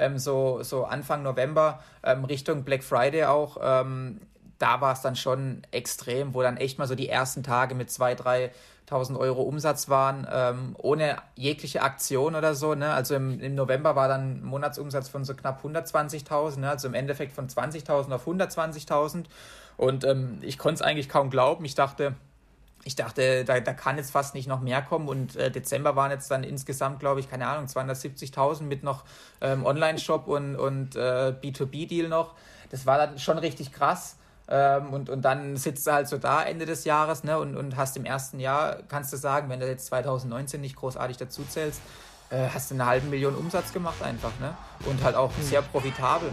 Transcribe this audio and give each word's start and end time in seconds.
ähm, 0.00 0.18
so, 0.18 0.62
so 0.62 0.84
Anfang 0.84 1.22
November 1.22 1.80
ähm, 2.02 2.24
Richtung 2.24 2.64
Black 2.64 2.82
Friday 2.82 3.24
auch, 3.24 3.58
ähm, 3.62 4.20
da 4.58 4.80
war 4.80 4.92
es 4.92 5.00
dann 5.00 5.16
schon 5.16 5.62
extrem, 5.70 6.34
wo 6.34 6.42
dann 6.42 6.56
echt 6.56 6.78
mal 6.78 6.86
so 6.86 6.94
die 6.94 7.08
ersten 7.08 7.42
Tage 7.42 7.74
mit 7.74 7.88
2.000, 7.88 8.50
3.000 8.88 9.18
Euro 9.18 9.42
Umsatz 9.42 9.88
waren, 9.88 10.26
ähm, 10.30 10.76
ohne 10.78 11.16
jegliche 11.34 11.82
Aktion 11.82 12.34
oder 12.34 12.54
so. 12.54 12.74
Ne? 12.74 12.92
Also 12.92 13.14
im, 13.14 13.40
im 13.40 13.54
November 13.54 13.96
war 13.96 14.08
dann 14.08 14.40
ein 14.40 14.44
Monatsumsatz 14.44 15.08
von 15.08 15.24
so 15.24 15.34
knapp 15.34 15.64
120.000, 15.64 16.58
ne? 16.58 16.70
also 16.70 16.88
im 16.88 16.94
Endeffekt 16.94 17.32
von 17.32 17.48
20.000 17.48 18.12
auf 18.12 18.26
120.000. 18.26 19.24
Und 19.78 20.04
ähm, 20.04 20.38
ich 20.42 20.58
konnte 20.58 20.74
es 20.74 20.82
eigentlich 20.82 21.08
kaum 21.08 21.30
glauben. 21.30 21.64
Ich 21.64 21.74
dachte, 21.74 22.14
ich 22.84 22.96
dachte, 22.96 23.44
da, 23.44 23.60
da 23.60 23.72
kann 23.72 23.98
jetzt 23.98 24.10
fast 24.10 24.34
nicht 24.34 24.48
noch 24.48 24.60
mehr 24.60 24.82
kommen. 24.82 25.08
Und 25.08 25.36
äh, 25.36 25.50
Dezember 25.50 25.96
waren 25.96 26.10
jetzt 26.10 26.30
dann 26.30 26.44
insgesamt, 26.44 27.00
glaube 27.00 27.20
ich, 27.20 27.30
keine 27.30 27.46
Ahnung, 27.46 27.66
270.000 27.66 28.62
mit 28.62 28.82
noch 28.82 29.04
ähm, 29.40 29.66
Online-Shop 29.66 30.26
und, 30.28 30.56
und 30.56 30.96
äh, 30.96 31.34
B2B-Deal 31.42 32.08
noch. 32.08 32.34
Das 32.70 32.86
war 32.86 32.98
dann 32.98 33.18
schon 33.18 33.38
richtig 33.38 33.72
krass. 33.72 34.16
Ähm, 34.48 34.92
und, 34.92 35.10
und 35.10 35.22
dann 35.22 35.56
sitzt 35.56 35.86
du 35.86 35.92
halt 35.92 36.08
so 36.08 36.18
da 36.18 36.42
Ende 36.42 36.66
des 36.66 36.84
Jahres 36.84 37.22
ne, 37.22 37.38
und, 37.38 37.56
und 37.56 37.76
hast 37.76 37.96
im 37.96 38.04
ersten 38.04 38.40
Jahr, 38.40 38.78
kannst 38.88 39.12
du 39.12 39.16
sagen, 39.16 39.48
wenn 39.48 39.60
du 39.60 39.68
jetzt 39.68 39.86
2019 39.86 40.60
nicht 40.60 40.74
großartig 40.74 41.18
dazu 41.18 41.44
zählst, 41.44 41.80
äh, 42.30 42.48
hast 42.52 42.70
du 42.70 42.74
eine 42.74 42.86
halbe 42.86 43.06
Million 43.08 43.34
Umsatz 43.34 43.72
gemacht 43.72 44.02
einfach. 44.02 44.32
Ne? 44.40 44.54
Und 44.86 45.02
halt 45.04 45.16
auch 45.16 45.30
sehr 45.40 45.62
profitabel. 45.62 46.30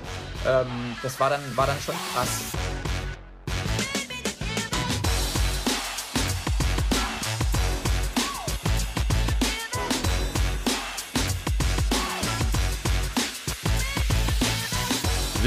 Ähm, 0.47 0.95
das 1.03 1.19
war 1.19 1.29
dann, 1.29 1.41
war 1.55 1.67
dann 1.67 1.79
schon 1.79 1.95
krass. 2.13 2.53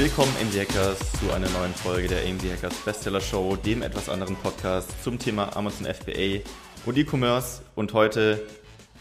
Willkommen 0.01 0.33
AMD 0.41 0.59
Hackers 0.59 0.97
zu 1.19 1.31
einer 1.31 1.47
neuen 1.49 1.75
Folge 1.75 2.07
der 2.07 2.23
AMD 2.23 2.41
Hackers 2.51 2.73
Bestseller 2.83 3.21
Show, 3.21 3.55
dem 3.55 3.83
etwas 3.83 4.09
anderen 4.09 4.35
Podcast 4.35 4.91
zum 5.03 5.19
Thema 5.19 5.55
Amazon 5.55 5.85
FBA 5.85 6.39
und 6.87 6.97
E-Commerce 6.97 7.61
und 7.75 7.93
heute 7.93 8.41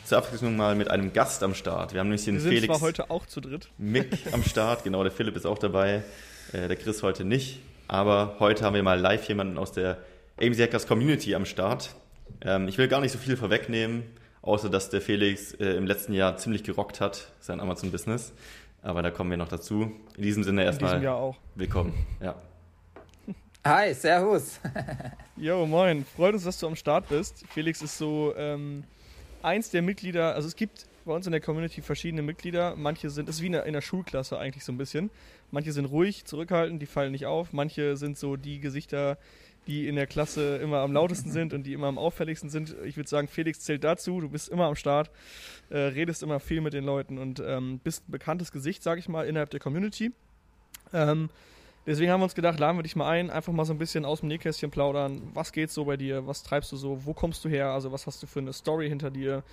zur 0.04 0.18
Abwechslung 0.18 0.58
mal 0.58 0.74
mit 0.74 0.90
einem 0.90 1.14
Gast 1.14 1.42
am 1.42 1.54
Start. 1.54 1.94
Wir 1.94 2.00
haben 2.00 2.08
nämlich 2.08 2.26
den 2.26 2.34
Wir 2.34 2.42
sind 2.42 2.52
Felix 2.52 2.66
zwar 2.66 2.86
heute 2.86 3.10
auch 3.10 3.24
zu 3.24 3.40
dritt. 3.40 3.70
Mick 3.78 4.10
am 4.32 4.44
Start, 4.44 4.84
genau, 4.84 5.02
der 5.02 5.10
Philipp 5.10 5.36
ist 5.36 5.46
auch 5.46 5.58
dabei, 5.58 6.02
äh, 6.52 6.68
der 6.68 6.76
Chris 6.76 7.02
heute 7.02 7.24
nicht, 7.24 7.60
aber 7.88 8.36
heute 8.38 8.66
haben 8.66 8.74
wir 8.74 8.82
mal 8.82 9.00
live 9.00 9.26
jemanden 9.26 9.56
aus 9.56 9.72
der 9.72 9.96
AMD 10.38 10.60
Hackers 10.60 10.86
Community 10.86 11.34
am 11.34 11.46
Start. 11.46 11.94
Ähm, 12.42 12.68
ich 12.68 12.76
will 12.76 12.88
gar 12.88 13.00
nicht 13.00 13.12
so 13.12 13.18
viel 13.18 13.38
vorwegnehmen, 13.38 14.02
außer 14.42 14.68
dass 14.68 14.90
der 14.90 15.00
Felix 15.00 15.54
äh, 15.54 15.76
im 15.76 15.86
letzten 15.86 16.12
Jahr 16.12 16.36
ziemlich 16.36 16.62
gerockt 16.62 17.00
hat, 17.00 17.28
sein 17.40 17.58
Amazon-Business. 17.58 18.34
Aber 18.82 19.02
da 19.02 19.10
kommen 19.10 19.30
wir 19.30 19.36
noch 19.36 19.48
dazu. 19.48 19.92
In 20.16 20.22
diesem 20.22 20.42
Sinne 20.42 20.64
erstmal. 20.64 20.92
In 20.92 21.00
diesem 21.00 21.04
Jahr 21.04 21.16
auch. 21.16 21.36
Willkommen. 21.54 21.94
Ja. 22.20 22.34
Hi, 23.64 23.92
Servus. 23.92 24.58
Jo, 25.36 25.66
moin. 25.66 26.04
Freut 26.04 26.34
uns, 26.34 26.44
dass 26.44 26.58
du 26.58 26.66
am 26.66 26.76
Start 26.76 27.08
bist. 27.08 27.44
Felix 27.50 27.82
ist 27.82 27.98
so 27.98 28.34
ähm, 28.36 28.84
eins 29.42 29.70
der 29.70 29.82
Mitglieder. 29.82 30.34
Also 30.34 30.48
es 30.48 30.56
gibt 30.56 30.86
bei 31.04 31.14
uns 31.14 31.26
in 31.26 31.32
der 31.32 31.40
Community 31.40 31.82
verschiedene 31.82 32.22
Mitglieder. 32.22 32.74
Manche 32.76 33.10
sind, 33.10 33.28
es 33.28 33.36
ist 33.36 33.42
wie 33.42 33.46
in 33.46 33.52
der, 33.52 33.64
in 33.66 33.72
der 33.74 33.80
Schulklasse 33.82 34.38
eigentlich 34.38 34.64
so 34.64 34.72
ein 34.72 34.78
bisschen. 34.78 35.10
Manche 35.50 35.72
sind 35.72 35.86
ruhig, 35.86 36.24
zurückhaltend, 36.24 36.80
die 36.80 36.86
fallen 36.86 37.12
nicht 37.12 37.26
auf. 37.26 37.52
Manche 37.52 37.96
sind 37.96 38.18
so 38.18 38.36
die 38.36 38.60
Gesichter, 38.60 39.18
die 39.70 39.86
in 39.86 39.94
der 39.94 40.08
Klasse 40.08 40.56
immer 40.56 40.78
am 40.78 40.92
lautesten 40.92 41.30
sind 41.30 41.54
und 41.54 41.62
die 41.62 41.74
immer 41.74 41.86
am 41.86 41.96
auffälligsten 41.96 42.50
sind. 42.50 42.74
Ich 42.84 42.96
würde 42.96 43.08
sagen, 43.08 43.28
Felix 43.28 43.60
zählt 43.60 43.84
dazu. 43.84 44.20
Du 44.20 44.28
bist 44.28 44.48
immer 44.48 44.66
am 44.66 44.74
Start, 44.74 45.10
äh, 45.68 45.78
redest 45.78 46.24
immer 46.24 46.40
viel 46.40 46.60
mit 46.60 46.72
den 46.72 46.84
Leuten 46.84 47.18
und 47.18 47.40
ähm, 47.46 47.78
bist 47.78 48.08
ein 48.08 48.10
bekanntes 48.10 48.50
Gesicht, 48.50 48.82
sage 48.82 48.98
ich 48.98 49.08
mal, 49.08 49.26
innerhalb 49.26 49.50
der 49.50 49.60
Community. 49.60 50.10
Ähm, 50.92 51.30
deswegen 51.86 52.10
haben 52.10 52.18
wir 52.18 52.24
uns 52.24 52.34
gedacht, 52.34 52.58
laden 52.58 52.78
wir 52.78 52.82
dich 52.82 52.96
mal 52.96 53.08
ein, 53.08 53.30
einfach 53.30 53.52
mal 53.52 53.64
so 53.64 53.72
ein 53.72 53.78
bisschen 53.78 54.04
aus 54.04 54.20
dem 54.20 54.28
Nähkästchen 54.28 54.72
plaudern. 54.72 55.22
Was 55.34 55.52
geht 55.52 55.70
so 55.70 55.84
bei 55.84 55.96
dir? 55.96 56.26
Was 56.26 56.42
treibst 56.42 56.72
du 56.72 56.76
so? 56.76 57.04
Wo 57.04 57.14
kommst 57.14 57.44
du 57.44 57.48
her? 57.48 57.68
Also 57.68 57.92
was 57.92 58.08
hast 58.08 58.20
du 58.24 58.26
für 58.26 58.40
eine 58.40 58.52
Story 58.52 58.88
hinter 58.88 59.12
dir? 59.12 59.44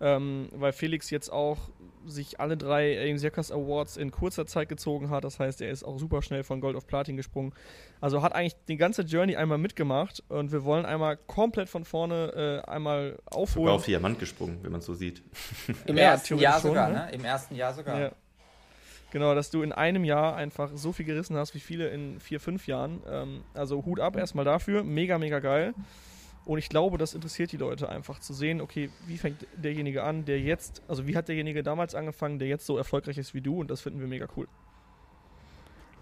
Ähm, 0.00 0.48
weil 0.52 0.72
Felix 0.72 1.10
jetzt 1.10 1.32
auch 1.32 1.70
sich 2.04 2.38
alle 2.40 2.56
drei 2.56 2.98
AIM 2.98 3.18
Circus 3.18 3.50
Awards 3.50 3.96
in 3.96 4.10
kurzer 4.10 4.46
Zeit 4.46 4.68
gezogen 4.68 5.10
hat. 5.10 5.24
Das 5.24 5.40
heißt, 5.40 5.60
er 5.60 5.70
ist 5.70 5.84
auch 5.84 5.98
super 5.98 6.22
schnell 6.22 6.44
von 6.44 6.60
Gold 6.60 6.76
auf 6.76 6.86
Platin 6.86 7.16
gesprungen. 7.16 7.52
Also 8.00 8.22
hat 8.22 8.34
eigentlich 8.34 8.56
die 8.68 8.76
ganze 8.76 9.02
Journey 9.02 9.36
einmal 9.36 9.58
mitgemacht 9.58 10.22
und 10.28 10.52
wir 10.52 10.64
wollen 10.64 10.84
einmal 10.84 11.16
komplett 11.16 11.68
von 11.68 11.84
vorne 11.84 12.62
äh, 12.66 12.70
einmal 12.70 13.18
aufholen. 13.26 13.66
Sogar 13.66 13.74
auf 13.74 13.84
Diamant 13.86 14.18
gesprungen, 14.18 14.58
wenn 14.62 14.70
man 14.70 14.80
es 14.80 14.86
so 14.86 14.94
sieht. 14.94 15.22
Im 15.86 15.96
ja, 15.96 16.10
ersten 16.12 16.38
Jahr 16.38 16.60
schon, 16.60 16.70
sogar, 16.70 16.88
ne? 16.88 16.94
ne? 16.94 17.10
Im 17.12 17.24
ersten 17.24 17.54
Jahr 17.54 17.74
sogar. 17.74 18.00
Ja. 18.00 18.12
Genau, 19.12 19.34
dass 19.34 19.50
du 19.50 19.62
in 19.62 19.72
einem 19.72 20.04
Jahr 20.04 20.36
einfach 20.36 20.70
so 20.74 20.92
viel 20.92 21.06
gerissen 21.06 21.36
hast 21.36 21.54
wie 21.54 21.60
viele 21.60 21.88
in 21.88 22.20
vier, 22.20 22.40
fünf 22.40 22.66
Jahren. 22.66 23.02
Ähm, 23.08 23.44
also 23.54 23.84
Hut 23.84 24.00
ab 24.00 24.16
erstmal 24.16 24.44
dafür. 24.44 24.84
Mega, 24.84 25.18
mega 25.18 25.38
geil. 25.38 25.74
Und 26.46 26.58
ich 26.58 26.68
glaube, 26.68 26.96
das 26.96 27.12
interessiert 27.14 27.50
die 27.50 27.56
Leute 27.56 27.88
einfach 27.88 28.20
zu 28.20 28.32
sehen, 28.32 28.60
okay, 28.60 28.88
wie 29.06 29.18
fängt 29.18 29.46
derjenige 29.56 30.04
an, 30.04 30.24
der 30.24 30.40
jetzt, 30.40 30.80
also 30.86 31.06
wie 31.08 31.16
hat 31.16 31.26
derjenige 31.26 31.64
damals 31.64 31.96
angefangen, 31.96 32.38
der 32.38 32.46
jetzt 32.46 32.66
so 32.66 32.78
erfolgreich 32.78 33.18
ist 33.18 33.34
wie 33.34 33.40
du 33.40 33.60
und 33.60 33.68
das 33.68 33.80
finden 33.80 33.98
wir 33.98 34.06
mega 34.06 34.28
cool. 34.36 34.46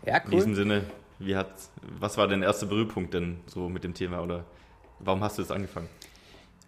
Ja, 0.04 0.16
cool. 0.18 0.24
In 0.24 0.30
diesem 0.32 0.54
Sinne, 0.54 0.84
wie 1.18 1.34
hat, 1.34 1.50
was 1.98 2.18
war 2.18 2.28
dein 2.28 2.42
erster 2.42 2.66
Berührpunkt 2.66 3.14
denn 3.14 3.40
so 3.46 3.70
mit 3.70 3.84
dem 3.84 3.94
Thema 3.94 4.20
oder 4.20 4.44
warum 4.98 5.22
hast 5.24 5.38
du 5.38 5.42
das 5.42 5.50
angefangen? 5.50 5.88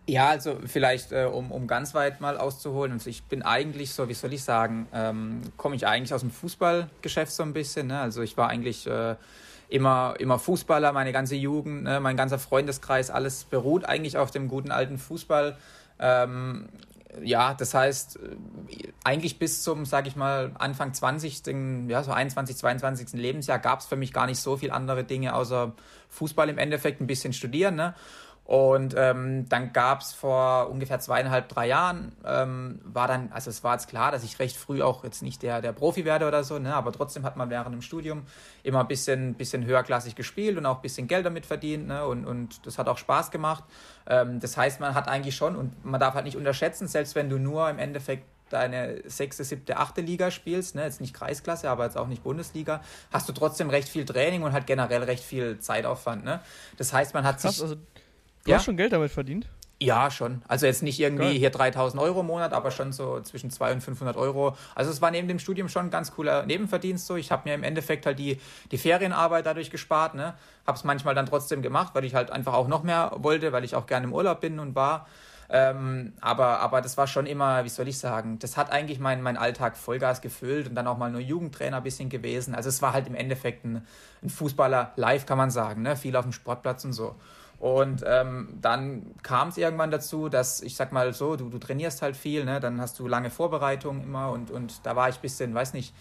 Ja, 0.08 0.28
also 0.28 0.58
vielleicht, 0.64 1.12
äh, 1.12 1.24
um, 1.24 1.50
um 1.50 1.66
ganz 1.66 1.92
weit 1.92 2.22
mal 2.22 2.38
auszuholen. 2.38 2.92
Also 2.92 3.10
ich 3.10 3.24
bin 3.24 3.42
eigentlich 3.42 3.92
so, 3.92 4.08
wie 4.08 4.14
soll 4.14 4.32
ich 4.32 4.42
sagen, 4.42 4.88
ähm, 4.94 5.42
komme 5.58 5.76
ich 5.76 5.86
eigentlich 5.86 6.14
aus 6.14 6.20
dem 6.22 6.30
Fußballgeschäft 6.30 7.32
so 7.32 7.42
ein 7.42 7.52
bisschen. 7.52 7.88
Ne? 7.88 8.00
Also 8.00 8.22
ich 8.22 8.36
war 8.36 8.48
eigentlich 8.48 8.86
äh, 8.86 9.16
immer, 9.68 10.14
immer 10.18 10.38
Fußballer, 10.38 10.92
meine 10.92 11.12
ganze 11.12 11.34
Jugend, 11.36 11.84
ne, 11.84 12.00
mein 12.00 12.16
ganzer 12.16 12.38
Freundeskreis, 12.38 13.10
alles 13.10 13.44
beruht 13.44 13.84
eigentlich 13.84 14.16
auf 14.16 14.30
dem 14.30 14.48
guten 14.48 14.70
alten 14.70 14.98
Fußball. 14.98 15.56
Ähm, 15.98 16.68
ja, 17.22 17.54
das 17.54 17.74
heißt, 17.74 18.16
äh, 18.16 18.92
eigentlich 19.04 19.38
bis 19.38 19.62
zum, 19.62 19.86
sag 19.86 20.06
ich 20.06 20.16
mal, 20.16 20.52
Anfang 20.58 20.92
20., 20.92 21.42
ja, 21.88 22.02
so 22.02 22.12
21., 22.12 22.56
22. 22.56 23.12
Lebensjahr 23.14 23.58
gab 23.58 23.80
es 23.80 23.86
für 23.86 23.96
mich 23.96 24.12
gar 24.12 24.26
nicht 24.26 24.40
so 24.40 24.56
viel 24.56 24.70
andere 24.70 25.04
Dinge 25.04 25.34
außer 25.34 25.72
Fußball 26.10 26.48
im 26.48 26.58
Endeffekt, 26.58 27.00
ein 27.00 27.06
bisschen 27.06 27.32
studieren, 27.32 27.76
ne? 27.76 27.94
Und 28.46 28.94
ähm, 28.96 29.48
dann 29.48 29.72
gab 29.72 30.02
es 30.02 30.12
vor 30.12 30.70
ungefähr 30.70 31.00
zweieinhalb, 31.00 31.48
drei 31.48 31.66
Jahren, 31.66 32.12
ähm, 32.24 32.80
war 32.84 33.08
dann, 33.08 33.32
also 33.32 33.50
es 33.50 33.64
war 33.64 33.74
jetzt 33.74 33.88
klar, 33.88 34.12
dass 34.12 34.22
ich 34.22 34.38
recht 34.38 34.56
früh 34.56 34.82
auch 34.82 35.02
jetzt 35.02 35.20
nicht 35.20 35.42
der, 35.42 35.60
der 35.60 35.72
Profi 35.72 36.04
werde 36.04 36.28
oder 36.28 36.44
so, 36.44 36.60
ne, 36.60 36.72
aber 36.72 36.92
trotzdem 36.92 37.24
hat 37.24 37.36
man 37.36 37.50
während 37.50 37.74
dem 37.74 37.82
Studium 37.82 38.22
immer 38.62 38.80
ein 38.80 38.86
bisschen, 38.86 39.34
bisschen 39.34 39.64
höherklassig 39.64 40.14
gespielt 40.14 40.56
und 40.56 40.64
auch 40.64 40.76
ein 40.76 40.82
bisschen 40.82 41.08
Geld 41.08 41.26
damit 41.26 41.44
verdient, 41.44 41.88
ne, 41.88 42.06
und, 42.06 42.24
und 42.24 42.64
das 42.64 42.78
hat 42.78 42.86
auch 42.86 42.98
Spaß 42.98 43.32
gemacht. 43.32 43.64
Ähm, 44.06 44.38
das 44.38 44.56
heißt, 44.56 44.78
man 44.78 44.94
hat 44.94 45.08
eigentlich 45.08 45.34
schon, 45.34 45.56
und 45.56 45.84
man 45.84 45.98
darf 45.98 46.14
halt 46.14 46.24
nicht 46.24 46.36
unterschätzen, 46.36 46.86
selbst 46.86 47.16
wenn 47.16 47.28
du 47.28 47.38
nur 47.38 47.68
im 47.68 47.80
Endeffekt 47.80 48.26
deine 48.50 49.02
sechste, 49.06 49.42
siebte, 49.42 49.76
achte 49.76 50.02
Liga 50.02 50.30
spielst, 50.30 50.76
ne, 50.76 50.84
jetzt 50.84 51.00
nicht 51.00 51.14
Kreisklasse, 51.14 51.68
aber 51.68 51.84
jetzt 51.84 51.98
auch 51.98 52.06
nicht 52.06 52.22
Bundesliga, 52.22 52.80
hast 53.10 53.28
du 53.28 53.32
trotzdem 53.32 53.70
recht 53.70 53.88
viel 53.88 54.04
Training 54.04 54.44
und 54.44 54.52
halt 54.52 54.68
generell 54.68 55.02
recht 55.02 55.24
viel 55.24 55.58
Zeitaufwand. 55.58 56.24
Ne? 56.24 56.38
Das 56.76 56.92
heißt, 56.92 57.12
man 57.12 57.24
hat 57.24 57.40
Krass, 57.40 57.56
sich. 57.56 57.62
Also 57.64 57.76
Du 58.46 58.52
ja? 58.52 58.58
hast 58.58 58.64
schon 58.64 58.76
Geld 58.76 58.92
damit 58.92 59.10
verdient? 59.10 59.46
Ja, 59.78 60.10
schon. 60.10 60.40
Also 60.48 60.64
jetzt 60.64 60.82
nicht 60.82 60.98
irgendwie 61.00 61.24
Geil. 61.24 61.34
hier 61.34 61.50
3000 61.50 62.00
Euro 62.00 62.20
im 62.20 62.26
Monat, 62.26 62.54
aber 62.54 62.70
schon 62.70 62.92
so 62.92 63.20
zwischen 63.20 63.50
200 63.50 63.74
und 63.76 63.80
500 63.82 64.16
Euro. 64.16 64.56
Also 64.74 64.90
es 64.90 65.02
war 65.02 65.10
neben 65.10 65.28
dem 65.28 65.38
Studium 65.38 65.68
schon 65.68 65.86
ein 65.86 65.90
ganz 65.90 66.12
cooler 66.12 66.46
Nebenverdienst. 66.46 67.06
So. 67.06 67.16
Ich 67.16 67.30
habe 67.30 67.42
mir 67.46 67.54
im 67.54 67.62
Endeffekt 67.62 68.06
halt 68.06 68.18
die, 68.18 68.40
die 68.70 68.78
Ferienarbeit 68.78 69.44
dadurch 69.44 69.70
gespart. 69.70 70.14
Ne? 70.14 70.32
Habe 70.66 70.78
es 70.78 70.84
manchmal 70.84 71.14
dann 71.14 71.26
trotzdem 71.26 71.60
gemacht, 71.60 71.94
weil 71.94 72.04
ich 72.06 72.14
halt 72.14 72.30
einfach 72.30 72.54
auch 72.54 72.68
noch 72.68 72.84
mehr 72.84 73.12
wollte, 73.16 73.52
weil 73.52 73.64
ich 73.64 73.74
auch 73.74 73.86
gerne 73.86 74.06
im 74.06 74.14
Urlaub 74.14 74.40
bin 74.40 74.60
und 74.60 74.74
war. 74.74 75.06
Ähm, 75.48 76.14
aber, 76.20 76.60
aber 76.60 76.80
das 76.80 76.96
war 76.96 77.06
schon 77.06 77.26
immer, 77.26 77.64
wie 77.64 77.68
soll 77.68 77.86
ich 77.86 77.98
sagen, 77.98 78.38
das 78.38 78.56
hat 78.56 78.72
eigentlich 78.72 78.98
meinen 78.98 79.22
mein 79.22 79.36
Alltag 79.36 79.76
Vollgas 79.76 80.20
gefüllt 80.20 80.68
und 80.68 80.74
dann 80.74 80.86
auch 80.86 80.96
mal 80.96 81.10
nur 81.10 81.20
Jugendtrainer 81.20 81.76
ein 81.78 81.82
bisschen 81.82 82.08
gewesen. 82.08 82.54
Also 82.54 82.68
es 82.68 82.80
war 82.80 82.92
halt 82.92 83.06
im 83.06 83.14
Endeffekt 83.14 83.64
ein, 83.64 83.86
ein 84.22 84.30
Fußballer 84.30 84.92
live, 84.96 85.26
kann 85.26 85.38
man 85.38 85.50
sagen. 85.50 85.82
Ne? 85.82 85.96
Viel 85.96 86.16
auf 86.16 86.24
dem 86.24 86.32
Sportplatz 86.32 86.84
und 86.84 86.94
so. 86.94 87.16
Und 87.58 88.04
ähm, 88.06 88.48
dann 88.60 89.14
kam 89.22 89.48
es 89.48 89.56
irgendwann 89.56 89.90
dazu, 89.90 90.28
dass 90.28 90.60
ich 90.60 90.76
sag 90.76 90.92
mal 90.92 91.14
so, 91.14 91.36
du, 91.36 91.48
du 91.48 91.58
trainierst 91.58 92.02
halt 92.02 92.16
viel, 92.16 92.44
ne? 92.44 92.60
dann 92.60 92.80
hast 92.80 92.98
du 92.98 93.08
lange 93.08 93.30
Vorbereitungen 93.30 94.02
immer 94.02 94.30
und, 94.30 94.50
und 94.50 94.84
da 94.84 94.94
war 94.94 95.08
ich 95.08 95.16
ein 95.16 95.22
bisschen, 95.22 95.54
weiß 95.54 95.72
nicht, 95.72 95.94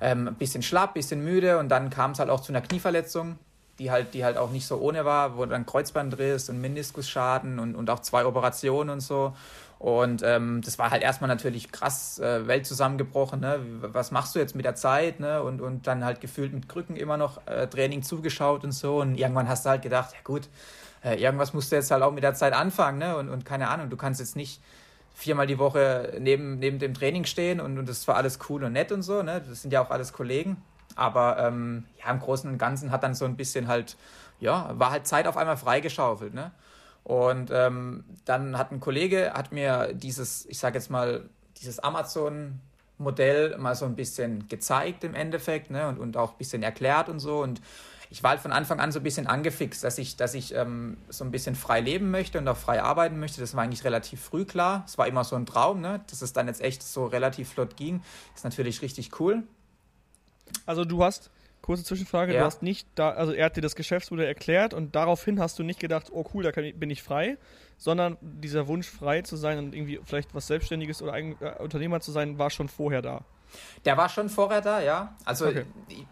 ähm, 0.00 0.28
ein 0.28 0.34
bisschen 0.34 0.62
schlapp, 0.62 0.90
ein 0.90 0.94
bisschen 0.94 1.22
müde 1.22 1.58
und 1.58 1.68
dann 1.68 1.90
kam 1.90 2.12
es 2.12 2.18
halt 2.18 2.30
auch 2.30 2.40
zu 2.40 2.50
einer 2.50 2.62
Knieverletzung, 2.62 3.38
die 3.78 3.92
halt, 3.92 4.12
die 4.12 4.24
halt 4.24 4.36
auch 4.36 4.50
nicht 4.50 4.66
so 4.66 4.78
ohne 4.78 5.04
war, 5.04 5.36
wo 5.36 5.46
dann 5.46 5.66
Kreuzbandriss 5.66 6.48
und 6.48 6.60
Meniskusschaden 6.60 7.60
und, 7.60 7.76
und 7.76 7.88
auch 7.90 8.00
zwei 8.00 8.26
Operationen 8.26 8.90
und 8.90 9.00
so. 9.00 9.34
Und 9.78 10.22
ähm, 10.24 10.60
das 10.64 10.76
war 10.80 10.90
halt 10.90 11.04
erstmal 11.04 11.28
natürlich 11.28 11.70
krass, 11.70 12.18
äh, 12.18 12.48
Welt 12.48 12.66
zusammengebrochen, 12.66 13.38
ne? 13.38 13.60
Was 13.80 14.10
machst 14.10 14.34
du 14.34 14.40
jetzt 14.40 14.56
mit 14.56 14.64
der 14.64 14.74
Zeit, 14.74 15.20
ne? 15.20 15.40
Und, 15.40 15.60
und 15.60 15.86
dann 15.86 16.04
halt 16.04 16.20
gefühlt 16.20 16.52
mit 16.52 16.68
Krücken 16.68 16.96
immer 16.96 17.16
noch 17.16 17.46
äh, 17.46 17.68
Training 17.68 18.02
zugeschaut 18.02 18.64
und 18.64 18.72
so. 18.72 19.00
Und 19.00 19.14
irgendwann 19.14 19.48
hast 19.48 19.64
du 19.64 19.70
halt 19.70 19.82
gedacht, 19.82 20.14
ja 20.14 20.18
gut, 20.24 20.48
äh, 21.04 21.20
irgendwas 21.20 21.54
musst 21.54 21.72
du 21.72 21.76
jetzt 21.76 21.90
halt 21.90 22.02
auch 22.02 22.12
mit 22.12 22.22
der 22.22 22.34
Zeit 22.34 22.52
anfangen, 22.52 22.98
ne? 22.98 23.16
Und, 23.16 23.28
und 23.28 23.44
keine 23.44 23.68
Ahnung, 23.68 23.90
du 23.90 23.96
kannst 23.96 24.20
jetzt 24.20 24.36
nicht 24.36 24.60
viermal 25.14 25.46
die 25.46 25.58
Woche 25.58 26.16
neben, 26.20 26.58
neben 26.58 26.78
dem 26.78 26.94
Training 26.94 27.24
stehen 27.24 27.60
und, 27.60 27.78
und 27.78 27.88
das 27.88 28.06
war 28.06 28.16
alles 28.16 28.38
cool 28.48 28.62
und 28.64 28.72
nett 28.72 28.92
und 28.92 29.02
so, 29.02 29.22
ne? 29.22 29.42
Das 29.46 29.62
sind 29.62 29.72
ja 29.72 29.82
auch 29.82 29.90
alles 29.90 30.12
Kollegen. 30.12 30.62
Aber 30.94 31.38
ähm, 31.38 31.84
ja, 31.98 32.10
im 32.10 32.18
Großen 32.18 32.50
und 32.50 32.58
Ganzen 32.58 32.90
hat 32.90 33.02
dann 33.02 33.14
so 33.14 33.24
ein 33.24 33.36
bisschen 33.36 33.68
halt, 33.68 33.96
ja, 34.40 34.70
war 34.78 34.90
halt 34.90 35.06
Zeit 35.06 35.26
auf 35.26 35.36
einmal 35.36 35.56
freigeschaufelt, 35.56 36.34
ne? 36.34 36.52
Und 37.08 37.50
ähm, 37.50 38.04
dann 38.26 38.58
hat 38.58 38.70
ein 38.70 38.80
Kollege, 38.80 39.32
hat 39.32 39.50
mir 39.50 39.94
dieses, 39.94 40.44
ich 40.44 40.58
sage 40.58 40.76
jetzt 40.76 40.90
mal, 40.90 41.30
dieses 41.56 41.78
Amazon-Modell 41.78 43.56
mal 43.56 43.74
so 43.74 43.86
ein 43.86 43.96
bisschen 43.96 44.46
gezeigt 44.48 45.04
im 45.04 45.14
Endeffekt 45.14 45.70
ne? 45.70 45.88
und, 45.88 45.98
und 45.98 46.18
auch 46.18 46.32
ein 46.32 46.38
bisschen 46.38 46.62
erklärt 46.62 47.08
und 47.08 47.18
so. 47.18 47.38
Und 47.38 47.62
ich 48.10 48.22
war 48.22 48.30
halt 48.30 48.40
von 48.40 48.52
Anfang 48.52 48.80
an 48.80 48.90
so 48.92 49.00
ein 49.00 49.02
bisschen 49.02 49.26
angefixt, 49.26 49.84
dass 49.84 49.98
ich, 49.98 50.16
dass 50.16 50.34
ich 50.34 50.54
ähm, 50.54 50.96
so 51.08 51.24
ein 51.24 51.30
bisschen 51.30 51.54
frei 51.54 51.80
leben 51.80 52.10
möchte 52.10 52.38
und 52.38 52.48
auch 52.48 52.56
frei 52.56 52.82
arbeiten 52.82 53.18
möchte. 53.20 53.40
Das 53.40 53.54
war 53.54 53.64
eigentlich 53.64 53.84
relativ 53.84 54.20
früh 54.20 54.44
klar. 54.44 54.84
Es 54.86 54.96
war 54.96 55.06
immer 55.06 55.24
so 55.24 55.36
ein 55.36 55.46
Traum, 55.46 55.80
ne? 55.80 56.00
dass 56.08 56.22
es 56.22 56.32
dann 56.32 56.46
jetzt 56.46 56.62
echt 56.62 56.82
so 56.82 57.06
relativ 57.06 57.50
flott 57.50 57.76
ging. 57.76 58.02
Ist 58.34 58.44
natürlich 58.44 58.80
richtig 58.82 59.20
cool. 59.20 59.42
Also 60.64 60.86
du 60.86 61.04
hast, 61.04 61.30
kurze 61.60 61.84
Zwischenfrage, 61.84 62.32
ja. 62.32 62.40
du 62.40 62.46
hast 62.46 62.62
nicht 62.62 62.88
da, 62.94 63.10
also 63.10 63.32
er 63.32 63.46
hat 63.46 63.56
dir 63.56 63.60
das 63.60 63.76
Geschäftsmodell 63.76 64.26
erklärt 64.26 64.72
und 64.72 64.94
daraufhin 64.94 65.38
hast 65.38 65.58
du 65.58 65.62
nicht 65.62 65.78
gedacht, 65.78 66.08
oh 66.10 66.24
cool, 66.32 66.42
da 66.42 66.58
ich, 66.62 66.74
bin 66.78 66.88
ich 66.88 67.02
frei, 67.02 67.36
sondern 67.76 68.16
dieser 68.22 68.68
Wunsch 68.68 68.88
frei 68.88 69.20
zu 69.20 69.36
sein 69.36 69.58
und 69.58 69.74
irgendwie 69.74 70.00
vielleicht 70.04 70.34
was 70.34 70.46
Selbstständiges 70.46 71.02
oder 71.02 71.12
Eigen, 71.12 71.36
äh, 71.40 71.62
Unternehmer 71.62 72.00
zu 72.00 72.12
sein, 72.12 72.38
war 72.38 72.48
schon 72.48 72.70
vorher 72.70 73.02
da. 73.02 73.24
Der 73.84 73.98
war 73.98 74.08
schon 74.08 74.30
vorher 74.30 74.62
da, 74.62 74.80
ja. 74.80 75.16
Also 75.26 75.46
okay 75.46 75.64
ich 75.88 76.06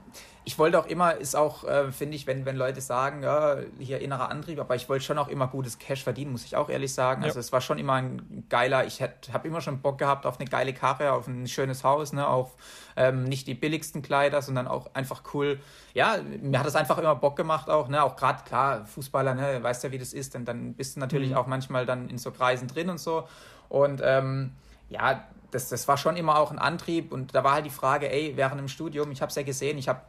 wollte 0.60 0.78
auch 0.78 0.86
immer, 0.86 1.16
ist 1.16 1.34
auch, 1.34 1.64
äh, 1.64 1.90
finde 1.90 2.14
ich, 2.14 2.28
wenn, 2.28 2.46
wenn 2.46 2.56
Leute 2.56 2.80
sagen, 2.80 3.24
ja, 3.24 3.56
hier 3.80 4.00
innerer 4.00 4.30
Antrieb, 4.30 4.60
aber 4.60 4.76
ich 4.76 4.88
wollte 4.88 5.04
schon 5.04 5.18
auch 5.18 5.26
immer 5.26 5.48
gutes 5.48 5.78
Cash 5.78 6.04
verdienen, 6.04 6.30
muss 6.30 6.44
ich 6.44 6.54
auch 6.54 6.68
ehrlich 6.68 6.94
sagen. 6.94 7.22
Ja. 7.22 7.26
Also 7.26 7.40
es 7.40 7.50
war 7.50 7.60
schon 7.60 7.78
immer 7.78 7.94
ein 7.94 8.46
geiler, 8.48 8.86
ich 8.86 9.02
habe 9.02 9.48
immer 9.48 9.60
schon 9.60 9.80
Bock 9.80 9.98
gehabt 9.98 10.24
auf 10.24 10.38
eine 10.38 10.48
geile 10.48 10.72
Karre, 10.72 11.12
auf 11.12 11.26
ein 11.26 11.48
schönes 11.48 11.82
Haus, 11.82 12.12
ne, 12.12 12.28
auf 12.28 12.54
ähm, 12.96 13.24
nicht 13.24 13.48
die 13.48 13.54
billigsten 13.54 14.02
Kleider, 14.02 14.40
sondern 14.40 14.68
auch 14.68 14.94
einfach 14.94 15.22
cool. 15.34 15.58
Ja, 15.94 16.18
mir 16.40 16.60
hat 16.60 16.66
es 16.66 16.76
einfach 16.76 16.98
immer 16.98 17.16
Bock 17.16 17.34
gemacht 17.34 17.68
auch, 17.68 17.88
ne, 17.88 18.04
auch 18.04 18.14
gerade, 18.14 18.44
klar, 18.44 18.86
Fußballer, 18.86 19.34
ne, 19.34 19.62
weißt 19.64 19.82
ja, 19.82 19.90
wie 19.90 19.98
das 19.98 20.12
ist, 20.12 20.34
denn 20.34 20.44
dann 20.44 20.74
bist 20.74 20.94
du 20.94 21.00
natürlich 21.00 21.30
mhm. 21.30 21.36
auch 21.38 21.48
manchmal 21.48 21.86
dann 21.86 22.08
in 22.08 22.18
so 22.18 22.30
Kreisen 22.30 22.68
drin 22.68 22.88
und 22.88 22.98
so. 22.98 23.26
Und 23.68 24.00
ähm, 24.04 24.52
ja, 24.90 25.24
das, 25.50 25.70
das 25.70 25.88
war 25.88 25.96
schon 25.96 26.16
immer 26.16 26.38
auch 26.38 26.52
ein 26.52 26.58
Antrieb 26.60 27.12
und 27.12 27.34
da 27.34 27.42
war 27.42 27.54
halt 27.54 27.66
die 27.66 27.70
Frage, 27.70 28.12
ey, 28.12 28.36
während 28.36 28.60
dem 28.60 28.68
Studium, 28.68 29.10
ich 29.10 29.22
habe 29.22 29.30
es 29.30 29.36
ja 29.36 29.42
gesehen, 29.42 29.78
ich 29.78 29.88
habe 29.88 30.00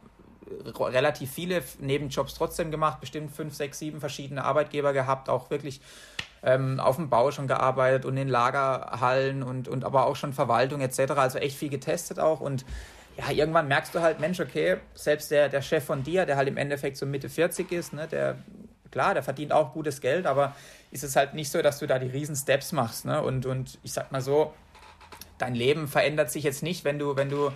relativ 0.78 1.30
viele 1.32 1.62
Nebenjobs 1.78 2.34
trotzdem 2.34 2.70
gemacht, 2.70 3.00
bestimmt 3.00 3.30
fünf, 3.34 3.54
sechs, 3.54 3.78
sieben 3.78 4.00
verschiedene 4.00 4.44
Arbeitgeber 4.44 4.92
gehabt, 4.92 5.28
auch 5.28 5.50
wirklich 5.50 5.80
ähm, 6.42 6.80
auf 6.80 6.96
dem 6.96 7.08
Bau 7.08 7.30
schon 7.30 7.46
gearbeitet 7.46 8.04
und 8.04 8.16
in 8.16 8.28
Lagerhallen 8.28 9.42
und, 9.42 9.68
und 9.68 9.84
aber 9.84 10.06
auch 10.06 10.16
schon 10.16 10.32
Verwaltung 10.32 10.80
etc. 10.80 11.12
Also 11.16 11.38
echt 11.38 11.56
viel 11.56 11.68
getestet 11.68 12.18
auch 12.18 12.40
und 12.40 12.64
ja, 13.18 13.32
irgendwann 13.32 13.66
merkst 13.66 13.94
du 13.94 14.00
halt, 14.00 14.20
Mensch, 14.20 14.38
okay, 14.38 14.76
selbst 14.94 15.32
der, 15.32 15.48
der 15.48 15.60
Chef 15.60 15.84
von 15.84 16.04
dir, 16.04 16.24
der 16.24 16.36
halt 16.36 16.46
im 16.46 16.56
Endeffekt 16.56 16.96
so 16.96 17.04
Mitte 17.04 17.28
40 17.28 17.72
ist, 17.72 17.92
ne, 17.92 18.06
der, 18.06 18.36
klar, 18.92 19.12
der 19.12 19.24
verdient 19.24 19.52
auch 19.52 19.72
gutes 19.72 20.00
Geld, 20.00 20.24
aber 20.24 20.54
ist 20.92 21.02
es 21.02 21.16
halt 21.16 21.34
nicht 21.34 21.50
so, 21.50 21.60
dass 21.60 21.80
du 21.80 21.86
da 21.86 21.98
die 21.98 22.06
riesen 22.06 22.36
Steps 22.36 22.70
machst, 22.70 23.04
ne? 23.04 23.20
Und, 23.20 23.44
und 23.44 23.78
ich 23.82 23.92
sag 23.92 24.12
mal 24.12 24.20
so, 24.20 24.54
dein 25.36 25.56
Leben 25.56 25.88
verändert 25.88 26.30
sich 26.30 26.44
jetzt 26.44 26.62
nicht, 26.62 26.84
wenn 26.84 27.00
du, 27.00 27.16
wenn 27.16 27.28
du 27.28 27.50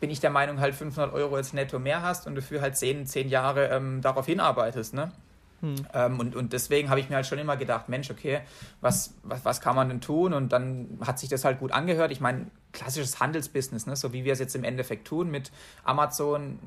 bin 0.00 0.10
ich 0.10 0.20
der 0.20 0.30
Meinung, 0.30 0.60
halt 0.60 0.74
500 0.74 1.12
Euro 1.12 1.36
jetzt 1.36 1.54
netto 1.54 1.78
mehr 1.78 2.02
hast 2.02 2.26
und 2.26 2.34
dafür 2.34 2.62
halt 2.62 2.76
10, 2.76 3.06
10 3.06 3.28
Jahre 3.28 3.68
ähm, 3.68 4.00
darauf 4.00 4.26
hinarbeitest. 4.26 4.94
Ne? 4.94 5.12
Hm. 5.60 5.74
Ähm, 5.92 6.18
und, 6.18 6.34
und 6.34 6.52
deswegen 6.52 6.88
habe 6.88 7.00
ich 7.00 7.10
mir 7.10 7.16
halt 7.16 7.26
schon 7.26 7.38
immer 7.38 7.56
gedacht, 7.56 7.88
Mensch, 7.88 8.10
okay, 8.10 8.40
was, 8.80 9.14
was, 9.22 9.44
was 9.44 9.60
kann 9.60 9.76
man 9.76 9.88
denn 9.88 10.00
tun? 10.00 10.32
Und 10.32 10.52
dann 10.52 10.98
hat 11.04 11.18
sich 11.18 11.28
das 11.28 11.44
halt 11.44 11.58
gut 11.58 11.72
angehört. 11.72 12.10
Ich 12.10 12.20
meine, 12.20 12.46
klassisches 12.72 13.20
Handelsbusiness, 13.20 13.86
ne? 13.86 13.94
so 13.94 14.12
wie 14.12 14.24
wir 14.24 14.32
es 14.32 14.38
jetzt 14.38 14.56
im 14.56 14.64
Endeffekt 14.64 15.06
tun 15.06 15.30
mit 15.30 15.52
Amazon 15.84 16.58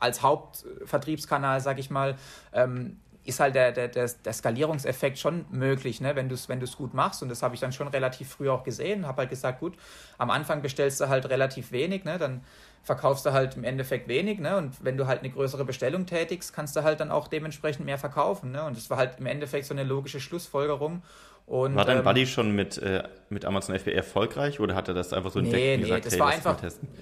als 0.00 0.22
Hauptvertriebskanal, 0.22 1.60
sag 1.60 1.78
ich 1.78 1.90
mal. 1.90 2.16
Ähm, 2.52 2.96
ist 3.24 3.40
halt 3.40 3.54
der, 3.54 3.72
der, 3.72 3.88
der, 3.88 4.08
der 4.08 4.32
Skalierungseffekt 4.32 5.18
schon 5.18 5.44
möglich, 5.50 6.00
ne? 6.00 6.16
wenn 6.16 6.28
du 6.28 6.34
es 6.34 6.48
wenn 6.48 6.60
gut 6.60 6.94
machst. 6.94 7.22
Und 7.22 7.28
das 7.28 7.42
habe 7.42 7.54
ich 7.54 7.60
dann 7.60 7.72
schon 7.72 7.88
relativ 7.88 8.30
früh 8.30 8.48
auch 8.48 8.64
gesehen. 8.64 9.06
Habe 9.06 9.22
halt 9.22 9.30
gesagt, 9.30 9.60
gut, 9.60 9.74
am 10.18 10.30
Anfang 10.30 10.62
bestellst 10.62 11.00
du 11.00 11.08
halt 11.08 11.28
relativ 11.28 11.70
wenig, 11.72 12.04
ne? 12.04 12.18
dann 12.18 12.42
verkaufst 12.82 13.26
du 13.26 13.32
halt 13.32 13.56
im 13.56 13.64
Endeffekt 13.64 14.08
wenig. 14.08 14.40
Ne? 14.40 14.56
Und 14.56 14.82
wenn 14.82 14.96
du 14.96 15.06
halt 15.06 15.20
eine 15.20 15.30
größere 15.30 15.64
Bestellung 15.64 16.06
tätigst, 16.06 16.54
kannst 16.54 16.76
du 16.76 16.82
halt 16.82 17.00
dann 17.00 17.10
auch 17.10 17.28
dementsprechend 17.28 17.84
mehr 17.84 17.98
verkaufen. 17.98 18.52
Ne? 18.52 18.64
Und 18.64 18.76
das 18.76 18.88
war 18.88 18.96
halt 18.96 19.18
im 19.18 19.26
Endeffekt 19.26 19.66
so 19.66 19.74
eine 19.74 19.84
logische 19.84 20.20
Schlussfolgerung. 20.20 21.02
Und, 21.50 21.74
war 21.74 21.84
dein 21.84 21.98
ähm, 21.98 22.04
Buddy 22.04 22.28
schon 22.28 22.54
mit, 22.54 22.78
äh, 22.78 23.02
mit 23.28 23.44
Amazon 23.44 23.76
FBA 23.76 23.90
erfolgreich 23.90 24.60
oder 24.60 24.76
hat 24.76 24.86
er 24.86 24.94
das 24.94 25.12
einfach 25.12 25.32
so 25.32 25.40
entdeckt 25.40 25.56
nee, 25.56 25.74
und 25.74 25.80
gesagt, 25.80 26.06
das 26.06 26.12
hey, 26.12 26.20
war 26.20 26.28
einfach, 26.28 26.56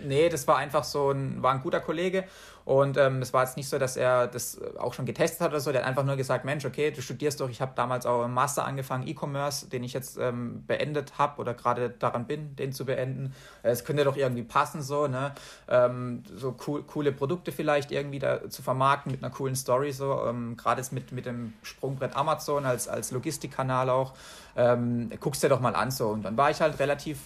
Nee, 0.05 0.31
das 0.31 0.49
war 0.49 0.57
einfach 0.57 0.85
so 0.85 1.11
ein, 1.11 1.43
war 1.43 1.53
ein 1.53 1.61
guter 1.61 1.81
Kollege 1.81 2.25
und 2.69 2.99
ähm, 2.99 3.23
es 3.23 3.33
war 3.33 3.45
jetzt 3.45 3.57
nicht 3.57 3.67
so, 3.67 3.79
dass 3.79 3.97
er 3.97 4.27
das 4.27 4.61
auch 4.77 4.93
schon 4.93 5.07
getestet 5.07 5.41
hat 5.41 5.53
oder 5.53 5.61
so. 5.61 5.73
Der 5.73 5.81
hat 5.81 5.89
einfach 5.89 6.05
nur 6.05 6.17
gesagt, 6.17 6.45
Mensch, 6.45 6.67
okay, 6.67 6.91
du 6.91 7.01
studierst 7.01 7.41
doch. 7.41 7.49
Ich 7.49 7.63
habe 7.63 7.73
damals 7.75 8.05
auch 8.05 8.23
im 8.27 8.35
Master 8.35 8.67
angefangen, 8.67 9.09
E-Commerce, 9.09 9.71
den 9.71 9.85
ich 9.85 9.95
jetzt 9.95 10.19
ähm, 10.19 10.67
beendet 10.67 11.17
habe 11.17 11.41
oder 11.41 11.55
gerade 11.55 11.89
daran 11.89 12.27
bin, 12.27 12.57
den 12.57 12.75
zu 12.75 12.85
beenden. 12.85 13.33
Es 13.63 13.87
könnte 13.87 14.05
doch 14.05 14.19
irgendwie 14.19 14.43
passen, 14.43 14.83
so, 14.83 15.07
ne? 15.07 15.33
Ähm, 15.67 16.25
so 16.37 16.57
cool, 16.67 16.83
coole 16.83 17.11
Produkte 17.11 17.53
vielleicht 17.53 17.91
irgendwie 17.91 18.19
da 18.19 18.51
zu 18.51 18.61
vermarkten 18.61 19.13
mit 19.13 19.25
einer 19.25 19.33
coolen 19.33 19.57
Story, 19.57 19.91
so. 19.93 20.27
Ähm, 20.27 20.59
gerade 20.59 20.83
jetzt 20.83 20.93
mit, 20.93 21.11
mit 21.11 21.25
dem 21.25 21.55
Sprungbrett 21.63 22.15
Amazon 22.15 22.67
als, 22.67 22.87
als 22.87 23.13
Logistikkanal 23.13 23.89
auch. 23.89 24.13
Ähm, 24.57 25.09
guckst 25.21 25.43
dir 25.43 25.49
doch 25.49 25.61
mal 25.61 25.75
an, 25.75 25.91
so. 25.91 26.09
Und 26.09 26.23
dann 26.23 26.37
war 26.37 26.51
ich 26.51 26.61
halt 26.61 26.79
relativ 26.81 27.19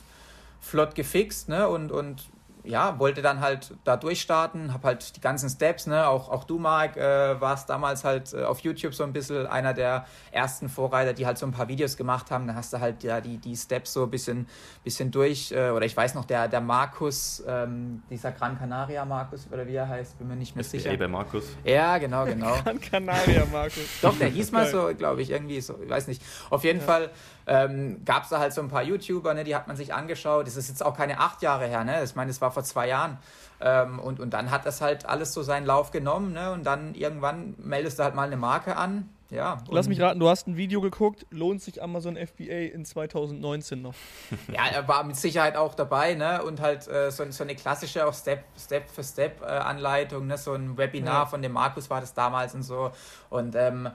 flott 0.60 0.94
gefixt, 0.94 1.48
ne? 1.48 1.68
Und, 1.68 1.90
und 1.90 2.22
ja, 2.64 2.98
wollte 2.98 3.22
dann 3.22 3.40
halt 3.40 3.74
da 3.84 3.96
durchstarten, 3.96 4.72
habe 4.72 4.88
halt 4.88 5.16
die 5.16 5.20
ganzen 5.20 5.48
Steps, 5.48 5.86
ne, 5.86 6.06
auch, 6.06 6.28
auch 6.28 6.44
du, 6.44 6.58
Marc, 6.58 6.96
äh, 6.96 7.40
warst 7.40 7.68
damals 7.68 8.04
halt 8.04 8.32
äh, 8.32 8.44
auf 8.44 8.60
YouTube 8.60 8.94
so 8.94 9.02
ein 9.04 9.12
bisschen 9.12 9.46
einer 9.46 9.74
der 9.74 10.06
ersten 10.30 10.68
Vorreiter, 10.68 11.12
die 11.12 11.26
halt 11.26 11.38
so 11.38 11.46
ein 11.46 11.52
paar 11.52 11.68
Videos 11.68 11.96
gemacht 11.96 12.30
haben. 12.30 12.46
Da 12.46 12.54
hast 12.54 12.72
du 12.72 12.80
halt 12.80 13.02
ja 13.02 13.20
die, 13.20 13.38
die 13.38 13.56
Steps 13.56 13.92
so 13.92 14.04
ein 14.04 14.10
bisschen, 14.10 14.46
bisschen 14.84 15.10
durch, 15.10 15.50
äh, 15.52 15.70
oder 15.70 15.86
ich 15.86 15.96
weiß 15.96 16.14
noch, 16.14 16.24
der, 16.24 16.48
der 16.48 16.60
Markus, 16.60 17.42
ähm, 17.46 18.02
dieser 18.10 18.32
Gran 18.32 18.58
Canaria 18.58 19.04
Markus, 19.04 19.48
oder 19.50 19.66
wie 19.66 19.74
er 19.74 19.88
heißt, 19.88 20.18
bin 20.18 20.28
mir 20.28 20.36
nicht 20.36 20.54
mehr 20.54 20.64
sicher. 20.64 20.96
bei 20.96 21.08
Markus. 21.08 21.44
Ja, 21.64 21.98
genau, 21.98 22.24
genau. 22.24 22.54
Gran 22.64 22.80
Canaria 22.80 23.44
Markus. 23.50 23.84
Doch, 24.00 24.16
der 24.18 24.28
hieß 24.28 24.52
mal 24.52 24.66
so, 24.66 24.90
glaube 24.96 25.22
ich, 25.22 25.30
irgendwie 25.30 25.60
so, 25.60 25.78
ich 25.82 25.90
weiß 25.90 26.06
nicht. 26.06 26.22
Auf 26.50 26.64
jeden 26.64 26.80
ja. 26.80 26.84
Fall 26.84 27.10
ähm, 27.46 28.04
gab 28.04 28.24
es 28.24 28.28
da 28.28 28.38
halt 28.38 28.52
so 28.52 28.60
ein 28.60 28.68
paar 28.68 28.82
YouTuber, 28.82 29.34
ne, 29.34 29.44
die 29.44 29.54
hat 29.54 29.66
man 29.66 29.76
sich 29.76 29.92
angeschaut. 29.94 30.46
Das 30.46 30.56
ist 30.56 30.68
jetzt 30.68 30.84
auch 30.84 30.96
keine 30.96 31.18
acht 31.18 31.42
Jahre 31.42 31.66
her, 31.66 31.84
ne? 31.84 32.02
Ich 32.04 32.14
meine, 32.14 32.28
das 32.28 32.40
war 32.40 32.50
vor 32.50 32.64
zwei 32.64 32.88
Jahren. 32.88 33.18
Ähm, 33.60 33.98
und, 33.98 34.20
und 34.20 34.30
dann 34.30 34.50
hat 34.50 34.66
das 34.66 34.80
halt 34.80 35.06
alles 35.06 35.32
so 35.32 35.42
seinen 35.42 35.66
Lauf 35.66 35.90
genommen, 35.90 36.32
ne? 36.32 36.52
Und 36.52 36.64
dann 36.64 36.94
irgendwann 36.94 37.54
meldest 37.58 37.98
du 37.98 38.04
halt 38.04 38.14
mal 38.14 38.26
eine 38.26 38.36
Marke 38.36 38.76
an. 38.76 39.08
Ja, 39.30 39.62
Lass 39.70 39.88
mich 39.88 39.98
raten, 39.98 40.20
du 40.20 40.28
hast 40.28 40.46
ein 40.46 40.58
Video 40.58 40.82
geguckt, 40.82 41.26
lohnt 41.30 41.62
sich 41.62 41.82
Amazon 41.82 42.18
FBA 42.18 42.74
in 42.74 42.84
2019 42.84 43.80
noch? 43.80 43.94
ja, 44.52 44.66
er 44.66 44.86
war 44.88 45.04
mit 45.04 45.16
Sicherheit 45.16 45.56
auch 45.56 45.74
dabei, 45.74 46.14
ne? 46.14 46.42
Und 46.42 46.60
halt 46.60 46.86
äh, 46.86 47.10
so, 47.10 47.24
so, 47.30 47.42
eine 47.42 47.54
klassische 47.54 48.06
auch 48.06 48.12
Step, 48.12 48.44
Step 48.58 48.90
für 48.90 49.02
Step 49.02 49.40
äh, 49.40 49.46
Anleitung, 49.46 50.26
ne? 50.26 50.36
So 50.36 50.52
ein 50.52 50.76
Webinar 50.76 51.22
ja. 51.22 51.26
von 51.26 51.40
dem 51.40 51.52
Markus 51.52 51.88
war 51.88 52.02
das 52.02 52.12
damals 52.12 52.54
und 52.54 52.62
so. 52.62 52.90
Und 53.30 53.54
ähm, 53.54 53.88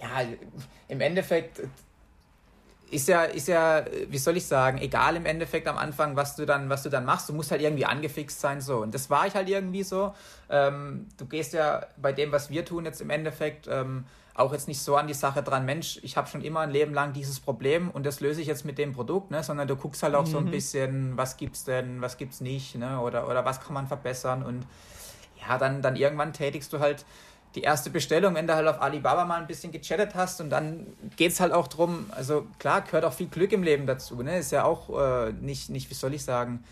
ja, 0.00 0.08
im 0.86 1.00
Endeffekt 1.00 1.62
ist 2.90 3.08
ja, 3.08 3.24
ist 3.24 3.48
ja, 3.48 3.84
wie 4.08 4.18
soll 4.18 4.36
ich 4.36 4.46
sagen, 4.46 4.78
egal 4.78 5.16
im 5.16 5.26
Endeffekt 5.26 5.66
am 5.66 5.76
Anfang, 5.76 6.14
was 6.16 6.36
du 6.36 6.46
dann, 6.46 6.68
was 6.68 6.82
du 6.82 6.88
dann 6.88 7.04
machst, 7.04 7.28
du 7.28 7.32
musst 7.32 7.50
halt 7.50 7.60
irgendwie 7.60 7.84
angefixt 7.84 8.40
sein, 8.40 8.60
so. 8.60 8.78
Und 8.78 8.94
das 8.94 9.10
war 9.10 9.26
ich 9.26 9.34
halt 9.34 9.48
irgendwie 9.48 9.82
so. 9.82 10.14
Ähm, 10.48 11.08
du 11.16 11.26
gehst 11.26 11.52
ja 11.52 11.86
bei 11.96 12.12
dem, 12.12 12.30
was 12.30 12.50
wir 12.50 12.64
tun 12.64 12.84
jetzt 12.84 13.00
im 13.00 13.10
Endeffekt, 13.10 13.66
ähm, 13.68 14.04
auch 14.34 14.52
jetzt 14.52 14.68
nicht 14.68 14.80
so 14.80 14.96
an 14.96 15.06
die 15.06 15.14
Sache 15.14 15.42
dran, 15.42 15.64
Mensch, 15.64 15.98
ich 16.02 16.16
habe 16.16 16.28
schon 16.28 16.42
immer 16.42 16.60
ein 16.60 16.70
Leben 16.70 16.92
lang 16.92 17.12
dieses 17.12 17.40
Problem 17.40 17.90
und 17.90 18.04
das 18.04 18.20
löse 18.20 18.40
ich 18.40 18.46
jetzt 18.46 18.64
mit 18.64 18.76
dem 18.78 18.92
Produkt, 18.92 19.30
ne? 19.30 19.42
sondern 19.42 19.66
du 19.66 19.76
guckst 19.76 20.02
halt 20.02 20.14
auch 20.14 20.26
mhm. 20.26 20.30
so 20.30 20.38
ein 20.38 20.44
mhm. 20.44 20.50
bisschen, 20.50 21.16
was 21.16 21.36
gibt's 21.38 21.64
denn, 21.64 22.02
was 22.02 22.18
gibt's 22.18 22.40
nicht, 22.40 22.76
ne? 22.76 23.00
oder, 23.00 23.28
oder 23.28 23.44
was 23.44 23.60
kann 23.60 23.72
man 23.72 23.86
verbessern 23.86 24.42
und 24.42 24.66
ja, 25.40 25.58
dann, 25.58 25.80
dann 25.80 25.96
irgendwann 25.96 26.32
tätigst 26.32 26.72
du 26.72 26.80
halt 26.80 27.04
die 27.56 27.62
erste 27.62 27.90
Bestellung, 27.90 28.34
wenn 28.34 28.46
du 28.46 28.54
halt 28.54 28.68
auf 28.68 28.80
Alibaba 28.80 29.24
mal 29.24 29.40
ein 29.40 29.46
bisschen 29.46 29.72
gechattet 29.72 30.14
hast 30.14 30.40
und 30.40 30.50
dann 30.50 30.86
geht 31.16 31.32
es 31.32 31.40
halt 31.40 31.52
auch 31.52 31.66
drum, 31.66 32.06
also 32.10 32.46
klar, 32.58 32.82
gehört 32.82 33.04
auch 33.04 33.12
viel 33.12 33.28
Glück 33.28 33.52
im 33.52 33.62
Leben 33.62 33.86
dazu, 33.86 34.22
ne? 34.22 34.38
Ist 34.38 34.52
ja 34.52 34.64
auch 34.64 34.90
äh, 34.98 35.32
nicht, 35.32 35.70
nicht, 35.70 35.90
wie 35.90 35.94
soll 35.94 36.14
ich 36.14 36.22
sagen, 36.22 36.62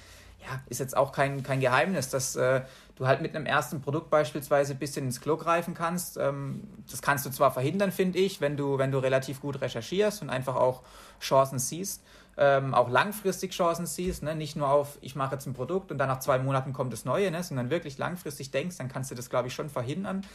ja, 0.47 0.61
ist 0.69 0.81
jetzt 0.81 0.97
auch 0.97 1.13
kein, 1.13 1.43
kein 1.43 1.61
Geheimnis, 1.61 2.11
dass 2.11 2.37
äh, 2.37 2.61
du 2.97 3.07
halt 3.07 3.23
mit 3.23 3.35
einem 3.35 3.47
ersten 3.47 3.81
Produkt 3.81 4.11
beispielsweise 4.11 4.75
ein 4.75 4.79
bisschen 4.79 5.07
ins 5.07 5.21
Klo 5.21 5.37
greifen 5.37 5.75
kannst. 5.75 6.19
Ähm, 6.19 6.63
das 6.91 7.01
kannst 7.01 7.25
du 7.25 7.31
zwar 7.31 7.51
verhindern, 7.51 7.93
finde 7.93 8.19
ich, 8.19 8.41
wenn 8.41 8.57
du, 8.57 8.79
wenn 8.79 8.93
du 8.93 8.99
relativ 8.99 9.41
gut 9.41 9.61
recherchierst 9.61 10.23
und 10.23 10.31
einfach 10.31 10.57
auch 10.57 10.83
Chancen 11.21 11.59
siehst. 11.59 12.03
Ähm, 12.37 12.75
auch 12.75 12.91
langfristig 12.91 13.53
Chancen 13.53 13.87
siehst, 13.87 14.25
ne? 14.25 14.35
nicht 14.35 14.57
nur 14.57 14.69
auf, 14.69 14.99
ich 15.01 15.15
mache 15.15 15.37
jetzt 15.37 15.47
ein 15.47 15.55
Produkt 15.55 15.93
und 15.93 15.99
dann 15.99 16.09
nach 16.09 16.19
zwei 16.19 16.39
Monaten 16.39 16.73
kommt 16.73 16.93
das 16.93 17.05
Neue, 17.05 17.31
ne? 17.31 17.43
sondern 17.43 17.71
wirklich 17.71 17.97
langfristig 17.97 18.51
denkst, 18.51 18.77
dann 18.79 18.89
kannst 18.89 19.13
du 19.13 19.15
das, 19.15 19.31
glaube 19.31 19.49
ich, 19.49 19.55
schon 19.55 19.71
verhindern. 19.71 20.27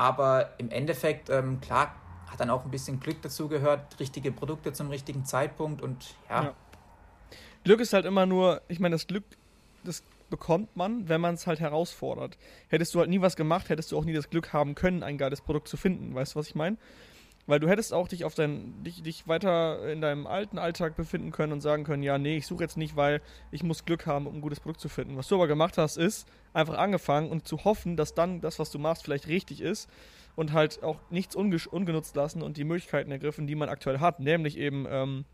Aber 0.00 0.54
im 0.56 0.70
Endeffekt, 0.70 1.28
ähm, 1.28 1.60
klar, 1.60 1.94
hat 2.26 2.40
dann 2.40 2.48
auch 2.48 2.64
ein 2.64 2.70
bisschen 2.70 3.00
Glück 3.00 3.20
dazu 3.20 3.48
gehört, 3.48 4.00
richtige 4.00 4.32
Produkte 4.32 4.72
zum 4.72 4.88
richtigen 4.88 5.26
Zeitpunkt 5.26 5.82
und 5.82 6.14
ja. 6.30 6.44
ja. 6.44 6.54
Glück 7.64 7.80
ist 7.80 7.92
halt 7.92 8.06
immer 8.06 8.24
nur, 8.24 8.62
ich 8.68 8.80
meine, 8.80 8.94
das 8.94 9.06
Glück, 9.06 9.24
das 9.84 10.02
bekommt 10.30 10.74
man, 10.74 11.10
wenn 11.10 11.20
man 11.20 11.34
es 11.34 11.46
halt 11.46 11.60
herausfordert. 11.60 12.38
Hättest 12.68 12.94
du 12.94 13.00
halt 13.00 13.10
nie 13.10 13.20
was 13.20 13.36
gemacht, 13.36 13.68
hättest 13.68 13.92
du 13.92 13.98
auch 13.98 14.06
nie 14.06 14.14
das 14.14 14.30
Glück 14.30 14.54
haben 14.54 14.74
können, 14.74 15.02
ein 15.02 15.18
geiles 15.18 15.42
Produkt 15.42 15.68
zu 15.68 15.76
finden. 15.76 16.14
Weißt 16.14 16.34
du, 16.34 16.38
was 16.38 16.46
ich 16.46 16.54
meine? 16.54 16.78
Weil 17.50 17.58
du 17.58 17.68
hättest 17.68 17.92
auch 17.92 18.06
dich 18.06 18.24
auf 18.24 18.36
dein, 18.36 18.84
dich, 18.84 19.02
dich 19.02 19.26
weiter 19.26 19.90
in 19.90 20.00
deinem 20.00 20.28
alten 20.28 20.56
Alltag 20.56 20.94
befinden 20.94 21.32
können 21.32 21.52
und 21.52 21.60
sagen 21.60 21.82
können, 21.82 22.04
ja, 22.04 22.16
nee, 22.16 22.36
ich 22.36 22.46
suche 22.46 22.62
jetzt 22.62 22.76
nicht, 22.76 22.94
weil 22.94 23.20
ich 23.50 23.64
muss 23.64 23.84
Glück 23.84 24.06
haben, 24.06 24.28
um 24.28 24.36
ein 24.36 24.40
gutes 24.40 24.60
Produkt 24.60 24.80
zu 24.80 24.88
finden. 24.88 25.16
Was 25.16 25.26
du 25.26 25.34
aber 25.34 25.48
gemacht 25.48 25.76
hast, 25.76 25.96
ist 25.96 26.28
einfach 26.52 26.78
angefangen 26.78 27.28
und 27.28 27.48
zu 27.48 27.64
hoffen, 27.64 27.96
dass 27.96 28.14
dann 28.14 28.40
das, 28.40 28.60
was 28.60 28.70
du 28.70 28.78
machst, 28.78 29.02
vielleicht 29.02 29.26
richtig 29.26 29.62
ist 29.62 29.90
und 30.36 30.52
halt 30.52 30.84
auch 30.84 31.00
nichts 31.10 31.34
ungenutzt 31.34 32.14
lassen 32.14 32.40
und 32.42 32.56
die 32.56 32.62
Möglichkeiten 32.62 33.10
ergriffen, 33.10 33.48
die 33.48 33.56
man 33.56 33.68
aktuell 33.68 33.98
hat. 33.98 34.20
Nämlich 34.20 34.56
eben, 34.56 34.86
ähm, 34.88 35.24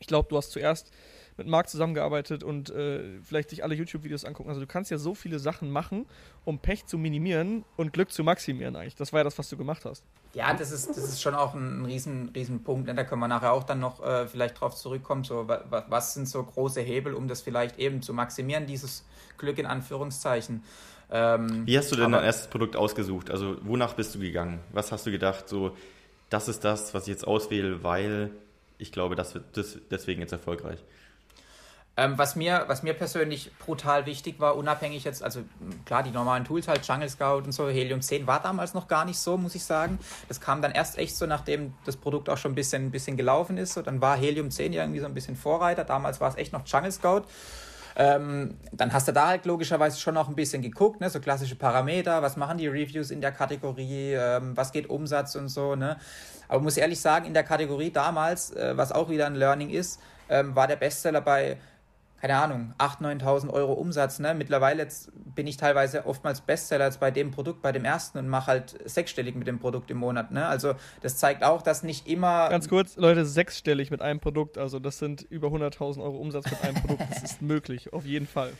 ich 0.00 0.06
glaube, 0.06 0.30
du 0.30 0.38
hast 0.38 0.52
zuerst 0.52 0.90
mit 1.36 1.46
Marc 1.46 1.68
zusammengearbeitet 1.68 2.42
und 2.42 2.70
äh, 2.70 3.20
vielleicht 3.22 3.50
sich 3.50 3.62
alle 3.62 3.74
YouTube-Videos 3.74 4.24
angucken. 4.24 4.48
Also 4.48 4.62
du 4.62 4.66
kannst 4.66 4.90
ja 4.90 4.96
so 4.96 5.14
viele 5.14 5.38
Sachen 5.38 5.70
machen, 5.70 6.06
um 6.46 6.58
Pech 6.58 6.86
zu 6.86 6.96
minimieren 6.96 7.66
und 7.76 7.92
Glück 7.92 8.10
zu 8.12 8.24
maximieren 8.24 8.76
eigentlich. 8.76 8.94
Das 8.94 9.12
war 9.12 9.20
ja 9.20 9.24
das, 9.24 9.38
was 9.38 9.50
du 9.50 9.58
gemacht 9.58 9.84
hast. 9.84 10.06
Ja, 10.32 10.54
das 10.54 10.70
ist, 10.70 10.88
das 10.88 10.98
ist 10.98 11.20
schon 11.20 11.34
auch 11.34 11.54
ein, 11.54 11.84
riesen, 11.84 12.30
riesen 12.34 12.62
Punkt. 12.62 12.86
Ne? 12.86 12.94
Da 12.94 13.04
können 13.04 13.20
wir 13.20 13.28
nachher 13.28 13.52
auch 13.52 13.64
dann 13.64 13.80
noch 13.80 14.04
äh, 14.04 14.28
vielleicht 14.28 14.60
drauf 14.60 14.76
zurückkommen. 14.76 15.24
So, 15.24 15.48
was, 15.48 15.84
was 15.88 16.14
sind 16.14 16.28
so 16.28 16.42
große 16.42 16.80
Hebel, 16.80 17.14
um 17.14 17.26
das 17.26 17.40
vielleicht 17.40 17.78
eben 17.78 18.00
zu 18.00 18.14
maximieren, 18.14 18.66
dieses 18.66 19.04
Glück 19.38 19.58
in 19.58 19.66
Anführungszeichen. 19.66 20.62
Ähm, 21.10 21.66
Wie 21.66 21.76
hast 21.76 21.90
du 21.90 21.96
denn 21.96 22.12
dein 22.12 22.22
erstes 22.22 22.46
Produkt 22.48 22.76
ausgesucht? 22.76 23.30
Also 23.30 23.56
wonach 23.62 23.94
bist 23.94 24.14
du 24.14 24.20
gegangen? 24.20 24.60
Was 24.72 24.92
hast 24.92 25.06
du 25.06 25.10
gedacht? 25.10 25.48
So, 25.48 25.76
das 26.28 26.46
ist 26.46 26.64
das, 26.64 26.94
was 26.94 27.04
ich 27.04 27.08
jetzt 27.08 27.26
auswähle, 27.26 27.82
weil 27.82 28.30
ich 28.78 28.92
glaube, 28.92 29.16
das 29.16 29.34
wird 29.34 29.56
das 29.56 29.78
deswegen 29.90 30.20
jetzt 30.20 30.32
erfolgreich. 30.32 30.78
Ähm, 32.00 32.16
was, 32.16 32.34
mir, 32.34 32.64
was 32.66 32.82
mir 32.82 32.94
persönlich 32.94 33.50
brutal 33.58 34.06
wichtig 34.06 34.40
war, 34.40 34.56
unabhängig 34.56 35.04
jetzt, 35.04 35.22
also 35.22 35.42
klar, 35.84 36.02
die 36.02 36.10
normalen 36.10 36.46
Tools 36.46 36.66
halt, 36.66 36.88
Jungle 36.88 37.10
Scout 37.10 37.42
und 37.44 37.52
so, 37.52 37.68
Helium 37.68 38.00
10 38.00 38.26
war 38.26 38.40
damals 38.40 38.72
noch 38.72 38.88
gar 38.88 39.04
nicht 39.04 39.18
so, 39.18 39.36
muss 39.36 39.54
ich 39.54 39.64
sagen. 39.64 39.98
Das 40.26 40.40
kam 40.40 40.62
dann 40.62 40.72
erst 40.72 40.96
echt 40.96 41.14
so, 41.14 41.26
nachdem 41.26 41.74
das 41.84 41.98
Produkt 41.98 42.30
auch 42.30 42.38
schon 42.38 42.52
ein 42.52 42.54
bisschen, 42.54 42.86
ein 42.86 42.90
bisschen 42.90 43.18
gelaufen 43.18 43.58
ist. 43.58 43.74
So, 43.74 43.82
dann 43.82 44.00
war 44.00 44.16
Helium 44.16 44.50
10 44.50 44.72
irgendwie 44.72 45.00
so 45.00 45.04
ein 45.04 45.12
bisschen 45.12 45.36
Vorreiter. 45.36 45.84
Damals 45.84 46.22
war 46.22 46.30
es 46.30 46.36
echt 46.36 46.54
noch 46.54 46.66
Jungle 46.66 46.90
Scout. 46.90 47.24
Ähm, 47.96 48.56
dann 48.72 48.94
hast 48.94 49.06
du 49.08 49.12
da 49.12 49.28
halt 49.28 49.44
logischerweise 49.44 50.00
schon 50.00 50.14
noch 50.14 50.30
ein 50.30 50.34
bisschen 50.34 50.62
geguckt, 50.62 51.02
ne? 51.02 51.10
so 51.10 51.20
klassische 51.20 51.56
Parameter, 51.56 52.22
was 52.22 52.38
machen 52.38 52.56
die 52.56 52.68
Reviews 52.68 53.10
in 53.10 53.20
der 53.20 53.32
Kategorie, 53.32 54.14
ähm, 54.14 54.56
was 54.56 54.72
geht 54.72 54.88
Umsatz 54.88 55.34
und 55.34 55.50
so. 55.50 55.74
Ne? 55.74 55.98
Aber 56.48 56.62
muss 56.62 56.78
ehrlich 56.78 57.00
sagen, 57.00 57.26
in 57.26 57.34
der 57.34 57.44
Kategorie 57.44 57.90
damals, 57.90 58.52
äh, 58.52 58.74
was 58.74 58.90
auch 58.90 59.10
wieder 59.10 59.26
ein 59.26 59.34
Learning 59.34 59.68
ist, 59.68 60.00
ähm, 60.30 60.56
war 60.56 60.66
der 60.66 60.76
Bestseller 60.76 61.20
bei 61.20 61.58
keine 62.20 62.36
Ahnung, 62.36 62.74
8.000, 62.78 63.22
9.000 63.22 63.50
Euro 63.50 63.72
Umsatz. 63.72 64.18
Ne? 64.18 64.34
Mittlerweile 64.34 64.82
jetzt 64.82 65.10
bin 65.14 65.46
ich 65.46 65.56
teilweise 65.56 66.04
oftmals 66.06 66.42
Bestseller 66.42 66.84
als 66.84 66.98
bei 66.98 67.10
dem 67.10 67.30
Produkt, 67.30 67.62
bei 67.62 67.72
dem 67.72 67.84
ersten 67.84 68.18
und 68.18 68.28
mache 68.28 68.48
halt 68.48 68.78
sechsstellig 68.84 69.34
mit 69.34 69.46
dem 69.46 69.58
Produkt 69.58 69.90
im 69.90 69.98
Monat. 69.98 70.30
Ne? 70.30 70.46
Also 70.46 70.74
das 71.00 71.16
zeigt 71.16 71.42
auch, 71.42 71.62
dass 71.62 71.82
nicht 71.82 72.06
immer... 72.06 72.50
Ganz 72.50 72.68
kurz, 72.68 72.96
Leute, 72.96 73.24
sechsstellig 73.24 73.90
mit 73.90 74.02
einem 74.02 74.20
Produkt, 74.20 74.58
also 74.58 74.78
das 74.78 74.98
sind 74.98 75.22
über 75.22 75.48
100.000 75.48 76.02
Euro 76.02 76.18
Umsatz 76.18 76.50
mit 76.50 76.62
einem 76.62 76.74
Produkt. 76.74 77.10
Das 77.10 77.22
ist 77.22 77.42
möglich, 77.42 77.92
auf 77.92 78.04
jeden 78.04 78.26
Fall. 78.26 78.52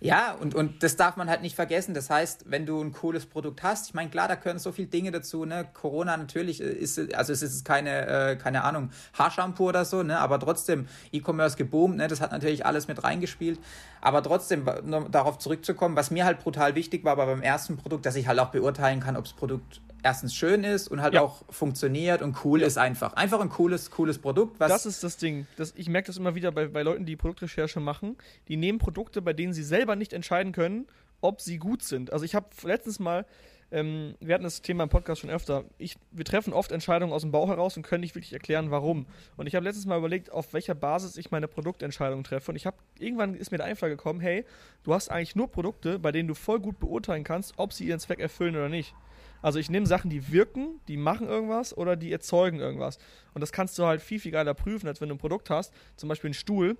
Ja, 0.00 0.34
und, 0.40 0.54
und 0.54 0.82
das 0.82 0.96
darf 0.96 1.16
man 1.16 1.28
halt 1.28 1.42
nicht 1.42 1.54
vergessen. 1.54 1.92
Das 1.92 2.08
heißt, 2.08 2.44
wenn 2.50 2.64
du 2.64 2.80
ein 2.80 2.92
cooles 2.92 3.26
Produkt 3.26 3.62
hast, 3.62 3.88
ich 3.88 3.94
meine, 3.94 4.08
klar, 4.08 4.28
da 4.28 4.36
können 4.36 4.58
so 4.58 4.72
viele 4.72 4.88
Dinge 4.88 5.10
dazu, 5.10 5.44
ne? 5.44 5.66
Corona 5.74 6.16
natürlich 6.16 6.60
ist, 6.60 7.14
also 7.14 7.32
es 7.34 7.42
ist 7.42 7.66
keine, 7.66 8.06
äh, 8.06 8.36
keine 8.36 8.64
Ahnung, 8.64 8.90
Haarshampoo 9.18 9.68
oder 9.68 9.84
so, 9.84 10.02
ne? 10.02 10.18
Aber 10.18 10.40
trotzdem, 10.40 10.88
E-Commerce 11.12 11.56
geboomt, 11.56 11.96
ne? 11.96 12.08
Das 12.08 12.22
hat 12.22 12.32
natürlich 12.32 12.64
alles 12.64 12.88
mit 12.88 12.99
reingespielt. 13.04 13.58
Aber 14.00 14.22
trotzdem, 14.22 14.66
nur 14.84 15.08
darauf 15.10 15.38
zurückzukommen, 15.38 15.96
was 15.96 16.10
mir 16.10 16.24
halt 16.24 16.40
brutal 16.40 16.74
wichtig 16.74 17.04
war, 17.04 17.16
war 17.16 17.26
beim 17.26 17.42
ersten 17.42 17.76
Produkt, 17.76 18.06
dass 18.06 18.16
ich 18.16 18.28
halt 18.28 18.38
auch 18.38 18.50
beurteilen 18.50 19.00
kann, 19.00 19.16
ob 19.16 19.24
das 19.24 19.34
Produkt 19.34 19.80
erstens 20.02 20.34
schön 20.34 20.64
ist 20.64 20.88
und 20.88 21.02
halt 21.02 21.14
ja. 21.14 21.22
auch 21.22 21.44
funktioniert 21.50 22.22
und 22.22 22.44
cool 22.44 22.60
ja. 22.60 22.66
ist 22.66 22.78
einfach. 22.78 23.12
Einfach 23.14 23.40
ein 23.40 23.50
cooles, 23.50 23.90
cooles 23.90 24.18
Produkt. 24.18 24.60
Das 24.60 24.86
ist 24.86 25.04
das 25.04 25.16
Ding. 25.16 25.46
Das, 25.56 25.74
ich 25.76 25.88
merke 25.88 26.06
das 26.06 26.16
immer 26.16 26.34
wieder 26.34 26.52
bei, 26.52 26.66
bei 26.68 26.82
Leuten, 26.82 27.04
die 27.04 27.16
Produktrecherche 27.16 27.80
machen. 27.80 28.16
Die 28.48 28.56
nehmen 28.56 28.78
Produkte, 28.78 29.22
bei 29.22 29.32
denen 29.32 29.52
sie 29.52 29.62
selber 29.62 29.96
nicht 29.96 30.12
entscheiden 30.12 30.52
können, 30.52 30.86
ob 31.20 31.40
sie 31.40 31.58
gut 31.58 31.82
sind. 31.82 32.12
Also 32.12 32.24
ich 32.24 32.34
habe 32.34 32.46
letztens 32.62 32.98
mal, 32.98 33.26
ähm, 33.72 34.14
wir 34.20 34.34
hatten 34.34 34.44
das 34.44 34.62
Thema 34.62 34.82
im 34.84 34.88
Podcast 34.88 35.20
schon 35.20 35.30
öfter, 35.30 35.64
ich, 35.78 35.96
wir 36.10 36.24
treffen 36.24 36.52
oft 36.52 36.72
Entscheidungen 36.72 37.12
aus 37.12 37.22
dem 37.22 37.30
Bauch 37.30 37.48
heraus 37.48 37.76
und 37.76 37.82
können 37.82 38.00
nicht 38.00 38.14
wirklich 38.14 38.32
erklären, 38.32 38.70
warum. 38.70 39.06
Und 39.36 39.46
ich 39.46 39.54
habe 39.54 39.64
letztens 39.64 39.86
mal 39.86 39.98
überlegt, 39.98 40.32
auf 40.32 40.52
welcher 40.52 40.74
Basis 40.74 41.16
ich 41.16 41.30
meine 41.30 41.48
Produktentscheidung 41.48 42.24
treffe. 42.24 42.50
Und 42.50 42.56
ich 42.56 42.66
habe, 42.66 42.76
irgendwann 42.98 43.34
ist 43.34 43.52
mir 43.52 43.58
der 43.58 43.66
Einfall 43.66 43.90
gekommen, 43.90 44.20
hey, 44.20 44.44
du 44.82 44.94
hast 44.94 45.10
eigentlich 45.10 45.36
nur 45.36 45.50
Produkte, 45.50 45.98
bei 45.98 46.12
denen 46.12 46.28
du 46.28 46.34
voll 46.34 46.60
gut 46.60 46.78
beurteilen 46.80 47.24
kannst, 47.24 47.54
ob 47.56 47.72
sie 47.72 47.86
ihren 47.86 48.00
Zweck 48.00 48.20
erfüllen 48.20 48.56
oder 48.56 48.68
nicht. 48.68 48.94
Also 49.42 49.58
ich 49.58 49.70
nehme 49.70 49.86
Sachen, 49.86 50.10
die 50.10 50.32
wirken, 50.32 50.80
die 50.88 50.96
machen 50.96 51.28
irgendwas 51.28 51.76
oder 51.76 51.96
die 51.96 52.12
erzeugen 52.12 52.58
irgendwas. 52.58 52.98
Und 53.34 53.40
das 53.40 53.52
kannst 53.52 53.78
du 53.78 53.86
halt 53.86 54.02
viel, 54.02 54.20
viel 54.20 54.32
geiler 54.32 54.54
prüfen, 54.54 54.86
als 54.86 55.00
wenn 55.00 55.08
du 55.08 55.14
ein 55.14 55.18
Produkt 55.18 55.48
hast, 55.48 55.72
zum 55.96 56.08
Beispiel 56.08 56.28
einen 56.28 56.34
Stuhl, 56.34 56.76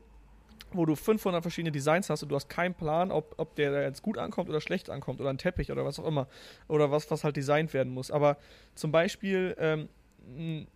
wo 0.77 0.87
du 0.87 0.95
500 0.95 1.43
verschiedene 1.43 1.73
Designs 1.73 2.11
hast 2.11 2.23
und 2.23 2.29
du 2.29 2.37
hast 2.37 2.49
keinen 2.49 2.75
Plan, 2.75 3.11
ob, 3.11 3.35
ob 3.39 3.55
der 3.57 3.83
jetzt 3.83 4.03
gut 4.03 4.19
ankommt 4.19 4.49
oder 4.49 4.61
schlecht 4.61 4.91
ankommt 4.91 5.21
oder 5.21 5.31
ein 5.31 5.39
Teppich 5.39 5.71
oder 5.71 5.85
was 5.85 5.99
auch 5.99 6.07
immer. 6.07 6.29
Oder 6.69 6.91
was, 6.91 7.11
was 7.11 7.25
halt 7.25 7.37
designt 7.37 7.73
werden 7.75 7.93
muss. 7.93 8.11
Aber 8.11 8.37
zum 8.75 8.93
Beispiel, 8.93 9.57
ähm, 9.59 9.89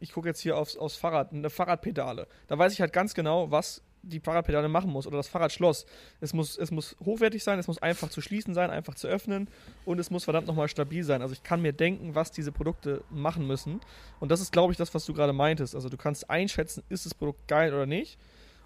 ich 0.00 0.12
gucke 0.12 0.28
jetzt 0.28 0.40
hier 0.40 0.56
aufs, 0.56 0.76
aufs 0.76 0.96
Fahrrad, 0.96 1.32
eine 1.32 1.50
Fahrradpedale. 1.50 2.26
Da 2.48 2.58
weiß 2.58 2.72
ich 2.72 2.80
halt 2.80 2.92
ganz 2.92 3.14
genau, 3.14 3.50
was 3.50 3.82
die 4.02 4.20
Fahrradpedale 4.20 4.68
machen 4.68 4.90
muss 4.90 5.06
oder 5.06 5.16
das 5.16 5.28
Fahrradschloss. 5.28 5.86
Es 6.20 6.32
muss, 6.32 6.58
es 6.58 6.70
muss 6.70 6.96
hochwertig 7.04 7.42
sein, 7.42 7.58
es 7.58 7.66
muss 7.66 7.80
einfach 7.80 8.10
zu 8.10 8.20
schließen 8.20 8.54
sein, 8.54 8.70
einfach 8.70 8.94
zu 8.94 9.08
öffnen 9.08 9.48
und 9.84 9.98
es 9.98 10.10
muss 10.10 10.24
verdammt 10.24 10.46
nochmal 10.46 10.68
stabil 10.68 11.04
sein. 11.04 11.22
Also 11.22 11.32
ich 11.32 11.42
kann 11.42 11.62
mir 11.62 11.72
denken, 11.72 12.14
was 12.14 12.30
diese 12.30 12.52
Produkte 12.52 13.02
machen 13.10 13.46
müssen. 13.46 13.80
Und 14.20 14.30
das 14.30 14.40
ist, 14.40 14.52
glaube 14.52 14.72
ich, 14.72 14.76
das, 14.76 14.94
was 14.94 15.04
du 15.06 15.14
gerade 15.14 15.32
meintest. 15.32 15.74
Also 15.74 15.88
du 15.88 15.96
kannst 15.96 16.28
einschätzen, 16.28 16.82
ist 16.88 17.06
das 17.06 17.14
Produkt 17.14 17.48
geil 17.48 17.72
oder 17.72 17.86
nicht 17.86 18.18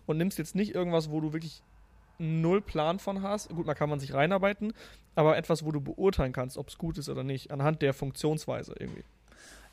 und 0.09 0.19
nimmst 0.19 0.39
jetzt 0.39 0.55
nicht 0.55 0.75
irgendwas, 0.75 1.11
wo 1.11 1.21
du 1.21 1.33
wirklich 1.33 1.63
null 2.19 2.61
Plan 2.61 2.99
von 2.99 3.23
hast. 3.23 3.49
Gut, 3.51 3.69
da 3.69 3.75
kann 3.75 3.89
man 3.89 4.01
sich 4.01 4.13
reinarbeiten, 4.13 4.73
aber 5.15 5.37
etwas, 5.37 5.65
wo 5.65 5.73
du 5.73 5.81
beurteilen 5.81 6.33
kannst, 6.33 6.59
ob 6.59 6.69
es 6.69 6.79
gut 6.79 6.99
ist 6.99 7.09
oder 7.09 7.25
nicht, 7.25 7.51
anhand 7.51 7.83
der 7.83 7.95
Funktionsweise 7.95 8.75
irgendwie. 8.79 9.05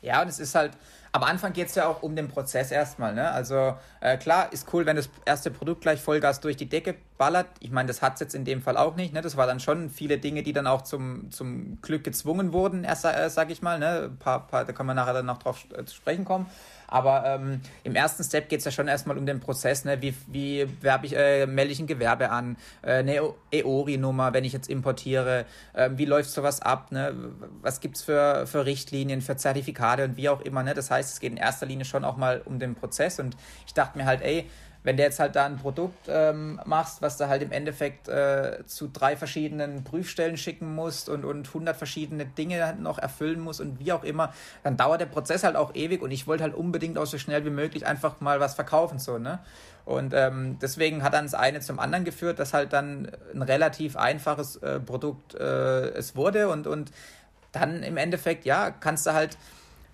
Ja, 0.02 0.22
und 0.22 0.28
es 0.28 0.38
ist 0.38 0.54
halt, 0.54 0.72
am 1.12 1.22
Anfang 1.24 1.52
geht 1.52 1.68
es 1.68 1.74
ja 1.74 1.88
auch 1.88 2.02
um 2.02 2.14
den 2.14 2.28
Prozess 2.28 2.70
erstmal. 2.70 3.14
Ne? 3.14 3.30
Also 3.30 3.76
äh, 4.00 4.16
klar, 4.18 4.52
ist 4.52 4.72
cool, 4.72 4.86
wenn 4.86 4.96
das 4.96 5.08
erste 5.24 5.50
Produkt 5.50 5.80
gleich 5.80 6.00
Vollgas 6.00 6.40
durch 6.40 6.56
die 6.56 6.68
Decke 6.68 6.94
ballert. 7.18 7.46
Ich 7.60 7.70
meine, 7.70 7.88
das 7.88 8.02
hat 8.02 8.14
es 8.14 8.20
jetzt 8.20 8.34
in 8.34 8.44
dem 8.44 8.62
Fall 8.62 8.76
auch 8.76 8.96
nicht. 8.96 9.12
Ne? 9.12 9.22
Das 9.22 9.36
war 9.36 9.46
dann 9.46 9.60
schon 9.60 9.90
viele 9.90 10.18
Dinge, 10.18 10.42
die 10.42 10.52
dann 10.52 10.66
auch 10.66 10.82
zum, 10.82 11.30
zum 11.30 11.80
Glück 11.82 12.04
gezwungen 12.04 12.52
wurden, 12.52 12.84
erst, 12.84 13.04
äh, 13.04 13.30
sag 13.30 13.50
ich 13.50 13.62
mal. 13.62 13.78
Ne? 13.78 14.10
Paar, 14.18 14.46
paar, 14.46 14.64
da 14.64 14.72
können 14.72 14.88
wir 14.88 14.94
nachher 14.94 15.14
dann 15.14 15.26
noch 15.26 15.38
drauf 15.38 15.64
äh, 15.76 15.84
zu 15.84 15.94
sprechen 15.94 16.24
kommen. 16.24 16.46
Aber 16.88 17.24
ähm, 17.26 17.60
im 17.84 17.94
ersten 17.94 18.22
Step 18.22 18.48
geht 18.48 18.60
es 18.60 18.64
ja 18.64 18.70
schon 18.70 18.88
erstmal 18.88 19.18
um 19.18 19.26
den 19.26 19.40
Prozess, 19.40 19.84
ne? 19.84 20.00
wie, 20.02 20.14
wie 20.28 20.66
werbe 20.82 21.06
ich, 21.06 21.16
äh, 21.16 21.46
melde 21.46 21.72
ich 21.72 21.80
ein 21.80 21.86
Gewerbe 21.86 22.30
an, 22.30 22.56
äh, 22.82 22.98
eine 22.98 23.34
EORI-Nummer, 23.50 24.32
wenn 24.32 24.44
ich 24.44 24.52
jetzt 24.52 24.68
importiere, 24.68 25.46
äh, 25.72 25.90
wie 25.94 26.04
läuft 26.04 26.30
sowas 26.30 26.62
ab, 26.62 26.92
ne? 26.92 27.14
was 27.60 27.80
gibt 27.80 27.96
es 27.96 28.02
für, 28.02 28.46
für 28.46 28.66
Richtlinien, 28.66 29.20
für 29.20 29.36
Zertifikate 29.36 30.04
und 30.04 30.16
wie 30.16 30.28
auch 30.28 30.40
immer. 30.42 30.62
Ne? 30.62 30.74
Das 30.74 30.90
heißt, 30.90 31.12
es 31.12 31.20
geht 31.20 31.32
in 31.32 31.38
erster 31.38 31.66
Linie 31.66 31.84
schon 31.84 32.04
auch 32.04 32.16
mal 32.16 32.42
um 32.44 32.58
den 32.58 32.74
Prozess 32.74 33.18
und 33.18 33.36
ich 33.66 33.74
dachte 33.74 33.98
mir 33.98 34.06
halt, 34.06 34.22
ey, 34.22 34.48
wenn 34.86 34.96
du 34.96 35.02
jetzt 35.02 35.18
halt 35.18 35.34
da 35.34 35.46
ein 35.46 35.56
Produkt 35.56 36.06
ähm, 36.08 36.60
machst, 36.64 37.02
was 37.02 37.16
du 37.16 37.26
halt 37.26 37.42
im 37.42 37.50
Endeffekt 37.50 38.06
äh, 38.06 38.64
zu 38.66 38.86
drei 38.86 39.16
verschiedenen 39.16 39.82
Prüfstellen 39.82 40.36
schicken 40.36 40.76
musst 40.76 41.08
und, 41.08 41.24
und 41.24 41.48
100 41.48 41.76
verschiedene 41.76 42.24
Dinge 42.24 42.76
noch 42.78 43.00
erfüllen 43.00 43.40
musst 43.40 43.60
und 43.60 43.80
wie 43.80 43.92
auch 43.92 44.04
immer, 44.04 44.32
dann 44.62 44.76
dauert 44.76 45.00
der 45.00 45.06
Prozess 45.06 45.42
halt 45.42 45.56
auch 45.56 45.74
ewig 45.74 46.02
und 46.02 46.12
ich 46.12 46.28
wollte 46.28 46.44
halt 46.44 46.54
unbedingt 46.54 46.98
auch 46.98 47.06
so 47.06 47.18
schnell 47.18 47.44
wie 47.44 47.50
möglich 47.50 47.84
einfach 47.84 48.20
mal 48.20 48.38
was 48.38 48.54
verkaufen, 48.54 49.00
so, 49.00 49.18
ne? 49.18 49.40
Und 49.84 50.14
ähm, 50.14 50.56
deswegen 50.62 51.02
hat 51.02 51.14
dann 51.14 51.24
das 51.24 51.34
eine 51.34 51.58
zum 51.58 51.80
anderen 51.80 52.04
geführt, 52.04 52.38
dass 52.38 52.54
halt 52.54 52.72
dann 52.72 53.10
ein 53.34 53.42
relativ 53.42 53.96
einfaches 53.96 54.54
äh, 54.56 54.78
Produkt 54.78 55.34
äh, 55.34 55.88
es 55.90 56.14
wurde 56.14 56.48
und, 56.48 56.68
und 56.68 56.92
dann 57.50 57.82
im 57.82 57.96
Endeffekt, 57.96 58.44
ja, 58.44 58.70
kannst 58.70 59.06
du 59.06 59.14
halt 59.14 59.36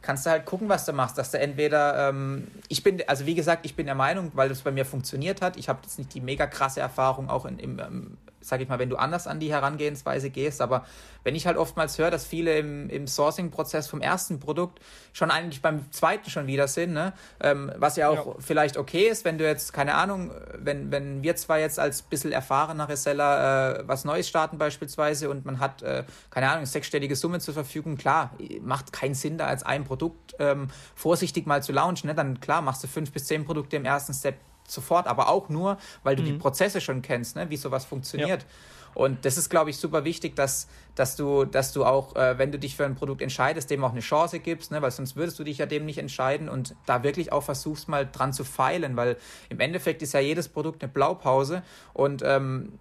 kannst 0.02 0.26
du 0.26 0.30
halt 0.30 0.44
gucken, 0.44 0.68
was 0.68 0.84
du 0.84 0.92
machst. 0.92 1.16
Dass 1.16 1.30
du 1.30 1.38
entweder, 1.38 2.08
ähm, 2.08 2.48
ich 2.68 2.82
bin, 2.82 3.02
also 3.06 3.24
wie 3.26 3.34
gesagt, 3.34 3.64
ich 3.64 3.74
bin 3.76 3.86
der 3.86 3.94
Meinung, 3.94 4.32
weil 4.34 4.48
das 4.48 4.60
bei 4.60 4.70
mir 4.70 4.84
funktioniert 4.84 5.40
hat. 5.40 5.56
Ich 5.56 5.68
habe 5.68 5.80
jetzt 5.82 5.98
nicht 5.98 6.12
die 6.12 6.20
mega 6.20 6.46
krasse 6.46 6.80
Erfahrung 6.80 7.30
auch 7.30 7.46
in, 7.46 7.58
im, 7.58 7.78
ähm, 7.78 8.18
sag 8.42 8.60
ich 8.60 8.68
mal, 8.68 8.78
wenn 8.78 8.90
du 8.90 8.96
anders 8.96 9.26
an 9.26 9.40
die 9.40 9.50
Herangehensweise 9.52 10.30
gehst. 10.30 10.60
Aber 10.60 10.84
wenn 11.24 11.34
ich 11.34 11.46
halt 11.46 11.56
oftmals 11.56 11.98
höre, 11.98 12.10
dass 12.10 12.26
viele 12.26 12.58
im, 12.58 12.90
im 12.90 13.06
Sourcing-Prozess 13.06 13.88
vom 13.88 14.00
ersten 14.00 14.40
Produkt 14.40 14.80
schon 15.12 15.30
eigentlich 15.30 15.62
beim 15.62 15.90
zweiten 15.92 16.30
schon 16.30 16.46
wieder 16.46 16.68
sind, 16.68 16.92
ne? 16.92 17.12
Ähm, 17.40 17.72
was 17.76 17.96
ja 17.96 18.08
auch 18.08 18.26
ja. 18.26 18.34
vielleicht 18.38 18.76
okay 18.76 19.08
ist, 19.08 19.24
wenn 19.24 19.38
du 19.38 19.46
jetzt, 19.46 19.72
keine 19.72 19.94
Ahnung, 19.94 20.32
wenn, 20.54 20.90
wenn 20.90 21.22
wir 21.22 21.36
zwar 21.36 21.58
jetzt 21.58 21.78
als 21.78 22.02
bisschen 22.02 22.32
erfahrener 22.32 22.88
Reseller 22.88 23.80
äh, 23.80 23.88
was 23.88 24.04
Neues 24.04 24.28
starten 24.28 24.58
beispielsweise 24.58 25.30
und 25.30 25.44
man 25.44 25.60
hat, 25.60 25.82
äh, 25.82 26.04
keine 26.30 26.50
Ahnung, 26.50 26.66
sechsstellige 26.66 27.16
Summe 27.16 27.40
zur 27.40 27.54
Verfügung, 27.54 27.96
klar, 27.96 28.32
macht 28.60 28.92
keinen 28.92 29.14
Sinn, 29.14 29.38
da 29.38 29.46
als 29.46 29.62
ein 29.62 29.84
Produkt 29.84 30.34
ähm, 30.38 30.68
vorsichtig 30.94 31.46
mal 31.46 31.62
zu 31.62 31.72
launchen. 31.72 32.08
Ne? 32.08 32.14
Dann 32.14 32.40
klar, 32.40 32.62
machst 32.62 32.82
du 32.82 32.88
fünf 32.88 33.12
bis 33.12 33.26
zehn 33.26 33.44
Produkte 33.44 33.76
im 33.76 33.84
ersten 33.84 34.14
Step 34.14 34.36
sofort, 34.66 35.06
aber 35.06 35.28
auch 35.28 35.48
nur, 35.48 35.78
weil 36.02 36.16
du 36.16 36.22
mhm. 36.22 36.26
die 36.26 36.32
Prozesse 36.34 36.80
schon 36.80 37.02
kennst, 37.02 37.36
ne? 37.36 37.50
wie 37.50 37.56
sowas 37.56 37.84
funktioniert. 37.84 38.42
Ja. 38.42 38.48
Und 38.94 39.24
das 39.24 39.38
ist, 39.38 39.48
glaube 39.48 39.70
ich, 39.70 39.78
super 39.78 40.04
wichtig, 40.04 40.36
dass, 40.36 40.68
dass, 40.94 41.16
du, 41.16 41.44
dass 41.44 41.72
du 41.72 41.84
auch, 41.84 42.14
äh, 42.14 42.36
wenn 42.38 42.52
du 42.52 42.58
dich 42.58 42.76
für 42.76 42.84
ein 42.84 42.94
Produkt 42.94 43.22
entscheidest, 43.22 43.70
dem 43.70 43.82
auch 43.84 43.92
eine 43.92 44.00
Chance 44.00 44.38
gibst, 44.38 44.70
ne? 44.70 44.82
weil 44.82 44.90
sonst 44.90 45.16
würdest 45.16 45.38
du 45.38 45.44
dich 45.44 45.58
ja 45.58 45.66
dem 45.66 45.86
nicht 45.86 45.98
entscheiden 45.98 46.48
und 46.48 46.74
da 46.84 47.02
wirklich 47.02 47.32
auch 47.32 47.42
versuchst, 47.42 47.88
mal 47.88 48.06
dran 48.10 48.32
zu 48.32 48.44
feilen, 48.44 48.96
weil 48.96 49.16
im 49.48 49.60
Endeffekt 49.60 50.02
ist 50.02 50.12
ja 50.12 50.20
jedes 50.20 50.48
Produkt 50.48 50.82
eine 50.82 50.92
Blaupause 50.92 51.62
und 51.94 52.22
ähm, 52.24 52.78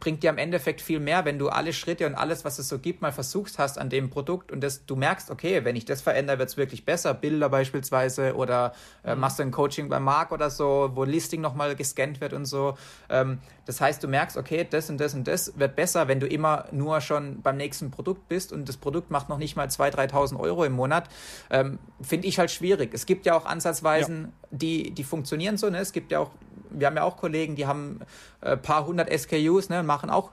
bringt 0.00 0.22
dir 0.22 0.30
am 0.30 0.38
Endeffekt 0.38 0.80
viel 0.80 1.00
mehr, 1.00 1.24
wenn 1.24 1.38
du 1.38 1.48
alle 1.48 1.72
Schritte 1.72 2.06
und 2.06 2.14
alles, 2.14 2.44
was 2.44 2.58
es 2.58 2.68
so 2.68 2.78
gibt, 2.78 3.02
mal 3.02 3.12
versuchst 3.12 3.58
hast 3.58 3.78
an 3.78 3.88
dem 3.88 4.10
Produkt 4.10 4.52
und 4.52 4.60
das, 4.60 4.84
du 4.86 4.96
merkst, 4.96 5.30
okay, 5.30 5.64
wenn 5.64 5.76
ich 5.76 5.84
das 5.84 6.02
verändere, 6.02 6.38
wird 6.38 6.50
es 6.50 6.56
wirklich 6.56 6.84
besser. 6.84 7.14
Bilder 7.14 7.48
beispielsweise 7.48 8.34
oder 8.34 8.72
äh, 9.04 9.14
mhm. 9.14 9.20
machst 9.20 9.38
du 9.38 9.42
ein 9.42 9.50
Coaching 9.50 9.88
bei 9.88 9.98
Marc 9.98 10.32
oder 10.32 10.50
so, 10.50 10.90
wo 10.94 11.04
Listing 11.04 11.40
nochmal 11.40 11.74
gescannt 11.74 12.20
wird 12.20 12.32
und 12.32 12.44
so. 12.44 12.76
Ähm, 13.08 13.38
das 13.66 13.80
heißt, 13.80 14.02
du 14.02 14.08
merkst, 14.08 14.36
okay, 14.36 14.66
das 14.68 14.90
und 14.90 14.98
das 14.98 15.14
und 15.14 15.26
das 15.26 15.58
wird 15.58 15.76
besser, 15.76 16.08
wenn 16.08 16.20
du 16.20 16.26
immer 16.26 16.66
nur 16.70 17.00
schon 17.00 17.42
beim 17.42 17.56
nächsten 17.56 17.90
Produkt 17.90 18.28
bist 18.28 18.52
und 18.52 18.68
das 18.68 18.76
Produkt 18.76 19.10
macht 19.10 19.28
noch 19.28 19.38
nicht 19.38 19.56
mal 19.56 19.68
2.000, 19.68 20.10
3.000 20.10 20.40
Euro 20.40 20.64
im 20.64 20.72
Monat. 20.72 21.08
Ähm, 21.50 21.78
Finde 22.00 22.28
ich 22.28 22.38
halt 22.38 22.50
schwierig. 22.50 22.90
Es 22.92 23.06
gibt 23.06 23.26
ja 23.26 23.34
auch 23.34 23.46
Ansatzweisen. 23.46 24.32
Die, 24.50 24.92
die 24.92 25.04
funktionieren 25.04 25.56
so. 25.56 25.68
Ne? 25.68 25.78
Es 25.78 25.92
gibt 25.92 26.10
ja 26.10 26.20
auch 26.20 26.30
wir 26.70 26.86
haben 26.86 26.96
ja 26.96 27.02
auch 27.02 27.16
Kollegen, 27.16 27.56
die 27.56 27.66
haben 27.66 28.00
ein 28.40 28.52
äh, 28.52 28.56
paar 28.56 28.86
hundert 28.86 29.10
SKUs, 29.10 29.68
ne, 29.68 29.82
machen 29.82 30.10
auch 30.10 30.32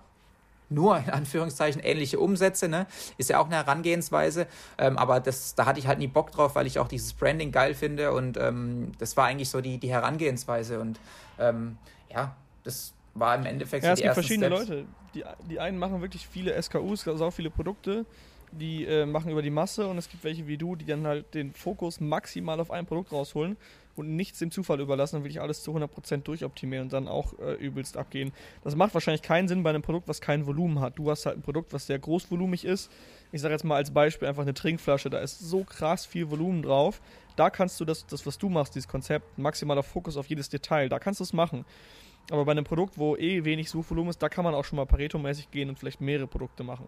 nur 0.70 0.98
in 0.98 1.12
Anführungszeichen 1.12 1.82
ähnliche 1.82 2.20
Umsätze, 2.20 2.68
ne? 2.68 2.88
Ist 3.20 3.30
ja 3.30 3.40
auch 3.40 3.46
eine 3.46 3.56
Herangehensweise. 3.56 4.48
Ähm, 4.80 4.98
aber 4.98 5.20
das, 5.20 5.54
da 5.54 5.68
hatte 5.68 5.80
ich 5.80 5.86
halt 5.86 6.00
nie 6.00 6.08
Bock 6.08 6.32
drauf, 6.32 6.56
weil 6.56 6.66
ich 6.66 6.80
auch 6.80 6.88
dieses 6.88 7.14
Branding 7.14 7.52
geil 7.52 7.76
finde 7.76 8.12
und 8.12 8.38
ähm, 8.38 8.92
das 8.98 9.16
war 9.16 9.26
eigentlich 9.26 9.50
so 9.50 9.62
die, 9.62 9.78
die 9.78 9.92
Herangehensweise. 9.92 10.80
Und 10.80 11.00
ähm, 11.38 11.78
ja, 12.12 12.36
das 12.64 12.94
war 13.14 13.36
im 13.36 13.46
Endeffekt 13.46 13.84
ja, 13.84 13.92
so 13.92 13.94
es 13.94 14.02
gibt 14.02 14.14
verschiedene 14.16 14.48
Steps. 14.48 14.70
Leute. 14.70 14.86
Die, 15.14 15.24
die 15.50 15.60
einen 15.60 15.78
machen 15.78 16.02
wirklich 16.02 16.28
viele 16.28 16.60
SKUs, 16.60 17.08
also 17.08 17.26
auch 17.26 17.32
viele 17.32 17.52
Produkte, 17.52 18.06
die 18.52 18.86
äh, 18.86 19.06
machen 19.06 19.32
über 19.32 19.44
die 19.44 19.52
Masse 19.52 19.88
und 19.88 20.00
es 20.00 20.10
gibt 20.10 20.24
welche 20.24 20.48
wie 20.48 20.58
du, 20.58 20.76
die 20.76 20.86
dann 20.86 21.06
halt 21.06 21.34
den 21.36 21.54
Fokus 21.54 22.02
maximal 22.02 22.60
auf 22.60 22.72
ein 22.72 22.88
Produkt 22.88 23.12
rausholen 23.12 23.56
und 23.96 24.16
nichts 24.16 24.40
dem 24.40 24.52
Zufall 24.52 24.80
überlassen, 24.80 25.18
dann 25.18 25.24
will 25.24 25.32
ich 25.32 25.42
alles 25.42 25.64
zu 25.64 25.75
100% 25.75 26.24
durchoptimieren 26.24 26.86
und 26.86 26.94
dann 26.94 27.08
auch 27.08 27.38
äh, 27.40 27.54
übelst 27.54 27.98
abgehen. 27.98 28.32
Das 28.64 28.75
macht 28.75 28.94
wahrscheinlich 28.94 29.22
keinen 29.22 29.48
Sinn 29.48 29.64
bei 29.64 29.70
einem 29.70 29.82
Produkt, 29.82 30.08
was 30.08 30.22
kein 30.22 30.46
Volumen 30.46 30.80
hat. 30.80 30.98
Du 30.98 31.10
hast 31.10 31.25
halt 31.25 31.38
ein 31.38 31.42
Produkt, 31.42 31.74
was 31.74 31.88
sehr 31.88 32.00
großvolumig 32.00 32.66
ist. 32.66 32.92
Ich 33.32 33.42
sage 33.42 33.54
jetzt 33.54 33.64
mal 33.64 33.75
als 33.75 33.92
Beispiel 33.92 34.28
einfach 34.28 34.44
eine 34.44 34.54
Trinkflasche, 34.54 35.10
da 35.10 35.20
ist 35.20 35.40
so 35.40 35.64
krass 35.64 36.06
viel 36.06 36.30
Volumen 36.30 36.62
drauf. 36.62 37.02
Da 37.36 37.50
kannst 37.50 37.80
du 37.80 37.86
das, 37.86 38.06
das 38.06 38.25
was 38.25 38.38
du 38.38 38.50
machst, 38.50 38.75
dieses 38.75 38.88
Konzept, 38.88 39.38
maximaler 39.38 39.84
Fokus 39.84 40.18
auf 40.18 40.28
jedes 40.28 40.50
Detail, 40.50 40.90
da 40.90 41.00
kannst 41.00 41.20
du 41.20 41.24
es 41.24 41.34
machen. 41.34 41.66
Aber 42.32 42.46
bei 42.46 42.52
einem 42.52 42.64
Produkt, 42.64 42.98
wo 42.98 43.16
eh 43.16 43.46
wenig 43.46 43.70
Suchvolumen 43.70 44.10
ist, 44.10 44.22
da 44.22 44.30
kann 44.30 44.44
man 44.44 44.56
auch 44.56 44.66
schon 44.66 44.78
mal 44.78 44.86
Pareto-mäßig 44.86 45.52
gehen 45.52 45.70
und 45.70 45.78
vielleicht 45.78 46.02
mehrere 46.02 46.28
Produkte 46.28 46.64
machen. 46.64 46.88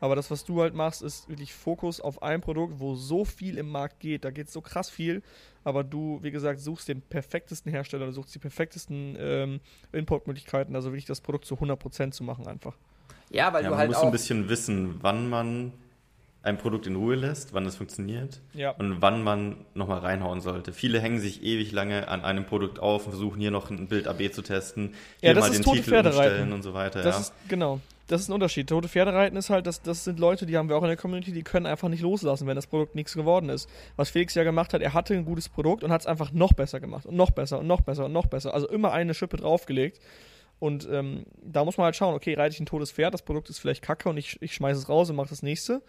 Aber 0.00 0.14
das, 0.14 0.30
was 0.30 0.44
du 0.44 0.60
halt 0.60 0.74
machst, 0.74 1.02
ist 1.02 1.28
wirklich 1.28 1.54
Fokus 1.54 2.00
auf 2.00 2.22
ein 2.22 2.40
Produkt, 2.40 2.78
wo 2.78 2.94
so 2.94 3.24
viel 3.24 3.56
im 3.58 3.70
Markt 3.70 4.00
geht. 4.00 4.24
Da 4.24 4.30
geht 4.30 4.50
so 4.50 4.60
krass 4.60 4.90
viel. 4.90 5.22
Aber 5.64 5.84
du, 5.84 6.18
wie 6.22 6.30
gesagt, 6.30 6.60
suchst 6.60 6.88
den 6.88 7.00
perfektesten 7.00 7.72
Hersteller, 7.72 8.06
du 8.06 8.12
suchst 8.12 8.34
die 8.34 8.38
perfektesten 8.38 9.16
ähm, 9.18 9.60
Importmöglichkeiten, 9.92 10.76
also 10.76 10.90
wirklich 10.90 11.06
das 11.06 11.20
Produkt 11.20 11.46
zu 11.46 11.54
100% 11.56 12.12
zu 12.12 12.24
machen 12.24 12.46
einfach. 12.46 12.76
Ja, 13.30 13.52
weil 13.52 13.64
ja, 13.64 13.70
du 13.70 13.76
halt 13.76 13.90
Man 13.90 13.98
muss 13.98 14.06
ein 14.06 14.12
bisschen 14.12 14.48
wissen, 14.48 14.96
wann 15.00 15.28
man 15.28 15.72
ein 16.42 16.58
Produkt 16.58 16.86
in 16.86 16.94
Ruhe 16.94 17.16
lässt, 17.16 17.54
wann 17.54 17.66
es 17.66 17.74
funktioniert 17.74 18.40
ja. 18.52 18.70
und 18.70 19.02
wann 19.02 19.24
man 19.24 19.56
nochmal 19.74 19.98
reinhauen 19.98 20.40
sollte. 20.40 20.72
Viele 20.72 21.00
hängen 21.00 21.18
sich 21.18 21.42
ewig 21.42 21.72
lange 21.72 22.06
an 22.06 22.22
einem 22.24 22.46
Produkt 22.46 22.78
auf 22.78 23.06
und 23.06 23.10
versuchen 23.10 23.40
hier 23.40 23.50
noch 23.50 23.68
ein 23.68 23.88
Bild 23.88 24.06
AB 24.06 24.32
zu 24.32 24.42
testen, 24.42 24.94
hier 25.20 25.32
ja, 25.32 25.40
mal 25.40 25.50
den 25.50 25.62
Titel 25.62 25.92
umstellen 25.96 26.52
und 26.52 26.62
so 26.62 26.72
weiter. 26.72 27.02
Das 27.02 27.16
ja. 27.16 27.20
ist, 27.22 27.32
genau 27.48 27.80
das 28.06 28.22
ist 28.22 28.28
ein 28.28 28.32
Unterschied. 28.32 28.68
Tote 28.68 28.88
Pferde 28.88 29.12
reiten 29.12 29.36
ist 29.36 29.50
halt, 29.50 29.66
das, 29.66 29.82
das 29.82 30.04
sind 30.04 30.18
Leute, 30.18 30.46
die 30.46 30.56
haben 30.56 30.68
wir 30.68 30.76
auch 30.76 30.82
in 30.82 30.88
der 30.88 30.96
Community, 30.96 31.32
die 31.32 31.42
können 31.42 31.66
einfach 31.66 31.88
nicht 31.88 32.02
loslassen, 32.02 32.46
wenn 32.46 32.56
das 32.56 32.66
Produkt 32.66 32.94
nichts 32.94 33.14
geworden 33.14 33.48
ist. 33.48 33.68
Was 33.96 34.10
Felix 34.10 34.34
ja 34.34 34.44
gemacht 34.44 34.72
hat, 34.74 34.82
er 34.82 34.94
hatte 34.94 35.14
ein 35.14 35.24
gutes 35.24 35.48
Produkt 35.48 35.82
und 35.82 35.90
hat 35.90 36.02
es 36.02 36.06
einfach 36.06 36.32
noch 36.32 36.52
besser 36.52 36.80
gemacht 36.80 37.06
und 37.06 37.16
noch 37.16 37.30
besser 37.30 37.58
und 37.58 37.66
noch 37.66 37.80
besser 37.80 38.06
und 38.06 38.12
noch 38.12 38.26
besser. 38.26 38.54
Also 38.54 38.68
immer 38.68 38.92
eine 38.92 39.14
Schippe 39.14 39.36
draufgelegt. 39.36 40.00
Und 40.58 40.88
ähm, 40.90 41.26
da 41.42 41.64
muss 41.64 41.76
man 41.76 41.84
halt 41.84 41.96
schauen, 41.96 42.14
okay, 42.14 42.34
reite 42.34 42.54
ich 42.54 42.60
ein 42.60 42.66
totes 42.66 42.90
Pferd, 42.90 43.12
das 43.12 43.22
Produkt 43.22 43.50
ist 43.50 43.58
vielleicht 43.58 43.82
kacke 43.82 44.08
und 44.08 44.16
ich, 44.16 44.40
ich 44.40 44.54
schmeiße 44.54 44.80
es 44.80 44.88
raus 44.88 45.10
und 45.10 45.16
mache 45.16 45.28
das 45.28 45.42
nächste. 45.42 45.82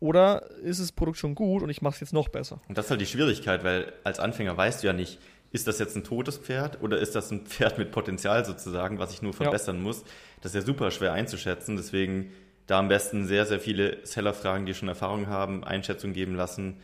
Oder 0.00 0.50
ist 0.62 0.80
das 0.80 0.92
Produkt 0.92 1.18
schon 1.18 1.34
gut 1.34 1.62
und 1.62 1.70
ich 1.70 1.82
mache 1.82 1.94
es 1.94 2.00
jetzt 2.00 2.12
noch 2.12 2.28
besser? 2.28 2.60
Und 2.68 2.78
das 2.78 2.86
ist 2.86 2.90
halt 2.90 3.00
die 3.00 3.06
Schwierigkeit, 3.06 3.62
weil 3.62 3.92
als 4.04 4.18
Anfänger 4.18 4.56
weißt 4.56 4.82
du 4.82 4.88
ja 4.88 4.92
nicht, 4.92 5.18
ist 5.50 5.66
das 5.66 5.78
jetzt 5.78 5.96
ein 5.96 6.04
totes 6.04 6.36
Pferd 6.36 6.82
oder 6.82 6.98
ist 6.98 7.14
das 7.14 7.30
ein 7.30 7.46
Pferd 7.46 7.78
mit 7.78 7.90
Potenzial 7.90 8.44
sozusagen, 8.44 8.98
was 8.98 9.12
ich 9.12 9.22
nur 9.22 9.32
verbessern 9.32 9.76
ja. 9.76 9.82
muss? 9.82 10.04
Das 10.40 10.54
ist 10.54 10.60
ja 10.60 10.66
super 10.66 10.90
schwer 10.90 11.12
einzuschätzen. 11.12 11.76
Deswegen 11.76 12.32
da 12.66 12.78
am 12.78 12.88
besten 12.88 13.26
sehr, 13.26 13.46
sehr 13.46 13.60
viele 13.60 14.04
Seller 14.04 14.34
fragen, 14.34 14.66
die 14.66 14.74
schon 14.74 14.88
Erfahrung 14.88 15.26
haben, 15.28 15.64
Einschätzung 15.64 16.12
geben 16.12 16.34
lassen 16.34 16.76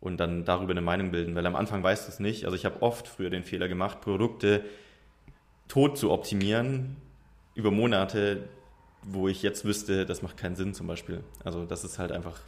und 0.00 0.18
dann 0.18 0.44
darüber 0.44 0.70
eine 0.70 0.80
Meinung 0.80 1.10
bilden. 1.10 1.34
Weil 1.34 1.46
am 1.46 1.56
Anfang 1.56 1.82
weißt 1.82 2.06
du 2.06 2.12
es 2.12 2.20
nicht. 2.20 2.44
Also 2.44 2.56
ich 2.56 2.64
habe 2.64 2.82
oft 2.82 3.08
früher 3.08 3.30
den 3.30 3.42
Fehler 3.42 3.66
gemacht, 3.66 4.00
Produkte 4.00 4.64
tot 5.66 5.98
zu 5.98 6.12
optimieren 6.12 6.96
über 7.54 7.70
Monate, 7.70 8.48
wo 9.02 9.28
ich 9.28 9.42
jetzt 9.42 9.64
wüsste, 9.64 10.06
das 10.06 10.22
macht 10.22 10.36
keinen 10.36 10.56
Sinn 10.56 10.72
zum 10.72 10.86
Beispiel. 10.86 11.24
Also 11.42 11.64
das 11.64 11.84
ist 11.84 11.98
halt 11.98 12.12
einfach 12.12 12.38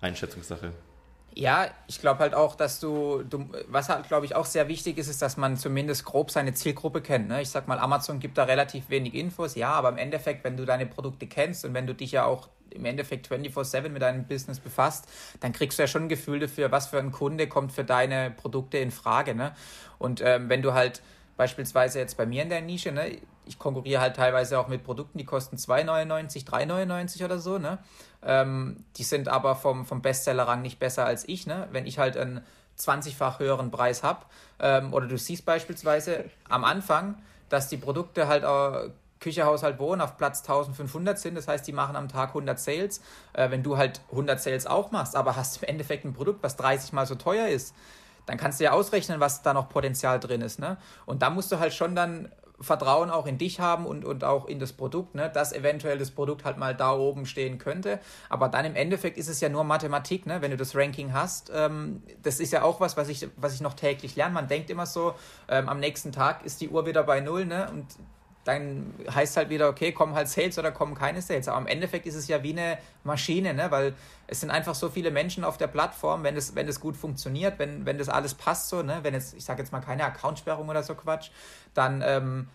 Einschätzungssache. 0.00 0.72
Ja, 1.38 1.68
ich 1.86 2.00
glaube 2.00 2.18
halt 2.18 2.34
auch, 2.34 2.56
dass 2.56 2.80
du, 2.80 3.22
du 3.22 3.48
was 3.68 3.88
halt, 3.88 4.08
glaube 4.08 4.26
ich, 4.26 4.34
auch 4.34 4.44
sehr 4.44 4.66
wichtig 4.66 4.98
ist, 4.98 5.06
ist, 5.06 5.22
dass 5.22 5.36
man 5.36 5.56
zumindest 5.56 6.04
grob 6.04 6.32
seine 6.32 6.52
Zielgruppe 6.52 7.00
kennt. 7.00 7.28
Ne? 7.28 7.40
Ich 7.40 7.50
sag 7.50 7.68
mal, 7.68 7.78
Amazon 7.78 8.18
gibt 8.18 8.38
da 8.38 8.42
relativ 8.42 8.90
wenig 8.90 9.14
Infos, 9.14 9.54
ja, 9.54 9.70
aber 9.70 9.90
im 9.90 9.98
Endeffekt, 9.98 10.42
wenn 10.42 10.56
du 10.56 10.64
deine 10.64 10.84
Produkte 10.84 11.28
kennst 11.28 11.64
und 11.64 11.74
wenn 11.74 11.86
du 11.86 11.94
dich 11.94 12.10
ja 12.10 12.24
auch 12.24 12.48
im 12.70 12.84
Endeffekt 12.84 13.30
24-7 13.30 13.88
mit 13.88 14.02
deinem 14.02 14.26
Business 14.26 14.58
befasst, 14.58 15.06
dann 15.38 15.52
kriegst 15.52 15.78
du 15.78 15.84
ja 15.84 15.86
schon 15.86 16.06
ein 16.06 16.08
Gefühl 16.08 16.40
dafür, 16.40 16.72
was 16.72 16.88
für 16.88 16.98
ein 16.98 17.12
Kunde 17.12 17.46
kommt 17.46 17.70
für 17.70 17.84
deine 17.84 18.32
Produkte 18.32 18.78
in 18.78 18.90
Frage. 18.90 19.36
Ne? 19.36 19.54
Und 20.00 20.20
ähm, 20.24 20.48
wenn 20.48 20.62
du 20.62 20.74
halt 20.74 21.02
beispielsweise 21.36 22.00
jetzt 22.00 22.16
bei 22.16 22.26
mir 22.26 22.42
in 22.42 22.48
der 22.48 22.62
Nische, 22.62 22.90
ne, 22.90 23.16
ich 23.46 23.60
konkurriere 23.60 24.00
halt 24.00 24.16
teilweise 24.16 24.58
auch 24.58 24.66
mit 24.66 24.82
Produkten, 24.82 25.18
die 25.18 25.24
kosten 25.24 25.54
2,99, 25.56 26.46
3,99 26.46 27.24
oder 27.24 27.38
so, 27.38 27.58
ne? 27.58 27.78
Ähm, 28.22 28.84
die 28.96 29.04
sind 29.04 29.28
aber 29.28 29.54
vom, 29.54 29.86
vom 29.86 30.02
Bestsellerrang 30.02 30.62
nicht 30.62 30.78
besser 30.78 31.06
als 31.06 31.28
ich, 31.28 31.46
ne? 31.46 31.68
Wenn 31.70 31.86
ich 31.86 31.98
halt 31.98 32.16
einen 32.16 32.44
20-fach 32.78 33.38
höheren 33.38 33.70
Preis 33.70 34.02
habe, 34.02 34.24
ähm, 34.60 34.92
oder 34.92 35.06
du 35.06 35.18
siehst 35.18 35.44
beispielsweise 35.44 36.24
am 36.48 36.64
Anfang, 36.64 37.16
dass 37.48 37.68
die 37.68 37.76
Produkte 37.76 38.28
halt 38.28 38.44
auch 38.44 38.90
Küche, 39.20 39.44
Haushalt, 39.44 39.78
Wohnen 39.78 40.00
auf 40.00 40.16
Platz 40.16 40.40
1500 40.40 41.18
sind. 41.18 41.34
Das 41.34 41.48
heißt, 41.48 41.66
die 41.66 41.72
machen 41.72 41.96
am 41.96 42.08
Tag 42.08 42.30
100 42.30 42.58
Sales. 42.58 43.00
Äh, 43.32 43.50
wenn 43.50 43.62
du 43.62 43.76
halt 43.76 44.00
100 44.10 44.40
Sales 44.40 44.66
auch 44.66 44.90
machst, 44.90 45.16
aber 45.16 45.36
hast 45.36 45.62
im 45.62 45.68
Endeffekt 45.68 46.04
ein 46.04 46.12
Produkt, 46.12 46.42
was 46.42 46.56
30 46.56 46.92
mal 46.92 47.06
so 47.06 47.14
teuer 47.14 47.48
ist, 47.48 47.74
dann 48.26 48.36
kannst 48.36 48.60
du 48.60 48.64
ja 48.64 48.72
ausrechnen, 48.72 49.20
was 49.20 49.42
da 49.42 49.54
noch 49.54 49.68
Potenzial 49.68 50.20
drin 50.20 50.42
ist. 50.42 50.58
Ne? 50.58 50.76
Und 51.06 51.22
da 51.22 51.30
musst 51.30 51.50
du 51.50 51.58
halt 51.58 51.72
schon 51.72 51.94
dann 51.96 52.28
Vertrauen 52.60 53.10
auch 53.10 53.26
in 53.26 53.38
dich 53.38 53.60
haben 53.60 53.86
und, 53.86 54.04
und 54.04 54.24
auch 54.24 54.46
in 54.46 54.58
das 54.58 54.72
Produkt, 54.72 55.14
ne? 55.14 55.30
dass 55.32 55.52
eventuell 55.52 55.98
das 55.98 56.10
Produkt 56.10 56.44
halt 56.44 56.58
mal 56.58 56.74
da 56.74 56.92
oben 56.92 57.26
stehen 57.26 57.58
könnte. 57.58 58.00
Aber 58.28 58.48
dann 58.48 58.64
im 58.64 58.74
Endeffekt 58.74 59.16
ist 59.16 59.28
es 59.28 59.40
ja 59.40 59.48
nur 59.48 59.64
Mathematik, 59.64 60.26
ne? 60.26 60.42
wenn 60.42 60.50
du 60.50 60.56
das 60.56 60.74
Ranking 60.74 61.12
hast. 61.12 61.52
Ähm, 61.54 62.02
das 62.22 62.40
ist 62.40 62.52
ja 62.52 62.62
auch 62.62 62.80
was, 62.80 62.96
was 62.96 63.08
ich, 63.08 63.28
was 63.36 63.54
ich 63.54 63.60
noch 63.60 63.74
täglich 63.74 64.16
lerne. 64.16 64.34
Man 64.34 64.48
denkt 64.48 64.70
immer 64.70 64.86
so, 64.86 65.14
ähm, 65.48 65.68
am 65.68 65.78
nächsten 65.78 66.10
Tag 66.10 66.44
ist 66.44 66.60
die 66.60 66.68
Uhr 66.68 66.86
wieder 66.86 67.04
bei 67.04 67.20
Null 67.20 67.46
ne? 67.46 67.68
und 67.70 67.86
dann 68.48 68.94
heißt 69.14 69.36
halt 69.36 69.50
wieder, 69.50 69.68
okay, 69.68 69.92
kommen 69.92 70.14
halt 70.14 70.26
Sales 70.26 70.58
oder 70.58 70.72
kommen 70.72 70.94
keine 70.94 71.20
Sales. 71.20 71.48
Aber 71.48 71.60
im 71.60 71.66
Endeffekt 71.66 72.06
ist 72.06 72.14
es 72.14 72.28
ja 72.28 72.42
wie 72.42 72.52
eine 72.52 72.78
Maschine, 73.04 73.52
ne? 73.52 73.70
weil 73.70 73.94
es 74.26 74.40
sind 74.40 74.50
einfach 74.50 74.74
so 74.74 74.88
viele 74.88 75.10
Menschen 75.10 75.44
auf 75.44 75.58
der 75.58 75.66
Plattform, 75.66 76.24
wenn 76.24 76.34
es, 76.34 76.54
wenn 76.54 76.66
es 76.66 76.80
gut 76.80 76.96
funktioniert, 76.96 77.58
wenn, 77.58 77.84
wenn 77.84 77.98
das 77.98 78.08
alles 78.08 78.32
passt 78.32 78.70
so, 78.70 78.82
ne? 78.82 79.00
wenn 79.02 79.12
jetzt, 79.12 79.34
ich 79.34 79.44
sage 79.44 79.60
jetzt 79.60 79.70
mal 79.70 79.80
keine 79.80 80.02
Accountsperrung 80.04 80.66
oder 80.70 80.82
so 80.82 80.94
Quatsch, 80.94 81.30
dann 81.74 82.02
ähm, 82.02 82.48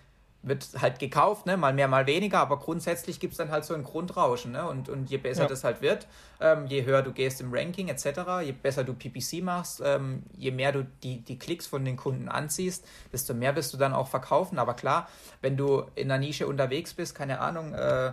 wird 0.43 0.67
halt 0.79 0.99
gekauft, 0.99 1.45
ne? 1.45 1.55
mal 1.55 1.73
mehr, 1.73 1.87
mal 1.87 2.05
weniger, 2.05 2.39
aber 2.39 2.59
grundsätzlich 2.59 3.19
gibt 3.21 3.31
es 3.31 3.37
dann 3.37 3.49
halt 3.49 3.63
so 3.63 3.73
ein 3.73 3.83
Grundrauschen. 3.83 4.51
Ne? 4.51 4.67
Und, 4.67 4.89
und 4.89 5.09
je 5.09 5.17
besser 5.17 5.43
ja. 5.43 5.47
das 5.47 5.63
halt 5.63 5.81
wird, 5.81 6.05
ähm, 6.41 6.67
je 6.67 6.83
höher 6.83 7.01
du 7.01 7.13
gehst 7.13 7.39
im 7.39 7.53
Ranking 7.53 7.87
etc., 7.87 8.05
je 8.43 8.51
besser 8.51 8.83
du 8.83 8.93
PPC 8.93 9.41
machst, 9.41 9.81
ähm, 9.83 10.23
je 10.37 10.51
mehr 10.51 10.73
du 10.73 10.85
die, 11.01 11.19
die 11.21 11.39
Klicks 11.39 11.65
von 11.65 11.85
den 11.85 11.95
Kunden 11.95 12.27
anziehst, 12.27 12.85
desto 13.13 13.33
mehr 13.33 13.55
wirst 13.55 13.73
du 13.73 13.77
dann 13.77 13.93
auch 13.93 14.09
verkaufen. 14.09 14.59
Aber 14.59 14.73
klar, 14.73 15.07
wenn 15.41 15.55
du 15.55 15.85
in 15.95 16.09
der 16.09 16.17
Nische 16.17 16.45
unterwegs 16.45 16.93
bist, 16.93 17.15
keine 17.15 17.39
Ahnung, 17.39 17.73
äh, 17.73 18.11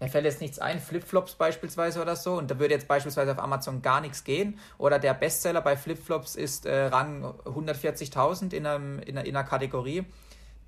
mir 0.00 0.08
fällt 0.08 0.26
jetzt 0.26 0.42
nichts 0.42 0.58
ein, 0.58 0.80
Flipflops 0.80 1.36
beispielsweise 1.36 2.02
oder 2.02 2.14
so, 2.14 2.34
und 2.34 2.50
da 2.50 2.58
würde 2.58 2.74
jetzt 2.74 2.88
beispielsweise 2.88 3.32
auf 3.32 3.38
Amazon 3.38 3.80
gar 3.80 4.02
nichts 4.02 4.24
gehen. 4.24 4.58
Oder 4.76 4.98
der 4.98 5.14
Bestseller 5.14 5.62
bei 5.62 5.78
Flipflops 5.78 6.36
ist 6.36 6.66
äh, 6.66 6.86
Rang 6.86 7.24
140.000 7.46 8.52
in, 8.52 8.66
in, 8.66 9.16
in 9.16 9.36
einer 9.36 9.44
Kategorie 9.44 10.04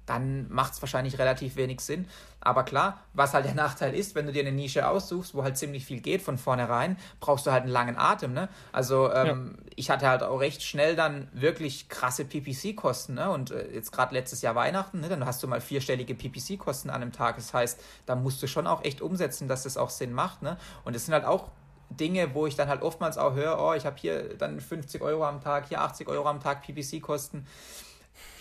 dann 0.07 0.49
macht 0.49 0.73
es 0.73 0.83
wahrscheinlich 0.83 1.19
relativ 1.19 1.57
wenig 1.57 1.81
Sinn. 1.81 2.07
Aber 2.41 2.63
klar, 2.63 3.01
was 3.13 3.35
halt 3.35 3.45
der 3.45 3.55
Nachteil 3.55 3.93
ist, 3.93 4.15
wenn 4.15 4.27
du 4.27 4.33
dir 4.33 4.43
eine 4.43 4.53
Nische 4.53 4.89
aussuchst, 4.89 5.35
wo 5.35 5.43
halt 5.43 5.59
ziemlich 5.59 5.85
viel 5.85 6.01
geht 6.01 6.23
von 6.23 6.39
vornherein, 6.39 6.97
brauchst 7.19 7.47
du 7.47 7.51
halt 7.51 7.65
einen 7.65 7.73
langen 7.73 7.99
Atem. 7.99 8.33
Ne? 8.33 8.49
Also 8.73 9.13
ähm, 9.13 9.57
ja. 9.59 9.65
ich 9.75 9.91
hatte 9.91 10.09
halt 10.09 10.23
auch 10.23 10.39
recht 10.39 10.63
schnell 10.63 10.95
dann 10.95 11.29
wirklich 11.33 11.89
krasse 11.89 12.25
PPC-Kosten. 12.25 13.15
Ne? 13.15 13.31
Und 13.31 13.51
äh, 13.51 13.69
jetzt 13.73 13.91
gerade 13.91 14.15
letztes 14.15 14.43
Jahr 14.43 14.55
Weihnachten, 14.55 15.01
ne? 15.01 15.09
dann 15.09 15.27
hast 15.27 15.43
du 15.43 15.49
mal 15.49 15.61
vierstellige 15.61 16.15
PPC-Kosten 16.15 16.89
an 16.89 17.03
einem 17.03 17.13
Tag. 17.13 17.37
Das 17.37 17.53
heißt, 17.53 17.81
da 18.07 18.15
musst 18.15 18.41
du 18.43 18.47
schon 18.47 18.69
auch 18.69 18.85
echt 18.85 19.01
umsetzen, 19.01 19.49
dass 19.49 19.65
das 19.65 19.77
auch 19.77 19.91
Sinn 19.91 20.13
macht. 20.13 20.43
Ne? 20.43 20.57
Und 20.85 20.95
das 20.95 21.05
sind 21.05 21.15
halt 21.15 21.25
auch 21.25 21.51
Dinge, 21.91 22.35
wo 22.35 22.47
ich 22.47 22.55
dann 22.55 22.69
halt 22.69 22.83
oftmals 22.83 23.19
auch 23.19 23.35
höre, 23.35 23.59
oh, 23.61 23.73
ich 23.73 23.87
habe 23.87 23.97
hier 23.97 24.37
dann 24.37 24.61
50 24.61 25.03
Euro 25.03 25.25
am 25.25 25.41
Tag, 25.41 25.69
hier 25.69 25.81
80 25.81 26.09
Euro 26.09 26.29
am 26.29 26.41
Tag 26.41 26.63
PPC-Kosten 26.63 27.47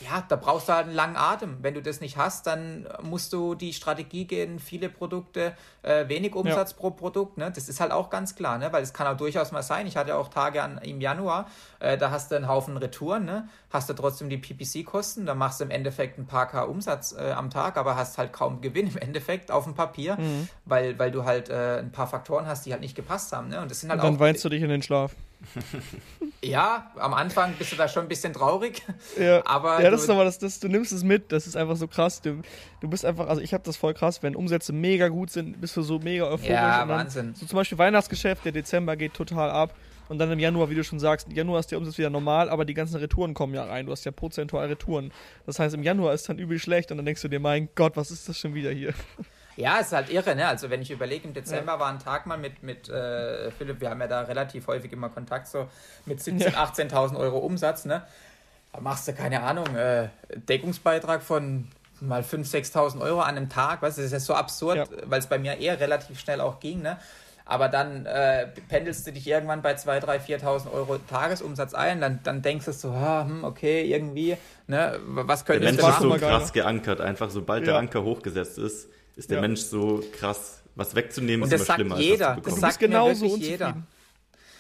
ja, 0.02 0.24
da 0.28 0.36
brauchst 0.36 0.68
du 0.68 0.74
halt 0.74 0.88
einen 0.88 0.96
langen 0.96 1.16
Atem. 1.16 1.58
Wenn 1.62 1.74
du 1.74 1.82
das 1.82 2.02
nicht 2.02 2.18
hast, 2.18 2.48
dann 2.48 2.88
musst 3.02 3.32
du 3.34 3.56
die 3.56 3.74
Strategie 3.74 4.26
gehen, 4.26 4.60
viele 4.60 4.90
Produkte, 4.90 5.54
äh, 5.84 6.08
wenig 6.08 6.36
Umsatz 6.36 6.72
ja. 6.72 6.78
pro 6.78 6.92
Produkt. 6.92 7.38
Ne? 7.38 7.52
Das 7.54 7.70
ist 7.70 7.80
halt 7.80 7.92
auch 7.92 8.10
ganz 8.10 8.36
klar, 8.36 8.58
ne? 8.58 8.74
weil 8.74 8.84
es 8.84 8.94
kann 8.94 9.08
auch 9.08 9.18
durchaus 9.18 9.52
mal 9.52 9.64
sein. 9.64 9.88
Ich 9.88 9.98
hatte 9.98 10.16
auch 10.16 10.28
Tage 10.28 10.62
an, 10.62 10.78
im 10.80 11.00
Januar, 11.00 11.48
äh, 11.80 11.98
da 11.98 12.12
hast 12.12 12.32
du 12.32 12.36
einen 12.36 12.48
Haufen 12.48 12.78
Retouren, 12.78 13.26
ne? 13.26 13.48
hast 13.70 13.90
du 13.90 13.94
trotzdem 13.94 14.30
die 14.30 14.38
PPC-Kosten, 14.38 15.26
da 15.26 15.34
machst 15.34 15.60
du 15.60 15.66
im 15.66 15.72
Endeffekt 15.72 16.18
ein 16.18 16.28
paar 16.28 16.48
K 16.48 16.64
Umsatz 16.64 17.14
äh, 17.14 17.32
am 17.32 17.50
Tag, 17.50 17.78
aber 17.78 17.96
hast 17.96 18.18
halt 18.18 18.34
kaum 18.34 18.62
Gewinn 18.62 18.88
im 18.88 18.98
Endeffekt 18.98 19.50
auf 19.50 19.64
dem 19.64 19.76
Papier, 19.76 20.18
mhm. 20.18 20.50
weil, 20.66 21.00
weil 21.00 21.12
du 21.12 21.26
halt 21.26 21.50
äh, 21.50 21.80
ein 21.80 21.92
paar 21.92 22.08
Faktoren 22.08 22.48
hast, 22.48 22.66
die 22.66 22.72
halt 22.72 22.82
nicht 22.82 22.96
gepasst 22.96 23.32
haben. 23.32 23.50
Ne? 23.50 23.62
Und 23.62 23.72
das 23.72 23.80
sind 23.80 23.90
halt 23.90 24.02
Und 24.02 24.06
dann 24.06 24.16
auch, 24.16 24.20
weinst 24.20 24.44
du 24.44 24.50
dich 24.50 24.62
in 24.62 24.70
den 24.70 24.82
Schlaf. 24.82 25.16
Ja, 26.44 26.92
am 26.98 27.14
Anfang 27.16 27.54
bist 27.58 27.72
du 27.72 27.76
da 27.76 27.88
schon 27.88 28.04
ein 28.04 28.08
bisschen 28.08 28.34
traurig. 28.34 28.84
Ja, 29.20 29.44
aber 29.48 29.82
ja 29.82 29.90
das 29.90 30.04
ist 30.04 30.10
aber 30.10 30.24
das, 30.26 30.38
das, 30.38 30.60
du 30.60 30.68
nimmst 30.68 30.92
es 30.92 31.04
mit, 31.04 31.32
das 31.32 31.48
ist 31.48 31.56
einfach 31.56 31.76
so 31.76 31.88
krass. 31.88 32.22
Du, 32.22 32.42
du 32.82 32.88
bist 32.88 33.04
einfach, 33.04 33.28
also 33.28 33.42
ich 33.42 33.54
habe 33.54 33.64
das 33.64 33.78
voll 33.78 33.96
krass, 33.96 34.22
wenn 34.22 34.36
Umsätze 34.36 34.72
mega 34.72 35.08
gut 35.08 35.32
sind, 35.32 35.60
bist 35.60 35.76
du 35.76 35.82
so 35.82 35.98
mega 35.98 36.26
euphorisch. 36.26 36.50
Ja, 36.50 36.88
Wahnsinn. 36.88 37.34
so 37.34 37.46
zum 37.46 37.58
Beispiel 37.58 37.78
Weihnachtsgeschäft, 37.78 38.46
der 38.46 38.52
Dezember 38.52 38.96
geht 38.96 39.14
total 39.14 39.50
ab. 39.50 39.74
Und 40.08 40.20
dann 40.20 40.32
im 40.32 40.38
Januar, 40.38 40.70
wie 40.70 40.76
du 40.76 40.84
schon 40.84 41.00
sagst, 41.00 41.28
im 41.30 41.36
Januar 41.36 41.60
ist 41.60 41.72
der 41.72 41.80
Umsatz 41.80 41.98
wieder 41.98 42.12
normal, 42.12 42.50
aber 42.50 42.64
die 42.64 42.76
ganzen 42.76 42.98
Retouren 42.98 43.34
kommen 43.34 43.56
ja 43.56 43.64
rein. 43.64 43.88
Du 43.88 43.92
hast 43.92 44.06
ja 44.06 44.12
prozentual 44.12 44.68
Retouren. 44.68 45.12
Das 45.48 45.58
heißt, 45.58 45.74
im 45.74 45.82
Januar 45.82 46.14
ist 46.14 46.30
dann 46.30 46.38
übel 46.38 46.60
schlecht 46.60 46.92
und 46.92 46.98
dann 46.98 47.08
denkst 47.08 47.24
du 47.24 47.28
dir, 47.28 47.40
mein 47.40 47.70
Gott, 47.74 47.98
was 47.98 48.12
ist 48.12 48.30
das 48.30 48.38
schon 48.38 48.54
wieder 48.54 48.70
hier? 48.70 48.94
Ja, 49.58 49.78
es 49.80 49.88
ist 49.88 49.94
halt 49.94 50.10
irre, 50.10 50.36
ne? 50.36 50.48
Also 50.48 50.70
wenn 50.70 50.82
ich 50.82 50.92
überlege, 50.92 51.28
im 51.28 51.34
Dezember 51.34 51.74
ja. 51.74 51.80
war 51.80 51.90
ein 51.90 52.00
Tag 52.00 52.26
mal 52.26 52.38
mit, 52.38 52.62
mit 52.62 52.90
äh, 52.90 53.52
Philipp, 53.52 53.80
wir 53.80 53.90
haben 53.90 54.02
ja 54.02 54.08
da 54.08 54.22
relativ 54.22 54.68
häufig 54.68 54.92
immer 54.92 55.10
Kontakt, 55.10 55.48
so 55.48 55.68
mit 56.06 56.20
17.000, 56.20 56.52
ja. 56.52 56.64
18.000 56.64 57.18
Euro 57.18 57.38
Umsatz, 57.38 57.86
ne? 57.86 58.04
Da 58.74 58.82
machst 58.82 59.08
du, 59.08 59.14
keine 59.14 59.44
Ahnung, 59.44 59.74
äh, 59.76 60.10
Deckungsbeitrag 60.36 61.24
von 61.24 61.70
mal 62.02 62.22
5.000, 62.22 62.74
6.000 62.74 63.02
Euro 63.02 63.22
an 63.22 63.38
einem 63.38 63.50
Tag, 63.50 63.82
weißt 63.82 63.98
du, 63.98 64.02
das 64.02 64.08
ist 64.08 64.14
ja 64.14 64.20
so 64.20 64.34
absurd, 64.34 64.78
ja. 64.78 64.86
weil 65.06 65.20
es 65.20 65.28
bei 65.28 65.40
mir 65.40 65.58
eher 65.58 65.80
relativ 65.80 66.20
schnell 66.20 66.42
auch 66.42 66.60
ging, 66.60 66.82
ne? 66.82 66.98
Aber 67.48 67.70
dann 67.70 68.08
äh, 68.08 68.48
pendelst 68.70 69.06
du 69.06 69.14
dich 69.14 69.28
irgendwann 69.28 69.62
bei 69.62 69.76
2.000, 69.76 70.26
3.000, 70.26 70.42
4.000 70.42 70.74
Euro 70.74 70.98
Tagesumsatz 70.98 71.76
ein, 71.76 72.02
dann, 72.02 72.20
dann 72.24 72.42
denkst 72.42 72.66
du 72.66 72.74
so, 72.74 72.90
ah, 72.90 73.24
hm, 73.24 73.44
okay, 73.44 73.84
irgendwie, 73.86 74.36
ne, 74.66 75.00
was 75.06 75.46
könnte 75.46 75.62
Der 75.62 75.74
Mensch 75.74 75.88
ist 75.88 76.00
so 76.00 76.10
krass 76.16 76.52
geankert, 76.52 77.02
einfach 77.02 77.30
sobald 77.30 77.68
der 77.68 77.78
Anker 77.78 78.04
hochgesetzt 78.04 78.58
ist, 78.58 78.90
ist 79.16 79.30
der 79.30 79.38
ja. 79.38 79.42
Mensch 79.42 79.62
so 79.62 80.04
krass, 80.14 80.62
was 80.76 80.96
wegzunehmen 80.96 81.44
und 81.44 81.54
ist 81.54 81.62
immer 81.62 81.76
schlimmer. 81.76 82.00
Jeder, 82.00 82.36
als 82.36 82.44
das, 82.44 82.54
das 82.54 82.62
sagt 82.62 82.80
genauso 82.80 83.26
unzufrieden. 83.26 83.52
Jeder. 83.52 83.84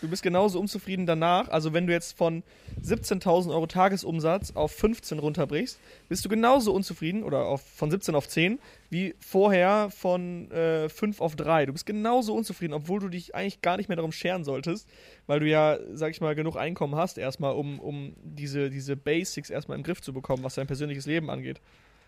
Du 0.02 0.10
bist 0.10 0.24
genauso 0.24 0.60
unzufrieden 0.60 1.06
danach. 1.06 1.48
Also 1.48 1.74
wenn 1.74 1.88
du 1.88 1.94
jetzt 1.94 2.18
von 2.18 2.44
17.000 2.84 3.50
Euro 3.50 3.66
Tagesumsatz 3.66 4.52
auf 4.56 4.72
15 4.74 5.20
runterbrichst, 5.20 5.80
bist 6.10 6.24
du 6.24 6.30
genauso 6.30 6.74
unzufrieden 6.74 7.24
oder 7.24 7.46
auf, 7.46 7.62
von 7.62 7.90
17 7.90 8.14
auf 8.14 8.28
10 8.28 8.60
wie 8.90 9.16
vorher 9.20 9.90
von 9.90 10.52
äh, 10.52 10.90
5 10.90 11.22
auf 11.22 11.36
3. 11.36 11.66
Du 11.66 11.74
bist 11.74 11.86
genauso 11.86 12.36
unzufrieden, 12.36 12.74
obwohl 12.74 13.00
du 13.00 13.10
dich 13.10 13.34
eigentlich 13.34 13.62
gar 13.62 13.78
nicht 13.78 13.88
mehr 13.88 13.96
darum 13.96 14.12
scheren 14.12 14.44
solltest, 14.44 14.88
weil 15.28 15.40
du 15.40 15.48
ja, 15.48 15.78
sag 15.94 16.12
ich 16.12 16.22
mal, 16.22 16.36
genug 16.36 16.56
Einkommen 16.58 16.96
hast 16.96 17.18
erstmal, 17.18 17.56
um, 17.56 17.80
um 17.80 18.16
diese, 18.22 18.70
diese 18.70 18.96
Basics 18.96 19.50
erstmal 19.50 19.78
im 19.78 19.84
Griff 19.84 20.02
zu 20.02 20.14
bekommen, 20.14 20.44
was 20.44 20.56
dein 20.56 20.68
persönliches 20.68 21.06
Leben 21.06 21.30
angeht. 21.30 21.62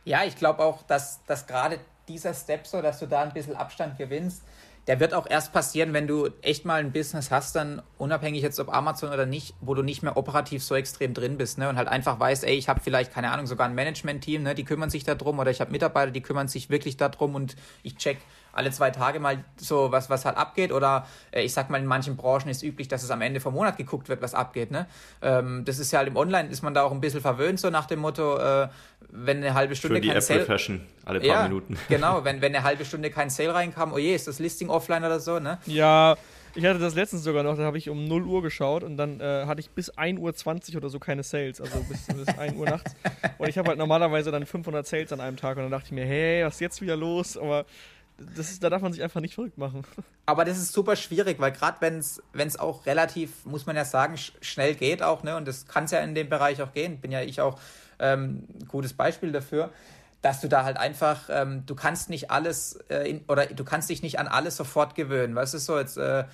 Ja, 0.06 0.24
ich 0.24 0.36
glaube 0.36 0.64
auch, 0.64 0.84
dass, 0.84 1.24
dass 1.26 1.48
gerade 1.48 1.80
dieser 2.08 2.34
Step 2.34 2.68
so, 2.68 2.82
dass 2.82 3.00
du 3.00 3.06
da 3.06 3.22
ein 3.22 3.34
bisschen 3.34 3.56
Abstand 3.56 3.98
gewinnst, 3.98 4.44
der 4.88 5.02
wird 5.02 5.14
auch 5.14 5.30
erst 5.30 5.52
passieren, 5.52 5.92
wenn 5.94 6.08
du 6.08 6.30
echt 6.42 6.64
mal 6.64 6.80
ein 6.80 6.94
Business 6.94 7.30
hast, 7.30 7.56
dann 7.58 7.82
unabhängig 7.98 8.42
jetzt 8.42 8.58
ob 8.60 8.74
Amazon 8.74 9.12
oder 9.12 9.26
nicht, 9.26 9.54
wo 9.60 9.74
du 9.74 9.84
nicht 9.84 10.02
mehr 10.02 10.16
operativ 10.16 10.64
so 10.64 10.76
extrem 10.76 11.14
drin 11.14 11.38
bist, 11.38 11.58
ne? 11.58 11.68
Und 11.68 11.76
halt 11.76 11.90
einfach 11.90 12.20
weißt, 12.20 12.46
ey, 12.46 12.56
ich 12.56 12.70
habe 12.70 12.80
vielleicht, 12.80 13.14
keine 13.14 13.32
Ahnung, 13.32 13.48
sogar 13.48 13.68
ein 13.68 13.76
Management-Team, 13.76 14.44
ne, 14.44 14.56
die 14.56 14.64
kümmern 14.64 14.90
sich 14.90 15.04
darum 15.04 15.40
oder 15.40 15.52
ich 15.52 15.60
habe 15.60 15.72
Mitarbeiter, 15.72 16.12
die 16.12 16.22
kümmern 16.22 16.48
sich 16.48 16.70
wirklich 16.70 16.96
darum 16.96 17.36
und 17.36 17.58
ich 17.84 17.98
check 17.98 18.18
alle 18.58 18.72
zwei 18.72 18.90
Tage 18.90 19.20
mal 19.20 19.44
so, 19.58 19.92
was, 19.92 20.10
was 20.10 20.26
halt 20.26 20.36
abgeht. 20.36 20.72
Oder 20.72 21.06
äh, 21.32 21.44
ich 21.44 21.54
sag 21.54 21.70
mal, 21.70 21.78
in 21.78 21.86
manchen 21.86 22.18
Branchen 22.18 22.50
ist 22.50 22.64
üblich, 22.64 22.88
dass 22.88 23.04
es 23.04 23.12
am 23.12 23.22
Ende 23.22 23.40
vom 23.40 23.54
Monat 23.54 23.78
geguckt 23.78 24.10
wird, 24.10 24.22
was 24.22 24.34
abgeht. 24.34 24.72
Ne? 24.72 24.88
Ähm, 25.22 25.64
das 25.66 25.80
ist 25.80 25.92
ja 25.92 26.00
halt 26.00 26.08
im 26.08 26.16
Online, 26.16 26.50
ist 26.50 26.64
man 26.64 26.74
da 26.74 26.84
auch 26.84 26.92
ein 26.92 27.00
bisschen 27.00 27.22
verwöhnt, 27.22 27.60
so 27.60 27.70
nach 27.70 27.86
dem 27.86 28.00
Motto, 28.00 28.38
äh, 28.38 28.68
wenn 29.10 29.38
eine 29.38 29.54
halbe 29.54 29.76
Stunde 29.76 30.02
Für 30.02 30.08
kein 30.08 30.22
Sale. 30.22 30.46
Fashion, 30.46 30.82
alle 31.06 31.20
paar 31.20 31.28
ja, 31.28 31.44
Minuten. 31.44 31.78
Genau, 31.90 32.24
wenn, 32.24 32.42
wenn 32.42 32.56
eine 32.56 32.64
halbe 32.64 32.86
Stunde 32.86 33.10
kein 33.10 33.30
Sale 33.30 33.54
reinkam, 33.54 33.94
oh 33.94 33.98
je, 33.98 34.14
ist 34.14 34.28
das 34.28 34.40
Listing 34.40 34.70
offline 34.70 35.04
oder 35.04 35.20
so, 35.20 35.40
ne? 35.40 35.60
Ja. 35.66 36.18
Ich 36.56 36.66
hatte 36.66 36.80
das 36.80 36.96
letztens 36.96 37.24
sogar 37.24 37.44
noch, 37.44 37.56
da 37.56 37.64
habe 37.66 37.78
ich 37.78 37.88
um 37.88 38.06
0 38.06 38.24
Uhr 38.24 38.42
geschaut 38.42 38.82
und 38.82 38.98
dann 38.98 39.20
äh, 39.20 39.46
hatte 39.46 39.60
ich 39.60 39.70
bis 39.70 39.94
1.20 39.94 40.72
Uhr 40.72 40.78
oder 40.78 40.90
so 40.90 40.98
keine 40.98 41.22
Sales, 41.22 41.62
also 41.62 41.78
bis, 41.88 42.08
bis 42.08 42.36
1 42.36 42.56
Uhr 42.56 42.66
nachts. 42.66 42.96
Und 43.38 43.48
ich 43.48 43.60
habe 43.60 43.70
halt 43.70 43.78
normalerweise 43.78 44.32
dann 44.32 44.44
500 44.44 44.88
Sales 44.88 45.14
an 45.14 45.20
einem 45.20 45.38
Tag 45.38 45.58
und 45.58 45.64
dann 45.64 45.72
dachte 45.72 45.86
ich 45.86 45.92
mir, 45.92 46.06
hey, 46.06 46.44
was 46.44 46.56
ist 46.56 46.62
jetzt 46.62 46.82
wieder 46.82 46.96
los? 46.96 47.38
Aber 47.38 47.68
das 48.36 48.50
ist, 48.50 48.64
da 48.64 48.72
darf 48.72 48.82
man 48.82 48.92
sich 48.92 49.04
einfach 49.04 49.22
nicht 49.22 49.36
verrückt 49.36 49.60
machen. 49.60 49.84
Aber 50.26 50.44
das 50.44 50.58
ist 50.58 50.74
super 50.74 50.96
schwierig, 50.96 51.40
weil 51.40 51.52
gerade 51.52 51.78
wenn 51.82 52.00
es 52.00 52.60
auch 52.60 52.86
relativ, 52.88 53.46
muss 53.46 53.68
man 53.68 53.76
ja 53.76 53.86
sagen, 53.86 54.18
sch 54.18 54.34
schnell 54.42 54.74
geht 54.74 55.04
auch, 55.04 55.24
ne, 55.24 55.38
und 55.38 55.48
das 55.48 55.68
kann 55.68 55.84
es 55.84 55.92
ja 55.92 56.00
in 56.00 56.16
dem 56.16 56.28
Bereich 56.28 56.62
auch 56.62 56.74
gehen, 56.74 56.98
bin 56.98 57.12
ja 57.12 57.22
ich 57.22 57.40
auch 57.40 57.60
ähm, 58.00 58.48
ein 58.60 58.68
gutes 58.68 58.94
Beispiel 58.94 59.32
dafür, 59.32 59.72
dass 60.22 60.42
du 60.42 60.48
da 60.48 60.64
halt 60.64 60.78
einfach, 60.78 61.30
ähm, 61.30 61.64
du 61.66 61.76
kannst 61.76 62.10
nicht 62.10 62.32
alles 62.32 62.80
äh, 62.90 63.10
in, 63.10 63.22
oder 63.28 63.46
du 63.46 63.64
kannst 63.64 63.90
dich 63.90 64.02
nicht 64.02 64.20
an 64.20 64.28
alles 64.28 64.58
sofort 64.58 64.96
gewöhnen. 64.96 65.36
Weißt 65.36 65.54
du 65.54 65.60
so, 65.60 65.78
jetzt 65.78 65.98
äh, 65.98 66.26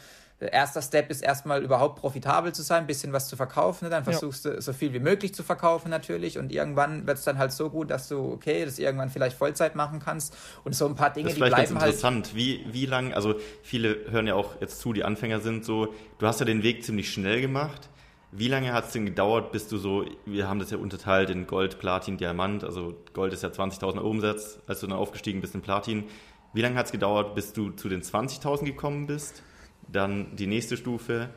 erster 0.52 0.82
Step 0.82 1.10
ist 1.10 1.22
erstmal 1.22 1.64
überhaupt 1.64 2.00
profitabel 2.00 2.54
zu 2.54 2.62
sein, 2.62 2.84
ein 2.84 2.88
bisschen 2.88 3.14
was 3.14 3.28
zu 3.28 3.36
verkaufen. 3.36 3.86
Ne? 3.86 3.92
Dann 3.92 4.04
versuchst 4.04 4.46
ja. 4.46 4.52
du 4.52 4.62
so 4.62 4.74
viel 4.74 4.94
wie 4.94 5.00
möglich 5.00 5.34
zu 5.34 5.44
verkaufen 5.44 5.90
natürlich 5.90 6.38
und 6.38 6.52
irgendwann 6.52 7.08
wird 7.08 7.18
es 7.18 7.24
dann 7.24 7.38
halt 7.38 7.52
so 7.52 7.70
gut, 7.70 7.92
dass 7.92 8.08
du, 8.08 8.34
okay, 8.34 8.66
das 8.66 8.80
irgendwann 8.80 9.10
vielleicht 9.10 9.38
Vollzeit 9.38 9.76
machen 9.76 10.00
kannst 10.04 10.36
und 10.64 10.76
so 10.76 10.86
ein 10.86 10.96
paar 10.96 11.12
Dinge, 11.12 11.26
das 11.26 11.34
ist 11.34 11.38
die 11.38 11.50
bleiben 11.50 11.56
ganz 11.56 11.70
halt 11.70 11.94
interessant. 11.94 12.28
Halt. 12.28 12.36
Wie, 12.36 12.66
wie 12.72 12.86
lang, 12.86 13.14
also 13.14 13.36
viele 13.62 14.12
hören 14.12 14.28
ja 14.28 14.36
auch 14.36 14.60
jetzt 14.62 14.80
zu, 14.80 14.94
die 14.94 15.04
Anfänger 15.04 15.40
sind 15.40 15.66
so, 15.66 15.94
du 16.20 16.28
hast 16.28 16.40
ja 16.40 16.46
den 16.46 16.64
Weg 16.64 16.84
ziemlich 16.84 17.12
schnell 17.12 17.42
gemacht. 17.42 17.90
Wie 18.36 18.48
lange 18.48 18.74
hat 18.74 18.86
es 18.86 18.94
denn 18.94 19.06
gedauert, 19.06 19.52
bis 19.52 19.68
du 19.68 19.78
so, 19.78 20.06
wir 20.26 20.50
haben 20.50 20.58
das 20.58 20.72
ja 20.72 20.78
unterteilt 20.78 21.30
in 21.30 21.46
Gold, 21.46 21.78
Platin, 21.78 22.18
Diamant, 22.18 22.64
also 22.64 22.96
Gold 23.14 23.32
ist 23.32 23.44
ja 23.44 23.50
20.000 23.50 23.98
Euro 23.98 24.10
Umsatz, 24.10 24.58
als 24.66 24.80
du 24.80 24.88
dann 24.88 24.98
aufgestiegen 24.98 25.40
bist 25.40 25.54
in 25.54 25.62
Platin. 25.62 26.06
Wie 26.52 26.62
lange 26.62 26.76
hat 26.76 26.88
es 26.88 26.92
gedauert, 26.92 27.36
bis 27.36 27.54
du 27.54 27.70
zu 27.70 27.90
den 27.90 28.02
20.000 28.02 28.66
gekommen 28.66 29.06
bist? 29.06 29.44
Dann 29.88 30.36
die 30.36 30.48
nächste 30.48 30.78
Stufe, 30.78 31.30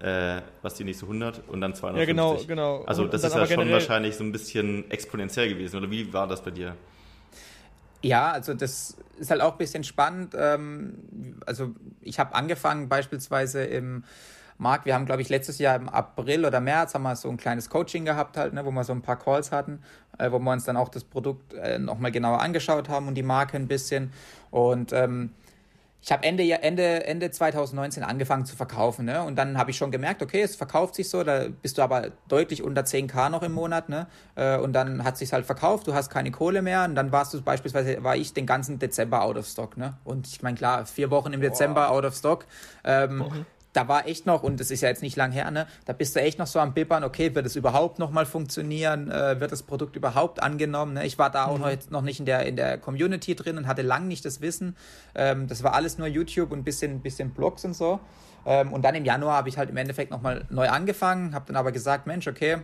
äh, 0.00 0.42
was 0.60 0.74
die 0.74 0.84
nächste 0.84 1.06
100 1.06 1.48
und 1.48 1.62
dann 1.62 1.74
250. 1.74 1.98
Ja, 1.98 2.04
genau, 2.04 2.44
genau. 2.46 2.84
Also 2.84 3.06
das 3.06 3.24
ist 3.24 3.34
ja 3.34 3.46
schon 3.46 3.70
wahrscheinlich 3.70 4.16
so 4.16 4.24
ein 4.24 4.32
bisschen 4.32 4.90
exponentiell 4.90 5.48
gewesen. 5.48 5.78
Oder 5.78 5.90
wie 5.90 6.12
war 6.12 6.26
das 6.26 6.42
bei 6.42 6.50
dir? 6.50 6.76
Ja, 8.02 8.32
also 8.32 8.52
das 8.52 8.96
ist 9.18 9.30
halt 9.30 9.40
auch 9.40 9.52
ein 9.52 9.58
bisschen 9.58 9.84
spannend. 9.84 10.34
Ähm, 10.36 11.38
also 11.46 11.70
ich 12.02 12.18
habe 12.18 12.34
angefangen 12.34 12.90
beispielsweise 12.90 13.64
im 13.64 14.04
Marc, 14.62 14.86
wir 14.86 14.94
haben, 14.94 15.06
glaube 15.06 15.22
ich, 15.22 15.28
letztes 15.28 15.58
Jahr 15.58 15.74
im 15.74 15.88
April 15.88 16.46
oder 16.46 16.60
März 16.60 16.94
haben 16.94 17.02
wir 17.02 17.16
so 17.16 17.28
ein 17.28 17.36
kleines 17.36 17.68
Coaching 17.68 18.04
gehabt 18.04 18.36
halt, 18.36 18.54
ne, 18.54 18.64
wo 18.64 18.70
wir 18.70 18.84
so 18.84 18.92
ein 18.92 19.02
paar 19.02 19.18
Calls 19.18 19.50
hatten, 19.50 19.82
äh, 20.18 20.30
wo 20.30 20.38
wir 20.38 20.52
uns 20.52 20.64
dann 20.64 20.76
auch 20.76 20.88
das 20.88 21.02
Produkt 21.04 21.52
äh, 21.54 21.78
nochmal 21.78 22.12
genauer 22.12 22.40
angeschaut 22.40 22.88
haben 22.88 23.08
und 23.08 23.16
die 23.16 23.24
Marke 23.24 23.56
ein 23.56 23.66
bisschen. 23.66 24.12
Und 24.50 24.92
ähm, 24.92 25.32
ich 26.04 26.10
habe 26.10 26.24
Ende, 26.24 26.42
Ende, 26.42 27.06
Ende 27.06 27.30
2019 27.30 28.02
angefangen 28.02 28.44
zu 28.44 28.56
verkaufen, 28.56 29.04
ne? 29.04 29.22
Und 29.22 29.36
dann 29.36 29.56
habe 29.56 29.70
ich 29.70 29.76
schon 29.76 29.92
gemerkt, 29.92 30.20
okay, 30.20 30.42
es 30.42 30.56
verkauft 30.56 30.96
sich 30.96 31.08
so, 31.08 31.22
da 31.22 31.46
bist 31.62 31.78
du 31.78 31.82
aber 31.82 32.10
deutlich 32.26 32.64
unter 32.64 32.82
10k 32.82 33.30
noch 33.30 33.44
im 33.44 33.52
Monat, 33.52 33.88
ne? 33.88 34.08
Äh, 34.34 34.58
und 34.58 34.72
dann 34.72 35.04
hat 35.04 35.16
sich 35.16 35.32
halt 35.32 35.46
verkauft, 35.46 35.86
du 35.86 35.94
hast 35.94 36.10
keine 36.10 36.32
Kohle 36.32 36.60
mehr 36.60 36.84
und 36.84 36.96
dann 36.96 37.12
warst 37.12 37.34
du 37.34 37.40
beispielsweise, 37.40 38.02
war 38.02 38.16
ich 38.16 38.32
den 38.32 38.46
ganzen 38.46 38.80
Dezember 38.80 39.22
out 39.22 39.36
of 39.36 39.46
stock, 39.46 39.76
ne? 39.76 39.94
Und 40.02 40.26
ich 40.26 40.42
meine, 40.42 40.56
klar, 40.56 40.86
vier 40.86 41.10
Wochen 41.12 41.32
im 41.32 41.40
Dezember 41.40 41.90
out 41.90 42.04
of 42.04 42.16
stock. 42.16 42.46
Ähm, 42.82 43.44
da 43.72 43.88
war 43.88 44.06
echt 44.06 44.26
noch, 44.26 44.42
und 44.42 44.60
das 44.60 44.70
ist 44.70 44.82
ja 44.82 44.88
jetzt 44.88 45.02
nicht 45.02 45.16
lang 45.16 45.32
her, 45.32 45.50
ne, 45.50 45.66
da 45.84 45.92
bist 45.92 46.14
du 46.14 46.20
echt 46.20 46.38
noch 46.38 46.46
so 46.46 46.58
am 46.58 46.74
Bippern, 46.74 47.04
okay, 47.04 47.34
wird 47.34 47.46
es 47.46 47.56
überhaupt 47.56 47.98
nochmal 47.98 48.26
funktionieren, 48.26 49.10
äh, 49.10 49.40
wird 49.40 49.52
das 49.52 49.62
Produkt 49.62 49.96
überhaupt 49.96 50.42
angenommen, 50.42 50.94
ne? 50.94 51.06
Ich 51.06 51.18
war 51.18 51.30
da 51.30 51.46
auch 51.46 51.56
mhm. 51.56 51.64
noch, 51.64 51.90
noch 51.90 52.02
nicht 52.02 52.20
in 52.20 52.26
der, 52.26 52.46
in 52.46 52.56
der 52.56 52.78
Community 52.78 53.34
drin 53.34 53.56
und 53.56 53.66
hatte 53.66 53.82
lang 53.82 54.08
nicht 54.08 54.24
das 54.24 54.40
Wissen. 54.40 54.76
Ähm, 55.14 55.48
das 55.48 55.62
war 55.62 55.74
alles 55.74 55.98
nur 55.98 56.06
YouTube 56.06 56.52
und 56.52 56.60
ein 56.60 56.64
bisschen, 56.64 57.00
bisschen 57.00 57.30
Blogs 57.30 57.64
und 57.64 57.74
so. 57.74 58.00
Ähm, 58.44 58.72
und 58.72 58.82
dann 58.82 58.94
im 58.94 59.04
Januar 59.04 59.36
habe 59.36 59.48
ich 59.48 59.56
halt 59.56 59.70
im 59.70 59.76
Endeffekt 59.76 60.10
nochmal 60.10 60.44
neu 60.50 60.68
angefangen, 60.68 61.34
habe 61.34 61.46
dann 61.46 61.56
aber 61.56 61.72
gesagt, 61.72 62.06
Mensch, 62.06 62.26
okay, 62.26 62.58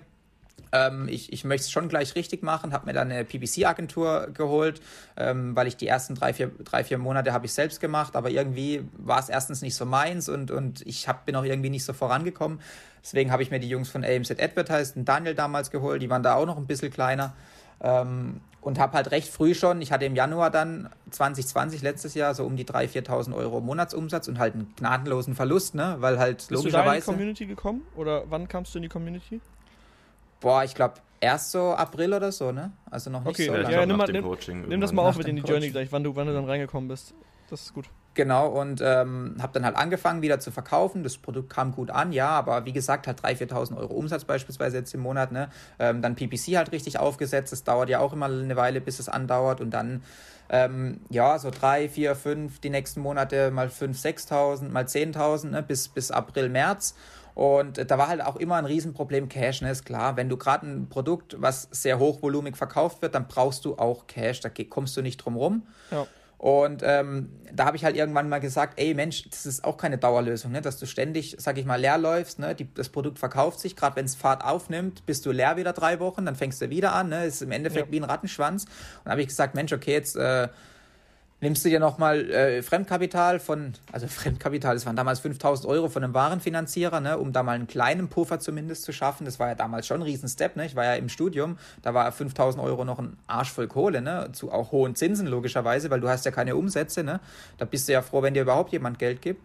ähm, 0.72 1.08
ich, 1.08 1.32
ich 1.32 1.44
möchte 1.44 1.64
es 1.64 1.70
schon 1.70 1.88
gleich 1.88 2.14
richtig 2.14 2.42
machen, 2.42 2.72
habe 2.72 2.86
mir 2.86 2.92
dann 2.92 3.10
eine 3.10 3.24
PPC-Agentur 3.24 4.28
geholt, 4.32 4.80
ähm, 5.16 5.56
weil 5.56 5.66
ich 5.66 5.76
die 5.76 5.86
ersten 5.86 6.14
drei, 6.14 6.32
vier, 6.32 6.50
drei, 6.64 6.84
vier 6.84 6.98
Monate 6.98 7.32
habe 7.32 7.46
ich 7.46 7.52
selbst 7.52 7.80
gemacht, 7.80 8.16
aber 8.16 8.30
irgendwie 8.30 8.82
war 8.96 9.18
es 9.18 9.28
erstens 9.28 9.62
nicht 9.62 9.74
so 9.74 9.84
meins 9.84 10.28
und, 10.28 10.50
und 10.50 10.86
ich 10.86 11.08
hab, 11.08 11.26
bin 11.26 11.36
auch 11.36 11.44
irgendwie 11.44 11.70
nicht 11.70 11.84
so 11.84 11.92
vorangekommen. 11.92 12.60
Deswegen 13.02 13.30
habe 13.30 13.42
ich 13.42 13.50
mir 13.50 13.60
die 13.60 13.68
Jungs 13.68 13.88
von 13.88 14.04
AMZ 14.04 14.32
Advertised 14.32 14.96
und 14.96 15.08
Daniel 15.08 15.34
damals 15.34 15.70
geholt, 15.70 16.02
die 16.02 16.10
waren 16.10 16.22
da 16.22 16.34
auch 16.34 16.46
noch 16.46 16.56
ein 16.56 16.66
bisschen 16.66 16.90
kleiner. 16.92 17.34
Ähm, 17.80 18.40
und 18.60 18.78
habe 18.78 18.94
halt 18.94 19.12
recht 19.12 19.28
früh 19.28 19.54
schon, 19.54 19.80
ich 19.80 19.92
hatte 19.92 20.04
im 20.04 20.16
Januar 20.16 20.50
dann 20.50 20.90
2020, 21.10 21.80
letztes 21.80 22.14
Jahr, 22.14 22.34
so 22.34 22.44
um 22.44 22.56
die 22.56 22.64
3.000, 22.64 23.06
4.000 23.06 23.34
Euro 23.34 23.60
Monatsumsatz 23.60 24.28
und 24.28 24.38
halt 24.38 24.54
einen 24.54 24.74
gnadenlosen 24.76 25.34
Verlust, 25.34 25.74
ne? 25.74 25.96
weil 26.00 26.18
halt 26.18 26.38
Bist 26.38 26.50
logischerweise... 26.50 26.96
Bist 26.96 27.08
du 27.08 27.12
da 27.12 27.16
in 27.16 27.18
die 27.18 27.18
Community 27.18 27.46
gekommen 27.46 27.82
oder 27.94 28.24
wann 28.28 28.48
kamst 28.48 28.74
du 28.74 28.78
in 28.78 28.82
die 28.82 28.88
Community? 28.88 29.40
Boah, 30.40 30.64
ich 30.64 30.74
glaube 30.74 30.94
erst 31.20 31.50
so 31.50 31.72
April 31.72 32.14
oder 32.14 32.32
so, 32.32 32.52
ne? 32.52 32.72
Also 32.90 33.10
noch 33.10 33.24
nicht 33.24 33.30
okay, 33.30 33.46
so 33.46 33.52
lange. 33.52 33.72
Ja, 33.72 33.86
nimm, 33.86 33.96
mal, 33.96 34.10
nimm, 34.10 34.68
nimm, 34.68 34.80
das 34.80 34.92
mal 34.92 35.08
auf 35.08 35.16
mit 35.16 35.26
in 35.26 35.36
die 35.36 35.42
Coaching. 35.42 35.54
Journey 35.54 35.70
gleich, 35.70 35.92
wann 35.92 36.04
du, 36.04 36.14
wann 36.14 36.26
du 36.26 36.32
dann 36.32 36.44
reingekommen 36.44 36.88
bist. 36.88 37.14
Das 37.50 37.62
ist 37.62 37.74
gut. 37.74 37.86
Genau, 38.18 38.48
und 38.48 38.80
ähm, 38.82 39.36
habe 39.40 39.52
dann 39.52 39.64
halt 39.64 39.76
angefangen, 39.76 40.22
wieder 40.22 40.40
zu 40.40 40.50
verkaufen. 40.50 41.04
Das 41.04 41.18
Produkt 41.18 41.50
kam 41.50 41.70
gut 41.70 41.90
an, 41.90 42.10
ja, 42.10 42.30
aber 42.30 42.64
wie 42.64 42.72
gesagt, 42.72 43.06
halt 43.06 43.20
3.000, 43.20 43.52
4.000 43.52 43.76
Euro 43.76 43.94
Umsatz 43.94 44.24
beispielsweise 44.24 44.78
jetzt 44.78 44.92
im 44.92 45.02
Monat. 45.02 45.30
Ne? 45.30 45.50
Ähm, 45.78 46.02
dann 46.02 46.16
PPC 46.16 46.56
halt 46.56 46.72
richtig 46.72 46.98
aufgesetzt. 46.98 47.52
Das 47.52 47.62
dauert 47.62 47.88
ja 47.88 48.00
auch 48.00 48.12
immer 48.12 48.26
eine 48.26 48.56
Weile, 48.56 48.80
bis 48.80 48.98
es 48.98 49.08
andauert. 49.08 49.60
Und 49.60 49.70
dann, 49.70 50.02
ähm, 50.48 51.00
ja, 51.10 51.38
so 51.38 51.50
3, 51.50 51.88
4, 51.88 52.16
5, 52.16 52.58
die 52.58 52.70
nächsten 52.70 53.02
Monate 53.02 53.52
mal 53.52 53.68
5.000, 53.68 54.26
6.000, 54.28 54.70
mal 54.70 54.84
10.000, 54.84 55.50
ne? 55.50 55.62
bis, 55.62 55.86
bis 55.86 56.10
April, 56.10 56.48
März. 56.48 56.96
Und 57.38 57.88
da 57.88 57.98
war 57.98 58.08
halt 58.08 58.20
auch 58.20 58.34
immer 58.34 58.56
ein 58.56 58.64
Riesenproblem 58.64 59.28
Cash, 59.28 59.62
ne? 59.62 59.70
ist 59.70 59.84
klar. 59.84 60.16
Wenn 60.16 60.28
du 60.28 60.36
gerade 60.36 60.66
ein 60.66 60.88
Produkt, 60.88 61.36
was 61.38 61.68
sehr 61.70 62.00
hochvolumig 62.00 62.56
verkauft 62.56 63.00
wird, 63.00 63.14
dann 63.14 63.28
brauchst 63.28 63.64
du 63.64 63.78
auch 63.78 64.08
Cash, 64.08 64.40
da 64.40 64.50
kommst 64.68 64.96
du 64.96 65.02
nicht 65.02 65.18
drum 65.18 65.36
rum. 65.36 65.62
Ja. 65.92 66.08
Und 66.36 66.82
ähm, 66.84 67.30
da 67.52 67.66
habe 67.66 67.76
ich 67.76 67.84
halt 67.84 67.94
irgendwann 67.94 68.28
mal 68.28 68.40
gesagt, 68.40 68.80
ey 68.80 68.92
Mensch, 68.92 69.30
das 69.30 69.46
ist 69.46 69.62
auch 69.62 69.76
keine 69.76 69.98
Dauerlösung, 69.98 70.50
ne? 70.50 70.62
dass 70.62 70.78
du 70.78 70.86
ständig, 70.86 71.36
sag 71.38 71.58
ich 71.58 71.64
mal, 71.64 71.80
leer 71.80 71.96
läufst. 71.96 72.40
Ne? 72.40 72.56
Die, 72.56 72.74
das 72.74 72.88
Produkt 72.88 73.20
verkauft 73.20 73.60
sich, 73.60 73.76
gerade 73.76 73.94
wenn 73.94 74.06
es 74.06 74.16
Fahrt 74.16 74.44
aufnimmt, 74.44 75.06
bist 75.06 75.24
du 75.24 75.30
leer 75.30 75.56
wieder 75.56 75.72
drei 75.72 76.00
Wochen, 76.00 76.26
dann 76.26 76.34
fängst 76.34 76.60
du 76.60 76.70
wieder 76.70 76.92
an. 76.92 77.08
Ne? 77.08 77.24
Ist 77.24 77.40
im 77.40 77.52
Endeffekt 77.52 77.86
ja. 77.86 77.92
wie 77.92 78.00
ein 78.00 78.04
Rattenschwanz. 78.04 78.64
Und 78.64 78.72
da 79.04 79.12
habe 79.12 79.20
ich 79.20 79.28
gesagt, 79.28 79.54
Mensch, 79.54 79.72
okay, 79.72 79.92
jetzt 79.92 80.16
äh, 80.16 80.48
nimmst 81.40 81.64
du 81.64 81.68
dir 81.68 81.80
nochmal 81.80 82.30
äh, 82.30 82.62
Fremdkapital 82.62 83.38
von, 83.38 83.74
also 83.92 84.06
Fremdkapital, 84.08 84.74
das 84.74 84.86
waren 84.86 84.96
damals 84.96 85.20
5000 85.20 85.68
Euro 85.68 85.88
von 85.88 86.04
einem 86.04 86.14
Warenfinanzierer, 86.14 87.00
ne, 87.00 87.18
um 87.18 87.32
da 87.32 87.42
mal 87.42 87.52
einen 87.52 87.66
kleinen 87.66 88.08
Puffer 88.08 88.40
zumindest 88.40 88.82
zu 88.84 88.92
schaffen. 88.92 89.24
Das 89.24 89.38
war 89.38 89.48
ja 89.48 89.54
damals 89.54 89.86
schon 89.86 90.00
ein 90.00 90.02
Riesenstep, 90.02 90.56
ne? 90.56 90.66
Ich 90.66 90.76
war 90.76 90.84
ja 90.84 90.94
im 90.94 91.08
Studium, 91.08 91.58
da 91.82 91.94
war 91.94 92.10
5000 92.10 92.62
Euro 92.62 92.84
noch 92.84 92.98
ein 92.98 93.16
Arsch 93.26 93.52
voll 93.52 93.68
Kohle, 93.68 94.02
ne? 94.02 94.30
Zu 94.32 94.52
auch 94.52 94.72
hohen 94.72 94.94
Zinsen 94.94 95.26
logischerweise, 95.26 95.90
weil 95.90 96.00
du 96.00 96.08
hast 96.08 96.24
ja 96.24 96.30
keine 96.30 96.56
Umsätze, 96.56 97.04
ne? 97.04 97.20
Da 97.58 97.64
bist 97.64 97.88
du 97.88 97.92
ja 97.92 98.02
froh, 98.02 98.22
wenn 98.22 98.34
dir 98.34 98.42
überhaupt 98.42 98.72
jemand 98.72 98.98
Geld 98.98 99.22
gibt. 99.22 99.42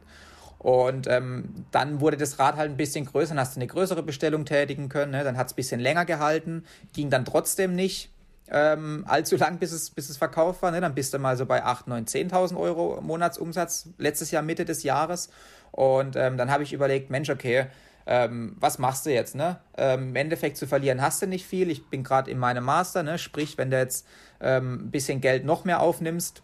Und 0.63 1.07
ähm, 1.07 1.65
dann 1.71 1.99
wurde 1.99 2.15
das 2.15 2.39
Rad 2.39 2.55
halt 2.55 2.71
ein 2.71 2.77
bisschen 2.77 3.03
größer, 3.03 3.35
dann 3.35 3.41
hast 3.41 3.57
du 3.57 3.59
eine 3.59 3.67
größere 3.67 4.01
Bestellung 4.01 4.45
tätigen 4.45 4.87
können, 4.87 5.11
ne? 5.11 5.25
dann 5.25 5.35
hat 5.35 5.47
es 5.47 5.53
ein 5.53 5.55
bisschen 5.57 5.81
länger 5.81 6.05
gehalten, 6.05 6.63
ging 6.93 7.09
dann 7.09 7.25
trotzdem 7.25 7.75
nicht 7.75 8.12
ähm, 8.53 9.03
allzu 9.07 9.35
lang, 9.35 9.57
bis 9.57 9.71
es, 9.71 9.89
bis 9.89 10.09
es 10.09 10.17
verkauft 10.17 10.61
war. 10.61 10.71
Ne? 10.71 10.79
Dann 10.79 10.93
bist 10.93 11.13
du 11.13 11.19
mal 11.19 11.35
so 11.35 11.45
bei 11.45 11.65
8.000, 11.65 12.07
9.000, 12.07 12.31
10.000 12.31 12.57
Euro 12.57 13.01
Monatsumsatz 13.01 13.89
letztes 13.97 14.29
Jahr 14.31 14.43
Mitte 14.43 14.63
des 14.63 14.83
Jahres. 14.83 15.29
Und 15.71 16.15
ähm, 16.15 16.37
dann 16.37 16.51
habe 16.51 16.61
ich 16.61 16.71
überlegt, 16.71 17.09
Mensch, 17.09 17.31
okay, 17.31 17.65
ähm, 18.05 18.55
was 18.59 18.77
machst 18.77 19.07
du 19.07 19.13
jetzt? 19.13 19.33
Ne? 19.33 19.57
Ähm, 19.75 20.09
Im 20.09 20.15
Endeffekt 20.15 20.57
zu 20.57 20.67
verlieren 20.67 21.01
hast 21.01 21.21
du 21.21 21.27
nicht 21.27 21.47
viel. 21.47 21.71
Ich 21.71 21.89
bin 21.89 22.03
gerade 22.03 22.29
in 22.29 22.37
meinem 22.37 22.63
Master, 22.63 23.01
ne? 23.01 23.17
sprich, 23.17 23.57
wenn 23.57 23.71
du 23.71 23.77
jetzt 23.77 24.05
ähm, 24.39 24.85
ein 24.85 24.91
bisschen 24.91 25.19
Geld 25.19 25.45
noch 25.45 25.65
mehr 25.65 25.79
aufnimmst, 25.79 26.43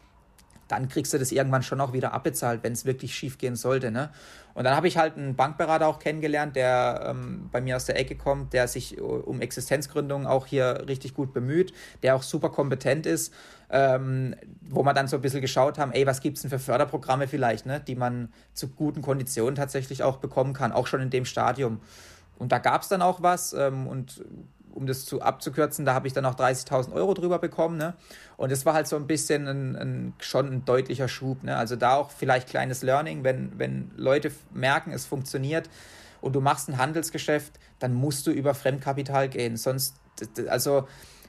dann 0.68 0.88
kriegst 0.88 1.14
du 1.14 1.18
das 1.18 1.32
irgendwann 1.32 1.64
schon 1.64 1.82
auch 1.82 1.94
wieder 1.94 2.14
abbezahlt, 2.14 2.64
wenn 2.64 2.74
es 2.74 2.86
wirklich 2.86 3.14
schief 3.14 3.38
gehen 3.38 3.56
sollte. 3.56 3.92
Ne? 3.92 4.10
Und 4.60 4.66
dann 4.66 4.76
habe 4.76 4.90
ich 4.90 4.98
halt 4.98 5.16
einen 5.16 5.38
Bankberater 5.38 5.88
auch 5.88 6.00
kennengelernt, 6.00 6.58
der 6.58 7.06
ähm, 7.12 7.48
bei 7.50 7.62
mir 7.62 7.78
aus 7.78 7.86
der 7.86 7.98
Ecke 7.98 8.18
kommt, 8.18 8.52
der 8.52 8.68
sich 8.68 8.98
äh, 8.98 9.00
um 9.00 9.40
Existenzgründung 9.40 10.28
auch 10.28 10.48
hier 10.48 10.84
richtig 10.86 11.14
gut 11.14 11.32
bemüht, 11.32 11.72
der 12.04 12.14
auch 12.14 12.24
super 12.24 12.50
kompetent 12.50 13.06
ist, 13.06 13.34
ähm, 13.70 14.36
wo 14.60 14.84
man 14.84 14.96
dann 14.96 15.08
so 15.08 15.16
ein 15.16 15.22
bisschen 15.22 15.40
geschaut 15.40 15.78
haben, 15.78 15.94
ey, 15.94 16.06
was 16.06 16.20
gibt 16.20 16.36
es 16.36 16.42
denn 16.42 16.52
für 16.52 16.60
Förderprogramme 16.60 17.30
vielleicht, 17.30 17.68
ne, 17.68 17.80
die 17.80 17.96
man 17.96 18.34
zu 18.54 18.68
guten 18.68 19.02
Konditionen 19.02 19.56
tatsächlich 19.56 20.04
auch 20.04 20.18
bekommen 20.18 20.52
kann, 20.52 20.74
auch 20.74 20.88
schon 20.88 21.00
in 21.00 21.10
dem 21.10 21.24
Stadium. 21.24 21.80
Und 22.38 22.52
da 22.52 22.58
gab 22.58 22.82
es 22.82 22.90
dann 22.90 23.02
auch 23.02 23.24
was 23.24 23.54
ähm, 23.54 23.88
und 23.88 24.26
um 24.74 24.88
das 24.88 25.06
zu 25.06 25.22
abzukürzen, 25.22 25.86
da 25.86 25.94
habe 25.94 26.08
ich 26.08 26.14
dann 26.14 26.26
auch 26.26 26.36
30.000 26.36 26.94
Euro 26.94 27.14
drüber 27.14 27.40
bekommen. 27.40 27.78
Ne? 27.78 27.94
Und 28.38 28.52
das 28.52 28.66
war 28.66 28.74
halt 28.74 28.88
so 28.88 28.96
ein 28.96 29.08
bisschen 29.08 29.48
ein, 29.48 29.76
ein, 29.76 30.14
schon 30.20 30.48
ein 30.52 30.66
deutlicher 30.66 31.08
Schub. 31.08 31.44
Ne? 31.44 31.56
Also 31.56 31.76
da 31.76 31.96
auch 31.96 32.12
vielleicht 32.12 32.50
kleines 32.50 32.82
Learning, 32.82 33.24
wenn, 33.24 33.58
wenn 33.58 33.92
Leute 33.96 34.32
merken, 34.54 34.92
es 34.92 35.06
funktioniert 35.06 35.70
und 36.22 36.34
du 36.34 36.42
machst 36.42 36.70
ein 36.70 36.78
Handelsgeschäft, 36.78 37.54
dann 37.80 37.94
musst 37.94 38.28
du 38.28 38.32
über 38.32 38.54
Fremdkapital 38.54 39.30
gehen. 39.30 39.58
Sonst, 39.58 39.96
also 40.48 40.88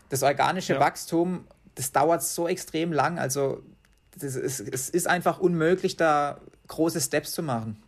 das 0.08 0.22
organische 0.22 0.74
ja. 0.74 0.80
Wachstum, 0.80 1.46
das 1.74 1.92
dauert 1.92 2.22
so 2.22 2.48
extrem 2.48 2.92
lang. 2.92 3.18
Also 3.18 3.62
ist, 4.20 4.60
es 4.60 4.90
ist 4.90 5.06
einfach 5.06 5.38
unmöglich, 5.38 5.96
da 5.96 6.40
große 6.66 7.00
Steps 7.00 7.32
zu 7.32 7.42
machen. 7.42 7.82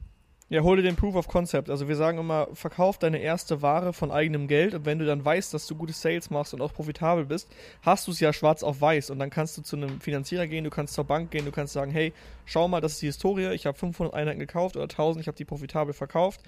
Ja, 0.52 0.62
hol 0.62 0.76
dir 0.76 0.82
den 0.82 0.96
Proof 0.96 1.14
of 1.14 1.28
Concept. 1.28 1.70
Also 1.70 1.88
wir 1.88 1.96
sagen 1.96 2.18
immer, 2.18 2.46
verkauf 2.52 2.98
deine 2.98 3.20
erste 3.22 3.62
Ware 3.62 3.94
von 3.94 4.10
eigenem 4.10 4.48
Geld 4.48 4.74
und 4.74 4.84
wenn 4.84 4.98
du 4.98 5.06
dann 5.06 5.24
weißt, 5.24 5.54
dass 5.54 5.66
du 5.66 5.74
gute 5.74 5.94
Sales 5.94 6.28
machst 6.28 6.52
und 6.52 6.60
auch 6.60 6.74
profitabel 6.74 7.24
bist, 7.24 7.48
hast 7.80 8.06
du 8.06 8.10
es 8.10 8.20
ja 8.20 8.34
schwarz 8.34 8.62
auf 8.62 8.82
weiß 8.82 9.08
und 9.08 9.18
dann 9.18 9.30
kannst 9.30 9.56
du 9.56 9.62
zu 9.62 9.76
einem 9.76 9.98
Finanzierer 10.02 10.46
gehen, 10.46 10.64
du 10.64 10.68
kannst 10.68 10.92
zur 10.92 11.04
Bank 11.04 11.30
gehen, 11.30 11.46
du 11.46 11.52
kannst 11.52 11.72
sagen, 11.72 11.90
hey, 11.90 12.12
schau 12.44 12.68
mal, 12.68 12.82
das 12.82 12.92
ist 12.92 13.00
die 13.00 13.06
Historie, 13.06 13.54
ich 13.54 13.64
habe 13.64 13.78
500 13.78 14.12
Einheiten 14.12 14.40
gekauft 14.40 14.76
oder 14.76 14.84
1000, 14.84 15.22
ich 15.22 15.26
habe 15.26 15.38
die 15.38 15.46
profitabel 15.46 15.94
verkauft, 15.94 16.42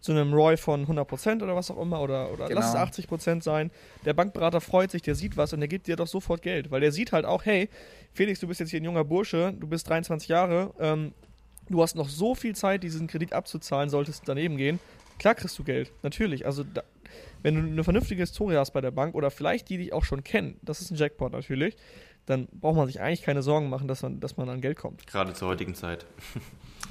zu 0.00 0.12
einem 0.12 0.32
ROI 0.32 0.56
von 0.56 0.86
100% 0.86 1.42
oder 1.42 1.54
was 1.54 1.70
auch 1.70 1.82
immer 1.82 2.00
oder, 2.00 2.32
oder 2.32 2.48
genau. 2.48 2.60
lass 2.60 2.72
es 2.72 3.06
80% 3.06 3.42
sein. 3.42 3.70
Der 4.06 4.14
Bankberater 4.14 4.62
freut 4.62 4.90
sich, 4.90 5.02
der 5.02 5.16
sieht 5.16 5.36
was 5.36 5.52
und 5.52 5.60
der 5.60 5.68
gibt 5.68 5.86
dir 5.86 5.96
doch 5.96 6.06
sofort 6.06 6.40
Geld, 6.40 6.70
weil 6.70 6.80
der 6.80 6.92
sieht 6.92 7.12
halt 7.12 7.26
auch, 7.26 7.44
hey, 7.44 7.68
Felix, 8.14 8.40
du 8.40 8.48
bist 8.48 8.60
jetzt 8.60 8.70
hier 8.70 8.80
ein 8.80 8.84
junger 8.84 9.04
Bursche, 9.04 9.52
du 9.52 9.66
bist 9.66 9.86
23 9.86 10.30
Jahre, 10.30 10.72
ähm, 10.80 11.12
du 11.70 11.82
hast 11.82 11.94
noch 11.94 12.08
so 12.08 12.34
viel 12.34 12.54
Zeit, 12.54 12.82
diesen 12.82 13.06
Kredit 13.06 13.32
abzuzahlen, 13.32 13.88
solltest 13.88 14.22
daneben 14.26 14.56
gehen. 14.56 14.78
Klar 15.18 15.34
kriegst 15.34 15.58
du 15.58 15.64
Geld, 15.64 15.92
natürlich. 16.02 16.46
Also 16.46 16.64
da, 16.64 16.82
wenn 17.42 17.54
du 17.54 17.60
eine 17.60 17.84
vernünftige 17.84 18.22
Historie 18.22 18.56
hast 18.56 18.72
bei 18.72 18.80
der 18.80 18.90
Bank 18.90 19.14
oder 19.14 19.30
vielleicht 19.30 19.68
die 19.68 19.78
dich 19.78 19.92
auch 19.92 20.04
schon 20.04 20.24
kennen, 20.24 20.58
das 20.62 20.80
ist 20.80 20.90
ein 20.90 20.96
Jackpot 20.96 21.32
natürlich, 21.32 21.76
dann 22.26 22.48
braucht 22.52 22.76
man 22.76 22.86
sich 22.86 23.00
eigentlich 23.00 23.22
keine 23.22 23.42
Sorgen 23.42 23.68
machen, 23.68 23.88
dass 23.88 24.02
man, 24.02 24.20
dass 24.20 24.36
man 24.36 24.48
an 24.48 24.60
Geld 24.60 24.78
kommt. 24.78 25.06
Gerade 25.06 25.32
zur 25.32 25.48
heutigen 25.48 25.74
Zeit. 25.74 26.06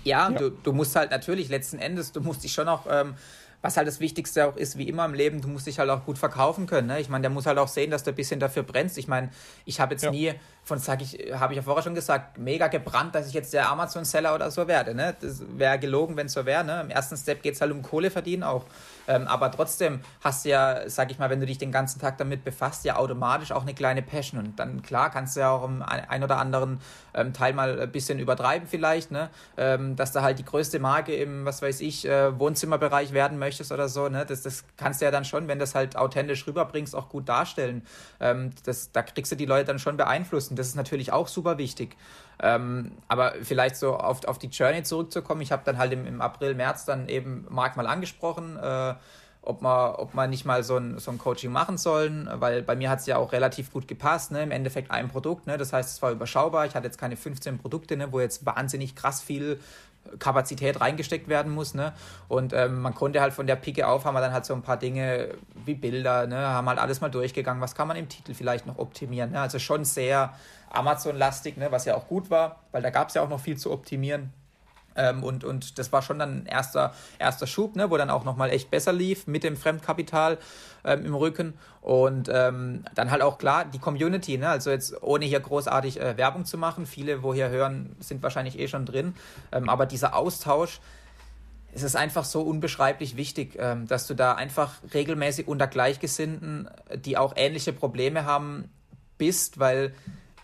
Ja, 0.06 0.30
ja. 0.30 0.38
Du, 0.38 0.50
du 0.50 0.72
musst 0.72 0.96
halt 0.96 1.12
natürlich 1.12 1.50
letzten 1.50 1.78
Endes, 1.78 2.14
du 2.14 2.22
musst 2.22 2.44
dich 2.44 2.54
schon 2.54 2.70
auch 2.70 2.88
ähm, 2.90 3.16
was 3.62 3.76
halt 3.76 3.88
das 3.88 4.00
Wichtigste 4.00 4.48
auch 4.48 4.56
ist, 4.56 4.78
wie 4.78 4.88
immer 4.88 5.06
im 5.06 5.14
Leben, 5.14 5.42
du 5.42 5.50
musst 5.50 5.68
dich 5.68 5.80
halt 5.80 5.90
auch 5.90 6.06
gut 6.06 6.18
verkaufen 6.18 6.66
können. 6.66 6.88
Ne? 6.88 7.00
Ich 7.02 7.10
meine, 7.10 7.24
der 7.24 7.30
muss 7.30 7.46
halt 7.46 7.58
auch 7.58 7.68
sehen, 7.68 7.92
dass 7.92 8.04
du 8.04 8.12
ein 8.12 8.16
bisschen 8.16 8.40
dafür 8.40 8.64
brennst. 8.64 8.98
Ich 8.98 9.08
meine, 9.08 9.30
ich 9.66 9.80
habe 9.80 9.94
jetzt 9.94 10.04
ja. 10.04 10.12
nie 10.12 10.34
von, 10.64 10.80
sag 10.80 11.02
ich, 11.02 11.34
habe 11.34 11.54
ich 11.54 11.58
ja 11.58 11.64
vorher 11.64 11.84
schon 11.84 11.96
gesagt, 11.96 12.38
mega 12.38 12.68
gebrannt, 12.68 13.16
dass 13.16 13.28
ich 13.28 13.34
jetzt 13.34 13.54
der 13.54 13.70
Amazon-Seller 13.70 14.34
oder 14.34 14.50
so 14.50 14.68
werde. 14.68 14.96
Ne? 14.96 15.16
Das 15.20 15.44
wäre 15.58 15.78
gelogen, 15.78 16.16
wenn 16.16 16.28
es 16.28 16.34
so 16.34 16.46
wäre. 16.46 16.64
Ne? 16.64 16.82
Im 16.82 16.90
ersten 16.90 17.18
Step 17.18 17.42
geht 17.42 17.56
es 17.56 17.62
halt 17.62 17.72
um 17.72 17.82
Kohle 17.82 18.12
verdienen 18.12 18.44
auch. 18.44 18.66
Ähm, 19.10 19.28
aber 19.28 19.52
trotzdem 19.52 20.02
hast 20.22 20.46
du 20.46 20.50
ja, 20.50 20.88
sag 20.88 21.10
ich 21.12 21.18
mal, 21.18 21.32
wenn 21.32 21.40
du 21.40 21.48
dich 21.48 21.58
den 21.58 21.72
ganzen 21.72 22.00
Tag 22.00 22.20
damit 22.20 22.44
befasst, 22.46 22.86
ja 22.86 22.96
automatisch 22.96 23.52
auch 23.52 23.64
eine 23.64 23.74
kleine 23.74 24.04
Passion. 24.04 24.40
Und 24.40 24.60
dann, 24.60 24.84
klar, 24.84 25.10
kannst 25.10 25.36
du 25.36 25.42
ja 25.42 25.50
auch 25.50 25.66
im 25.66 25.82
ein 25.82 26.24
oder 26.24 26.38
anderen 26.38 26.80
ähm, 27.16 27.34
Teil 27.34 27.54
mal 27.54 27.80
ein 27.80 27.92
bisschen 27.92 28.20
übertreiben 28.20 28.68
vielleicht, 28.68 29.10
ne? 29.10 29.30
Ähm, 29.58 29.96
dass 29.96 30.12
du 30.12 30.22
halt 30.22 30.38
die 30.38 30.46
größte 30.46 30.80
Marke 30.80 31.16
im, 31.16 31.44
was 31.44 31.64
weiß 31.64 31.82
ich, 31.82 32.08
äh, 32.08 32.38
Wohnzimmerbereich 32.38 33.12
werden 33.12 33.40
möchtest 33.40 33.72
oder 33.72 33.90
so. 33.90 34.08
Ne? 34.10 34.26
Das, 34.28 34.44
das 34.44 34.64
kannst 34.78 35.02
du 35.02 35.06
ja 35.06 35.12
dann 35.12 35.26
schon, 35.26 35.48
wenn 35.48 35.58
du 35.58 35.64
das 35.64 35.74
halt 35.74 35.96
authentisch 35.96 36.46
rüberbringst, 36.46 36.96
auch 36.96 37.10
gut 37.10 37.28
darstellen. 37.28 37.82
Ähm, 38.20 38.52
das, 38.64 38.92
da 38.92 39.02
kriegst 39.02 39.32
du 39.32 39.36
die 39.36 39.48
Leute 39.48 39.66
dann 39.66 39.80
schon 39.80 39.98
beeinflussen. 39.98 40.56
Das 40.56 40.68
ist 40.68 40.76
natürlich 40.76 41.12
auch 41.12 41.28
super 41.28 41.58
wichtig. 41.58 41.98
Ähm, 42.42 42.92
aber 43.08 43.34
vielleicht 43.42 43.76
so 43.76 43.96
auf, 43.96 44.26
auf 44.26 44.40
die 44.40 44.48
Journey 44.48 44.84
zurückzukommen. 44.84 45.42
Ich 45.42 45.52
habe 45.52 45.64
dann 45.66 45.78
halt 45.78 45.92
im, 45.92 46.06
im 46.06 46.22
April, 46.22 46.56
März 46.56 46.86
dann 46.86 47.10
eben 47.10 47.46
Marc 47.50 47.76
mal 47.76 47.88
angesprochen, 47.88 48.58
äh, 48.58 48.94
ob 49.42 49.62
man, 49.62 49.96
ob 49.96 50.14
man 50.14 50.30
nicht 50.30 50.46
mal 50.46 50.64
so 50.64 50.78
ein, 50.78 51.00
so 51.00 51.12
ein 51.12 51.18
Coaching 51.18 51.52
machen 51.52 51.78
sollen, 51.78 52.30
weil 52.34 52.62
bei 52.62 52.76
mir 52.76 52.90
hat 52.90 53.00
es 53.00 53.06
ja 53.06 53.18
auch 53.18 53.32
relativ 53.32 53.72
gut 53.72 53.88
gepasst, 53.88 54.32
ne? 54.32 54.44
im 54.44 54.52
Endeffekt 54.52 54.92
ein 54.92 55.10
Produkt, 55.10 55.48
ne? 55.48 55.58
das 55.58 55.74
heißt, 55.74 55.90
es 55.90 56.02
war 56.02 56.12
überschaubar, 56.12 56.66
ich 56.66 56.76
hatte 56.76 56.86
jetzt 56.86 56.98
keine 56.98 57.18
15 57.18 57.58
Produkte, 57.58 57.98
ne? 57.98 58.12
wo 58.12 58.20
jetzt 58.20 58.46
wahnsinnig 58.46 58.96
krass 58.96 59.22
viel 59.22 59.60
Kapazität 60.18 60.80
reingesteckt 60.82 61.28
werden 61.28 61.52
muss. 61.52 61.74
Ne? 61.74 61.94
Und 62.28 62.54
ähm, 62.54 62.82
man 62.82 62.96
konnte 62.96 63.22
halt 63.22 63.34
von 63.34 63.48
der 63.48 63.56
Pike 63.56 63.88
auf, 63.88 64.06
haben 64.06 64.16
wir 64.16 64.22
dann 64.22 64.34
halt 64.34 64.46
so 64.46 64.54
ein 64.54 64.62
paar 64.62 64.78
Dinge 64.78 65.30
wie 65.66 65.76
Bilder, 65.76 66.26
ne? 66.28 66.38
haben 66.38 66.68
halt 66.68 66.80
alles 66.80 67.02
mal 67.02 67.10
durchgegangen, 67.10 67.62
was 67.62 67.76
kann 67.76 67.88
man 67.88 67.98
im 67.98 68.10
Titel 68.10 68.34
vielleicht 68.34 68.66
noch 68.66 68.78
optimieren. 68.78 69.32
Ne? 69.32 69.42
Also 69.42 69.60
schon 69.60 69.86
sehr 69.86 70.34
Amazon-lastig, 70.70 71.58
ne? 71.58 71.72
was 71.72 71.86
ja 71.86 71.96
auch 71.96 72.08
gut 72.08 72.30
war, 72.30 72.64
weil 72.72 72.82
da 72.82 72.90
gab 72.90 73.10
es 73.10 73.16
ja 73.16 73.22
auch 73.22 73.30
noch 73.30 73.40
viel 73.40 73.58
zu 73.58 73.72
optimieren. 73.72 74.34
Ähm, 74.96 75.24
und, 75.24 75.44
und 75.44 75.80
das 75.80 75.92
war 75.92 76.02
schon 76.02 76.20
dann 76.20 76.42
ein 76.42 76.46
erster, 76.46 76.94
erster 77.20 77.48
Schub, 77.48 77.76
ne, 77.76 77.90
wo 77.90 77.98
dann 77.98 78.10
auch 78.10 78.26
nochmal 78.26 78.50
echt 78.50 78.70
besser 78.70 78.92
lief 78.92 79.28
mit 79.28 79.44
dem 79.44 79.56
Fremdkapital 79.56 80.38
ähm, 80.84 81.06
im 81.06 81.16
Rücken. 81.16 81.54
Und 81.82 82.30
ähm, 82.32 82.84
dann 82.96 83.12
halt 83.12 83.22
auch 83.22 83.38
klar 83.38 83.66
die 83.66 83.80
Community, 83.80 84.38
ne? 84.38 84.50
also 84.50 84.70
jetzt 84.72 85.02
ohne 85.02 85.26
hier 85.26 85.40
großartig 85.40 86.02
äh, 86.02 86.18
Werbung 86.18 86.46
zu 86.46 86.58
machen. 86.58 86.86
Viele, 86.86 87.24
wo 87.24 87.34
hier 87.34 87.50
hören, 87.50 87.96
sind 88.00 88.22
wahrscheinlich 88.24 88.60
eh 88.60 88.68
schon 88.68 88.86
drin. 88.86 89.16
Ähm, 89.52 89.70
aber 89.70 89.86
dieser 89.86 90.16
Austausch, 90.16 90.82
es 91.74 91.84
ist 91.84 91.96
einfach 91.96 92.26
so 92.26 92.42
unbeschreiblich 92.42 93.16
wichtig, 93.16 93.56
ähm, 93.60 93.88
dass 93.88 94.08
du 94.08 94.16
da 94.16 94.34
einfach 94.34 94.74
regelmäßig 94.94 95.48
unter 95.48 95.68
Gleichgesinnten, 95.68 96.70
die 96.96 97.18
auch 97.18 97.34
ähnliche 97.36 97.74
Probleme 97.74 98.26
haben, 98.26 98.70
bist, 99.18 99.60
weil 99.60 99.94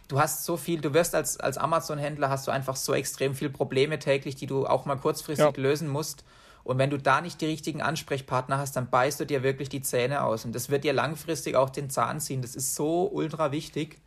du 0.08 0.20
hast 0.20 0.46
so 0.46 0.58
viel, 0.58 0.82
du 0.82 0.94
wirst 0.94 1.16
als, 1.16 1.40
als 1.40 1.58
Amazon-Händler 1.58 2.30
hast 2.30 2.48
du 2.48 2.52
einfach 2.52 2.76
so 2.76 2.94
extrem 2.94 3.36
viele 3.36 3.50
Probleme 3.50 4.00
täglich, 4.00 4.36
die 4.36 4.48
du 4.48 4.66
auch 4.66 4.86
mal 4.86 4.96
kurzfristig 4.96 5.58
ja. 5.58 5.62
lösen 5.62 5.88
musst. 5.88 6.24
Und 6.64 6.80
wenn 6.80 6.90
du 6.90 6.98
da 6.98 7.22
nicht 7.22 7.42
die 7.42 7.46
richtigen 7.46 7.82
Ansprechpartner 7.82 8.58
hast, 8.58 8.76
dann 8.76 8.90
beißt 8.90 9.20
du 9.20 9.26
dir 9.26 9.44
wirklich 9.44 9.70
die 9.70 9.82
Zähne 9.82 10.24
aus. 10.24 10.46
Und 10.46 10.56
das 10.56 10.70
wird 10.70 10.84
dir 10.84 10.94
langfristig 10.94 11.56
auch 11.56 11.70
den 11.70 11.92
Zahn 11.92 12.20
ziehen. 12.20 12.42
Das 12.42 12.56
ist 12.56 12.76
so 12.76 13.08
ultra 13.12 13.52
wichtig. 13.52 14.02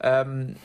Ähm, 0.00 0.56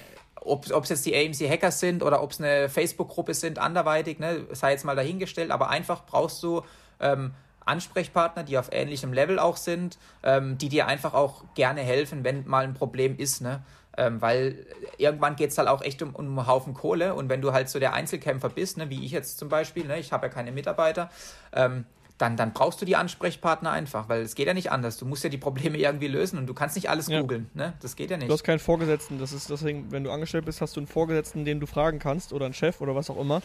ob 0.41 0.65
es 0.65 0.89
jetzt 0.89 1.06
die 1.06 1.15
AMC 1.15 1.50
Hackers 1.50 1.80
sind 1.80 2.04
oder 2.04 2.21
ob 2.21 2.32
es 2.32 2.41
eine 2.41 2.69
Facebook-Gruppe 2.69 3.34
sind, 3.34 3.60
anderweitig, 3.60 4.19
ne, 4.19 4.45
sei 4.52 4.71
jetzt 4.71 4.86
mal 4.86 4.95
dahingestellt, 4.95 5.52
aber 5.52 5.69
einfach 5.69 6.06
brauchst 6.06 6.41
du 6.43 6.63
ähm, 7.00 7.34
Ansprechpartner, 7.65 8.43
die 8.43 8.58
auf 8.58 8.69
ähnlichem 8.71 9.13
Level 9.13 9.39
auch 9.39 9.58
sind, 9.58 9.97
ähm, 10.23 10.58
die 10.58 10.69
dir 10.69 10.88
einfach 10.88 11.13
auch 11.13 11.43
gerne 11.54 11.82
helfen, 11.82 12.23
wenn 12.23 12.47
mal 12.47 12.63
ein 12.63 12.73
Problem 12.73 13.17
ist. 13.17 13.41
Ne? 13.41 13.63
Ähm, 13.97 14.21
weil 14.21 14.67
irgendwann 14.97 15.36
geht 15.36 15.49
es 15.49 15.57
halt 15.57 15.67
auch 15.67 15.81
echt 15.81 16.01
um, 16.03 16.15
um 16.15 16.38
einen 16.38 16.47
Haufen 16.47 16.73
Kohle 16.73 17.15
und 17.15 17.29
wenn 17.29 17.41
du 17.41 17.51
halt 17.51 17.67
so 17.67 17.79
der 17.79 17.93
Einzelkämpfer 17.93 18.49
bist, 18.49 18.77
ne, 18.77 18.89
wie 18.91 19.03
ich 19.03 19.12
jetzt 19.12 19.39
zum 19.39 19.49
Beispiel, 19.49 19.86
ne, 19.86 19.99
ich 19.99 20.12
habe 20.12 20.27
ja 20.27 20.31
keine 20.31 20.51
Mitarbeiter, 20.51 21.10
ähm, 21.53 21.86
dann, 22.17 22.36
dann 22.36 22.51
brauchst 22.53 22.81
du 22.81 22.86
die 22.86 22.95
Ansprechpartner 22.95 23.71
einfach, 23.71 24.10
weil 24.10 24.21
es 24.21 24.33
geht 24.33 24.47
ja 24.47 24.53
nicht 24.53 24.71
anders. 24.71 24.97
Du 24.97 25.05
musst 25.05 25.23
ja 25.23 25.29
die 25.29 25.38
Probleme 25.38 25.77
irgendwie 25.77 26.07
lösen 26.07 26.39
und 26.39 26.47
du 26.47 26.53
kannst 26.53 26.75
nicht 26.75 26.89
alles 26.89 27.07
ja. 27.07 27.21
googeln. 27.21 27.49
Ne? 27.53 27.73
Das 27.81 27.95
geht 27.95 28.10
ja 28.10 28.17
nicht. 28.17 28.27
Du 28.27 28.33
hast 28.33 28.43
keinen 28.43 28.60
Vorgesetzten. 28.60 29.19
Das 29.19 29.33
ist 29.33 29.49
deswegen, 29.49 29.91
wenn 29.91 30.03
du 30.03 30.12
angestellt 30.12 30.45
bist, 30.45 30.62
hast 30.62 30.75
du 30.75 30.79
einen 30.79 30.88
Vorgesetzten, 30.88 31.45
den 31.45 31.60
du 31.60 31.67
fragen 31.67 31.99
kannst 31.99 32.33
oder 32.33 32.45
einen 32.45 32.55
Chef 32.55 32.81
oder 32.81 32.95
was 32.95 33.10
auch 33.10 33.19
immer. 33.19 33.41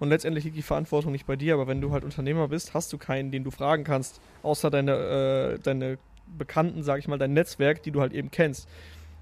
Und 0.00 0.08
letztendlich 0.08 0.44
liegt 0.44 0.56
die 0.56 0.62
Verantwortung 0.62 1.12
nicht 1.12 1.26
bei 1.26 1.36
dir. 1.36 1.54
Aber 1.54 1.68
wenn 1.68 1.80
du 1.80 1.92
halt 1.92 2.04
Unternehmer 2.04 2.48
bist, 2.48 2.74
hast 2.74 2.92
du 2.92 2.98
keinen, 2.98 3.30
den 3.30 3.44
du 3.44 3.52
fragen 3.52 3.84
kannst, 3.84 4.20
außer 4.42 4.70
deine, 4.70 5.54
äh, 5.54 5.58
deine 5.60 5.98
Bekannten, 6.26 6.82
sag 6.82 6.98
ich 6.98 7.06
mal, 7.06 7.18
dein 7.18 7.32
Netzwerk, 7.32 7.84
die 7.84 7.92
du 7.92 8.00
halt 8.00 8.12
eben 8.12 8.32
kennst. 8.32 8.68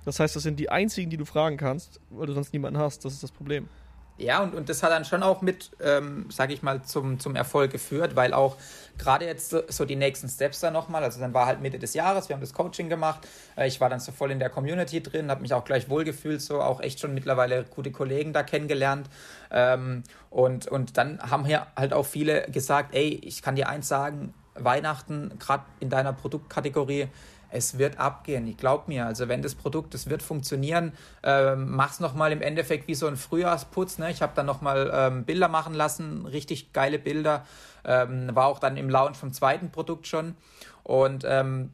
Das 0.04 0.20
heißt, 0.20 0.36
das 0.36 0.42
sind 0.42 0.58
die 0.58 0.70
einzigen, 0.70 1.10
die 1.10 1.16
du 1.16 1.24
fragen 1.24 1.56
kannst, 1.56 2.00
weil 2.10 2.26
du 2.26 2.32
sonst 2.32 2.52
niemanden 2.52 2.78
hast. 2.78 3.04
Das 3.04 3.12
ist 3.12 3.22
das 3.22 3.32
Problem. 3.32 3.68
Ja, 4.16 4.44
und, 4.44 4.54
und 4.54 4.68
das 4.68 4.84
hat 4.84 4.92
dann 4.92 5.04
schon 5.04 5.24
auch 5.24 5.42
mit, 5.42 5.72
ähm, 5.82 6.26
sage 6.30 6.54
ich 6.54 6.62
mal, 6.62 6.82
zum, 6.82 7.18
zum 7.18 7.34
Erfolg 7.34 7.72
geführt, 7.72 8.14
weil 8.14 8.32
auch 8.32 8.56
gerade 8.96 9.24
jetzt 9.26 9.50
so, 9.50 9.62
so, 9.68 9.84
die 9.84 9.96
nächsten 9.96 10.28
Steps 10.28 10.60
dann 10.60 10.72
nochmal, 10.72 11.02
also 11.02 11.18
dann 11.18 11.34
war 11.34 11.46
halt 11.46 11.60
Mitte 11.60 11.80
des 11.80 11.94
Jahres, 11.94 12.28
wir 12.28 12.34
haben 12.34 12.40
das 12.40 12.52
Coaching 12.54 12.88
gemacht, 12.88 13.26
äh, 13.56 13.66
ich 13.66 13.80
war 13.80 13.90
dann 13.90 13.98
so 13.98 14.12
voll 14.12 14.30
in 14.30 14.38
der 14.38 14.50
Community 14.50 15.02
drin, 15.02 15.32
habe 15.32 15.42
mich 15.42 15.52
auch 15.52 15.64
gleich 15.64 15.88
wohlgefühlt, 15.88 16.40
so 16.40 16.62
auch 16.62 16.80
echt 16.80 17.00
schon 17.00 17.12
mittlerweile 17.12 17.64
gute 17.64 17.90
Kollegen 17.90 18.32
da 18.32 18.44
kennengelernt 18.44 19.10
ähm, 19.50 20.04
und, 20.30 20.68
und 20.68 20.96
dann 20.96 21.20
haben 21.20 21.44
hier 21.44 21.66
halt 21.74 21.92
auch 21.92 22.06
viele 22.06 22.42
gesagt, 22.42 22.94
ey, 22.94 23.18
ich 23.20 23.42
kann 23.42 23.56
dir 23.56 23.68
eins 23.68 23.88
sagen, 23.88 24.32
Weihnachten, 24.54 25.32
gerade 25.40 25.64
in 25.80 25.90
deiner 25.90 26.12
Produktkategorie, 26.12 27.08
es 27.54 27.78
wird 27.78 27.98
abgehen. 27.98 28.46
Ich 28.48 28.56
glaube 28.56 28.84
mir, 28.88 29.06
also 29.06 29.28
wenn 29.28 29.40
das 29.40 29.54
Produkt, 29.54 29.94
das 29.94 30.10
wird 30.10 30.22
funktionieren, 30.22 30.92
ähm, 31.22 31.70
mach's 31.70 32.00
nochmal 32.00 32.32
im 32.32 32.42
Endeffekt 32.42 32.88
wie 32.88 32.94
so 32.94 33.06
ein 33.06 33.16
Frühjahrsputz. 33.16 33.98
Ne? 33.98 34.10
Ich 34.10 34.22
habe 34.22 34.32
dann 34.34 34.46
nochmal 34.46 34.90
ähm, 34.92 35.24
Bilder 35.24 35.48
machen 35.48 35.72
lassen, 35.72 36.26
richtig 36.26 36.72
geile 36.72 36.98
Bilder. 36.98 37.46
Ähm, 37.84 38.34
war 38.34 38.46
auch 38.46 38.58
dann 38.58 38.76
im 38.76 38.90
Launch 38.90 39.16
vom 39.16 39.32
zweiten 39.32 39.70
Produkt 39.70 40.08
schon. 40.08 40.34
Und 40.82 41.24
ähm, 41.26 41.70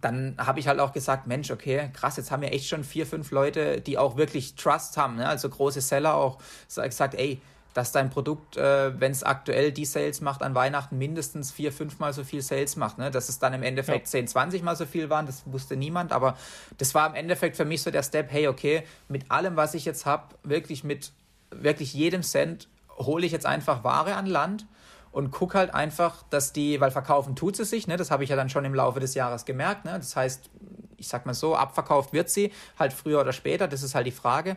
dann 0.00 0.36
habe 0.38 0.60
ich 0.60 0.68
halt 0.68 0.78
auch 0.78 0.92
gesagt, 0.92 1.26
Mensch, 1.26 1.50
okay, 1.50 1.90
krass, 1.92 2.16
jetzt 2.16 2.30
haben 2.30 2.42
wir 2.42 2.52
echt 2.52 2.68
schon 2.68 2.84
vier, 2.84 3.04
fünf 3.06 3.32
Leute, 3.32 3.80
die 3.80 3.98
auch 3.98 4.16
wirklich 4.16 4.54
Trust 4.54 4.96
haben, 4.96 5.16
ne? 5.16 5.28
also 5.28 5.48
große 5.48 5.80
Seller 5.80 6.14
auch 6.14 6.38
gesagt, 6.68 7.16
ey, 7.16 7.40
dass 7.74 7.92
dein 7.92 8.10
Produkt, 8.10 8.56
äh, 8.56 8.98
wenn 8.98 9.12
es 9.12 9.22
aktuell 9.22 9.72
die 9.72 9.84
Sales 9.84 10.20
macht, 10.20 10.42
an 10.42 10.54
Weihnachten 10.54 10.98
mindestens 10.98 11.52
vier, 11.52 11.72
fünfmal 11.72 12.12
so 12.12 12.24
viel 12.24 12.42
Sales 12.42 12.76
macht. 12.76 12.98
Ne? 12.98 13.10
Dass 13.10 13.28
es 13.28 13.38
dann 13.38 13.52
im 13.52 13.62
Endeffekt 13.62 14.06
ja. 14.06 14.10
10, 14.10 14.28
20 14.28 14.62
mal 14.62 14.76
so 14.76 14.86
viel 14.86 15.10
waren, 15.10 15.26
das 15.26 15.42
wusste 15.46 15.76
niemand. 15.76 16.12
Aber 16.12 16.36
das 16.78 16.94
war 16.94 17.08
im 17.08 17.14
Endeffekt 17.14 17.56
für 17.56 17.64
mich 17.64 17.82
so 17.82 17.90
der 17.90 18.02
Step, 18.02 18.30
hey, 18.30 18.48
okay, 18.48 18.82
mit 19.08 19.30
allem, 19.30 19.56
was 19.56 19.74
ich 19.74 19.84
jetzt 19.84 20.06
habe, 20.06 20.34
wirklich 20.42 20.84
mit 20.84 21.12
wirklich 21.50 21.94
jedem 21.94 22.22
Cent 22.22 22.68
hole 22.98 23.24
ich 23.24 23.32
jetzt 23.32 23.46
einfach 23.46 23.84
Ware 23.84 24.14
an 24.14 24.26
Land 24.26 24.66
und 25.12 25.30
guck 25.32 25.54
halt 25.54 25.74
einfach, 25.74 26.22
dass 26.30 26.52
die, 26.52 26.80
weil 26.80 26.90
verkaufen 26.90 27.34
tut 27.34 27.56
sie 27.56 27.64
sich, 27.64 27.86
ne? 27.86 27.96
das 27.96 28.10
habe 28.10 28.24
ich 28.24 28.30
ja 28.30 28.36
dann 28.36 28.48
schon 28.48 28.64
im 28.64 28.74
Laufe 28.74 29.00
des 29.00 29.14
Jahres 29.14 29.44
gemerkt. 29.44 29.84
Ne? 29.84 29.92
Das 29.96 30.14
heißt, 30.14 30.50
ich 30.96 31.08
sag 31.08 31.26
mal 31.26 31.34
so, 31.34 31.56
abverkauft 31.56 32.12
wird 32.12 32.30
sie, 32.30 32.52
halt 32.78 32.92
früher 32.92 33.20
oder 33.20 33.32
später, 33.32 33.66
das 33.66 33.82
ist 33.82 33.94
halt 33.94 34.06
die 34.06 34.12
Frage. 34.12 34.56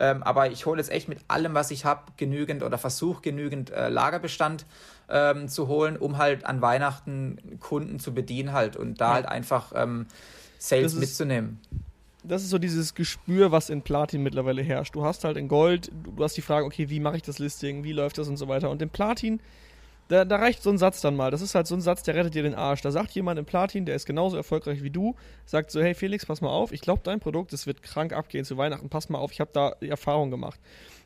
Ähm, 0.00 0.22
aber 0.22 0.50
ich 0.50 0.64
hole 0.64 0.78
jetzt 0.80 0.90
echt 0.90 1.08
mit 1.08 1.18
allem, 1.28 1.52
was 1.52 1.70
ich 1.70 1.84
habe, 1.84 2.00
genügend 2.16 2.62
oder 2.62 2.78
versuche 2.78 3.20
genügend 3.20 3.70
äh, 3.70 3.90
Lagerbestand 3.90 4.64
ähm, 5.10 5.46
zu 5.46 5.68
holen, 5.68 5.98
um 5.98 6.16
halt 6.16 6.46
an 6.46 6.62
Weihnachten 6.62 7.58
Kunden 7.60 8.00
zu 8.00 8.14
bedienen 8.14 8.52
halt 8.52 8.76
und 8.76 9.00
da 9.00 9.08
ja. 9.08 9.14
halt 9.14 9.26
einfach 9.26 9.72
ähm, 9.76 10.06
Sales 10.58 10.94
ist, 10.94 11.00
mitzunehmen. 11.00 11.60
Das 12.24 12.42
ist 12.42 12.48
so 12.48 12.58
dieses 12.58 12.94
Gespür, 12.94 13.52
was 13.52 13.68
in 13.68 13.82
Platin 13.82 14.22
mittlerweile 14.22 14.62
herrscht. 14.62 14.94
Du 14.94 15.04
hast 15.04 15.24
halt 15.24 15.36
in 15.36 15.48
Gold, 15.48 15.92
du 16.16 16.24
hast 16.24 16.36
die 16.36 16.42
Frage, 16.42 16.64
okay, 16.64 16.88
wie 16.88 17.00
mache 17.00 17.16
ich 17.16 17.22
das 17.22 17.38
Listing, 17.38 17.84
wie 17.84 17.92
läuft 17.92 18.16
das 18.16 18.28
und 18.28 18.38
so 18.38 18.48
weiter. 18.48 18.70
Und 18.70 18.80
in 18.80 18.88
Platin 18.88 19.38
da, 20.10 20.24
da, 20.24 20.36
reicht 20.36 20.62
so 20.62 20.70
ein 20.70 20.78
Satz 20.78 21.00
dann 21.00 21.14
mal. 21.14 21.30
Das 21.30 21.40
ist 21.40 21.54
halt 21.54 21.68
so 21.68 21.74
ein 21.76 21.80
Satz, 21.80 22.02
der 22.02 22.16
rettet 22.16 22.34
dir 22.34 22.42
den 22.42 22.54
Arsch. 22.54 22.82
Da 22.82 22.90
sagt 22.90 23.12
jemand 23.12 23.38
im 23.38 23.44
Platin, 23.44 23.86
der 23.86 23.94
ist 23.94 24.06
genauso 24.06 24.36
erfolgreich 24.36 24.82
wie 24.82 24.90
du, 24.90 25.14
sagt 25.46 25.70
so, 25.70 25.80
hey 25.80 25.94
Felix, 25.94 26.26
pass 26.26 26.40
mal 26.40 26.50
auf, 26.50 26.72
ich 26.72 26.80
glaube, 26.80 27.02
dein 27.04 27.20
Produkt, 27.20 27.52
das 27.52 27.66
wird 27.66 27.82
krank 27.82 28.12
abgehen 28.12 28.44
zu 28.44 28.56
Weihnachten, 28.56 28.88
pass 28.88 29.08
mal 29.08 29.18
auf, 29.18 29.30
ich 29.30 29.40
habe 29.40 29.50
da 29.52 29.76
die 29.80 29.88
Erfahrung 29.88 30.30
gemacht. 30.32 30.58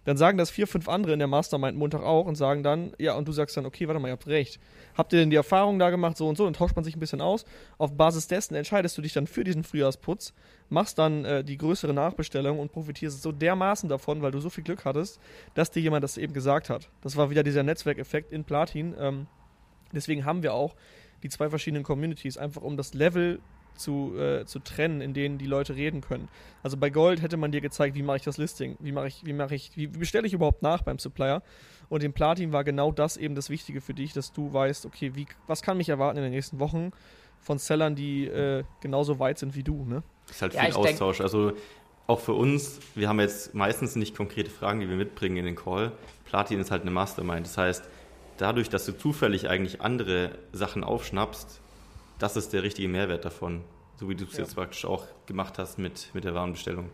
Dann 0.04 0.16
sagen 0.16 0.36
das 0.36 0.50
vier, 0.50 0.66
fünf 0.66 0.88
andere 0.88 1.12
in 1.12 1.18
der 1.18 1.28
Mastermind 1.28 1.78
Montag 1.78 2.02
auch 2.02 2.26
und 2.26 2.34
sagen 2.34 2.62
dann, 2.62 2.92
ja, 2.98 3.14
und 3.14 3.26
du 3.26 3.32
sagst 3.32 3.56
dann, 3.56 3.66
okay, 3.66 3.88
warte 3.88 4.00
mal, 4.00 4.08
ihr 4.08 4.12
habt 4.12 4.26
recht. 4.26 4.60
Habt 4.96 5.12
ihr 5.12 5.18
denn 5.18 5.30
die 5.30 5.36
Erfahrung 5.36 5.78
da 5.78 5.90
gemacht, 5.90 6.16
so 6.16 6.28
und 6.28 6.36
so? 6.36 6.44
Dann 6.44 6.52
tauscht 6.52 6.76
man 6.76 6.84
sich 6.84 6.96
ein 6.96 7.00
bisschen 7.00 7.20
aus. 7.20 7.44
Auf 7.78 7.96
Basis 7.96 8.28
dessen 8.28 8.54
entscheidest 8.54 8.96
du 8.98 9.02
dich 9.02 9.12
dann 9.12 9.26
für 9.26 9.44
diesen 9.44 9.64
Frühjahrsputz, 9.64 10.34
machst 10.68 10.98
dann 10.98 11.24
äh, 11.24 11.44
die 11.44 11.56
größere 11.56 11.94
Nachbestellung 11.94 12.58
und 12.58 12.72
profitierst 12.72 13.22
so 13.22 13.32
dermaßen 13.32 13.88
davon, 13.88 14.22
weil 14.22 14.30
du 14.30 14.40
so 14.40 14.50
viel 14.50 14.64
Glück 14.64 14.84
hattest, 14.84 15.20
dass 15.54 15.70
dir 15.70 15.80
jemand 15.80 16.04
das 16.04 16.18
eben 16.18 16.34
gesagt 16.34 16.70
hat. 16.70 16.90
Das 17.00 17.16
war 17.16 17.30
wieder 17.30 17.42
dieser 17.42 17.62
Netzwerkeffekt 17.62 18.32
in 18.32 18.44
Platin. 18.44 18.94
Ähm, 18.98 19.26
deswegen 19.92 20.24
haben 20.24 20.42
wir 20.42 20.54
auch 20.54 20.74
die 21.22 21.30
zwei 21.30 21.48
verschiedenen 21.48 21.82
Communities, 21.82 22.36
einfach 22.36 22.62
um 22.62 22.76
das 22.76 22.92
Level 22.92 23.40
zu, 23.76 24.16
äh, 24.18 24.44
zu 24.44 24.58
trennen, 24.58 25.00
in 25.00 25.14
denen 25.14 25.38
die 25.38 25.46
Leute 25.46 25.76
reden 25.76 26.00
können. 26.00 26.28
Also 26.62 26.76
bei 26.76 26.90
Gold 26.90 27.22
hätte 27.22 27.37
man 27.37 27.52
dir 27.52 27.60
gezeigt, 27.60 27.94
wie 27.94 28.02
mache 28.02 28.18
ich 28.18 28.22
das 28.22 28.38
Listing, 28.38 28.76
wie 28.80 28.92
mache 28.92 29.08
ich, 29.08 29.24
wie 29.24 29.32
mache 29.32 29.54
ich, 29.54 29.70
wie, 29.76 29.94
wie 29.94 29.98
bestelle 29.98 30.26
ich 30.26 30.32
überhaupt 30.32 30.62
nach 30.62 30.82
beim 30.82 30.98
Supplier. 30.98 31.42
Und 31.88 32.02
im 32.02 32.12
Platin 32.12 32.52
war 32.52 32.64
genau 32.64 32.92
das 32.92 33.16
eben 33.16 33.34
das 33.34 33.50
Wichtige 33.50 33.80
für 33.80 33.94
dich, 33.94 34.12
dass 34.12 34.32
du 34.32 34.52
weißt, 34.52 34.87
okay, 34.87 35.12
wie, 35.14 35.26
was 35.46 35.62
kann 35.62 35.76
mich 35.76 35.88
erwarten 35.88 36.18
in 36.18 36.24
den 36.24 36.32
nächsten 36.32 36.58
Wochen 36.58 36.92
von 37.40 37.58
Sellern, 37.58 37.94
die 37.94 38.26
äh, 38.26 38.64
genauso 38.80 39.18
weit 39.18 39.38
sind 39.38 39.54
wie 39.54 39.62
du. 39.62 39.84
Ne? 39.84 40.02
Das 40.26 40.37
ist 40.37 40.42
halt 40.42 40.52
viel 40.54 40.68
ja, 40.68 40.74
Austausch. 40.74 41.20
Also 41.20 41.52
auch 42.06 42.20
für 42.20 42.32
uns, 42.32 42.80
wir 42.94 43.08
haben 43.08 43.20
jetzt 43.20 43.54
meistens 43.54 43.96
nicht 43.96 44.16
konkrete 44.16 44.50
Fragen, 44.50 44.80
die 44.80 44.88
wir 44.88 44.96
mitbringen 44.96 45.37
in 45.37 45.44
den 45.44 45.56
Call. 45.56 45.92
Platin 46.24 46.60
ist 46.60 46.70
halt 46.70 46.82
eine 46.82 46.90
Mastermind. 46.90 47.46
Das 47.46 47.56
heißt, 47.56 47.84
dadurch, 48.38 48.68
dass 48.68 48.87
du 48.87 48.92
zufällig 48.92 49.48
eigentlich 49.48 49.80
andere 49.80 50.30
Sachen 50.52 50.84
aufschnappst, 50.84 51.60
das 52.24 52.37
ist 52.37 52.54
der 52.54 52.62
richtige 52.62 52.88
Mehrwert 52.88 53.26
davon. 53.26 53.62
So 53.96 54.08
wie 54.08 54.14
du 54.14 54.24
es 54.24 54.32
ja. 54.32 54.38
jetzt 54.40 54.54
praktisch 54.54 54.87
auch 54.87 55.04
gemacht 55.26 55.58
hast 55.58 55.78
mit, 55.78 56.08
mit 56.14 56.24
der 56.24 56.34
Warenbestellung. 56.34 56.88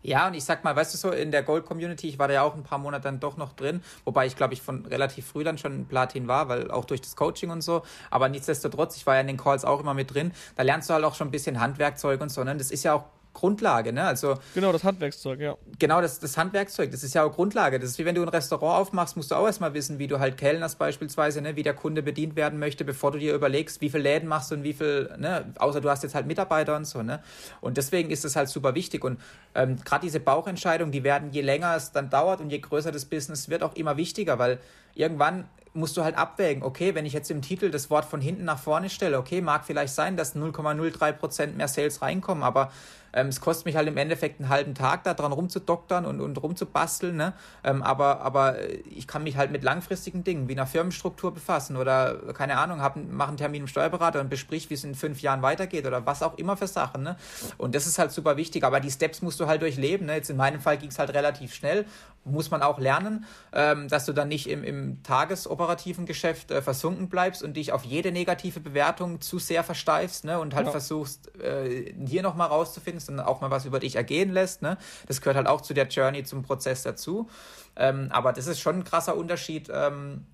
Ja, 0.00 0.28
und 0.28 0.34
ich 0.34 0.44
sag 0.44 0.62
mal, 0.62 0.76
weißt 0.76 0.94
du 0.94 0.98
so, 0.98 1.10
in 1.10 1.32
der 1.32 1.42
Gold-Community, 1.42 2.08
ich 2.08 2.20
war 2.20 2.28
da 2.28 2.34
ja 2.34 2.42
auch 2.42 2.54
ein 2.54 2.62
paar 2.62 2.78
Monate 2.78 3.02
dann 3.02 3.18
doch 3.18 3.36
noch 3.36 3.52
drin, 3.52 3.82
wobei 4.04 4.26
ich 4.26 4.36
glaube 4.36 4.54
ich 4.54 4.62
von 4.62 4.86
relativ 4.86 5.26
früh 5.26 5.42
dann 5.42 5.58
schon 5.58 5.86
Platin 5.86 6.28
war, 6.28 6.48
weil 6.48 6.70
auch 6.70 6.84
durch 6.84 7.00
das 7.00 7.16
Coaching 7.16 7.50
und 7.50 7.62
so, 7.62 7.82
aber 8.12 8.28
nichtsdestotrotz, 8.28 8.96
ich 8.96 9.06
war 9.08 9.16
ja 9.16 9.22
in 9.22 9.26
den 9.26 9.36
Calls 9.36 9.64
auch 9.64 9.80
immer 9.80 9.94
mit 9.94 10.14
drin, 10.14 10.30
da 10.54 10.62
lernst 10.62 10.88
du 10.88 10.94
halt 10.94 11.02
auch 11.02 11.16
schon 11.16 11.28
ein 11.28 11.32
bisschen 11.32 11.58
Handwerkzeug 11.58 12.20
und 12.20 12.30
so, 12.30 12.44
ne? 12.44 12.56
Das 12.56 12.70
ist 12.70 12.84
ja 12.84 12.94
auch 12.94 13.06
Grundlage, 13.38 13.92
ne? 13.92 14.04
Also 14.04 14.34
genau 14.52 14.72
das 14.72 14.82
Handwerkszeug, 14.82 15.38
ja. 15.38 15.56
Genau 15.78 16.00
das, 16.00 16.18
das 16.18 16.36
Handwerkszeug, 16.36 16.90
das 16.90 17.04
ist 17.04 17.14
ja 17.14 17.22
auch 17.22 17.32
Grundlage. 17.32 17.78
Das 17.78 17.90
ist 17.90 17.98
wie 17.98 18.04
wenn 18.04 18.16
du 18.16 18.22
ein 18.22 18.28
Restaurant 18.28 18.80
aufmachst, 18.80 19.16
musst 19.16 19.30
du 19.30 19.36
auch 19.36 19.46
erstmal 19.46 19.74
wissen, 19.74 20.00
wie 20.00 20.08
du 20.08 20.18
halt 20.18 20.36
kellnerst 20.36 20.76
beispielsweise, 20.78 21.40
ne? 21.40 21.54
Wie 21.54 21.62
der 21.62 21.74
Kunde 21.74 22.02
bedient 22.02 22.34
werden 22.34 22.58
möchte, 22.58 22.84
bevor 22.84 23.12
du 23.12 23.18
dir 23.18 23.34
überlegst, 23.34 23.80
wie 23.80 23.90
viele 23.90 24.02
Läden 24.02 24.28
machst 24.28 24.50
du 24.50 24.56
und 24.56 24.64
wie 24.64 24.72
viel, 24.72 25.08
ne? 25.18 25.52
Außer 25.58 25.80
du 25.80 25.88
hast 25.88 26.02
jetzt 26.02 26.16
halt 26.16 26.26
Mitarbeiter 26.26 26.74
und 26.74 26.84
so, 26.84 27.02
ne? 27.02 27.22
Und 27.60 27.76
deswegen 27.76 28.10
ist 28.10 28.24
es 28.24 28.34
halt 28.34 28.48
super 28.48 28.74
wichtig 28.74 29.04
und 29.04 29.20
ähm, 29.54 29.76
gerade 29.84 30.04
diese 30.04 30.18
Bauchentscheidungen, 30.18 30.90
die 30.90 31.04
werden 31.04 31.30
je 31.30 31.42
länger 31.42 31.76
es 31.76 31.92
dann 31.92 32.10
dauert 32.10 32.40
und 32.40 32.50
je 32.50 32.58
größer 32.58 32.90
das 32.90 33.04
Business 33.04 33.48
wird, 33.48 33.62
auch 33.62 33.76
immer 33.76 33.96
wichtiger, 33.96 34.38
weil 34.40 34.58
irgendwann 34.94 35.44
musst 35.74 35.96
du 35.96 36.04
halt 36.04 36.16
abwägen, 36.16 36.62
okay, 36.62 36.94
wenn 36.94 37.06
ich 37.06 37.12
jetzt 37.12 37.30
im 37.30 37.42
Titel 37.42 37.70
das 37.70 37.90
Wort 37.90 38.04
von 38.04 38.20
hinten 38.20 38.44
nach 38.44 38.58
vorne 38.58 38.90
stelle, 38.90 39.18
okay, 39.18 39.40
mag 39.40 39.64
vielleicht 39.64 39.94
sein, 39.94 40.16
dass 40.16 40.34
0,03% 40.34 41.54
mehr 41.54 41.68
Sales 41.68 42.02
reinkommen, 42.02 42.42
aber 42.42 42.70
ähm, 43.18 43.28
es 43.28 43.40
kostet 43.40 43.66
mich 43.66 43.76
halt 43.76 43.88
im 43.88 43.96
Endeffekt 43.96 44.40
einen 44.40 44.48
halben 44.48 44.74
Tag 44.74 45.04
da 45.04 45.14
dran 45.14 45.32
rumzudoktern 45.32 46.06
und, 46.06 46.20
und 46.20 46.40
rumzubasteln, 46.40 47.16
ne? 47.16 47.32
Ähm, 47.64 47.82
aber, 47.82 48.20
aber 48.20 48.56
ich 48.90 49.06
kann 49.06 49.24
mich 49.24 49.36
halt 49.36 49.50
mit 49.50 49.62
langfristigen 49.62 50.24
Dingen 50.24 50.48
wie 50.48 50.52
einer 50.52 50.66
Firmenstruktur 50.66 51.34
befassen 51.34 51.76
oder, 51.76 52.32
keine 52.34 52.58
Ahnung, 52.58 52.80
hab, 52.80 52.96
mache 52.96 53.28
einen 53.28 53.36
Termin 53.36 53.62
im 53.62 53.68
Steuerberater 53.68 54.20
und 54.20 54.30
besprich, 54.30 54.70
wie 54.70 54.74
es 54.74 54.84
in 54.84 54.94
fünf 54.94 55.20
Jahren 55.20 55.42
weitergeht 55.42 55.86
oder 55.86 56.06
was 56.06 56.22
auch 56.22 56.38
immer 56.38 56.56
für 56.56 56.68
Sachen, 56.68 57.02
ne? 57.02 57.16
Und 57.56 57.74
das 57.74 57.86
ist 57.86 57.98
halt 57.98 58.12
super 58.12 58.36
wichtig, 58.36 58.64
aber 58.64 58.80
die 58.80 58.90
Steps 58.90 59.22
musst 59.22 59.40
du 59.40 59.46
halt 59.46 59.62
durchleben, 59.62 60.06
ne? 60.06 60.14
Jetzt 60.14 60.30
in 60.30 60.36
meinem 60.36 60.60
Fall 60.60 60.78
ging 60.78 60.90
es 60.90 60.98
halt 60.98 61.12
relativ 61.14 61.54
schnell, 61.54 61.86
muss 62.24 62.50
man 62.50 62.62
auch 62.62 62.78
lernen, 62.78 63.24
ähm, 63.52 63.88
dass 63.88 64.04
du 64.04 64.12
dann 64.12 64.28
nicht 64.28 64.48
im, 64.48 64.62
im 64.62 65.02
tagesoperativen 65.02 66.06
Geschäft 66.06 66.50
äh, 66.50 66.62
versunken 66.62 67.08
bleibst 67.08 67.42
und 67.42 67.56
dich 67.56 67.72
auf 67.72 67.84
jede 67.84 68.12
negative 68.12 68.60
Bewertung 68.60 69.20
zu 69.20 69.38
sehr 69.38 69.64
versteifst, 69.64 70.24
ne? 70.24 70.38
Und 70.38 70.54
halt 70.54 70.66
ja. 70.66 70.70
versuchst, 70.72 71.34
äh, 71.40 71.94
hier 72.06 72.22
nochmal 72.22 72.48
rauszufinden, 72.48 73.00
und 73.08 73.20
auch 73.20 73.40
mal 73.40 73.50
was 73.50 73.64
über 73.64 73.80
dich 73.80 73.96
ergehen 73.96 74.30
lässt. 74.30 74.62
Ne? 74.62 74.78
Das 75.06 75.20
gehört 75.20 75.36
halt 75.36 75.46
auch 75.46 75.60
zu 75.60 75.74
der 75.74 75.88
Journey, 75.88 76.24
zum 76.24 76.42
Prozess 76.42 76.82
dazu. 76.82 77.28
Ähm, 77.76 78.08
aber 78.10 78.32
das 78.32 78.46
ist 78.46 78.60
schon 78.60 78.76
ein 78.76 78.84
krasser 78.84 79.16
Unterschied 79.16 79.70
ähm, 79.72 80.26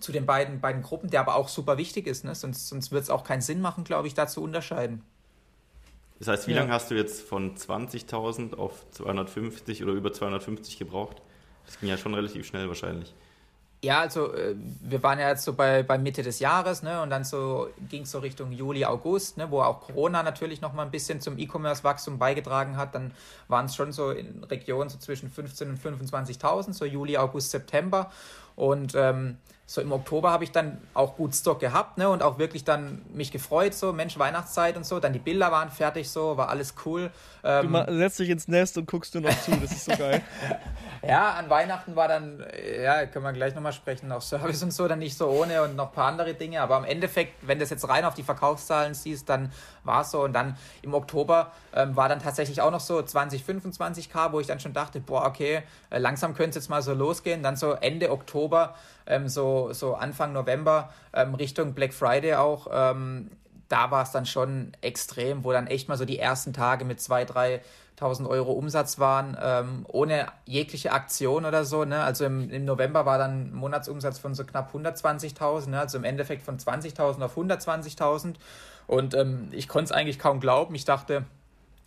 zu 0.00 0.12
den 0.12 0.26
beiden, 0.26 0.60
beiden 0.60 0.82
Gruppen, 0.82 1.10
der 1.10 1.20
aber 1.20 1.36
auch 1.36 1.48
super 1.48 1.78
wichtig 1.78 2.06
ist. 2.06 2.24
Ne? 2.24 2.34
Sonst, 2.34 2.68
sonst 2.68 2.92
wird 2.92 3.02
es 3.02 3.10
auch 3.10 3.24
keinen 3.24 3.40
Sinn 3.40 3.60
machen, 3.60 3.84
glaube 3.84 4.08
ich, 4.08 4.14
da 4.14 4.26
zu 4.26 4.42
unterscheiden. 4.42 5.02
Das 6.18 6.28
heißt, 6.28 6.46
wie 6.46 6.52
ja. 6.52 6.60
lange 6.60 6.72
hast 6.72 6.90
du 6.90 6.94
jetzt 6.94 7.22
von 7.22 7.56
20.000 7.56 8.54
auf 8.54 8.88
250 8.92 9.82
oder 9.82 9.92
über 9.92 10.12
250 10.12 10.78
gebraucht? 10.78 11.20
Das 11.66 11.80
ging 11.80 11.88
ja 11.88 11.96
schon 11.96 12.14
relativ 12.14 12.46
schnell 12.46 12.68
wahrscheinlich. 12.68 13.14
Ja, 13.84 14.00
also 14.00 14.32
äh, 14.32 14.54
wir 14.80 15.02
waren 15.02 15.18
ja 15.18 15.28
jetzt 15.28 15.44
so 15.44 15.52
bei, 15.52 15.82
bei 15.82 15.98
Mitte 15.98 16.22
des 16.22 16.38
Jahres, 16.38 16.82
ne? 16.82 17.02
Und 17.02 17.10
dann 17.10 17.22
so 17.22 17.68
ging 17.90 18.02
es 18.02 18.10
so 18.12 18.18
Richtung 18.20 18.50
Juli, 18.50 18.86
August, 18.86 19.36
ne, 19.36 19.50
wo 19.50 19.60
auch 19.60 19.82
Corona 19.82 20.22
natürlich 20.22 20.62
noch 20.62 20.72
mal 20.72 20.84
ein 20.84 20.90
bisschen 20.90 21.20
zum 21.20 21.38
E-Commerce-Wachstum 21.38 22.18
beigetragen 22.18 22.78
hat. 22.78 22.94
Dann 22.94 23.12
waren 23.48 23.66
es 23.66 23.74
schon 23.74 23.92
so 23.92 24.10
in 24.10 24.42
Regionen 24.44 24.88
so 24.88 24.96
zwischen 24.96 25.30
15.000 25.30 25.68
und 25.68 26.00
25.000, 26.02 26.72
so 26.72 26.86
Juli, 26.86 27.18
August, 27.18 27.50
September. 27.50 28.10
Und 28.56 28.94
ähm, 28.94 29.36
so 29.66 29.80
im 29.80 29.92
Oktober 29.92 30.30
habe 30.30 30.44
ich 30.44 30.52
dann 30.52 30.78
auch 30.92 31.16
gut 31.16 31.34
Stock 31.34 31.58
gehabt, 31.58 31.96
ne? 31.96 32.10
Und 32.10 32.22
auch 32.22 32.38
wirklich 32.38 32.64
dann 32.64 33.00
mich 33.14 33.32
gefreut, 33.32 33.72
so, 33.72 33.94
Mensch, 33.94 34.18
Weihnachtszeit 34.18 34.76
und 34.76 34.84
so. 34.84 35.00
Dann 35.00 35.14
die 35.14 35.18
Bilder 35.18 35.50
waren 35.50 35.70
fertig, 35.70 36.10
so, 36.10 36.36
war 36.36 36.50
alles 36.50 36.74
cool. 36.84 37.10
Ähm, 37.42 37.72
du 37.72 37.96
setzt 37.96 38.18
dich 38.18 38.28
ins 38.28 38.46
Nest 38.46 38.76
und 38.76 38.86
guckst 38.86 39.14
du 39.14 39.20
noch 39.20 39.40
zu, 39.40 39.52
das 39.52 39.72
ist 39.72 39.86
so 39.86 39.96
geil. 39.96 40.22
ja, 41.02 41.32
an 41.32 41.48
Weihnachten 41.48 41.96
war 41.96 42.08
dann, 42.08 42.44
ja, 42.82 43.06
können 43.06 43.24
wir 43.24 43.32
gleich 43.32 43.54
nochmal 43.54 43.72
sprechen, 43.72 44.12
auch 44.12 44.20
Service 44.20 44.62
und 44.62 44.70
so, 44.70 44.86
dann 44.86 44.98
nicht 44.98 45.16
so 45.16 45.28
ohne 45.28 45.62
und 45.62 45.76
noch 45.76 45.88
ein 45.88 45.94
paar 45.94 46.08
andere 46.08 46.34
Dinge. 46.34 46.60
Aber 46.60 46.76
im 46.76 46.84
Endeffekt, 46.84 47.34
wenn 47.46 47.58
du 47.58 47.62
das 47.62 47.70
jetzt 47.70 47.88
rein 47.88 48.04
auf 48.04 48.14
die 48.14 48.22
Verkaufszahlen 48.22 48.92
siehst, 48.92 49.30
dann 49.30 49.50
war 49.84 50.02
es 50.02 50.10
so. 50.10 50.22
Und 50.22 50.32
dann 50.32 50.56
im 50.82 50.94
Oktober 50.94 51.52
ähm, 51.74 51.96
war 51.96 52.08
dann 52.08 52.20
tatsächlich 52.20 52.60
auch 52.60 52.70
noch 52.70 52.80
so 52.80 53.00
20, 53.00 53.42
25k, 53.42 54.32
wo 54.32 54.40
ich 54.40 54.46
dann 54.46 54.60
schon 54.60 54.72
dachte, 54.72 55.00
boah, 55.00 55.26
okay, 55.26 55.62
äh, 55.90 55.98
langsam 55.98 56.34
könnte 56.34 56.50
es 56.50 56.64
jetzt 56.64 56.70
mal 56.70 56.82
so 56.82 56.94
losgehen. 56.94 57.42
Dann 57.42 57.56
so 57.56 57.72
Ende 57.72 58.10
Oktober 58.10 58.74
ähm, 59.06 59.28
so, 59.28 59.72
so 59.72 59.94
Anfang 59.94 60.32
November 60.32 60.92
ähm, 61.12 61.34
Richtung 61.34 61.74
Black 61.74 61.92
Friday 61.92 62.34
auch, 62.34 62.68
ähm, 62.72 63.30
da 63.68 63.90
war 63.90 64.02
es 64.02 64.12
dann 64.12 64.26
schon 64.26 64.72
extrem, 64.82 65.42
wo 65.42 65.52
dann 65.52 65.66
echt 65.66 65.88
mal 65.88 65.96
so 65.96 66.04
die 66.04 66.18
ersten 66.18 66.52
Tage 66.52 66.84
mit 66.84 67.00
2.000, 67.00 67.60
3.000 67.98 68.28
Euro 68.28 68.52
Umsatz 68.52 68.98
waren, 68.98 69.36
ähm, 69.40 69.86
ohne 69.88 70.26
jegliche 70.46 70.92
Aktion 70.92 71.44
oder 71.44 71.64
so. 71.64 71.84
Ne? 71.84 72.02
Also 72.02 72.24
im, 72.24 72.50
im 72.50 72.64
November 72.64 73.06
war 73.06 73.18
dann 73.18 73.46
ein 73.46 73.54
Monatsumsatz 73.54 74.18
von 74.18 74.34
so 74.34 74.44
knapp 74.44 74.74
120.000, 74.74 75.70
ne? 75.70 75.80
also 75.80 75.98
im 75.98 76.04
Endeffekt 76.04 76.42
von 76.42 76.58
20.000 76.58 77.22
auf 77.22 77.36
120.000. 77.36 78.34
Und 78.86 79.14
ähm, 79.14 79.48
ich 79.52 79.68
konnte 79.68 79.86
es 79.86 79.92
eigentlich 79.92 80.18
kaum 80.18 80.40
glauben. 80.40 80.74
Ich 80.74 80.84
dachte, 80.84 81.24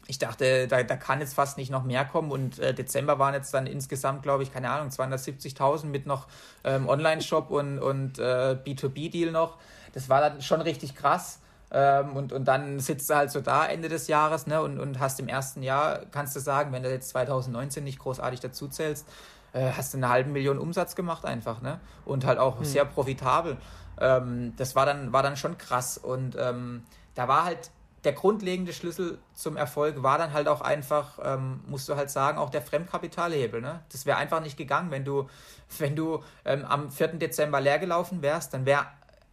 ich 0.08 0.18
dachte, 0.18 0.68
da, 0.68 0.84
da 0.84 0.96
kann 0.96 1.20
jetzt 1.20 1.34
fast 1.34 1.58
nicht 1.58 1.70
noch 1.70 1.84
mehr 1.84 2.06
kommen 2.06 2.32
und 2.32 2.60
äh, 2.60 2.74
Dezember 2.74 3.20
waren 3.20 3.34
jetzt 3.34 3.54
dann 3.54 3.68
insgesamt, 3.68 4.24
glaube 4.24 4.44
ich, 4.44 4.54
keine 4.54 4.70
Ahnung, 4.70 4.90
270.000 4.90 5.86
mit 5.86 6.06
noch 6.06 6.28
ähm, 6.64 6.88
Online-Shop 6.88 7.52
und, 7.52 7.80
und 7.80 8.18
äh, 8.18 8.58
B2B-Deal 8.66 9.32
noch. 9.32 9.58
Das 9.94 10.08
war 10.10 10.22
dann 10.22 10.42
schon 10.42 10.62
richtig 10.62 10.96
krass. 10.96 11.40
Ähm, 11.70 12.16
und, 12.16 12.32
und 12.32 12.46
dann 12.46 12.80
sitzt 12.80 13.10
du 13.10 13.16
halt 13.16 13.32
so 13.32 13.42
da 13.42 13.66
Ende 13.66 13.90
des 13.90 14.08
Jahres 14.08 14.48
ne, 14.48 14.62
und, 14.62 14.80
und 14.80 15.00
hast 15.00 15.20
im 15.20 15.28
ersten 15.28 15.62
Jahr, 15.64 16.00
kannst 16.12 16.36
du 16.36 16.40
sagen, 16.40 16.72
wenn 16.72 16.84
du 16.84 16.90
jetzt 16.90 17.10
2019 17.10 17.84
nicht 17.84 18.00
großartig 18.00 18.40
dazu 18.40 18.70
zählst, 18.70 19.06
äh, 19.52 19.72
hast 19.76 19.94
du 19.94 19.98
eine 19.98 20.08
halbe 20.08 20.30
Million 20.30 20.58
Umsatz 20.58 20.96
gemacht 20.96 21.26
einfach. 21.26 21.62
Ne? 21.62 21.82
Und 22.06 22.26
halt 22.26 22.40
auch 22.40 22.60
hm. 22.60 22.66
sehr 22.66 22.86
profitabel. 22.86 23.58
Ähm, 24.00 24.54
das 24.58 24.76
war 24.76 24.86
dann, 24.86 25.14
war 25.14 25.24
dann 25.24 25.38
schon 25.38 25.58
krass. 25.58 25.98
Und 25.98 26.36
ähm, 26.40 26.84
da 27.16 27.28
war 27.28 27.46
halt 27.46 27.72
der 28.04 28.14
grundlegende 28.14 28.74
Schlüssel 28.74 29.18
zum 29.34 29.58
Erfolg 29.58 30.02
war 30.04 30.18
dann 30.18 30.32
halt 30.32 30.48
auch 30.48 30.62
einfach, 30.62 31.20
ähm, 31.24 31.62
musst 31.68 31.90
du 31.90 31.96
halt 31.96 32.10
sagen, 32.10 32.38
auch 32.38 32.50
der 32.50 32.62
Fremdkapitalhebel. 32.62 33.60
Ne? 33.60 33.82
Das 33.92 34.06
wäre 34.06 34.18
einfach 34.18 34.40
nicht 34.40 34.56
gegangen, 34.56 34.92
wenn 34.92 35.04
du, 35.04 35.28
wenn 35.80 35.96
du 35.96 36.24
ähm, 36.46 36.64
am 36.66 36.90
4. 36.90 37.16
Dezember 37.16 37.60
leer 37.60 37.80
gelaufen 37.80 38.22
wärst, 38.22 38.54
dann 38.54 38.66
wäre 38.66 38.86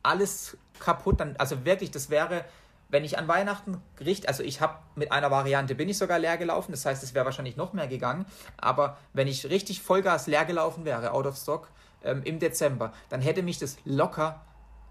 alles 0.03 0.57
kaputt. 0.81 1.21
Dann, 1.21 1.37
also 1.37 1.65
wirklich, 1.65 1.91
das 1.91 2.11
wäre, 2.11 2.45
wenn 2.89 3.05
ich 3.05 3.19
an 3.19 3.29
Weihnachten 3.29 3.81
richte, 4.01 4.29
also 4.29 4.43
ich 4.43 4.61
habe 4.61 4.79
mit 4.97 5.12
einer 5.12 5.31
Variante 5.31 5.75
bin 5.75 5.89
ich 5.89 5.99
sogar 5.99 6.19
leer 6.19 6.37
gelaufen, 6.37 6.73
das 6.73 6.85
heißt, 6.85 7.03
es 7.03 7.15
wäre 7.15 7.25
wahrscheinlich 7.25 7.57
noch 7.57 7.75
mehr 7.75 7.87
gegangen, 7.87 8.27
aber 8.57 8.97
wenn 9.12 9.29
ich 9.29 9.49
richtig 9.51 9.83
Vollgas 9.83 10.27
leer 10.27 10.45
gelaufen 10.45 10.85
wäre, 10.85 11.12
out 11.12 11.27
of 11.27 11.37
stock, 11.37 11.69
ähm, 12.03 12.23
im 12.25 12.39
Dezember, 12.39 12.93
dann 13.09 13.21
hätte 13.21 13.43
mich 13.43 13.59
das 13.59 13.77
locker 13.85 14.41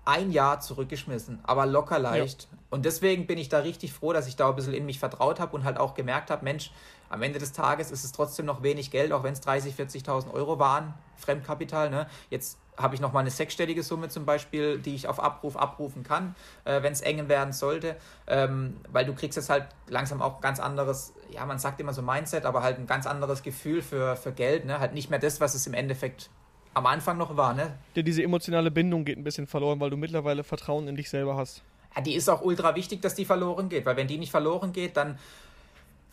ein 0.05 0.31
Jahr 0.31 0.59
zurückgeschmissen, 0.59 1.39
aber 1.43 1.65
locker 1.65 1.99
leicht. 1.99 2.47
Ja. 2.51 2.57
Und 2.69 2.85
deswegen 2.85 3.27
bin 3.27 3.37
ich 3.37 3.49
da 3.49 3.59
richtig 3.59 3.93
froh, 3.93 4.13
dass 4.13 4.27
ich 4.27 4.35
da 4.35 4.49
ein 4.49 4.55
bisschen 4.55 4.73
in 4.73 4.85
mich 4.85 4.99
vertraut 4.99 5.39
habe 5.39 5.55
und 5.55 5.63
halt 5.63 5.77
auch 5.77 5.93
gemerkt 5.93 6.29
habe, 6.29 6.43
Mensch, 6.43 6.71
am 7.09 7.21
Ende 7.21 7.37
des 7.37 7.51
Tages 7.51 7.91
ist 7.91 8.03
es 8.03 8.11
trotzdem 8.11 8.47
noch 8.47 8.63
wenig 8.63 8.89
Geld, 8.89 9.11
auch 9.11 9.23
wenn 9.23 9.33
es 9.33 9.43
30.000, 9.43 10.03
40.000 10.03 10.33
Euro 10.33 10.57
waren, 10.57 10.95
Fremdkapital. 11.15 11.91
Ne? 11.91 12.07
Jetzt 12.31 12.57
habe 12.75 12.95
ich 12.95 13.01
noch 13.01 13.13
mal 13.13 13.19
eine 13.19 13.29
sechsstellige 13.29 13.83
Summe 13.83 14.09
zum 14.09 14.25
Beispiel, 14.25 14.79
die 14.79 14.95
ich 14.95 15.07
auf 15.07 15.19
Abruf 15.21 15.55
abrufen 15.55 16.03
kann, 16.03 16.35
äh, 16.65 16.81
wenn 16.81 16.91
es 16.91 17.01
eng 17.01 17.29
werden 17.29 17.53
sollte, 17.53 17.95
ähm, 18.25 18.77
weil 18.89 19.05
du 19.05 19.13
kriegst 19.13 19.37
jetzt 19.37 19.51
halt 19.51 19.67
langsam 19.87 20.23
auch 20.23 20.41
ganz 20.41 20.59
anderes, 20.59 21.13
ja, 21.29 21.45
man 21.45 21.59
sagt 21.59 21.79
immer 21.79 21.93
so 21.93 22.01
Mindset, 22.01 22.45
aber 22.45 22.63
halt 22.63 22.79
ein 22.79 22.87
ganz 22.87 23.05
anderes 23.05 23.43
Gefühl 23.43 23.83
für, 23.83 24.15
für 24.15 24.31
Geld, 24.31 24.65
ne? 24.65 24.79
halt 24.79 24.93
nicht 24.93 25.11
mehr 25.11 25.19
das, 25.19 25.39
was 25.39 25.53
es 25.53 25.67
im 25.67 25.75
Endeffekt 25.75 26.31
am 26.73 26.85
Anfang 26.85 27.17
noch 27.17 27.35
war, 27.37 27.53
ne? 27.53 27.73
Ja, 27.95 28.01
diese 28.01 28.23
emotionale 28.23 28.71
Bindung 28.71 29.05
geht 29.05 29.17
ein 29.17 29.23
bisschen 29.23 29.47
verloren, 29.47 29.79
weil 29.79 29.89
du 29.89 29.97
mittlerweile 29.97 30.43
Vertrauen 30.43 30.87
in 30.87 30.95
dich 30.95 31.09
selber 31.09 31.35
hast. 31.35 31.61
Ja, 31.95 32.01
die 32.01 32.15
ist 32.15 32.29
auch 32.29 32.41
ultra 32.41 32.75
wichtig, 32.75 33.01
dass 33.01 33.15
die 33.15 33.25
verloren 33.25 33.69
geht, 33.69 33.85
weil 33.85 33.95
wenn 33.95 34.07
die 34.07 34.17
nicht 34.17 34.31
verloren 34.31 34.73
geht, 34.73 34.97
dann 34.97 35.17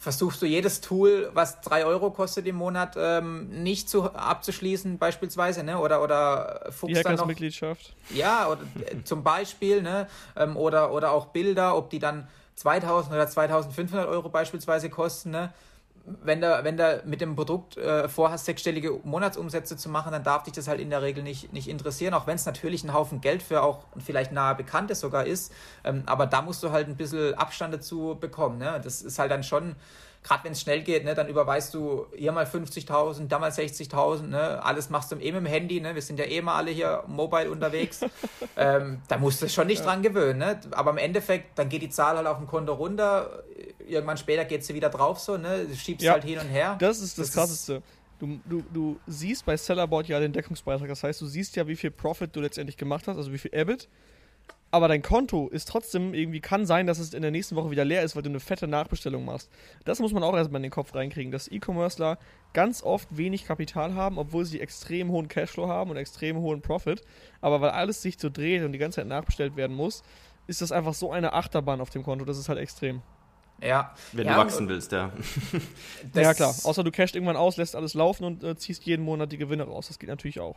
versuchst 0.00 0.40
du 0.40 0.46
jedes 0.46 0.80
Tool, 0.80 1.30
was 1.34 1.60
drei 1.60 1.84
Euro 1.84 2.10
kostet 2.10 2.46
im 2.46 2.56
Monat, 2.56 2.96
ähm, 2.98 3.62
nicht 3.62 3.88
zu, 3.90 4.10
abzuschließen, 4.10 4.98
beispielsweise, 4.98 5.62
ne? 5.62 5.78
Oder 5.78 6.02
oder 6.02 6.68
fuchst 6.70 7.04
dann 7.04 7.16
noch. 7.16 7.26
Mitgliedschaft. 7.26 7.94
Ja, 8.14 8.48
oder, 8.48 8.62
äh, 8.62 9.04
zum 9.04 9.22
Beispiel, 9.22 9.82
ne? 9.82 10.08
Ähm, 10.36 10.56
oder, 10.56 10.92
oder 10.92 11.12
auch 11.12 11.26
Bilder, 11.26 11.76
ob 11.76 11.90
die 11.90 11.98
dann 11.98 12.28
2000 12.54 13.12
oder 13.12 13.28
2500 13.28 14.08
Euro 14.08 14.30
beispielsweise 14.30 14.88
kosten, 14.88 15.30
ne? 15.30 15.52
Wenn 16.04 16.40
du, 16.40 16.60
wenn 16.64 16.76
mit 17.04 17.20
dem 17.20 17.36
Produkt 17.36 17.76
äh, 17.76 18.08
vorhast, 18.08 18.44
sechsstellige 18.44 19.00
Monatsumsätze 19.04 19.76
zu 19.76 19.88
machen, 19.88 20.12
dann 20.12 20.24
darf 20.24 20.42
dich 20.42 20.54
das 20.54 20.68
halt 20.68 20.80
in 20.80 20.90
der 20.90 21.02
Regel 21.02 21.22
nicht, 21.22 21.52
nicht 21.52 21.68
interessieren, 21.68 22.14
auch 22.14 22.26
wenn 22.26 22.36
es 22.36 22.46
natürlich 22.46 22.84
ein 22.84 22.92
Haufen 22.92 23.20
Geld 23.20 23.42
für 23.42 23.62
auch 23.62 23.84
vielleicht 23.98 24.32
nahe 24.32 24.54
Bekannte 24.54 24.94
sogar 24.94 25.26
ist. 25.26 25.52
Ähm, 25.84 26.02
aber 26.06 26.26
da 26.26 26.42
musst 26.42 26.62
du 26.62 26.72
halt 26.72 26.88
ein 26.88 26.96
bisschen 26.96 27.34
Abstand 27.34 27.74
dazu 27.74 28.16
bekommen. 28.18 28.58
Ne? 28.58 28.80
Das 28.82 29.02
ist 29.02 29.18
halt 29.18 29.30
dann 29.30 29.42
schon 29.42 29.76
gerade 30.22 30.44
wenn 30.44 30.52
es 30.52 30.60
schnell 30.60 30.82
geht, 30.82 31.04
ne, 31.04 31.14
dann 31.14 31.28
überweist 31.28 31.72
du 31.74 32.06
hier 32.14 32.32
mal 32.32 32.44
50.000, 32.44 33.28
da 33.28 33.38
mal 33.38 33.50
60.000, 33.50 34.22
ne, 34.26 34.62
alles 34.62 34.90
machst 34.90 35.10
du 35.12 35.16
eh 35.16 35.32
mit 35.32 35.40
dem 35.40 35.46
Handy, 35.46 35.80
ne, 35.80 35.94
wir 35.94 36.02
sind 36.02 36.18
ja 36.18 36.26
eh 36.26 36.42
mal 36.42 36.56
alle 36.56 36.70
hier 36.70 37.04
mobile 37.06 37.50
unterwegs, 37.50 38.00
ähm, 38.56 39.00
da 39.08 39.18
musst 39.18 39.40
du 39.42 39.48
schon 39.48 39.66
nicht 39.66 39.80
ja. 39.80 39.86
dran 39.86 40.02
gewöhnen, 40.02 40.38
ne, 40.38 40.60
aber 40.72 40.90
im 40.90 40.98
Endeffekt, 40.98 41.58
dann 41.58 41.68
geht 41.68 41.82
die 41.82 41.90
Zahl 41.90 42.16
halt 42.16 42.26
auf 42.26 42.38
dem 42.38 42.46
Konto 42.46 42.74
runter, 42.74 43.44
irgendwann 43.86 44.18
später 44.18 44.44
geht 44.44 44.64
sie 44.64 44.74
wieder 44.74 44.90
drauf, 44.90 45.18
so, 45.18 45.36
ne, 45.38 45.66
du 45.66 45.74
schiebst 45.74 46.04
ja, 46.04 46.12
halt 46.12 46.24
hin 46.24 46.38
und 46.38 46.48
her. 46.48 46.76
Das 46.78 47.00
ist 47.00 47.18
das, 47.18 47.28
das 47.28 47.34
Krasseste. 47.34 47.74
Ist, 47.74 47.82
Du, 48.20 48.38
du, 48.44 48.62
du, 48.70 49.00
siehst 49.06 49.46
bei 49.46 49.56
Sellerboard 49.56 50.06
ja 50.08 50.20
den 50.20 50.34
Deckungsbeitrag. 50.34 50.88
Das 50.88 51.02
heißt, 51.02 51.22
du 51.22 51.26
siehst 51.26 51.56
ja, 51.56 51.66
wie 51.66 51.74
viel 51.74 51.90
Profit 51.90 52.36
du 52.36 52.42
letztendlich 52.42 52.76
gemacht 52.76 53.08
hast, 53.08 53.16
also 53.16 53.32
wie 53.32 53.38
viel 53.38 53.50
EBIT 53.54 53.88
aber 54.70 54.88
dein 54.88 55.02
Konto 55.02 55.48
ist 55.48 55.68
trotzdem 55.68 56.14
irgendwie, 56.14 56.40
kann 56.40 56.64
sein, 56.64 56.86
dass 56.86 56.98
es 56.98 57.12
in 57.12 57.22
der 57.22 57.30
nächsten 57.30 57.56
Woche 57.56 57.70
wieder 57.70 57.84
leer 57.84 58.02
ist, 58.02 58.14
weil 58.14 58.22
du 58.22 58.28
eine 58.28 58.40
fette 58.40 58.68
Nachbestellung 58.68 59.24
machst. 59.24 59.50
Das 59.84 59.98
muss 59.98 60.12
man 60.12 60.22
auch 60.22 60.36
erstmal 60.36 60.60
in 60.60 60.64
den 60.64 60.70
Kopf 60.70 60.94
reinkriegen, 60.94 61.32
dass 61.32 61.48
E-Commercer 61.48 62.18
ganz 62.52 62.82
oft 62.82 63.16
wenig 63.16 63.46
Kapital 63.46 63.94
haben, 63.94 64.18
obwohl 64.18 64.44
sie 64.44 64.60
extrem 64.60 65.10
hohen 65.10 65.28
Cashflow 65.28 65.68
haben 65.68 65.90
und 65.90 65.96
extrem 65.96 66.36
hohen 66.38 66.62
Profit. 66.62 67.02
Aber 67.40 67.60
weil 67.60 67.70
alles 67.70 68.02
sich 68.02 68.18
so 68.18 68.30
dreht 68.30 68.62
und 68.62 68.72
die 68.72 68.78
ganze 68.78 68.96
Zeit 68.96 69.08
nachbestellt 69.08 69.56
werden 69.56 69.76
muss, 69.76 70.02
ist 70.46 70.62
das 70.62 70.72
einfach 70.72 70.94
so 70.94 71.10
eine 71.10 71.32
Achterbahn 71.32 71.80
auf 71.80 71.90
dem 71.90 72.02
Konto, 72.02 72.24
das 72.24 72.38
ist 72.38 72.48
halt 72.48 72.58
extrem. 72.58 73.02
Ja. 73.62 73.94
Wenn 74.12 74.26
ja, 74.26 74.34
du 74.34 74.40
wachsen 74.40 74.68
willst, 74.68 74.92
ja. 74.92 75.12
ja, 76.14 76.34
klar. 76.34 76.54
Außer 76.62 76.82
du 76.82 76.90
cashst 76.90 77.14
irgendwann 77.14 77.36
aus, 77.36 77.56
lässt 77.56 77.76
alles 77.76 77.94
laufen 77.94 78.24
und 78.24 78.42
äh, 78.42 78.56
ziehst 78.56 78.84
jeden 78.84 79.04
Monat 79.04 79.32
die 79.32 79.36
Gewinne 79.36 79.64
raus. 79.64 79.88
Das 79.88 79.98
geht 79.98 80.08
natürlich 80.08 80.40
auch. 80.40 80.56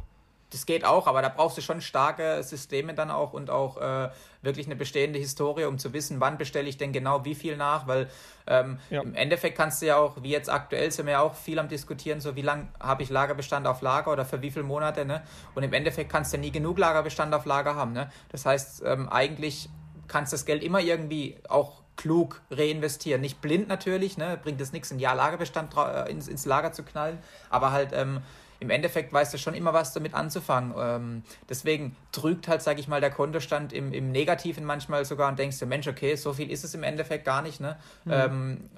Das 0.54 0.66
geht 0.66 0.86
auch, 0.86 1.08
aber 1.08 1.22
da 1.22 1.30
brauchst 1.30 1.58
du 1.58 1.62
schon 1.62 1.82
starke 1.82 2.44
Systeme 2.44 2.94
dann 2.94 3.10
auch 3.10 3.34
und 3.34 3.50
auch 3.50 3.78
äh, 3.78 4.10
wirklich 4.44 4.68
eine 4.68 4.76
bestehende 4.76 5.18
Historie, 5.18 5.66
um 5.66 5.80
zu 5.80 5.94
wissen, 5.94 6.20
wann 6.20 6.38
bestelle 6.38 6.70
ich 6.70 6.78
denn 6.78 6.94
genau 6.94 7.26
wie 7.26 7.34
viel 7.34 7.58
nach, 7.58 7.88
weil 7.88 8.08
ähm, 8.46 8.78
ja. 8.92 9.02
im 9.02 9.16
Endeffekt 9.16 9.58
kannst 9.58 9.82
du 9.82 9.88
ja 9.88 9.98
auch, 9.98 10.22
wie 10.22 10.30
jetzt 10.30 10.50
aktuell 10.50 10.92
sind 10.92 11.08
wir 11.08 11.14
ja 11.14 11.22
auch 11.22 11.34
viel 11.34 11.58
am 11.58 11.70
diskutieren, 11.70 12.22
so 12.22 12.36
wie 12.36 12.42
lange 12.42 12.68
habe 12.80 13.02
ich 13.02 13.10
Lagerbestand 13.10 13.66
auf 13.66 13.82
Lager 13.82 14.12
oder 14.12 14.26
für 14.26 14.42
wie 14.44 14.52
viele 14.52 14.64
Monate, 14.64 15.06
ne? 15.06 15.24
Und 15.56 15.64
im 15.64 15.74
Endeffekt 15.74 16.12
kannst 16.12 16.32
du 16.32 16.38
ja 16.38 16.42
nie 16.42 16.52
genug 16.52 16.78
Lagerbestand 16.78 17.34
auf 17.34 17.46
Lager 17.46 17.76
haben, 17.76 17.94
ne? 17.94 18.12
Das 18.30 18.46
heißt, 18.46 18.84
ähm, 18.86 19.10
eigentlich 19.10 19.70
kannst 20.08 20.34
du 20.34 20.36
das 20.36 20.46
Geld 20.46 20.64
immer 20.64 20.82
irgendwie 20.82 21.38
auch 21.50 21.82
klug 21.96 22.42
reinvestieren. 22.52 23.22
Nicht 23.22 23.42
blind 23.42 23.68
natürlich, 23.68 24.18
ne? 24.18 24.40
bringt 24.42 24.60
es 24.62 24.72
nichts, 24.72 24.92
ein 24.92 25.00
Jahr 25.00 25.16
Lagerbestand 25.16 25.76
äh, 25.78 26.12
ins, 26.12 26.28
ins 26.28 26.46
Lager 26.46 26.72
zu 26.72 26.84
knallen, 26.84 27.20
aber 27.50 27.72
halt 27.72 27.92
ähm, 27.94 28.22
im 28.64 28.70
Endeffekt 28.70 29.12
weißt 29.12 29.34
du 29.34 29.38
schon 29.38 29.54
immer 29.54 29.74
was 29.74 29.94
damit 29.94 30.14
anzufangen. 30.14 30.74
Ähm, 30.78 31.24
deswegen 31.50 31.96
trügt 32.12 32.48
halt, 32.48 32.62
sage 32.62 32.80
ich 32.80 32.88
mal, 32.88 33.02
der 33.02 33.12
Kontostand 33.12 33.74
im, 33.74 33.94
im 33.94 34.12
Negativen 34.12 34.64
manchmal 34.64 35.04
sogar 35.06 35.30
und 35.30 35.38
denkst 35.38 35.60
du, 35.60 35.66
Mensch, 35.66 35.88
okay, 35.88 36.16
so 36.16 36.34
viel 36.34 36.50
ist 36.50 36.64
es 36.64 36.74
im 36.74 36.84
Endeffekt 36.84 37.26
gar 37.26 37.42
nicht, 37.42 37.60
ne? 37.60 37.78
Mhm. 38.06 38.12
Ähm, 38.12 38.70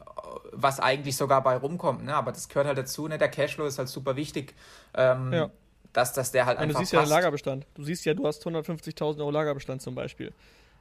was 0.51 0.79
eigentlich 0.79 1.15
sogar 1.15 1.43
bei 1.43 1.55
rumkommt. 1.55 2.03
Ne? 2.03 2.15
Aber 2.15 2.31
das 2.31 2.49
gehört 2.49 2.67
halt 2.67 2.77
dazu, 2.77 3.07
ne? 3.07 3.17
der 3.17 3.29
Cashflow 3.29 3.65
ist 3.65 3.77
halt 3.77 3.89
super 3.89 4.15
wichtig. 4.15 4.55
Ähm, 4.95 5.31
ja. 5.31 5.49
Dass, 5.93 6.13
dass 6.13 6.31
der 6.31 6.45
halt 6.45 6.57
einfach. 6.57 6.79
Du 6.79 6.85
siehst 6.85 6.93
passt. 6.93 7.09
ja 7.09 7.15
den 7.15 7.17
Lagerbestand. 7.17 7.67
Du 7.75 7.83
siehst 7.83 8.03
ja, 8.05 8.13
du 8.13 8.25
hast 8.25 8.45
150.000 8.45 9.19
Euro 9.19 9.31
Lagerbestand 9.31 9.81
zum 9.81 9.95
Beispiel. 9.95 10.33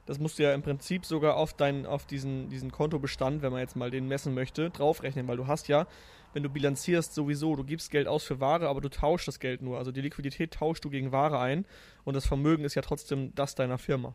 Das 0.05 0.19
musst 0.19 0.39
du 0.39 0.43
ja 0.43 0.53
im 0.53 0.61
Prinzip 0.61 1.05
sogar 1.05 1.35
auf, 1.35 1.53
dein, 1.53 1.85
auf 1.85 2.05
diesen, 2.05 2.49
diesen 2.49 2.71
Kontobestand, 2.71 3.41
wenn 3.41 3.51
man 3.51 3.61
jetzt 3.61 3.75
mal 3.75 3.91
den 3.91 4.07
messen 4.07 4.33
möchte, 4.33 4.69
draufrechnen, 4.71 5.27
weil 5.27 5.37
du 5.37 5.47
hast 5.47 5.67
ja 5.67 5.87
wenn 6.35 6.43
du 6.43 6.49
bilanzierst 6.49 7.15
sowieso, 7.15 7.55
du 7.55 7.63
gibst 7.63 7.89
Geld 7.89 8.09
aus 8.09 8.25
für 8.25 8.41
Ware, 8.41 8.67
aber 8.67 8.81
du 8.81 8.89
tauschst 8.89 9.25
das 9.25 9.39
Geld 9.39 9.61
nur. 9.61 9.77
Also 9.77 9.93
die 9.93 10.01
Liquidität 10.01 10.53
tauschst 10.53 10.83
du 10.83 10.89
gegen 10.89 11.13
Ware 11.13 11.39
ein 11.39 11.65
und 12.03 12.13
das 12.13 12.25
Vermögen 12.25 12.65
ist 12.65 12.75
ja 12.75 12.81
trotzdem 12.81 13.33
das 13.35 13.55
deiner 13.55 13.77
Firma. 13.77 14.13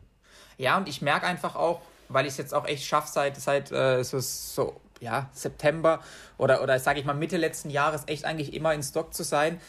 Ja, 0.59 0.77
und 0.77 0.87
ich 0.87 1.01
merke 1.01 1.25
einfach 1.25 1.55
auch, 1.55 1.81
weil 2.09 2.27
ich 2.27 2.33
es 2.33 2.37
jetzt 2.37 2.53
auch 2.53 2.67
echt 2.67 2.85
schaffe, 2.85 3.09
seit, 3.11 3.37
seit 3.37 3.71
äh, 3.71 4.03
so, 4.03 4.19
so 4.19 4.79
ja, 4.99 5.31
September 5.33 5.99
oder, 6.37 6.61
oder 6.61 6.77
sage 6.77 6.99
ich 6.99 7.05
mal 7.07 7.15
Mitte 7.15 7.37
letzten 7.37 7.71
Jahres 7.71 8.03
echt 8.05 8.23
eigentlich 8.23 8.53
immer 8.53 8.71
in 8.75 8.83
Stock 8.83 9.15
zu 9.15 9.23
sein, 9.23 9.59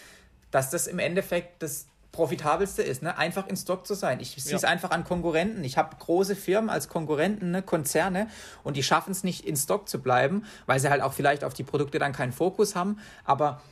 dass 0.51 0.69
das 0.69 0.87
im 0.87 0.99
Endeffekt 0.99 1.63
das 1.63 1.87
profitabelste 2.13 2.83
ist, 2.83 3.03
ne? 3.03 3.17
einfach 3.17 3.47
in 3.49 3.57
Stock 3.57 3.87
zu 3.87 3.95
sein. 3.95 4.21
Ich 4.21 4.35
sehe 4.37 4.55
es 4.55 4.63
ja. 4.63 4.69
einfach 4.69 4.91
an 4.91 5.03
Konkurrenten. 5.03 5.65
Ich 5.65 5.79
habe 5.79 5.97
große 5.97 6.37
Firmen 6.37 6.69
als 6.69 6.89
Konkurrenten, 6.89 7.51
ne? 7.51 7.63
Konzerne, 7.63 8.29
und 8.63 8.77
die 8.77 8.83
schaffen 8.83 9.13
es 9.13 9.25
nicht, 9.25 9.47
in 9.47 9.57
Stock 9.57 9.89
zu 9.89 10.01
bleiben, 10.01 10.45
weil 10.67 10.79
sie 10.79 10.91
halt 10.91 11.01
auch 11.01 11.15
vielleicht 11.15 11.43
auf 11.43 11.55
die 11.55 11.65
Produkte 11.65 11.99
dann 11.99 12.13
keinen 12.13 12.33
Fokus 12.33 12.77
haben. 12.77 12.99
Aber 13.25 13.63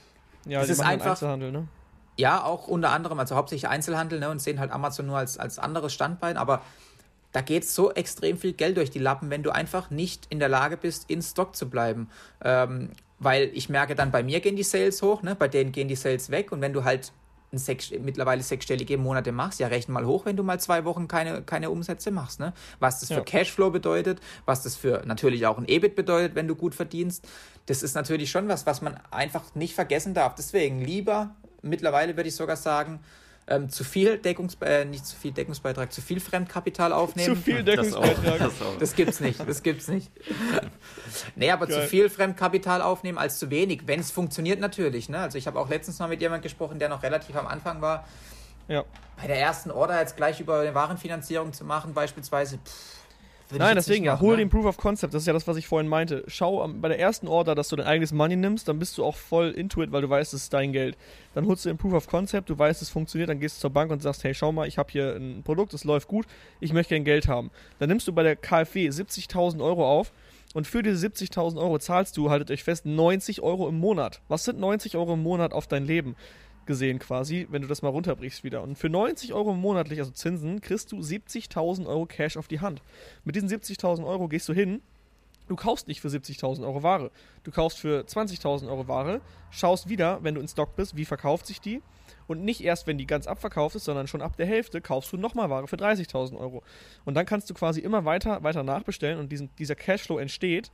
ja, 0.46 0.62
es 0.62 0.70
ist 0.70 0.80
einfach. 0.80 1.10
Einzelhandel, 1.10 1.52
ne? 1.52 1.68
Ja, 2.16 2.42
auch 2.42 2.66
unter 2.66 2.90
anderem, 2.90 3.18
also 3.18 3.36
hauptsächlich 3.36 3.68
Einzelhandel 3.68 4.20
ne? 4.20 4.30
und 4.30 4.40
sehen 4.40 4.58
halt 4.58 4.72
Amazon 4.72 5.06
nur 5.06 5.18
als, 5.18 5.38
als 5.38 5.58
anderes 5.58 5.92
Standbein. 5.92 6.36
Aber 6.36 6.62
da 7.32 7.42
geht 7.42 7.66
so 7.66 7.92
extrem 7.92 8.36
viel 8.38 8.52
Geld 8.52 8.76
durch 8.76 8.90
die 8.90 8.98
Lappen, 8.98 9.30
wenn 9.30 9.42
du 9.42 9.50
einfach 9.50 9.90
nicht 9.90 10.26
in 10.28 10.38
der 10.38 10.48
Lage 10.48 10.76
bist, 10.76 11.08
in 11.08 11.22
Stock 11.22 11.56
zu 11.56 11.70
bleiben. 11.70 12.10
Ähm, 12.42 12.90
weil 13.18 13.50
ich 13.54 13.68
merke 13.68 13.94
dann, 13.94 14.10
bei 14.10 14.22
mir 14.22 14.40
gehen 14.40 14.56
die 14.56 14.62
Sales 14.62 15.02
hoch, 15.02 15.22
ne? 15.22 15.34
bei 15.34 15.46
denen 15.46 15.72
gehen 15.72 15.88
die 15.88 15.96
Sales 15.96 16.30
weg. 16.30 16.52
Und 16.52 16.60
wenn 16.62 16.72
du 16.72 16.84
halt 16.84 17.12
sechs, 17.58 17.90
mittlerweile 17.90 18.42
sechsstellige 18.42 18.96
Monate 18.98 19.32
machst, 19.32 19.60
ja, 19.60 19.66
rechne 19.66 19.94
mal 19.94 20.06
hoch, 20.06 20.24
wenn 20.24 20.36
du 20.36 20.42
mal 20.42 20.60
zwei 20.60 20.84
Wochen 20.84 21.08
keine, 21.08 21.42
keine 21.42 21.70
Umsätze 21.70 22.10
machst. 22.10 22.40
Ne? 22.40 22.52
Was 22.78 23.00
das 23.00 23.08
ja. 23.08 23.16
für 23.16 23.24
Cashflow 23.24 23.70
bedeutet, 23.70 24.20
was 24.44 24.62
das 24.62 24.76
für 24.76 25.02
natürlich 25.04 25.46
auch 25.46 25.58
ein 25.58 25.66
EBIT 25.66 25.96
bedeutet, 25.96 26.34
wenn 26.34 26.48
du 26.48 26.54
gut 26.54 26.74
verdienst. 26.74 27.26
Das 27.66 27.82
ist 27.82 27.94
natürlich 27.94 28.30
schon 28.30 28.48
was, 28.48 28.66
was 28.66 28.82
man 28.82 28.98
einfach 29.10 29.54
nicht 29.54 29.74
vergessen 29.74 30.14
darf. 30.14 30.34
Deswegen 30.34 30.80
lieber, 30.80 31.34
mittlerweile 31.62 32.16
würde 32.16 32.28
ich 32.28 32.36
sogar 32.36 32.56
sagen, 32.56 33.00
ähm, 33.50 33.68
zu 33.68 33.84
viel 33.84 34.16
Deckungs 34.16 34.56
äh, 34.62 34.84
nicht 34.84 35.04
zu 35.04 35.16
viel 35.16 35.32
Deckungsbeitrag, 35.32 35.92
zu 35.92 36.00
viel 36.00 36.20
Fremdkapital 36.20 36.92
aufnehmen. 36.92 37.34
Zu 37.34 37.42
viel 37.42 37.62
Deckungsbeitrag. 37.64 38.38
Das, 38.38 38.58
das, 38.58 38.78
das 38.78 38.94
gibt's 38.94 39.20
nicht, 39.20 39.40
das 39.46 39.62
gibt's 39.62 39.88
nicht. 39.88 40.10
nee, 41.34 41.50
aber 41.50 41.66
Geil. 41.66 41.82
zu 41.82 41.88
viel 41.88 42.08
Fremdkapital 42.08 42.80
aufnehmen 42.80 43.18
als 43.18 43.38
zu 43.38 43.50
wenig, 43.50 43.82
wenn 43.86 44.00
es 44.00 44.12
funktioniert 44.12 44.60
natürlich. 44.60 45.08
Ne? 45.08 45.18
Also 45.18 45.36
ich 45.36 45.46
habe 45.46 45.58
auch 45.58 45.68
letztens 45.68 45.98
mal 45.98 46.08
mit 46.08 46.20
jemandem 46.20 46.44
gesprochen, 46.44 46.78
der 46.78 46.88
noch 46.88 47.02
relativ 47.02 47.36
am 47.36 47.48
Anfang 47.48 47.82
war. 47.82 48.06
Ja. 48.68 48.84
Bei 49.20 49.26
der 49.26 49.38
ersten 49.40 49.72
Order 49.72 49.98
jetzt 49.98 50.16
gleich 50.16 50.38
über 50.38 50.60
eine 50.60 50.74
Warenfinanzierung 50.74 51.52
zu 51.52 51.64
machen, 51.64 51.92
beispielsweise, 51.92 52.58
pff, 52.58 52.99
Nein, 53.58 53.76
deswegen 53.76 54.04
ja, 54.04 54.20
hol 54.20 54.32
ne? 54.32 54.38
den 54.38 54.48
Proof 54.48 54.66
of 54.66 54.76
Concept, 54.76 55.14
das 55.14 55.22
ist 55.22 55.26
ja 55.26 55.32
das, 55.32 55.46
was 55.46 55.56
ich 55.56 55.66
vorhin 55.66 55.88
meinte. 55.88 56.24
Schau 56.26 56.66
bei 56.68 56.88
der 56.88 56.98
ersten 56.98 57.28
Order, 57.28 57.54
dass 57.54 57.68
du 57.68 57.76
dein 57.76 57.86
eigenes 57.86 58.12
Money 58.12 58.36
nimmst, 58.36 58.68
dann 58.68 58.78
bist 58.78 58.96
du 58.98 59.04
auch 59.04 59.16
voll 59.16 59.50
into 59.50 59.82
it, 59.82 59.92
weil 59.92 60.02
du 60.02 60.10
weißt, 60.10 60.34
es 60.34 60.44
ist 60.44 60.52
dein 60.52 60.72
Geld. 60.72 60.96
Dann 61.34 61.46
holst 61.46 61.64
du 61.64 61.68
den 61.68 61.78
Proof 61.78 61.94
of 61.94 62.06
Concept, 62.06 62.48
du 62.50 62.58
weißt, 62.58 62.82
es 62.82 62.90
funktioniert, 62.90 63.30
dann 63.30 63.40
gehst 63.40 63.58
du 63.58 63.60
zur 63.62 63.70
Bank 63.70 63.90
und 63.90 64.02
sagst, 64.02 64.24
hey, 64.24 64.34
schau 64.34 64.52
mal, 64.52 64.68
ich 64.68 64.78
habe 64.78 64.90
hier 64.90 65.16
ein 65.16 65.42
Produkt, 65.42 65.74
es 65.74 65.84
läuft 65.84 66.08
gut, 66.08 66.26
ich 66.60 66.72
möchte 66.72 66.94
kein 66.94 67.04
Geld 67.04 67.28
haben. 67.28 67.50
Dann 67.78 67.88
nimmst 67.88 68.06
du 68.06 68.12
bei 68.12 68.22
der 68.22 68.36
KfW 68.36 68.88
70.000 68.88 69.62
Euro 69.62 69.88
auf 69.88 70.12
und 70.54 70.66
für 70.66 70.82
diese 70.82 71.06
70.000 71.06 71.58
Euro 71.58 71.78
zahlst 71.78 72.16
du, 72.16 72.30
haltet 72.30 72.50
euch 72.50 72.64
fest, 72.64 72.86
90 72.86 73.40
Euro 73.42 73.68
im 73.68 73.78
Monat. 73.78 74.20
Was 74.28 74.44
sind 74.44 74.58
90 74.58 74.96
Euro 74.96 75.14
im 75.14 75.22
Monat 75.22 75.52
auf 75.52 75.66
dein 75.66 75.86
Leben? 75.86 76.16
Gesehen 76.70 77.00
quasi, 77.00 77.48
wenn 77.50 77.62
du 77.62 77.68
das 77.68 77.82
mal 77.82 77.88
runterbrichst 77.88 78.44
wieder. 78.44 78.62
Und 78.62 78.78
für 78.78 78.88
90 78.88 79.34
Euro 79.34 79.54
monatlich, 79.54 79.98
also 79.98 80.12
Zinsen, 80.12 80.60
kriegst 80.60 80.92
du 80.92 81.00
70.000 81.00 81.84
Euro 81.84 82.06
Cash 82.06 82.36
auf 82.36 82.46
die 82.46 82.60
Hand. 82.60 82.80
Mit 83.24 83.34
diesen 83.34 83.48
70.000 83.48 84.06
Euro 84.06 84.28
gehst 84.28 84.48
du 84.48 84.52
hin, 84.52 84.80
du 85.48 85.56
kaufst 85.56 85.88
nicht 85.88 86.00
für 86.00 86.06
70.000 86.06 86.62
Euro 86.62 86.84
Ware. 86.84 87.10
Du 87.42 87.50
kaufst 87.50 87.80
für 87.80 88.02
20.000 88.02 88.68
Euro 88.68 88.86
Ware, 88.86 89.20
schaust 89.50 89.88
wieder, 89.88 90.22
wenn 90.22 90.36
du 90.36 90.40
in 90.40 90.46
Stock 90.46 90.76
bist, 90.76 90.96
wie 90.96 91.04
verkauft 91.04 91.46
sich 91.46 91.60
die. 91.60 91.82
Und 92.28 92.44
nicht 92.44 92.62
erst, 92.62 92.86
wenn 92.86 92.98
die 92.98 93.06
ganz 93.06 93.26
abverkauft 93.26 93.74
ist, 93.74 93.86
sondern 93.86 94.06
schon 94.06 94.22
ab 94.22 94.36
der 94.36 94.46
Hälfte 94.46 94.80
kaufst 94.80 95.12
du 95.12 95.16
nochmal 95.16 95.50
Ware 95.50 95.66
für 95.66 95.74
30.000 95.74 96.38
Euro. 96.38 96.62
Und 97.04 97.14
dann 97.14 97.26
kannst 97.26 97.50
du 97.50 97.54
quasi 97.54 97.80
immer 97.80 98.04
weiter, 98.04 98.44
weiter 98.44 98.62
nachbestellen 98.62 99.18
und 99.18 99.32
diesen, 99.32 99.50
dieser 99.58 99.74
Cashflow 99.74 100.18
entsteht 100.18 100.70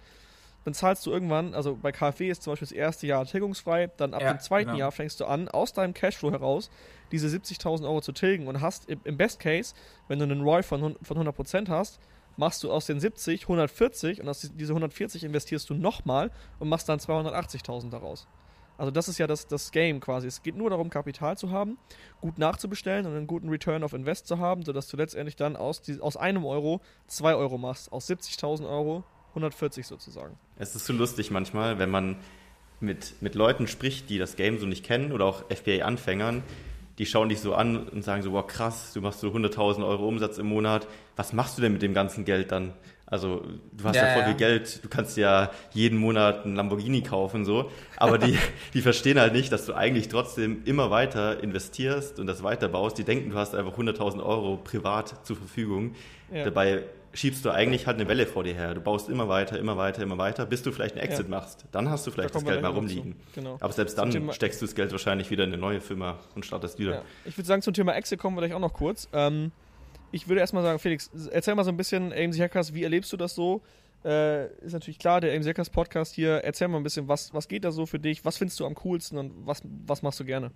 dann 0.67 0.75
zahlst 0.75 1.07
du 1.07 1.13
irgendwann, 1.13 1.55
also 1.55 1.79
bei 1.81 1.93
KfW 1.93 2.29
ist 2.29 2.43
zum 2.43 2.53
Beispiel 2.53 2.67
das 2.67 2.73
erste 2.73 3.07
Jahr 3.07 3.25
tilgungsfrei, 3.25 3.87
dann 3.99 4.13
ab 4.15 4.23
ja, 4.23 4.33
dem 4.33 4.41
zweiten 4.41 4.71
genau. 4.71 4.79
Jahr 4.81 4.91
fängst 4.91 5.21
du 5.21 5.25
an, 5.25 5.49
aus 5.49 5.73
deinem 5.73 5.95
Cashflow 5.95 6.33
heraus 6.33 6.71
diese 7.13 7.29
70.000 7.29 7.85
Euro 7.85 8.01
zu 8.01 8.11
tilgen 8.11 8.49
und 8.49 8.61
hast 8.61 8.91
im 8.91 9.17
Best 9.17 9.39
Case, 9.39 9.77
wenn 10.09 10.19
du 10.19 10.25
einen 10.25 10.43
ROI 10.43 10.65
von, 10.65 10.97
von 11.01 11.19
100% 11.19 11.69
hast, 11.69 12.01
machst 12.37 12.65
du 12.65 12.73
aus 12.73 12.85
den 12.87 12.99
70 12.99 13.43
140 13.43 14.21
und 14.21 14.29
aus 14.29 14.41
diese 14.41 14.73
140 14.73 15.23
investierst 15.23 15.71
du 15.71 15.75
nochmal 15.75 16.33
und 16.59 16.69
machst 16.69 16.89
dann 16.89 16.99
280.000 16.99 17.91
daraus. 17.91 18.27
Also 18.77 18.91
das 18.91 19.07
ist 19.07 19.19
ja 19.19 19.29
das, 19.29 19.47
das 19.47 19.71
Game 19.71 20.01
quasi. 20.01 20.27
Es 20.27 20.43
geht 20.43 20.57
nur 20.57 20.71
darum, 20.71 20.91
Kapital 20.91 21.39
zu 21.39 21.53
haben, 21.53 21.79
gut 22.21 22.39
nachzubestellen 22.39 23.07
und 23.07 23.15
einen 23.15 23.29
guten 23.29 23.49
Return 23.51 23.85
of 23.85 23.93
Invest 23.93 24.27
zu 24.27 24.41
haben, 24.41 24.65
sodass 24.65 24.89
du 24.89 24.97
letztendlich 24.97 25.37
dann 25.37 25.55
aus, 25.55 25.81
die, 25.81 26.01
aus 26.01 26.17
einem 26.17 26.45
Euro 26.45 26.81
zwei 27.07 27.37
Euro 27.37 27.57
machst. 27.57 27.93
Aus 27.93 28.11
70.000 28.11 28.69
Euro 28.69 29.05
140 29.37 29.87
sozusagen. 29.87 30.39
Es 30.59 30.75
ist 30.75 30.87
so 30.87 30.93
lustig 30.93 31.31
manchmal, 31.31 31.79
wenn 31.79 31.91
man 31.91 32.17
mit, 32.81 33.21
mit 33.21 33.35
Leuten 33.35 33.67
spricht, 33.69 34.09
die 34.11 34.19
das 34.19 34.37
Game 34.37 34.59
so 34.59 34.67
nicht 34.67 34.85
kennen 34.85 35.13
oder 35.13 35.27
auch 35.27 35.45
FBA-Anfängern, 35.51 36.43
die 36.99 37.07
schauen 37.07 37.29
dich 37.29 37.41
so 37.41 37.55
an 37.55 37.89
und 37.89 38.03
sagen 38.03 38.23
so, 38.23 38.33
wow 38.33 38.47
krass, 38.47 38.93
du 38.95 39.01
machst 39.03 39.21
so 39.21 39.29
100.000 39.29 39.87
Euro 39.87 40.09
Umsatz 40.09 40.39
im 40.39 40.47
Monat, 40.47 40.87
was 41.15 41.33
machst 41.33 41.59
du 41.59 41.63
denn 41.63 41.73
mit 41.73 41.83
dem 41.83 41.95
ganzen 41.95 42.25
Geld 42.25 42.51
dann? 42.53 42.73
Also 43.07 43.43
du 43.73 43.85
hast 43.85 43.95
ja, 43.95 44.07
ja 44.07 44.13
voll 44.15 44.23
ja. 44.23 44.29
viel 44.29 44.37
Geld, 44.37 44.85
du 44.85 44.89
kannst 44.89 45.17
ja 45.17 45.51
jeden 45.73 45.97
Monat 45.97 46.45
einen 46.45 46.57
Lamborghini 46.57 47.03
kaufen 47.03 47.45
so, 47.45 47.71
aber 47.97 48.19
die, 48.19 48.37
die 48.75 48.83
verstehen 48.83 49.21
halt 49.21 49.33
nicht, 49.33 49.53
dass 49.53 49.65
du 49.65 49.75
eigentlich 49.75 50.09
trotzdem 50.09 50.63
immer 50.65 50.91
weiter 50.91 51.41
investierst 51.43 52.19
und 52.19 52.27
das 52.27 52.43
weiterbaust. 52.43 52.99
Die 52.99 53.05
denken, 53.05 53.31
du 53.31 53.37
hast 53.37 53.55
einfach 53.55 53.79
100.000 53.79 54.25
Euro 54.25 54.57
privat 54.57 55.25
zur 55.25 55.37
Verfügung. 55.37 55.95
Ja. 56.33 56.45
Dabei 56.45 56.83
schiebst 57.17 57.45
du 57.45 57.51
eigentlich 57.51 57.87
halt 57.87 57.99
eine 57.99 58.09
Welle 58.09 58.27
vor 58.27 58.45
dir 58.45 58.55
her. 58.55 58.75
Du 58.75 58.81
baust 58.81 59.09
immer 59.09 59.29
weiter, 59.29 59.59
immer 59.59 59.77
weiter, 59.77 60.03
immer 60.03 60.19
weiter, 60.19 60.45
bis 60.45 60.63
du 60.63 60.73
vielleicht 60.73 60.97
einen 60.97 61.05
Exit 61.05 61.27
ja. 61.27 61.31
machst. 61.31 61.65
Dann 61.73 61.89
hast 61.91 62.07
du 62.07 62.11
vielleicht 62.11 62.31
da 62.31 62.41
das 62.41 62.45
Geld 62.45 62.63
mal 62.63 62.73
rumliegen. 62.73 63.17
Genau. 63.35 63.57
Aber 63.61 63.73
selbst 63.73 63.97
dann 63.99 64.11
Thema, 64.11 64.33
steckst 64.33 64.61
du 64.61 64.67
das 64.67 64.75
Geld 64.75 64.93
wahrscheinlich 64.93 65.31
wieder 65.31 65.45
in 65.45 65.53
eine 65.53 65.61
neue 65.61 65.81
Firma 65.81 66.19
und 66.35 66.45
startest 66.45 66.79
wieder. 66.79 66.93
Ja. 66.93 67.03
Ich 67.25 67.37
würde 67.39 67.47
sagen, 67.47 67.63
zum 67.63 67.73
Thema 67.73 67.95
Exit 67.95 68.19
kommen 68.19 68.37
wir 68.37 68.43
gleich 68.43 68.55
auch 68.55 68.61
noch 68.61 68.75
kurz. 68.75 69.09
Ähm, 69.13 69.53
ich 70.13 70.29
würde 70.29 70.41
erstmal 70.41 70.63
sagen, 70.63 70.79
Felix, 70.79 71.11
erzähl 71.31 71.55
mal 71.55 71.65
so 71.65 71.71
ein 71.71 71.77
bisschen, 71.77 72.13
AMC 72.13 72.39
Hackers, 72.39 72.75
wie 72.75 72.85
erlebst 72.85 73.13
du 73.13 73.17
das 73.17 73.35
so? 73.35 73.63
Äh, 74.05 74.47
ist 74.59 74.73
natürlich 74.73 74.99
klar, 74.99 75.21
der 75.21 75.35
AMC 75.35 75.47
Hackers 75.47 75.71
Podcast 75.71 76.15
hier. 76.15 76.45
Erzähl 76.45 76.69
mal 76.69 76.79
ein 76.79 76.85
bisschen, 76.85 77.09
was, 77.09 77.35
was 77.35 77.49
geht 77.49 77.65
da 77.65 77.73
so 77.73 77.87
für 77.87 77.99
dich? 77.99 78.25
Was 78.25 78.37
findest 78.37 78.61
du 78.61 78.67
am 78.67 78.75
coolsten 78.75 79.19
und 79.19 79.33
was, 79.47 79.63
was 79.87 80.03
machst 80.03 80.21
du 80.21 80.25
gerne? 80.25 80.51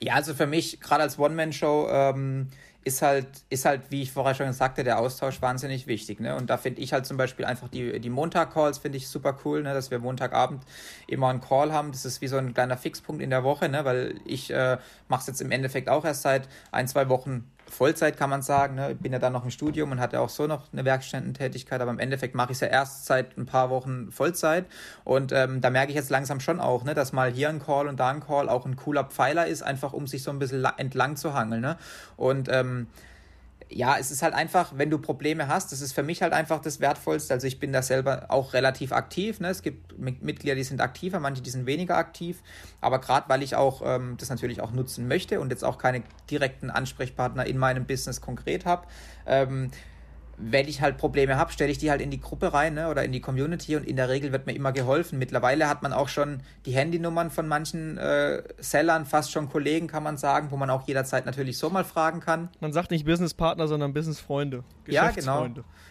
Ja, 0.00 0.14
also 0.14 0.34
für 0.34 0.46
mich, 0.46 0.80
gerade 0.80 1.02
als 1.02 1.18
One-Man-Show, 1.18 1.88
ähm, 1.90 2.48
ist 2.84 3.02
halt, 3.02 3.28
ist 3.48 3.64
halt, 3.64 3.82
wie 3.90 4.02
ich 4.02 4.10
vorher 4.10 4.34
schon 4.34 4.52
sagte, 4.52 4.82
der 4.82 4.98
Austausch 4.98 5.40
wahnsinnig 5.40 5.86
wichtig. 5.86 6.18
Ne? 6.18 6.34
Und 6.34 6.50
da 6.50 6.56
finde 6.56 6.80
ich 6.80 6.92
halt 6.92 7.06
zum 7.06 7.16
Beispiel 7.16 7.44
einfach 7.44 7.68
die, 7.68 8.00
die 8.00 8.10
Montag-Calls 8.10 8.78
finde 8.78 8.98
ich 8.98 9.08
super 9.08 9.38
cool, 9.44 9.62
ne? 9.62 9.72
dass 9.72 9.90
wir 9.90 9.98
Montagabend 10.00 10.64
immer 11.06 11.28
einen 11.28 11.40
Call 11.40 11.72
haben. 11.72 11.92
Das 11.92 12.04
ist 12.04 12.20
wie 12.20 12.26
so 12.26 12.36
ein 12.38 12.54
kleiner 12.54 12.76
Fixpunkt 12.76 13.22
in 13.22 13.30
der 13.30 13.44
Woche, 13.44 13.68
ne? 13.68 13.84
weil 13.84 14.16
ich 14.24 14.50
äh, 14.50 14.78
mache 15.08 15.20
es 15.20 15.26
jetzt 15.28 15.40
im 15.40 15.52
Endeffekt 15.52 15.88
auch 15.88 16.04
erst 16.04 16.22
seit 16.22 16.48
ein, 16.72 16.88
zwei 16.88 17.08
Wochen 17.08 17.48
Vollzeit, 17.70 18.16
kann 18.16 18.30
man 18.30 18.42
sagen. 18.42 18.74
Ne? 18.74 18.94
Bin 18.94 19.12
ja 19.12 19.18
dann 19.18 19.32
noch 19.32 19.44
im 19.44 19.50
Studium 19.50 19.92
und 19.92 20.00
hatte 20.00 20.20
auch 20.20 20.28
so 20.28 20.46
noch 20.46 20.72
eine 20.72 20.84
Werkstättentätigkeit, 20.84 21.80
aber 21.80 21.90
im 21.90 21.98
Endeffekt 21.98 22.34
mache 22.34 22.52
ich 22.52 22.56
es 22.56 22.60
ja 22.60 22.68
erst 22.68 23.06
seit 23.06 23.36
ein 23.38 23.46
paar 23.46 23.70
Wochen 23.70 24.12
Vollzeit. 24.12 24.66
Und 25.04 25.32
ähm, 25.32 25.60
da 25.60 25.70
merke 25.70 25.90
ich 25.90 25.96
jetzt 25.96 26.10
langsam 26.10 26.40
schon 26.40 26.60
auch, 26.60 26.84
ne, 26.84 26.94
dass 26.94 27.12
mal 27.12 27.30
hier 27.30 27.48
ein 27.48 27.60
Call 27.60 27.88
und 27.88 27.98
da 27.98 28.10
ein 28.10 28.20
Call 28.20 28.48
auch 28.48 28.66
ein 28.66 28.76
cooler 28.76 29.04
Pfeiler 29.04 29.46
ist, 29.46 29.62
einfach 29.62 29.92
um 29.92 30.06
sich 30.06 30.22
so 30.22 30.30
ein 30.30 30.38
bisschen 30.38 30.64
entlang 30.76 31.16
zu 31.16 31.34
hangeln. 31.34 31.60
Ne? 31.60 31.76
Und 32.16 32.48
ähm, 32.50 32.88
ja, 33.74 33.96
es 33.98 34.10
ist 34.10 34.22
halt 34.22 34.34
einfach, 34.34 34.72
wenn 34.76 34.90
du 34.90 34.98
Probleme 34.98 35.48
hast, 35.48 35.72
das 35.72 35.80
ist 35.80 35.92
für 35.92 36.02
mich 36.02 36.22
halt 36.22 36.32
einfach 36.32 36.60
das 36.60 36.80
Wertvollste. 36.80 37.34
Also 37.34 37.46
ich 37.46 37.58
bin 37.58 37.72
da 37.72 37.82
selber 37.82 38.26
auch 38.28 38.52
relativ 38.52 38.92
aktiv. 38.92 39.40
Ne? 39.40 39.48
Es 39.48 39.62
gibt 39.62 39.98
Mitglieder, 39.98 40.54
die 40.54 40.64
sind 40.64 40.80
aktiver, 40.80 41.20
manche, 41.20 41.42
die 41.42 41.50
sind 41.50 41.66
weniger 41.66 41.96
aktiv. 41.96 42.42
Aber 42.80 43.00
gerade 43.00 43.28
weil 43.28 43.42
ich 43.42 43.56
auch 43.56 43.82
ähm, 43.84 44.16
das 44.18 44.28
natürlich 44.28 44.60
auch 44.60 44.72
nutzen 44.72 45.08
möchte 45.08 45.40
und 45.40 45.50
jetzt 45.50 45.64
auch 45.64 45.78
keine 45.78 46.02
direkten 46.30 46.70
Ansprechpartner 46.70 47.46
in 47.46 47.58
meinem 47.58 47.84
Business 47.84 48.20
konkret 48.20 48.66
habe, 48.66 48.86
ähm, 49.26 49.70
wenn 50.44 50.66
ich 50.66 50.80
halt 50.80 50.98
Probleme 50.98 51.36
habe, 51.36 51.52
stelle 51.52 51.70
ich 51.70 51.78
die 51.78 51.90
halt 51.90 52.00
in 52.00 52.10
die 52.10 52.20
Gruppe 52.20 52.52
rein 52.52 52.74
ne, 52.74 52.88
oder 52.88 53.04
in 53.04 53.12
die 53.12 53.20
Community 53.20 53.76
und 53.76 53.86
in 53.86 53.96
der 53.96 54.08
Regel 54.08 54.32
wird 54.32 54.46
mir 54.46 54.54
immer 54.54 54.72
geholfen. 54.72 55.18
Mittlerweile 55.18 55.68
hat 55.68 55.82
man 55.82 55.92
auch 55.92 56.08
schon 56.08 56.40
die 56.66 56.72
Handynummern 56.72 57.30
von 57.30 57.46
manchen 57.46 57.96
äh, 57.98 58.42
Sellern, 58.58 59.06
fast 59.06 59.30
schon 59.30 59.48
Kollegen, 59.48 59.86
kann 59.86 60.02
man 60.02 60.16
sagen, 60.16 60.50
wo 60.50 60.56
man 60.56 60.68
auch 60.70 60.86
jederzeit 60.86 61.26
natürlich 61.26 61.58
so 61.58 61.70
mal 61.70 61.84
fragen 61.84 62.20
kann. 62.20 62.48
Man 62.60 62.72
sagt 62.72 62.90
nicht 62.90 63.04
Businesspartner, 63.04 63.68
sondern 63.68 63.92
Businessfreunde. 63.92 64.64
Ja, 64.86 65.10
genau. 65.10 65.48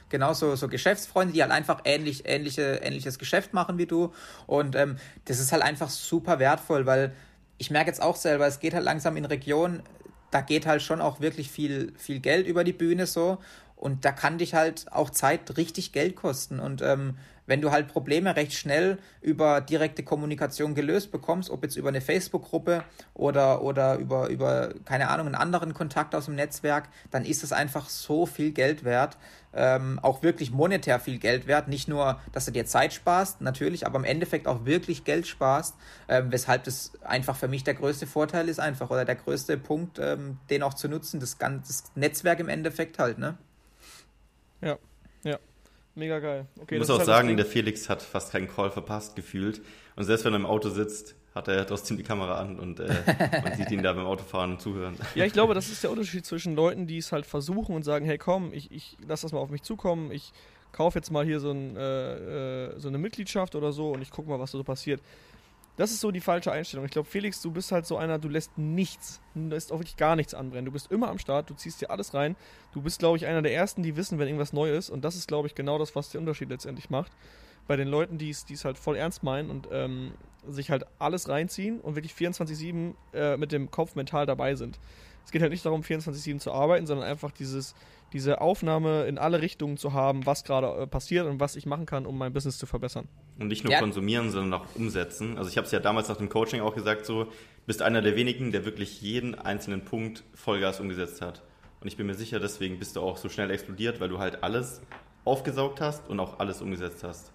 Genau, 0.09 0.33
so, 0.33 0.57
so 0.57 0.67
Geschäftsfreunde, 0.67 1.33
die 1.33 1.41
halt 1.41 1.53
einfach 1.53 1.81
ähnlich, 1.85 2.23
ähnliche, 2.25 2.81
ähnliches 2.83 3.17
Geschäft 3.17 3.53
machen 3.53 3.77
wie 3.77 3.85
du. 3.85 4.11
Und 4.45 4.75
ähm, 4.75 4.97
das 5.25 5.39
ist 5.39 5.53
halt 5.53 5.63
einfach 5.63 5.89
super 5.89 6.37
wertvoll, 6.37 6.85
weil 6.85 7.13
ich 7.57 7.71
merke 7.71 7.89
jetzt 7.89 8.01
auch 8.01 8.17
selber, 8.17 8.45
es 8.45 8.59
geht 8.59 8.73
halt 8.73 8.83
langsam 8.83 9.15
in 9.15 9.23
Regionen, 9.23 9.83
da 10.31 10.41
geht 10.41 10.65
halt 10.65 10.81
schon 10.81 10.99
auch 10.99 11.19
wirklich 11.19 11.51
viel, 11.51 11.93
viel 11.97 12.19
Geld 12.19 12.47
über 12.47 12.63
die 12.63 12.73
Bühne 12.73 13.05
so. 13.05 13.37
Und 13.81 14.05
da 14.05 14.11
kann 14.11 14.37
dich 14.37 14.53
halt 14.53 14.85
auch 14.91 15.09
Zeit 15.09 15.57
richtig 15.57 15.91
Geld 15.91 16.15
kosten. 16.15 16.59
Und 16.59 16.83
ähm, 16.83 17.15
wenn 17.47 17.61
du 17.61 17.71
halt 17.71 17.87
Probleme 17.87 18.35
recht 18.35 18.53
schnell 18.53 18.99
über 19.21 19.59
direkte 19.59 20.03
Kommunikation 20.03 20.75
gelöst 20.75 21.11
bekommst, 21.11 21.49
ob 21.49 21.63
jetzt 21.63 21.75
über 21.77 21.89
eine 21.89 21.99
Facebook-Gruppe 21.99 22.83
oder, 23.15 23.63
oder 23.63 23.95
über, 23.95 24.29
über, 24.29 24.75
keine 24.85 25.09
Ahnung, 25.09 25.25
einen 25.25 25.35
anderen 25.35 25.73
Kontakt 25.73 26.13
aus 26.13 26.25
dem 26.25 26.35
Netzwerk, 26.35 26.89
dann 27.09 27.25
ist 27.25 27.43
es 27.43 27.51
einfach 27.51 27.89
so 27.89 28.27
viel 28.27 28.51
Geld 28.51 28.83
wert. 28.83 29.17
Ähm, 29.51 29.97
auch 30.03 30.21
wirklich 30.21 30.51
monetär 30.51 30.99
viel 30.99 31.17
Geld 31.17 31.47
wert. 31.47 31.67
Nicht 31.67 31.87
nur, 31.87 32.21
dass 32.33 32.45
du 32.45 32.51
dir 32.51 32.67
Zeit 32.67 32.93
sparst, 32.93 33.41
natürlich, 33.41 33.87
aber 33.87 33.97
im 33.97 34.05
Endeffekt 34.05 34.47
auch 34.47 34.63
wirklich 34.65 35.05
Geld 35.05 35.25
sparst, 35.25 35.75
ähm, 36.07 36.31
weshalb 36.31 36.65
das 36.65 36.93
einfach 37.03 37.35
für 37.35 37.47
mich 37.47 37.63
der 37.63 37.73
größte 37.73 38.05
Vorteil 38.05 38.47
ist, 38.47 38.59
einfach 38.59 38.91
oder 38.91 39.05
der 39.05 39.15
größte 39.15 39.57
Punkt, 39.57 39.97
ähm, 39.97 40.37
den 40.51 40.61
auch 40.61 40.75
zu 40.75 40.87
nutzen, 40.87 41.19
das 41.19 41.39
ganze 41.39 41.83
Netzwerk 41.95 42.39
im 42.39 42.47
Endeffekt 42.47 42.99
halt, 42.99 43.17
ne? 43.17 43.37
Ja, 44.61 44.77
ja. 45.23 45.39
Mega 45.95 46.19
geil. 46.19 46.47
Okay, 46.59 46.75
ich 46.75 46.79
muss 46.79 46.89
auch 46.89 46.97
halt 46.97 47.05
sagen, 47.05 47.35
der 47.35 47.45
Felix 47.45 47.89
hat 47.89 48.01
fast 48.01 48.31
keinen 48.31 48.47
Call 48.47 48.71
verpasst 48.71 49.15
gefühlt. 49.15 49.61
Und 49.95 50.05
selbst 50.05 50.23
wenn 50.23 50.33
er 50.33 50.39
im 50.39 50.45
Auto 50.45 50.69
sitzt, 50.69 51.15
hat 51.35 51.47
er 51.47 51.65
trotzdem 51.65 51.97
die 51.97 52.03
Kamera 52.03 52.39
an 52.39 52.59
und 52.59 52.79
äh, 52.79 52.87
man 53.43 53.55
sieht 53.55 53.71
ihn 53.71 53.83
da 53.83 53.93
beim 53.93 54.05
Autofahren 54.05 54.51
und 54.51 54.61
zuhören. 54.61 54.95
Ja, 55.15 55.25
ich 55.25 55.33
glaube, 55.33 55.53
das 55.53 55.69
ist 55.69 55.83
der 55.83 55.91
Unterschied 55.91 56.25
zwischen 56.25 56.55
Leuten, 56.55 56.87
die 56.87 56.97
es 56.97 57.11
halt 57.11 57.25
versuchen 57.25 57.75
und 57.75 57.83
sagen, 57.83 58.05
hey 58.05 58.17
komm, 58.17 58.53
ich, 58.53 58.71
ich 58.71 58.97
lass 59.07 59.21
das 59.21 59.31
mal 59.31 59.39
auf 59.39 59.49
mich 59.49 59.63
zukommen, 59.63 60.11
ich 60.11 60.31
kaufe 60.71 60.97
jetzt 60.97 61.11
mal 61.11 61.25
hier 61.25 61.39
so, 61.39 61.51
ein, 61.51 61.75
äh, 61.75 62.67
äh 62.67 62.79
so 62.79 62.87
eine 62.87 62.97
Mitgliedschaft 62.97 63.55
oder 63.55 63.71
so 63.71 63.91
und 63.91 64.01
ich 64.01 64.11
gucke 64.11 64.29
mal, 64.29 64.39
was 64.39 64.51
so 64.51 64.63
passiert. 64.63 65.01
Das 65.77 65.91
ist 65.91 66.01
so 66.01 66.11
die 66.11 66.19
falsche 66.19 66.51
Einstellung. 66.51 66.85
Ich 66.85 66.91
glaube, 66.91 67.09
Felix, 67.09 67.41
du 67.41 67.51
bist 67.51 67.71
halt 67.71 67.85
so 67.85 67.97
einer, 67.97 68.19
du 68.19 68.27
lässt 68.27 68.57
nichts, 68.57 69.21
du 69.33 69.47
lässt 69.47 69.71
auch 69.71 69.79
wirklich 69.79 69.97
gar 69.97 70.15
nichts 70.15 70.33
anbrennen. 70.33 70.65
Du 70.65 70.71
bist 70.71 70.91
immer 70.91 71.09
am 71.09 71.17
Start, 71.17 71.49
du 71.49 71.53
ziehst 71.53 71.81
dir 71.81 71.89
alles 71.89 72.13
rein. 72.13 72.35
Du 72.73 72.81
bist, 72.81 72.99
glaube 72.99 73.17
ich, 73.17 73.25
einer 73.25 73.41
der 73.41 73.53
Ersten, 73.53 73.81
die 73.81 73.95
wissen, 73.95 74.19
wenn 74.19 74.27
irgendwas 74.27 74.53
neu 74.53 74.75
ist. 74.75 74.89
Und 74.89 75.05
das 75.05 75.15
ist, 75.15 75.27
glaube 75.27 75.47
ich, 75.47 75.55
genau 75.55 75.77
das, 75.77 75.95
was 75.95 76.09
den 76.09 76.19
Unterschied 76.19 76.49
letztendlich 76.49 76.89
macht. 76.89 77.11
Bei 77.67 77.77
den 77.77 77.87
Leuten, 77.87 78.17
die 78.17 78.29
es 78.29 78.65
halt 78.65 78.77
voll 78.77 78.97
ernst 78.97 79.23
meinen 79.23 79.49
und 79.49 79.69
ähm, 79.71 80.13
sich 80.47 80.71
halt 80.71 80.85
alles 80.99 81.29
reinziehen 81.29 81.79
und 81.79 81.95
wirklich 81.95 82.13
24-7 82.13 82.93
äh, 83.13 83.37
mit 83.37 83.51
dem 83.51 83.71
Kopf 83.71 83.95
mental 83.95 84.25
dabei 84.25 84.55
sind. 84.55 84.79
Es 85.25 85.31
geht 85.31 85.41
halt 85.41 85.51
nicht 85.51 85.65
darum, 85.65 85.81
24-7 85.81 86.39
zu 86.39 86.51
arbeiten, 86.51 86.87
sondern 86.87 87.07
einfach 87.07 87.31
dieses, 87.31 87.75
diese 88.13 88.41
Aufnahme 88.41 89.05
in 89.05 89.17
alle 89.17 89.41
Richtungen 89.41 89.77
zu 89.77 89.93
haben, 89.93 90.25
was 90.25 90.43
gerade 90.43 90.83
äh, 90.83 90.87
passiert 90.87 91.27
und 91.27 91.39
was 91.39 91.55
ich 91.55 91.65
machen 91.65 91.85
kann, 91.85 92.05
um 92.05 92.17
mein 92.17 92.33
Business 92.33 92.57
zu 92.57 92.65
verbessern. 92.65 93.07
Und 93.39 93.47
nicht 93.47 93.63
nur 93.63 93.73
ja. 93.73 93.79
konsumieren, 93.79 94.29
sondern 94.29 94.61
auch 94.61 94.65
umsetzen. 94.75 95.37
Also 95.37 95.49
ich 95.49 95.57
habe 95.57 95.65
es 95.65 95.71
ja 95.71 95.79
damals 95.79 96.09
nach 96.09 96.17
dem 96.17 96.29
Coaching 96.29 96.61
auch 96.61 96.75
gesagt, 96.75 97.05
so 97.05 97.27
bist 97.65 97.81
einer 97.81 98.01
der 98.01 98.15
wenigen, 98.15 98.51
der 98.51 98.65
wirklich 98.65 99.01
jeden 99.01 99.35
einzelnen 99.35 99.85
Punkt 99.85 100.23
Vollgas 100.33 100.79
umgesetzt 100.79 101.21
hat. 101.21 101.41
Und 101.79 101.87
ich 101.87 101.97
bin 101.97 102.05
mir 102.05 102.15
sicher, 102.15 102.39
deswegen 102.39 102.77
bist 102.77 102.95
du 102.95 103.01
auch 103.01 103.17
so 103.17 103.29
schnell 103.29 103.49
explodiert, 103.49 103.99
weil 103.99 104.09
du 104.09 104.19
halt 104.19 104.43
alles 104.43 104.81
aufgesaugt 105.25 105.81
hast 105.81 106.09
und 106.09 106.19
auch 106.19 106.39
alles 106.39 106.61
umgesetzt 106.61 107.03
hast. 107.03 107.31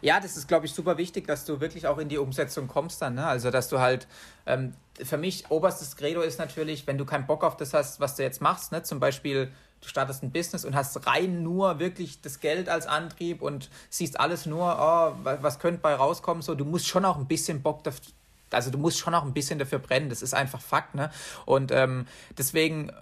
Ja, 0.00 0.20
das 0.20 0.36
ist, 0.36 0.48
glaube 0.48 0.66
ich, 0.66 0.74
super 0.74 0.98
wichtig, 0.98 1.26
dass 1.26 1.44
du 1.44 1.60
wirklich 1.60 1.86
auch 1.86 1.98
in 1.98 2.08
die 2.08 2.18
Umsetzung 2.18 2.68
kommst 2.68 3.02
dann. 3.02 3.14
Ne? 3.14 3.26
Also, 3.26 3.50
dass 3.50 3.68
du 3.68 3.78
halt, 3.78 4.06
ähm, 4.46 4.74
für 5.02 5.16
mich, 5.16 5.50
oberstes 5.50 5.96
Credo 5.96 6.20
ist 6.20 6.38
natürlich, 6.38 6.86
wenn 6.86 6.98
du 6.98 7.04
keinen 7.04 7.26
Bock 7.26 7.44
auf 7.44 7.56
das 7.56 7.74
hast, 7.74 8.00
was 8.00 8.16
du 8.16 8.22
jetzt 8.22 8.40
machst, 8.40 8.72
ne? 8.72 8.82
zum 8.82 9.00
Beispiel, 9.00 9.50
du 9.80 9.88
startest 9.88 10.22
ein 10.22 10.30
Business 10.30 10.64
und 10.64 10.74
hast 10.74 11.06
rein 11.06 11.42
nur 11.42 11.78
wirklich 11.78 12.20
das 12.20 12.40
Geld 12.40 12.68
als 12.68 12.86
Antrieb 12.86 13.42
und 13.42 13.68
siehst 13.90 14.20
alles 14.20 14.46
nur, 14.46 14.76
oh, 14.78 15.12
was 15.24 15.58
könnte 15.58 15.80
bei 15.80 15.94
rauskommen, 15.94 16.42
so, 16.42 16.54
du 16.54 16.64
musst 16.64 16.86
schon 16.86 17.04
auch 17.04 17.16
ein 17.16 17.26
bisschen 17.26 17.62
Bock 17.62 17.82
dafür 17.84 18.12
also 18.52 18.70
du 18.70 18.78
musst 18.78 18.98
schon 18.98 19.14
auch 19.14 19.24
ein 19.24 19.32
bisschen 19.32 19.58
dafür 19.58 19.78
brennen, 19.78 20.08
das 20.08 20.20
ist 20.20 20.34
einfach 20.34 20.60
Fakt, 20.60 20.94
ne? 20.94 21.10
Und 21.46 21.72
ähm, 21.72 22.06
deswegen 22.36 22.92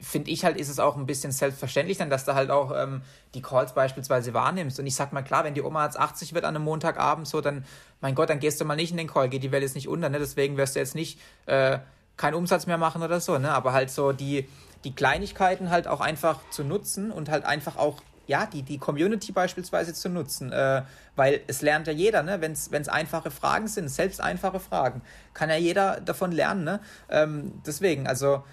finde 0.00 0.30
ich 0.30 0.44
halt, 0.44 0.56
ist 0.56 0.68
es 0.68 0.78
auch 0.78 0.96
ein 0.96 1.06
bisschen 1.06 1.32
selbstverständlich 1.32 1.98
dann, 1.98 2.10
dass 2.10 2.24
du 2.24 2.34
halt 2.34 2.50
auch 2.50 2.72
ähm, 2.74 3.02
die 3.34 3.42
Calls 3.42 3.74
beispielsweise 3.74 4.34
wahrnimmst. 4.34 4.78
Und 4.78 4.86
ich 4.86 4.94
sag 4.94 5.12
mal, 5.12 5.22
klar, 5.22 5.44
wenn 5.44 5.54
die 5.54 5.62
Oma 5.62 5.84
jetzt 5.84 5.98
80 5.98 6.34
wird 6.34 6.44
an 6.44 6.56
einem 6.56 6.64
Montagabend, 6.64 7.28
so, 7.28 7.40
dann, 7.40 7.64
mein 8.00 8.14
Gott, 8.14 8.30
dann 8.30 8.40
gehst 8.40 8.60
du 8.60 8.64
mal 8.64 8.76
nicht 8.76 8.90
in 8.90 8.96
den 8.96 9.08
Call, 9.08 9.28
geht 9.28 9.42
die 9.42 9.52
Welt 9.52 9.62
jetzt 9.62 9.74
nicht 9.74 9.88
unter, 9.88 10.08
ne? 10.08 10.18
Deswegen 10.18 10.56
wirst 10.56 10.74
du 10.74 10.80
jetzt 10.80 10.94
nicht 10.94 11.20
äh, 11.46 11.78
keinen 12.16 12.34
Umsatz 12.34 12.66
mehr 12.66 12.78
machen 12.78 13.02
oder 13.02 13.20
so, 13.20 13.38
ne? 13.38 13.52
Aber 13.52 13.72
halt 13.72 13.90
so 13.90 14.12
die, 14.12 14.48
die 14.84 14.94
Kleinigkeiten 14.94 15.70
halt 15.70 15.86
auch 15.86 16.00
einfach 16.00 16.40
zu 16.50 16.64
nutzen 16.64 17.10
und 17.10 17.28
halt 17.28 17.44
einfach 17.44 17.76
auch 17.76 18.02
ja, 18.30 18.46
die, 18.46 18.62
die 18.62 18.78
Community 18.78 19.32
beispielsweise 19.32 19.92
zu 19.92 20.08
nutzen, 20.08 20.52
äh, 20.52 20.82
weil 21.16 21.40
es 21.48 21.62
lernt 21.62 21.88
ja 21.88 21.92
jeder, 21.92 22.22
ne? 22.22 22.40
wenn 22.40 22.52
es 22.52 22.88
einfache 22.88 23.32
Fragen 23.32 23.66
sind, 23.66 23.88
selbst 23.88 24.20
einfache 24.20 24.60
Fragen, 24.60 25.02
kann 25.34 25.50
ja 25.50 25.56
jeder 25.56 26.00
davon 26.00 26.30
lernen. 26.30 26.62
Ne? 26.62 26.80
Ähm, 27.08 27.60
deswegen, 27.66 28.06
also 28.06 28.44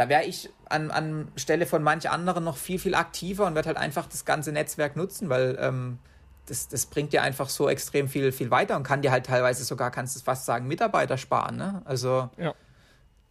da 0.00 0.08
wäre 0.08 0.24
ich 0.24 0.48
an, 0.70 0.90
an 0.90 1.30
Stelle 1.36 1.66
von 1.66 1.82
manch 1.82 2.08
anderen 2.08 2.42
noch 2.42 2.56
viel, 2.56 2.78
viel 2.78 2.94
aktiver 2.94 3.46
und 3.46 3.54
werde 3.54 3.66
halt 3.66 3.76
einfach 3.76 4.06
das 4.06 4.24
ganze 4.24 4.50
Netzwerk 4.50 4.96
nutzen, 4.96 5.28
weil 5.28 5.58
ähm, 5.60 5.98
das, 6.46 6.68
das 6.68 6.86
bringt 6.86 7.12
dir 7.12 7.22
einfach 7.22 7.50
so 7.50 7.68
extrem 7.68 8.08
viel, 8.08 8.32
viel 8.32 8.50
weiter 8.50 8.76
und 8.76 8.82
kann 8.82 9.02
dir 9.02 9.12
halt 9.12 9.26
teilweise 9.26 9.62
sogar, 9.62 9.90
kannst 9.90 10.16
du 10.16 10.20
fast 10.20 10.46
sagen, 10.46 10.66
Mitarbeiter 10.66 11.18
sparen. 11.18 11.56
Ne? 11.58 11.82
Also 11.84 12.30
ja. 12.38 12.54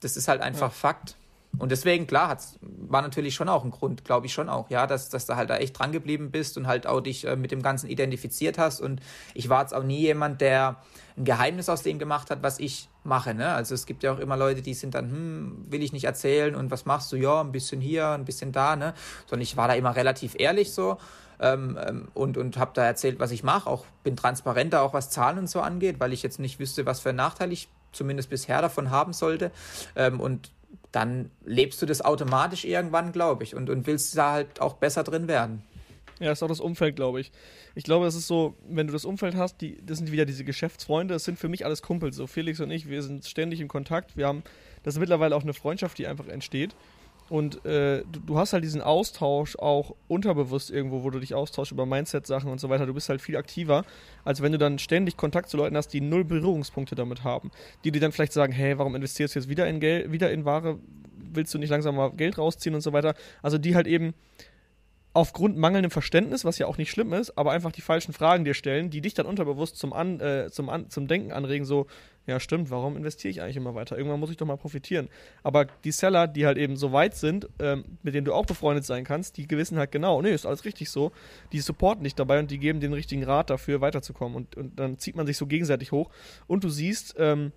das 0.02 0.16
ist 0.16 0.28
halt 0.28 0.44
einfach 0.44 0.68
ja. 0.68 0.70
Fakt. 0.70 1.16
Und 1.58 1.72
deswegen, 1.72 2.06
klar, 2.06 2.38
war 2.62 3.02
natürlich 3.02 3.34
schon 3.34 3.50
auch 3.50 3.64
ein 3.64 3.72
Grund, 3.72 4.06
glaube 4.06 4.28
ich 4.28 4.34
schon 4.34 4.50
auch, 4.50 4.70
ja, 4.70 4.86
dass, 4.86 5.10
dass 5.10 5.26
du 5.26 5.36
halt 5.36 5.50
da 5.50 5.58
echt 5.58 5.78
dran 5.78 5.92
geblieben 5.92 6.32
bist 6.32 6.58
und 6.58 6.68
halt 6.68 6.86
auch 6.86 7.02
dich 7.02 7.26
äh, 7.26 7.36
mit 7.36 7.52
dem 7.52 7.62
Ganzen 7.62 7.90
identifiziert 7.90 8.58
hast. 8.58 8.80
Und 8.80 9.02
ich 9.34 9.50
war 9.50 9.62
jetzt 9.62 9.74
auch 9.74 9.84
nie 9.84 10.00
jemand, 10.00 10.42
der 10.42 10.78
ein 11.18 11.26
Geheimnis 11.26 11.68
aus 11.68 11.82
dem 11.82 11.98
gemacht 11.98 12.30
hat, 12.30 12.44
was 12.44 12.60
ich 12.60 12.88
mache. 13.04 13.34
Ne? 13.34 13.50
Also 13.50 13.74
es 13.74 13.86
gibt 13.86 14.04
ja 14.04 14.14
auch 14.14 14.20
immer 14.20 14.38
Leute, 14.38 14.62
die 14.62 14.74
sind 14.74 14.94
dann, 14.94 15.12
hm, 15.12 15.66
will 15.70 15.82
ich 15.82 15.92
nicht 15.92 16.06
erzählen 16.06 16.56
und 16.56 16.72
was 16.72 16.86
machst 16.86 17.12
du? 17.12 17.16
Ja, 17.18 17.42
ein 17.42 17.52
bisschen 17.52 17.82
hier, 17.82 18.10
ein 18.10 18.26
bisschen 18.26 18.52
da. 18.52 18.76
Ne? 18.76 18.94
Sondern 19.26 19.42
ich 19.42 19.58
war 19.58 19.68
da 19.68 19.74
immer 19.74 19.96
relativ 19.96 20.36
ehrlich 20.38 20.72
so 20.72 20.98
ähm, 21.42 21.78
ähm 21.86 22.08
und, 22.14 22.38
und 22.38 22.58
habe 22.58 22.72
da 22.74 22.86
erzählt, 22.86 23.20
was 23.20 23.32
ich 23.32 23.44
mache. 23.44 23.70
Auch 23.70 23.86
bin 24.04 24.16
transparenter, 24.16 24.82
auch 24.82 24.94
was 24.94 25.10
Zahlen 25.10 25.40
und 25.40 25.50
so 25.50 25.62
angeht, 25.62 26.00
weil 26.00 26.14
ich 26.14 26.24
jetzt 26.24 26.40
nicht 26.40 26.60
wüsste, 26.60 26.86
was 26.86 27.00
für 27.00 27.10
einen 27.10 27.18
Nachteil 27.18 27.52
ich 27.52 27.70
zumindest 27.92 28.30
bisher 28.30 28.62
davon 28.62 28.92
haben 28.92 29.14
sollte. 29.14 29.52
Ähm, 29.96 30.20
und 30.20 30.52
dann 30.92 31.32
lebst 31.46 31.82
du 31.82 31.86
das 31.86 32.02
automatisch 32.02 32.66
irgendwann, 32.66 33.12
glaube 33.12 33.44
ich, 33.44 33.56
und, 33.56 33.70
und 33.70 33.86
willst 33.88 34.18
da 34.18 34.32
halt 34.32 34.62
auch 34.62 34.76
besser 34.76 35.04
drin 35.04 35.28
werden. 35.28 35.64
Ja, 36.20 36.32
ist 36.32 36.44
auch 36.44 36.48
das 36.48 36.60
Umfeld, 36.60 36.96
glaube 36.96 37.22
ich. 37.22 37.32
Ich 37.76 37.84
glaube, 37.86 38.06
es 38.06 38.16
ist 38.16 38.28
so, 38.28 38.56
wenn 38.68 38.88
du 38.88 38.94
das 38.94 39.06
Umfeld 39.06 39.36
hast, 39.36 39.62
die, 39.62 39.80
das 39.86 40.00
sind 40.00 40.12
wieder 40.12 40.26
diese 40.26 40.44
Geschäftsfreunde, 40.44 41.14
das 41.14 41.24
sind 41.24 41.40
für 41.40 41.48
mich 41.48 41.66
alles 41.66 41.82
Kumpels. 41.82 42.18
So 42.18 42.28
Felix 42.28 42.60
und 42.60 42.72
ich, 42.72 42.90
wir 42.90 43.02
sind 43.04 43.26
ständig 43.26 43.62
in 43.62 43.70
Kontakt. 43.70 44.18
Wir 44.18 44.28
haben, 44.28 44.44
das 44.84 44.96
ist 44.96 45.00
mittlerweile 45.00 45.36
auch 45.36 45.44
eine 45.44 45.54
Freundschaft, 45.54 45.98
die 45.98 46.08
einfach 46.08 46.28
entsteht. 46.28 46.76
Und 47.30 47.64
äh, 47.66 48.04
du, 48.12 48.20
du, 48.26 48.38
hast 48.38 48.54
halt 48.54 48.64
diesen 48.64 48.82
Austausch 48.82 49.56
auch 49.58 49.96
unterbewusst 50.08 50.72
irgendwo, 50.72 51.04
wo 51.04 51.10
du 51.10 51.20
dich 51.20 51.36
austauschst 51.36 51.72
über 51.72 51.86
Mindset-Sachen 51.86 52.52
und 52.52 52.60
so 52.60 52.70
weiter. 52.70 52.86
Du 52.86 52.94
bist 52.94 53.10
halt 53.10 53.22
viel 53.22 53.38
aktiver, 53.38 53.86
als 54.26 54.42
wenn 54.42 54.52
du 54.52 54.58
dann 54.58 54.80
ständig 54.80 55.16
Kontakt 55.16 55.50
zu 55.50 55.58
Leuten 55.58 55.78
hast, 55.78 55.90
die 55.90 56.02
null 56.02 56.24
Berührungspunkte 56.24 56.96
damit 56.96 57.24
haben. 57.24 57.52
Die 57.84 57.92
dir 57.92 58.02
dann 58.02 58.12
vielleicht 58.12 58.34
sagen, 58.34 58.52
hey, 58.52 58.78
warum 58.78 58.96
investierst 58.96 59.36
du 59.36 59.40
jetzt 59.40 59.50
wieder 59.50 59.68
in 59.68 59.80
Geld, 59.80 60.12
wieder 60.12 60.32
in 60.32 60.46
Ware? 60.46 60.80
Willst 61.32 61.54
du 61.54 61.60
nicht 61.60 61.70
langsam 61.70 61.96
mal 61.96 62.12
Geld 62.12 62.40
rausziehen 62.40 62.74
und 62.74 62.82
so 62.82 62.94
weiter? 62.94 63.14
Also 63.44 63.60
die 63.60 63.76
halt 63.76 63.86
eben 63.86 64.16
aufgrund 65.14 65.58
mangelndem 65.58 65.92
Verständnis, 65.92 66.46
was 66.46 66.60
ja 66.60 66.68
auch 66.68 66.78
nicht 66.78 66.92
schlimm 66.92 67.14
ist, 67.14 67.38
aber 67.38 67.52
einfach 67.52 67.72
die 67.72 67.82
falschen 67.82 68.14
Fragen 68.14 68.46
dir 68.46 68.54
stellen, 68.54 68.90
die 68.90 69.02
dich 69.02 69.14
dann 69.16 69.26
unterbewusst 69.26 69.78
zum, 69.78 69.92
An, 69.92 70.20
äh, 70.20 70.50
zum, 70.52 70.70
An, 70.70 70.90
zum 70.90 71.08
Denken 71.08 71.32
anregen, 71.32 71.66
so, 71.66 71.88
ja 72.30 72.40
stimmt, 72.40 72.70
warum 72.70 72.96
investiere 72.96 73.32
ich 73.32 73.42
eigentlich 73.42 73.58
immer 73.58 73.76
weiter? 73.76 73.98
Irgendwann 73.98 74.20
muss 74.20 74.30
ich 74.30 74.38
doch 74.38 74.46
mal 74.46 74.58
profitieren. 74.58 75.10
Aber 75.44 75.66
die 75.84 75.92
Seller, 75.92 76.28
die 76.28 76.46
halt 76.46 76.58
eben 76.58 76.78
so 76.78 76.92
weit 76.92 77.16
sind, 77.16 77.50
ähm, 77.60 77.84
mit 78.04 78.16
denen 78.16 78.26
du 78.26 78.34
auch 78.34 78.46
befreundet 78.46 78.86
sein 78.86 79.04
kannst, 79.04 79.38
die 79.38 79.48
gewissen 79.48 79.78
halt 79.78 79.92
genau, 79.92 80.22
nee, 80.22 80.32
ist 80.32 80.46
alles 80.46 80.66
richtig 80.66 80.90
so, 80.90 81.12
die 81.52 81.60
supporten 81.60 82.04
dich 82.04 82.16
dabei 82.16 82.40
und 82.40 82.52
die 82.52 82.60
geben 82.60 82.80
den 82.80 82.94
richtigen 82.94 83.24
Rat 83.24 83.50
dafür, 83.50 83.82
weiterzukommen. 83.82 84.36
Und, 84.36 84.56
und 84.56 84.80
dann 84.80 84.98
zieht 84.98 85.16
man 85.16 85.28
sich 85.28 85.38
so 85.38 85.48
gegenseitig 85.48 85.92
hoch 85.92 86.10
und 86.48 86.64
du 86.64 86.70
siehst, 86.70 87.16
ähm, 87.18 87.52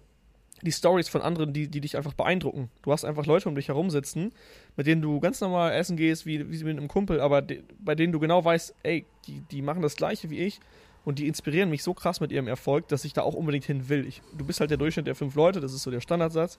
die 0.62 0.72
Stories 0.72 1.08
von 1.08 1.22
anderen, 1.22 1.52
die, 1.52 1.68
die 1.68 1.80
dich 1.80 1.96
einfach 1.96 2.14
beeindrucken. 2.14 2.70
Du 2.82 2.92
hast 2.92 3.04
einfach 3.04 3.26
Leute 3.26 3.48
um 3.48 3.54
dich 3.56 3.68
herum 3.68 3.90
sitzen, 3.90 4.32
mit 4.76 4.86
denen 4.86 5.02
du 5.02 5.18
ganz 5.20 5.40
normal 5.40 5.72
essen 5.72 5.96
gehst, 5.96 6.24
wie, 6.24 6.50
wie 6.50 6.64
mit 6.64 6.78
einem 6.78 6.88
Kumpel, 6.88 7.20
aber 7.20 7.42
de, 7.42 7.62
bei 7.80 7.94
denen 7.94 8.12
du 8.12 8.20
genau 8.20 8.44
weißt, 8.44 8.74
ey, 8.84 9.04
die, 9.26 9.40
die 9.50 9.60
machen 9.60 9.82
das 9.82 9.96
Gleiche 9.96 10.30
wie 10.30 10.38
ich 10.38 10.60
und 11.04 11.18
die 11.18 11.26
inspirieren 11.26 11.70
mich 11.70 11.82
so 11.82 11.94
krass 11.94 12.20
mit 12.20 12.32
ihrem 12.32 12.48
Erfolg, 12.48 12.88
dass 12.88 13.04
ich 13.04 13.12
da 13.12 13.22
auch 13.22 13.34
unbedingt 13.34 13.64
hin 13.64 13.88
will. 13.88 14.06
Ich, 14.06 14.22
du 14.36 14.44
bist 14.44 14.60
halt 14.60 14.70
der 14.70 14.78
Durchschnitt 14.78 15.06
der 15.06 15.14
fünf 15.14 15.34
Leute, 15.34 15.60
das 15.60 15.72
ist 15.72 15.82
so 15.82 15.90
der 15.90 16.00
Standardsatz. 16.00 16.58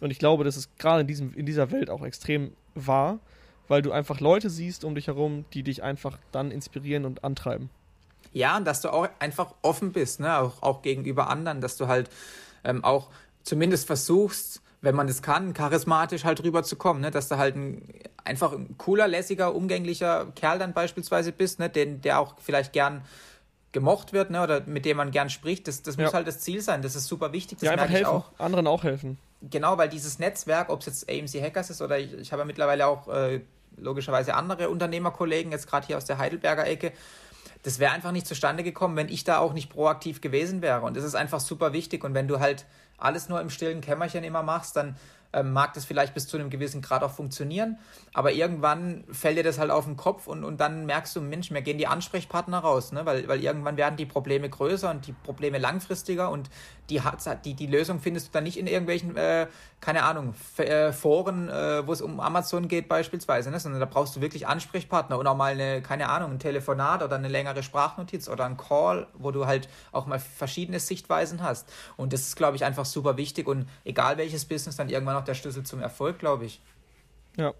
Und 0.00 0.10
ich 0.10 0.18
glaube, 0.18 0.44
das 0.44 0.56
ist 0.56 0.78
gerade 0.78 1.00
in, 1.00 1.32
in 1.34 1.46
dieser 1.46 1.70
Welt 1.70 1.90
auch 1.90 2.04
extrem 2.04 2.52
wahr, 2.74 3.18
weil 3.66 3.82
du 3.82 3.92
einfach 3.92 4.20
Leute 4.20 4.50
siehst 4.50 4.84
um 4.84 4.94
dich 4.94 5.06
herum, 5.06 5.44
die 5.52 5.62
dich 5.62 5.82
einfach 5.82 6.18
dann 6.32 6.50
inspirieren 6.50 7.04
und 7.04 7.24
antreiben. 7.24 7.70
Ja, 8.32 8.56
und 8.56 8.66
dass 8.66 8.80
du 8.82 8.92
auch 8.92 9.08
einfach 9.18 9.54
offen 9.62 9.92
bist, 9.92 10.20
ne? 10.20 10.38
auch, 10.38 10.62
auch 10.62 10.82
gegenüber 10.82 11.28
anderen, 11.30 11.60
dass 11.60 11.76
du 11.76 11.88
halt 11.88 12.10
ähm, 12.64 12.84
auch 12.84 13.08
zumindest 13.42 13.86
versuchst, 13.86 14.62
wenn 14.80 14.94
man 14.94 15.08
es 15.08 15.22
kann, 15.22 15.54
charismatisch 15.54 16.24
halt 16.24 16.42
rüberzukommen, 16.44 17.02
ne? 17.02 17.10
dass 17.10 17.28
du 17.28 17.38
halt 17.38 17.56
ein, 17.56 17.82
einfach 18.24 18.52
ein 18.52 18.76
cooler, 18.78 19.08
lässiger, 19.08 19.54
umgänglicher 19.54 20.26
Kerl 20.36 20.58
dann 20.58 20.72
beispielsweise 20.72 21.32
bist, 21.32 21.58
ne? 21.58 21.68
Den, 21.68 22.00
der 22.00 22.20
auch 22.20 22.36
vielleicht 22.38 22.72
gern 22.72 23.02
gemocht 23.78 24.12
wird 24.12 24.30
ne? 24.30 24.42
oder 24.42 24.62
mit 24.66 24.84
dem 24.84 24.96
man 24.96 25.10
gern 25.12 25.30
spricht. 25.30 25.68
Das, 25.68 25.82
das 25.82 25.96
ja. 25.96 26.04
muss 26.04 26.14
halt 26.14 26.26
das 26.26 26.40
Ziel 26.40 26.60
sein. 26.60 26.82
Das 26.82 26.96
ist 26.96 27.06
super 27.06 27.32
wichtig. 27.32 27.58
Das 27.58 27.66
ja, 27.66 27.72
einfach 27.72 27.88
helfen, 27.88 28.06
auch. 28.06 28.30
anderen 28.38 28.66
auch 28.66 28.82
helfen. 28.82 29.18
Genau, 29.40 29.78
weil 29.78 29.88
dieses 29.88 30.18
Netzwerk, 30.18 30.68
ob 30.68 30.80
es 30.80 30.86
jetzt 30.86 31.08
AMC 31.08 31.40
Hackers 31.42 31.70
ist 31.70 31.80
oder 31.80 31.98
ich, 31.98 32.12
ich 32.14 32.32
habe 32.32 32.40
ja 32.40 32.46
mittlerweile 32.46 32.88
auch 32.88 33.08
äh, 33.08 33.40
logischerweise 33.76 34.34
andere 34.34 34.68
Unternehmerkollegen, 34.68 35.52
jetzt 35.52 35.68
gerade 35.68 35.86
hier 35.86 35.96
aus 35.96 36.04
der 36.04 36.18
Heidelberger 36.18 36.66
Ecke, 36.66 36.92
das 37.62 37.78
wäre 37.78 37.92
einfach 37.92 38.12
nicht 38.12 38.26
zustande 38.26 38.62
gekommen, 38.64 38.96
wenn 38.96 39.08
ich 39.08 39.24
da 39.24 39.38
auch 39.38 39.52
nicht 39.52 39.70
proaktiv 39.70 40.20
gewesen 40.20 40.60
wäre. 40.60 40.82
Und 40.82 40.96
das 40.96 41.04
ist 41.04 41.14
einfach 41.14 41.40
super 41.40 41.72
wichtig. 41.72 42.02
Und 42.04 42.14
wenn 42.14 42.28
du 42.28 42.40
halt 42.40 42.66
alles 42.96 43.28
nur 43.28 43.40
im 43.40 43.50
stillen 43.50 43.80
Kämmerchen 43.80 44.24
immer 44.24 44.42
machst, 44.42 44.76
dann 44.76 44.96
ähm, 45.32 45.52
mag 45.52 45.74
das 45.74 45.84
vielleicht 45.84 46.14
bis 46.14 46.26
zu 46.26 46.38
einem 46.38 46.50
gewissen 46.50 46.80
Grad 46.80 47.02
auch 47.02 47.10
funktionieren, 47.10 47.78
aber 48.14 48.32
irgendwann 48.32 49.04
fällt 49.12 49.36
dir 49.36 49.42
das 49.44 49.58
halt 49.58 49.70
auf 49.70 49.84
den 49.84 49.96
Kopf 49.96 50.26
und, 50.26 50.44
und 50.44 50.58
dann 50.58 50.86
merkst 50.86 51.14
du, 51.16 51.20
Mensch, 51.20 51.50
mir 51.50 51.62
gehen 51.62 51.78
die 51.78 51.86
Ansprechpartner 51.86 52.58
raus, 52.58 52.92
ne? 52.92 53.04
weil, 53.04 53.28
weil 53.28 53.42
irgendwann 53.42 53.76
werden 53.76 53.96
die 53.96 54.06
Probleme 54.06 54.48
größer 54.48 54.90
und 54.90 55.06
die 55.06 55.12
Probleme 55.12 55.58
langfristiger 55.58 56.30
und 56.30 56.48
die, 56.88 57.02
die, 57.44 57.54
die 57.54 57.66
Lösung 57.66 58.00
findest 58.00 58.28
du 58.28 58.32
dann 58.32 58.44
nicht 58.44 58.58
in 58.58 58.66
irgendwelchen, 58.66 59.16
äh, 59.16 59.48
keine 59.80 60.04
Ahnung, 60.04 60.34
äh, 60.56 60.92
Foren, 60.92 61.50
äh, 61.50 61.86
wo 61.86 61.92
es 61.92 62.00
um 62.00 62.20
Amazon 62.20 62.66
geht 62.66 62.88
beispielsweise, 62.88 63.50
ne? 63.50 63.60
sondern 63.60 63.80
da 63.80 63.86
brauchst 63.86 64.16
du 64.16 64.22
wirklich 64.22 64.46
Ansprechpartner 64.46 65.18
und 65.18 65.26
auch 65.26 65.36
mal 65.36 65.52
eine, 65.52 65.82
keine 65.82 66.08
Ahnung, 66.08 66.32
ein 66.32 66.38
Telefonat 66.38 67.02
oder 67.02 67.16
eine 67.16 67.28
längere 67.28 67.62
Sprachnotiz 67.62 68.28
oder 68.28 68.46
ein 68.46 68.56
Call, 68.56 69.06
wo 69.12 69.30
du 69.30 69.46
halt 69.46 69.68
auch 69.92 70.06
mal 70.06 70.18
verschiedene 70.18 70.80
Sichtweisen 70.80 71.42
hast. 71.42 71.70
Und 71.98 72.14
das 72.14 72.22
ist, 72.22 72.36
glaube 72.36 72.56
ich, 72.56 72.64
einfach 72.64 72.86
super 72.86 73.18
wichtig 73.18 73.46
und 73.46 73.68
egal 73.84 74.16
welches 74.16 74.46
Business, 74.46 74.76
dann 74.76 74.88
irgendwann 74.88 75.17
auch 75.18 75.24
der 75.24 75.34
Schlüssel 75.34 75.64
zum 75.64 75.80
Erfolg, 75.80 76.18
glaube 76.18 76.46
ich. 76.46 76.60
Ja. 77.36 77.54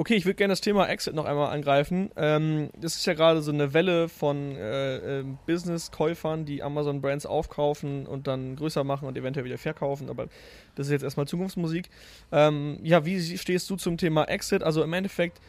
Okay, 0.00 0.14
ich 0.14 0.26
würde 0.26 0.36
gerne 0.36 0.52
das 0.52 0.60
Thema 0.60 0.88
Exit 0.88 1.16
noch 1.16 1.24
einmal 1.24 1.52
angreifen. 1.52 2.12
Ähm, 2.14 2.70
das 2.80 2.94
ist 2.94 3.04
ja 3.04 3.14
gerade 3.14 3.42
so 3.42 3.50
eine 3.50 3.74
Welle 3.74 4.08
von 4.08 4.54
äh, 4.54 5.18
äh, 5.18 5.24
Business-Käufern, 5.44 6.44
die 6.44 6.62
Amazon-Brands 6.62 7.26
aufkaufen 7.26 8.06
und 8.06 8.28
dann 8.28 8.54
größer 8.54 8.84
machen 8.84 9.08
und 9.08 9.18
eventuell 9.18 9.44
wieder 9.44 9.58
verkaufen, 9.58 10.08
aber 10.08 10.28
das 10.76 10.86
ist 10.86 10.92
jetzt 10.92 11.02
erstmal 11.02 11.26
Zukunftsmusik. 11.26 11.90
Ähm, 12.30 12.78
ja, 12.84 13.04
wie 13.04 13.36
stehst 13.38 13.68
du 13.70 13.74
zum 13.74 13.96
Thema 13.96 14.22
Exit? 14.26 14.62
Also 14.62 14.84
im 14.84 14.92
Endeffekt, 14.92 15.40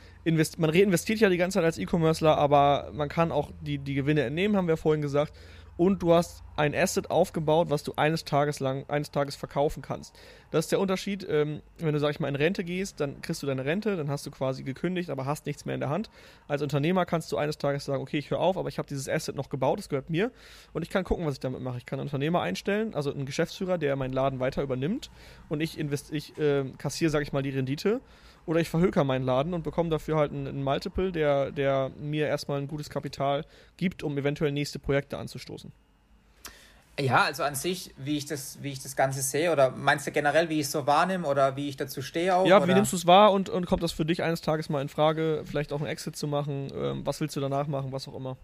man 0.57 0.71
reinvestiert 0.71 1.19
ja 1.19 1.29
die 1.29 1.37
ganze 1.37 1.59
Zeit 1.59 1.65
als 1.65 1.77
E-Commercer, 1.77 2.35
aber 2.35 2.89
man 2.91 3.07
kann 3.07 3.31
auch 3.31 3.51
die, 3.61 3.77
die 3.77 3.93
Gewinne 3.93 4.23
entnehmen, 4.23 4.57
haben 4.57 4.67
wir 4.67 4.77
vorhin 4.77 5.03
gesagt 5.03 5.31
und 5.79 6.03
du 6.03 6.13
hast 6.13 6.43
ein 6.57 6.75
Asset 6.75 7.09
aufgebaut, 7.09 7.69
was 7.69 7.83
du 7.83 7.93
eines 7.95 8.25
Tages 8.25 8.59
lang, 8.59 8.83
eines 8.89 9.11
Tages 9.11 9.37
verkaufen 9.37 9.81
kannst. 9.81 10.13
Das 10.51 10.65
ist 10.65 10.73
der 10.73 10.81
Unterschied. 10.81 11.25
Ähm, 11.29 11.61
wenn 11.77 11.93
du, 11.93 12.01
sag 12.01 12.09
ich 12.09 12.19
mal, 12.19 12.27
in 12.27 12.35
Rente 12.35 12.65
gehst, 12.65 12.99
dann 12.99 13.21
kriegst 13.21 13.41
du 13.41 13.47
deine 13.47 13.63
Rente, 13.63 13.95
dann 13.95 14.09
hast 14.09 14.25
du 14.25 14.29
quasi 14.29 14.63
gekündigt, 14.63 15.09
aber 15.09 15.25
hast 15.25 15.45
nichts 15.45 15.63
mehr 15.63 15.75
in 15.75 15.79
der 15.79 15.89
Hand. 15.89 16.09
Als 16.49 16.61
Unternehmer 16.61 17.05
kannst 17.05 17.31
du 17.31 17.37
eines 17.37 17.59
Tages 17.59 17.85
sagen, 17.85 18.03
okay, 18.03 18.17
ich 18.17 18.29
höre 18.29 18.41
auf, 18.41 18.57
aber 18.57 18.67
ich 18.67 18.77
habe 18.77 18.89
dieses 18.89 19.07
Asset 19.07 19.37
noch 19.37 19.47
gebaut, 19.47 19.79
das 19.79 19.87
gehört 19.87 20.09
mir 20.09 20.33
und 20.73 20.81
ich 20.81 20.89
kann 20.89 21.05
gucken, 21.05 21.25
was 21.25 21.35
ich 21.35 21.39
damit 21.39 21.61
mache. 21.61 21.77
Ich 21.77 21.85
kann 21.85 21.97
einen 21.97 22.09
Unternehmer 22.09 22.41
einstellen, 22.41 22.93
also 22.93 23.13
einen 23.13 23.25
Geschäftsführer, 23.25 23.77
der 23.77 23.95
meinen 23.95 24.11
Laden 24.11 24.41
weiter 24.41 24.61
übernimmt 24.61 25.09
und 25.47 25.61
ich, 25.61 25.79
ich 25.79 26.37
äh, 26.37 26.65
kassiere, 26.77 27.09
sag 27.09 27.21
ich 27.21 27.31
mal, 27.31 27.41
die 27.41 27.51
Rendite 27.51 28.01
oder 28.49 28.59
ich 28.59 28.69
verhöker 28.69 29.03
meinen 29.03 29.25
Laden 29.25 29.53
und 29.53 29.63
bekomme 29.63 29.91
dafür 29.91 30.17
halt 30.17 30.31
einen, 30.31 30.47
einen 30.47 30.63
Multiple, 30.63 31.11
der, 31.11 31.51
der 31.51 31.91
mir 31.99 32.25
erstmal 32.25 32.59
ein 32.59 32.67
gutes 32.67 32.89
Kapital 32.89 33.45
gibt, 33.77 34.01
um 34.01 34.17
eventuell 34.17 34.51
nächste 34.51 34.79
Projekte 34.79 35.19
anzustoßen. 35.19 35.71
Ja, 36.99 37.25
also 37.25 37.43
an 37.43 37.53
sich, 37.53 37.93
wie 37.97 38.17
ich 38.17 38.25
das, 38.25 38.57
wie 38.63 38.71
ich 38.71 38.81
das 38.81 38.95
Ganze 38.95 39.21
sehe, 39.21 39.51
oder 39.51 39.69
meinst 39.69 40.07
du 40.07 40.11
generell, 40.11 40.49
wie 40.49 40.55
ich 40.55 40.65
es 40.65 40.71
so 40.71 40.87
wahrnehme 40.87 41.27
oder 41.27 41.55
wie 41.57 41.69
ich 41.69 41.77
dazu 41.77 42.01
stehe 42.01 42.35
auch? 42.35 42.47
Ja, 42.47 42.57
oder? 42.57 42.67
wie 42.67 42.73
nimmst 42.73 42.91
du 42.91 42.97
es 42.97 43.05
wahr 43.05 43.31
und, 43.33 43.49
und 43.49 43.67
kommt 43.67 43.83
das 43.83 43.91
für 43.91 44.03
dich 44.03 44.23
eines 44.23 44.41
Tages 44.41 44.67
mal 44.67 44.81
in 44.81 44.89
Frage, 44.89 45.43
vielleicht 45.45 45.71
auch 45.71 45.79
einen 45.79 45.87
Exit 45.87 46.15
zu 46.15 46.27
machen? 46.27 46.73
Ähm, 46.75 47.05
was 47.05 47.21
willst 47.21 47.35
du 47.35 47.41
danach 47.41 47.67
machen, 47.67 47.91
was 47.91 48.07
auch 48.07 48.15
immer? 48.15 48.35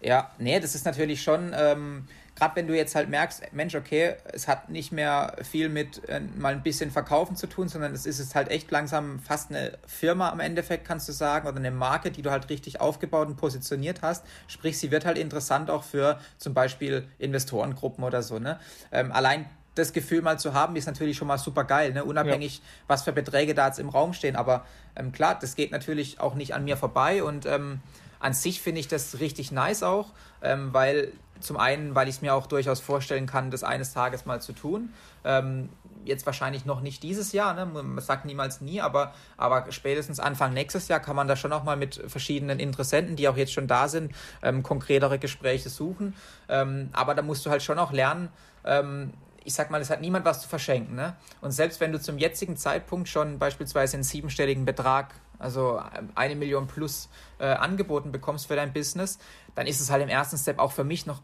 Ja, 0.00 0.32
nee, 0.38 0.58
das 0.58 0.74
ist 0.74 0.84
natürlich 0.84 1.22
schon, 1.22 1.54
ähm, 1.56 2.08
gerade 2.36 2.54
wenn 2.56 2.66
du 2.66 2.76
jetzt 2.76 2.94
halt 2.94 3.08
merkst, 3.08 3.52
Mensch, 3.52 3.74
okay, 3.74 4.14
es 4.32 4.46
hat 4.46 4.68
nicht 4.68 4.92
mehr 4.92 5.36
viel 5.42 5.68
mit 5.68 6.06
äh, 6.08 6.20
mal 6.20 6.52
ein 6.52 6.62
bisschen 6.62 6.90
Verkaufen 6.90 7.34
zu 7.34 7.46
tun, 7.46 7.68
sondern 7.68 7.94
es 7.94 8.06
ist 8.06 8.34
halt 8.34 8.50
echt 8.50 8.70
langsam 8.70 9.18
fast 9.18 9.50
eine 9.50 9.78
Firma 9.86 10.30
am 10.30 10.40
Endeffekt, 10.40 10.86
kannst 10.86 11.08
du 11.08 11.12
sagen, 11.12 11.48
oder 11.48 11.56
eine 11.56 11.70
Marke, 11.70 12.10
die 12.10 12.22
du 12.22 12.30
halt 12.30 12.48
richtig 12.50 12.80
aufgebaut 12.80 13.26
und 13.28 13.36
positioniert 13.36 14.02
hast. 14.02 14.24
Sprich, 14.46 14.78
sie 14.78 14.90
wird 14.90 15.06
halt 15.06 15.16
interessant 15.16 15.70
auch 15.70 15.82
für 15.82 16.20
zum 16.36 16.52
Beispiel 16.52 17.08
Investorengruppen 17.18 18.04
oder 18.04 18.22
so. 18.22 18.38
Ne? 18.38 18.60
Ähm, 18.92 19.12
allein 19.12 19.46
das 19.74 19.92
Gefühl 19.92 20.22
mal 20.22 20.38
zu 20.38 20.54
haben, 20.54 20.76
ist 20.76 20.86
natürlich 20.86 21.16
schon 21.16 21.28
mal 21.28 21.38
super 21.38 21.64
geil, 21.64 21.92
ne? 21.92 22.04
unabhängig, 22.04 22.58
ja. 22.58 22.64
was 22.86 23.02
für 23.02 23.12
Beträge 23.12 23.54
da 23.54 23.68
jetzt 23.68 23.78
im 23.78 23.88
Raum 23.88 24.12
stehen. 24.12 24.36
Aber 24.36 24.66
ähm, 24.94 25.12
klar, 25.12 25.38
das 25.40 25.54
geht 25.54 25.72
natürlich 25.72 26.20
auch 26.20 26.34
nicht 26.34 26.54
an 26.54 26.64
mir 26.64 26.76
vorbei 26.76 27.22
und 27.22 27.46
ähm, 27.46 27.80
an 28.18 28.32
sich 28.32 28.60
finde 28.60 28.80
ich 28.80 28.88
das 28.88 29.20
richtig 29.20 29.52
nice 29.52 29.82
auch, 29.82 30.12
ähm, 30.42 30.72
weil 30.72 31.12
zum 31.40 31.56
einen, 31.56 31.94
weil 31.94 32.08
ich 32.08 32.16
es 32.16 32.22
mir 32.22 32.34
auch 32.34 32.46
durchaus 32.46 32.80
vorstellen 32.80 33.26
kann, 33.26 33.50
das 33.50 33.64
eines 33.64 33.92
Tages 33.92 34.24
mal 34.24 34.40
zu 34.40 34.52
tun. 34.52 34.92
Ähm, 35.24 35.68
jetzt 36.04 36.24
wahrscheinlich 36.26 36.64
noch 36.64 36.80
nicht 36.80 37.02
dieses 37.02 37.32
Jahr, 37.32 37.54
ne? 37.54 37.66
man 37.66 37.98
sagt 38.00 38.24
niemals 38.24 38.60
nie, 38.60 38.80
aber, 38.80 39.12
aber 39.36 39.66
spätestens 39.70 40.20
Anfang 40.20 40.54
nächstes 40.54 40.88
Jahr 40.88 41.00
kann 41.00 41.16
man 41.16 41.28
da 41.28 41.36
schon 41.36 41.52
auch 41.52 41.64
mal 41.64 41.76
mit 41.76 42.02
verschiedenen 42.06 42.60
Interessenten, 42.60 43.16
die 43.16 43.28
auch 43.28 43.36
jetzt 43.36 43.52
schon 43.52 43.66
da 43.66 43.88
sind, 43.88 44.12
ähm, 44.42 44.62
konkretere 44.62 45.18
Gespräche 45.18 45.68
suchen. 45.68 46.14
Ähm, 46.48 46.90
aber 46.92 47.14
da 47.14 47.22
musst 47.22 47.44
du 47.44 47.50
halt 47.50 47.62
schon 47.62 47.78
auch 47.78 47.92
lernen, 47.92 48.28
ähm, 48.64 49.12
ich 49.46 49.54
sag 49.54 49.70
mal, 49.70 49.80
es 49.80 49.90
hat 49.90 50.00
niemand 50.00 50.24
was 50.24 50.42
zu 50.42 50.48
verschenken. 50.48 50.96
Ne? 50.96 51.14
Und 51.40 51.52
selbst 51.52 51.80
wenn 51.80 51.92
du 51.92 52.00
zum 52.00 52.18
jetzigen 52.18 52.56
Zeitpunkt 52.56 53.08
schon 53.08 53.38
beispielsweise 53.38 53.96
einen 53.96 54.02
siebenstelligen 54.02 54.64
Betrag, 54.64 55.14
also 55.38 55.80
eine 56.16 56.34
Million 56.34 56.66
plus 56.66 57.08
äh, 57.38 57.46
angeboten 57.46 58.10
bekommst 58.10 58.48
für 58.48 58.56
dein 58.56 58.72
Business, 58.72 59.18
dann 59.56 59.66
ist 59.66 59.80
es 59.80 59.90
halt 59.90 60.02
im 60.02 60.08
ersten 60.08 60.38
Step 60.38 60.60
auch 60.60 60.70
für 60.70 60.84
mich 60.84 61.06
noch 61.06 61.20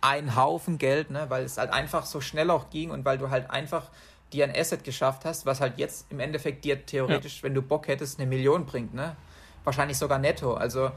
ein 0.00 0.34
Haufen 0.34 0.78
Geld, 0.78 1.10
ne? 1.10 1.26
weil 1.28 1.44
es 1.44 1.58
halt 1.58 1.72
einfach 1.72 2.06
so 2.06 2.20
schnell 2.20 2.50
auch 2.50 2.70
ging 2.70 2.90
und 2.90 3.04
weil 3.04 3.18
du 3.18 3.28
halt 3.28 3.50
einfach 3.50 3.90
dir 4.32 4.44
ein 4.44 4.56
Asset 4.56 4.84
geschafft 4.84 5.24
hast, 5.24 5.44
was 5.44 5.60
halt 5.60 5.78
jetzt 5.78 6.06
im 6.10 6.20
Endeffekt 6.20 6.64
dir 6.64 6.86
theoretisch, 6.86 7.38
ja. 7.38 7.42
wenn 7.44 7.54
du 7.54 7.60
Bock 7.60 7.86
hättest, 7.88 8.18
eine 8.18 8.26
Million 8.26 8.64
bringt. 8.64 8.94
Ne? 8.94 9.16
Wahrscheinlich 9.64 9.98
sogar 9.98 10.18
netto. 10.18 10.54
Also 10.54 10.90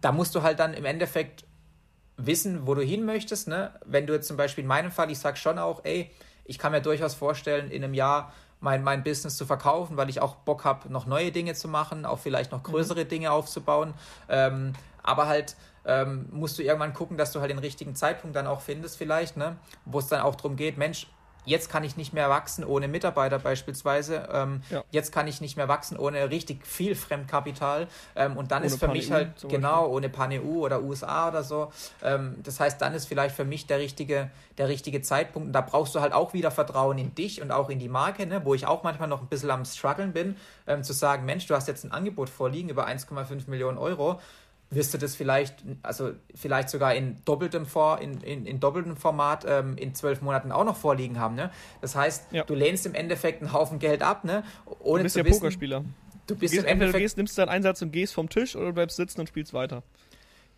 da 0.00 0.12
musst 0.12 0.34
du 0.34 0.42
halt 0.42 0.58
dann 0.58 0.74
im 0.74 0.84
Endeffekt 0.84 1.44
wissen, 2.16 2.66
wo 2.66 2.74
du 2.74 2.82
hin 2.82 3.04
möchtest. 3.04 3.48
Ne? 3.48 3.78
Wenn 3.84 4.06
du 4.06 4.14
jetzt 4.14 4.26
zum 4.26 4.36
Beispiel 4.36 4.62
in 4.62 4.68
meinem 4.68 4.90
Fall, 4.90 5.10
ich 5.10 5.18
sage 5.18 5.36
schon 5.36 5.58
auch, 5.58 5.84
ey, 5.84 6.10
ich 6.44 6.58
kann 6.58 6.72
mir 6.72 6.80
durchaus 6.80 7.14
vorstellen, 7.14 7.70
in 7.70 7.84
einem 7.84 7.94
Jahr 7.94 8.32
mein, 8.60 8.82
mein 8.82 9.02
Business 9.02 9.36
zu 9.36 9.44
verkaufen, 9.44 9.96
weil 9.96 10.08
ich 10.08 10.20
auch 10.20 10.36
Bock 10.36 10.64
habe, 10.64 10.90
noch 10.90 11.06
neue 11.06 11.30
Dinge 11.30 11.54
zu 11.54 11.68
machen, 11.68 12.04
auch 12.06 12.18
vielleicht 12.18 12.52
noch 12.52 12.62
größere 12.62 13.04
mhm. 13.04 13.08
Dinge 13.08 13.32
aufzubauen. 13.32 13.94
Ähm, 14.28 14.72
aber 15.02 15.26
halt 15.26 15.56
ähm, 15.86 16.26
musst 16.30 16.58
du 16.58 16.62
irgendwann 16.62 16.92
gucken, 16.92 17.16
dass 17.16 17.32
du 17.32 17.40
halt 17.40 17.50
den 17.50 17.58
richtigen 17.58 17.94
Zeitpunkt 17.94 18.36
dann 18.36 18.46
auch 18.46 18.60
findest, 18.60 18.98
vielleicht, 18.98 19.36
ne? 19.36 19.56
wo 19.84 19.98
es 19.98 20.08
dann 20.08 20.20
auch 20.20 20.34
darum 20.34 20.56
geht, 20.56 20.76
Mensch, 20.76 21.06
jetzt 21.46 21.70
kann 21.70 21.84
ich 21.84 21.96
nicht 21.96 22.12
mehr 22.12 22.28
wachsen 22.28 22.64
ohne 22.64 22.88
Mitarbeiter 22.88 23.38
beispielsweise. 23.38 24.28
Ähm, 24.32 24.60
ja. 24.68 24.84
Jetzt 24.90 25.12
kann 25.12 25.26
ich 25.26 25.40
nicht 25.40 25.56
mehr 25.56 25.68
wachsen 25.68 25.96
ohne 25.96 26.28
richtig 26.30 26.66
viel 26.66 26.94
Fremdkapital. 26.94 27.86
Ähm, 28.14 28.36
und 28.36 28.50
dann 28.50 28.62
ohne 28.62 28.66
ist 28.66 28.78
für 28.78 28.86
Pan 28.86 28.96
mich 28.96 29.10
halt, 29.10 29.48
genau, 29.48 29.88
ohne 29.88 30.08
Pan-EU 30.08 30.64
oder 30.64 30.82
USA 30.82 31.28
oder 31.28 31.42
so. 31.42 31.72
Ähm, 32.02 32.36
das 32.42 32.60
heißt, 32.60 32.82
dann 32.82 32.92
ist 32.92 33.06
vielleicht 33.06 33.34
für 33.34 33.44
mich 33.44 33.66
der 33.66 33.78
richtige, 33.78 34.30
der 34.58 34.68
richtige 34.68 35.00
Zeitpunkt. 35.00 35.46
Und 35.46 35.52
da 35.52 35.60
brauchst 35.60 35.94
du 35.94 36.00
halt 36.00 36.12
auch 36.12 36.34
wieder 36.34 36.50
Vertrauen 36.50 36.98
in 36.98 37.14
dich 37.14 37.40
und 37.40 37.52
auch 37.52 37.70
in 37.70 37.78
die 37.78 37.88
Marke, 37.88 38.26
ne? 38.26 38.44
wo 38.44 38.54
ich 38.54 38.66
auch 38.66 38.82
manchmal 38.82 39.08
noch 39.08 39.22
ein 39.22 39.28
bisschen 39.28 39.50
am 39.50 39.64
struggeln 39.64 40.12
bin, 40.12 40.36
ähm, 40.66 40.82
zu 40.82 40.92
sagen, 40.92 41.24
Mensch, 41.24 41.46
du 41.46 41.54
hast 41.54 41.68
jetzt 41.68 41.84
ein 41.84 41.92
Angebot 41.92 42.28
vorliegen 42.28 42.68
über 42.68 42.86
1,5 42.86 43.48
Millionen 43.48 43.78
Euro 43.78 44.20
wirst 44.70 44.92
du 44.94 44.98
das 44.98 45.14
vielleicht, 45.14 45.64
also 45.82 46.12
vielleicht 46.34 46.70
sogar 46.70 46.94
in 46.94 47.24
doppeltem, 47.24 47.66
Vor, 47.66 48.00
in, 48.00 48.20
in, 48.20 48.46
in 48.46 48.58
doppeltem 48.60 48.96
Format 48.96 49.44
ähm, 49.46 49.76
in 49.76 49.94
zwölf 49.94 50.22
Monaten 50.22 50.50
auch 50.50 50.64
noch 50.64 50.76
vorliegen 50.76 51.20
haben. 51.20 51.36
Ne? 51.36 51.50
Das 51.80 51.94
heißt, 51.94 52.32
ja. 52.32 52.44
du 52.44 52.54
lehnst 52.54 52.84
im 52.86 52.94
Endeffekt 52.94 53.42
einen 53.42 53.52
Haufen 53.52 53.78
Geld 53.78 54.02
ab, 54.02 54.24
ne? 54.24 54.42
ohne 54.80 55.00
du 55.00 55.02
bist 55.04 55.12
zu 55.14 55.20
ja 55.20 55.24
wissen, 55.24 55.38
Pokerspieler. 55.38 55.84
Du 56.26 56.34
bist 56.34 56.52
du 56.52 56.56
gehst, 56.58 56.68
entweder 56.68 56.92
du 56.92 56.98
gehst, 56.98 57.16
nimmst 57.16 57.38
deinen 57.38 57.48
Einsatz 57.48 57.80
und 57.82 57.92
gehst 57.92 58.12
vom 58.12 58.28
Tisch 58.28 58.56
oder 58.56 58.72
bleibst 58.72 58.96
sitzen 58.96 59.20
und 59.20 59.28
spielst 59.28 59.54
weiter. 59.54 59.84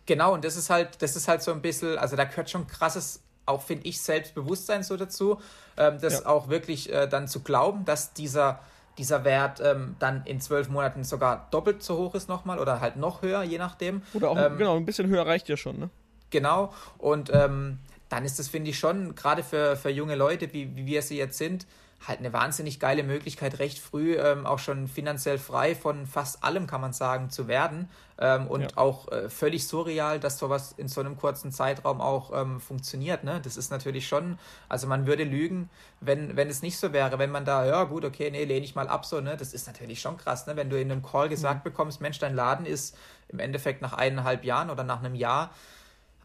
Genau, 0.07 0.33
und 0.33 0.43
das 0.43 0.57
ist 0.57 0.71
halt, 0.71 1.01
das 1.03 1.15
ist 1.15 1.27
halt 1.27 1.43
so 1.43 1.51
ein 1.51 1.61
bisschen, 1.61 1.99
also 1.99 2.15
da 2.15 2.23
gehört 2.23 2.49
schon 2.49 2.65
krasses, 2.65 3.21
auch 3.45 3.61
finde 3.61 3.87
ich, 3.87 4.01
Selbstbewusstsein 4.01 4.81
so 4.81 4.97
dazu, 4.97 5.39
ähm, 5.77 5.99
das 6.01 6.21
ja. 6.21 6.25
auch 6.25 6.49
wirklich 6.49 6.91
äh, 6.91 7.07
dann 7.07 7.27
zu 7.27 7.41
glauben, 7.41 7.85
dass 7.85 8.13
dieser 8.13 8.61
dieser 8.99 9.23
Wert 9.23 9.61
ähm, 9.63 9.95
dann 9.97 10.23
in 10.25 10.39
zwölf 10.41 10.69
Monaten 10.69 11.03
sogar 11.03 11.47
doppelt 11.49 11.81
so 11.81 11.97
hoch 11.97 12.15
ist 12.15 12.29
nochmal 12.29 12.59
oder 12.59 12.81
halt 12.81 12.97
noch 12.97 13.21
höher, 13.21 13.41
je 13.43 13.57
nachdem. 13.57 14.03
Oder 14.13 14.29
auch, 14.29 14.37
ähm, 14.37 14.57
genau, 14.57 14.75
ein 14.75 14.85
bisschen 14.85 15.07
höher 15.07 15.25
reicht 15.25 15.49
ja 15.49 15.57
schon, 15.57 15.79
ne? 15.79 15.89
Genau, 16.29 16.73
und 16.99 17.31
ähm, 17.33 17.79
dann 18.09 18.25
ist 18.25 18.37
das, 18.37 18.49
finde 18.49 18.69
ich, 18.69 18.77
schon, 18.77 19.15
gerade 19.15 19.41
für, 19.41 19.75
für 19.75 19.89
junge 19.89 20.15
Leute, 20.15 20.53
wie, 20.53 20.75
wie 20.75 20.85
wir 20.85 21.01
sie 21.01 21.17
jetzt 21.17 21.37
sind, 21.37 21.65
halt 22.07 22.19
eine 22.19 22.31
wahnsinnig 22.31 22.79
geile 22.79 23.03
Möglichkeit, 23.03 23.59
recht 23.59 23.77
früh 23.77 24.15
ähm, 24.15 24.45
auch 24.45 24.59
schon 24.59 24.87
finanziell 24.87 25.37
frei 25.37 25.75
von 25.75 26.07
fast 26.07 26.43
allem, 26.43 26.65
kann 26.65 26.81
man 26.81 26.93
sagen, 26.93 27.29
zu 27.29 27.47
werden. 27.47 27.89
Ähm, 28.17 28.47
und 28.47 28.61
ja. 28.61 28.67
auch 28.75 29.11
äh, 29.11 29.29
völlig 29.29 29.67
surreal, 29.67 30.19
dass 30.19 30.37
sowas 30.37 30.73
in 30.77 30.87
so 30.87 31.01
einem 31.01 31.17
kurzen 31.17 31.51
Zeitraum 31.51 32.01
auch 32.01 32.31
ähm, 32.33 32.61
funktioniert. 32.61 33.23
Ne? 33.23 33.39
Das 33.43 33.57
ist 33.57 33.69
natürlich 33.71 34.07
schon, 34.07 34.39
also 34.69 34.87
man 34.87 35.07
würde 35.07 35.23
lügen, 35.23 35.69
wenn, 35.99 36.35
wenn 36.35 36.49
es 36.49 36.61
nicht 36.61 36.77
so 36.77 36.93
wäre, 36.93 37.19
wenn 37.19 37.31
man 37.31 37.45
da, 37.45 37.65
ja 37.65 37.83
gut, 37.83 38.05
okay, 38.05 38.31
nee, 38.31 38.45
lehne 38.45 38.65
ich 38.65 38.75
mal 38.75 38.87
ab, 38.87 39.05
so, 39.05 39.19
ne? 39.19 39.35
Das 39.37 39.53
ist 39.53 39.67
natürlich 39.67 40.01
schon 40.01 40.17
krass, 40.17 40.47
ne? 40.47 40.55
Wenn 40.55 40.69
du 40.69 40.79
in 40.79 40.91
einem 40.91 41.03
Call 41.03 41.29
gesagt 41.29 41.65
mhm. 41.65 41.69
bekommst, 41.69 42.01
Mensch, 42.01 42.19
dein 42.19 42.35
Laden 42.35 42.65
ist 42.65 42.97
im 43.27 43.39
Endeffekt 43.39 43.81
nach 43.81 43.93
eineinhalb 43.93 44.43
Jahren 44.43 44.69
oder 44.69 44.83
nach 44.83 44.99
einem 44.99 45.15
Jahr 45.15 45.51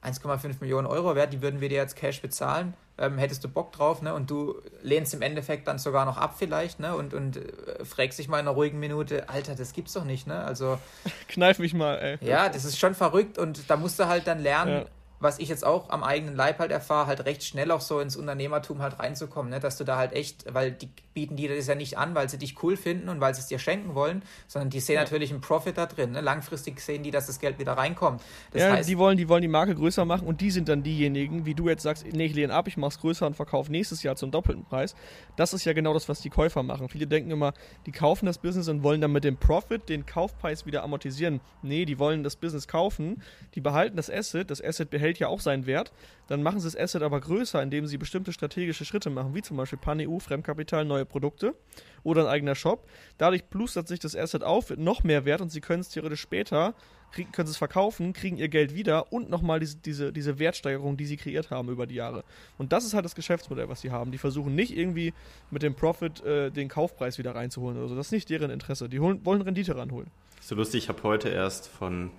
1,5 0.03 0.57
Millionen 0.61 0.87
Euro 0.87 1.14
wert, 1.14 1.33
die 1.33 1.43
würden 1.43 1.61
wir 1.61 1.68
dir 1.68 1.79
jetzt 1.79 1.97
Cash 1.97 2.22
bezahlen 2.22 2.75
ähm, 2.99 3.18
hättest 3.18 3.42
du 3.45 3.49
Bock 3.49 3.72
drauf, 3.72 4.03
ne? 4.03 4.14
Und 4.14 4.30
du 4.30 4.61
lehnst 4.82 5.14
im 5.14 5.22
Endeffekt 5.22 5.66
dann 5.68 5.78
sogar 5.78 6.05
noch 6.05 6.16
ab 6.16 6.34
vielleicht, 6.38 6.80
ne? 6.80 6.95
Und, 6.97 7.14
und 7.14 7.36
äh, 7.36 7.84
fragst 7.84 8.18
dich 8.18 8.28
mal 8.28 8.38
in 8.38 8.47
einer 8.47 8.55
ruhigen 8.57 8.78
Minute, 8.78 9.28
Alter, 9.28 9.55
das 9.55 9.72
gibt's 9.72 9.95
doch 9.95 10.05
nicht, 10.05 10.26
ne? 10.26 10.45
Also. 10.45 10.78
Kneif 11.28 11.59
mich 11.59 11.74
mal, 11.74 11.97
ey. 11.97 12.18
Ja, 12.20 12.49
das 12.49 12.64
ist 12.64 12.78
schon 12.78 12.95
verrückt 12.95 13.38
und 13.38 13.68
da 13.68 13.76
musst 13.76 13.99
du 13.99 14.07
halt 14.07 14.26
dann 14.26 14.40
lernen, 14.40 14.82
ja 14.82 14.84
was 15.24 15.38
ich 15.38 15.49
jetzt 15.49 15.64
auch 15.64 15.90
am 15.90 16.05
eigenen 16.05 16.36
Leib 16.36 16.59
halt 16.61 16.70
erfahre, 16.70 17.07
halt 17.07 17.24
recht 17.24 17.42
schnell 17.42 17.70
auch 17.70 17.80
so 17.80 17.99
ins 17.99 18.14
Unternehmertum 18.14 18.82
halt 18.82 18.99
reinzukommen, 18.99 19.51
ne? 19.51 19.59
dass 19.59 19.76
du 19.76 19.84
da 19.84 19.97
halt 19.97 20.12
echt, 20.12 20.53
weil 20.53 20.70
die 20.70 20.90
bieten 21.14 21.36
dir 21.36 21.54
das 21.54 21.66
ja 21.66 21.74
nicht 21.74 21.96
an, 21.96 22.14
weil 22.14 22.28
sie 22.28 22.38
dich 22.38 22.62
cool 22.62 22.76
finden 22.76 23.08
und 23.08 23.20
weil 23.20 23.34
sie 23.34 23.40
es 23.40 23.46
dir 23.46 23.58
schenken 23.58 23.94
wollen, 23.94 24.22
sondern 24.48 24.70
die 24.70 24.80
sehen 24.80 24.96
ja. 24.96 25.02
natürlich 25.02 25.30
einen 25.30 25.40
Profit 25.40 25.78
da 25.78 25.86
drin. 25.86 26.12
Ne? 26.12 26.20
Langfristig 26.20 26.80
sehen 26.80 27.02
die, 27.02 27.10
dass 27.10 27.26
das 27.26 27.38
Geld 27.38 27.58
wieder 27.58 27.72
reinkommt. 27.72 28.20
Das 28.52 28.62
ja, 28.62 28.72
heißt, 28.72 28.88
die 28.88 28.98
wollen, 28.98 29.16
die 29.16 29.28
wollen 29.28 29.42
die 29.42 29.48
Marke 29.48 29.74
größer 29.74 30.04
machen 30.04 30.26
und 30.26 30.40
die 30.40 30.50
sind 30.50 30.68
dann 30.68 30.82
diejenigen, 30.82 31.46
wie 31.46 31.54
du 31.54 31.68
jetzt 31.68 31.84
sagst, 31.84 32.04
nee, 32.12 32.26
ich 32.26 32.34
lehne 32.34 32.52
ab, 32.52 32.66
ich 32.68 32.76
mache 32.76 32.90
es 32.90 32.98
größer 32.98 33.26
und 33.26 33.36
verkaufe 33.36 33.70
nächstes 33.70 34.02
Jahr 34.02 34.16
zum 34.16 34.30
doppelten 34.30 34.64
Preis. 34.64 34.94
Das 35.36 35.54
ist 35.54 35.64
ja 35.64 35.72
genau 35.72 35.94
das, 35.94 36.08
was 36.08 36.20
die 36.20 36.30
Käufer 36.30 36.62
machen. 36.62 36.88
Viele 36.88 37.06
denken 37.06 37.30
immer, 37.30 37.54
die 37.86 37.92
kaufen 37.92 38.26
das 38.26 38.38
Business 38.38 38.68
und 38.68 38.82
wollen 38.82 39.00
dann 39.00 39.12
mit 39.12 39.24
dem 39.24 39.36
Profit 39.36 39.88
den 39.88 40.06
Kaufpreis 40.06 40.66
wieder 40.66 40.82
amortisieren. 40.82 41.40
Nee, 41.62 41.84
die 41.84 41.98
wollen 41.98 42.24
das 42.24 42.36
Business 42.36 42.66
kaufen, 42.66 43.22
die 43.54 43.60
behalten 43.60 43.96
das 43.96 44.10
Asset, 44.10 44.50
das 44.50 44.62
Asset 44.62 44.90
behält 44.90 45.18
ja 45.18 45.28
auch 45.28 45.40
seinen 45.40 45.66
Wert 45.66 45.92
dann 46.27 46.43
machen 46.43 46.61
sie 46.61 46.66
das 46.66 46.77
Asset 46.77 47.03
aber 47.03 47.20
größer, 47.20 47.62
indem 47.62 47.87
sie 47.87 47.99
bestimmte 47.99 48.33
strategische 48.33 48.85
Schritte 48.85 49.11
machen, 49.11 49.35
wie 49.35 49.43
zum 49.43 49.57
Beispiel 49.57 49.79
Pan-EU, 49.79 50.18
Fremdkapital, 50.18 50.85
neue 50.85 51.05
Produkte 51.05 51.55
oder 52.03 52.22
ein 52.22 52.29
eigener 52.29 52.55
Shop. 52.55 52.89
Dadurch 53.18 53.49
plustert 53.51 53.89
sich 53.89 54.01
das 54.01 54.16
Asset 54.16 54.43
auf, 54.43 54.70
wird 54.70 54.81
noch 54.81 55.05
mehr 55.05 55.25
wert 55.25 55.41
und 55.41 55.51
sie 55.51 55.61
können 55.61 55.81
es 55.81 55.89
theoretisch 55.89 56.20
später, 56.20 56.75
kriegen, 57.12 57.33
können 57.33 57.49
es 57.49 57.57
verkaufen, 57.57 58.12
kriegen 58.12 58.37
ihr 58.37 58.49
Geld 58.49 58.75
wieder 58.75 59.12
und 59.12 59.31
nochmal 59.31 59.61
diese, 59.61 59.77
diese, 59.77 60.12
diese 60.12 60.39
Wertsteigerung, 60.39 60.97
die 60.97 61.07
sie 61.07 61.16
kreiert 61.16 61.51
haben 61.51 61.68
über 61.68 61.87
die 61.87 61.95
Jahre. 61.95 62.25
Und 62.59 62.72
das 62.72 62.85
ist 62.85 62.95
halt 62.95 63.05
das 63.05 63.14
Geschäftsmodell, 63.14 63.68
was 63.68 63.81
sie 63.81 63.91
haben. 63.91 64.11
Die 64.11 64.18
versuchen 64.18 64.55
nicht 64.55 64.77
irgendwie 64.77 65.14
mit 65.51 65.62
dem 65.62 65.75
Profit 65.75 66.22
äh, 66.25 66.51
den 66.51 66.68
Kaufpreis 66.68 67.18
wieder 67.18 67.35
reinzuholen 67.35 67.79
oder 67.79 67.89
so. 67.89 67.97
Das 67.97 68.07
ist 68.07 68.12
nicht 68.12 68.31
deren 68.31 68.51
Interesse. 68.51 68.89
Die 68.89 69.01
holen, 69.01 69.25
wollen 69.25 69.43
Rendite 69.43 69.77
ranholen. 69.77 70.11
So 70.41 70.55
lustig, 70.55 70.85
ich 70.85 70.89
habe 70.89 71.03
heute 71.05 71.31
erst 71.31 71.68
von 71.68 72.11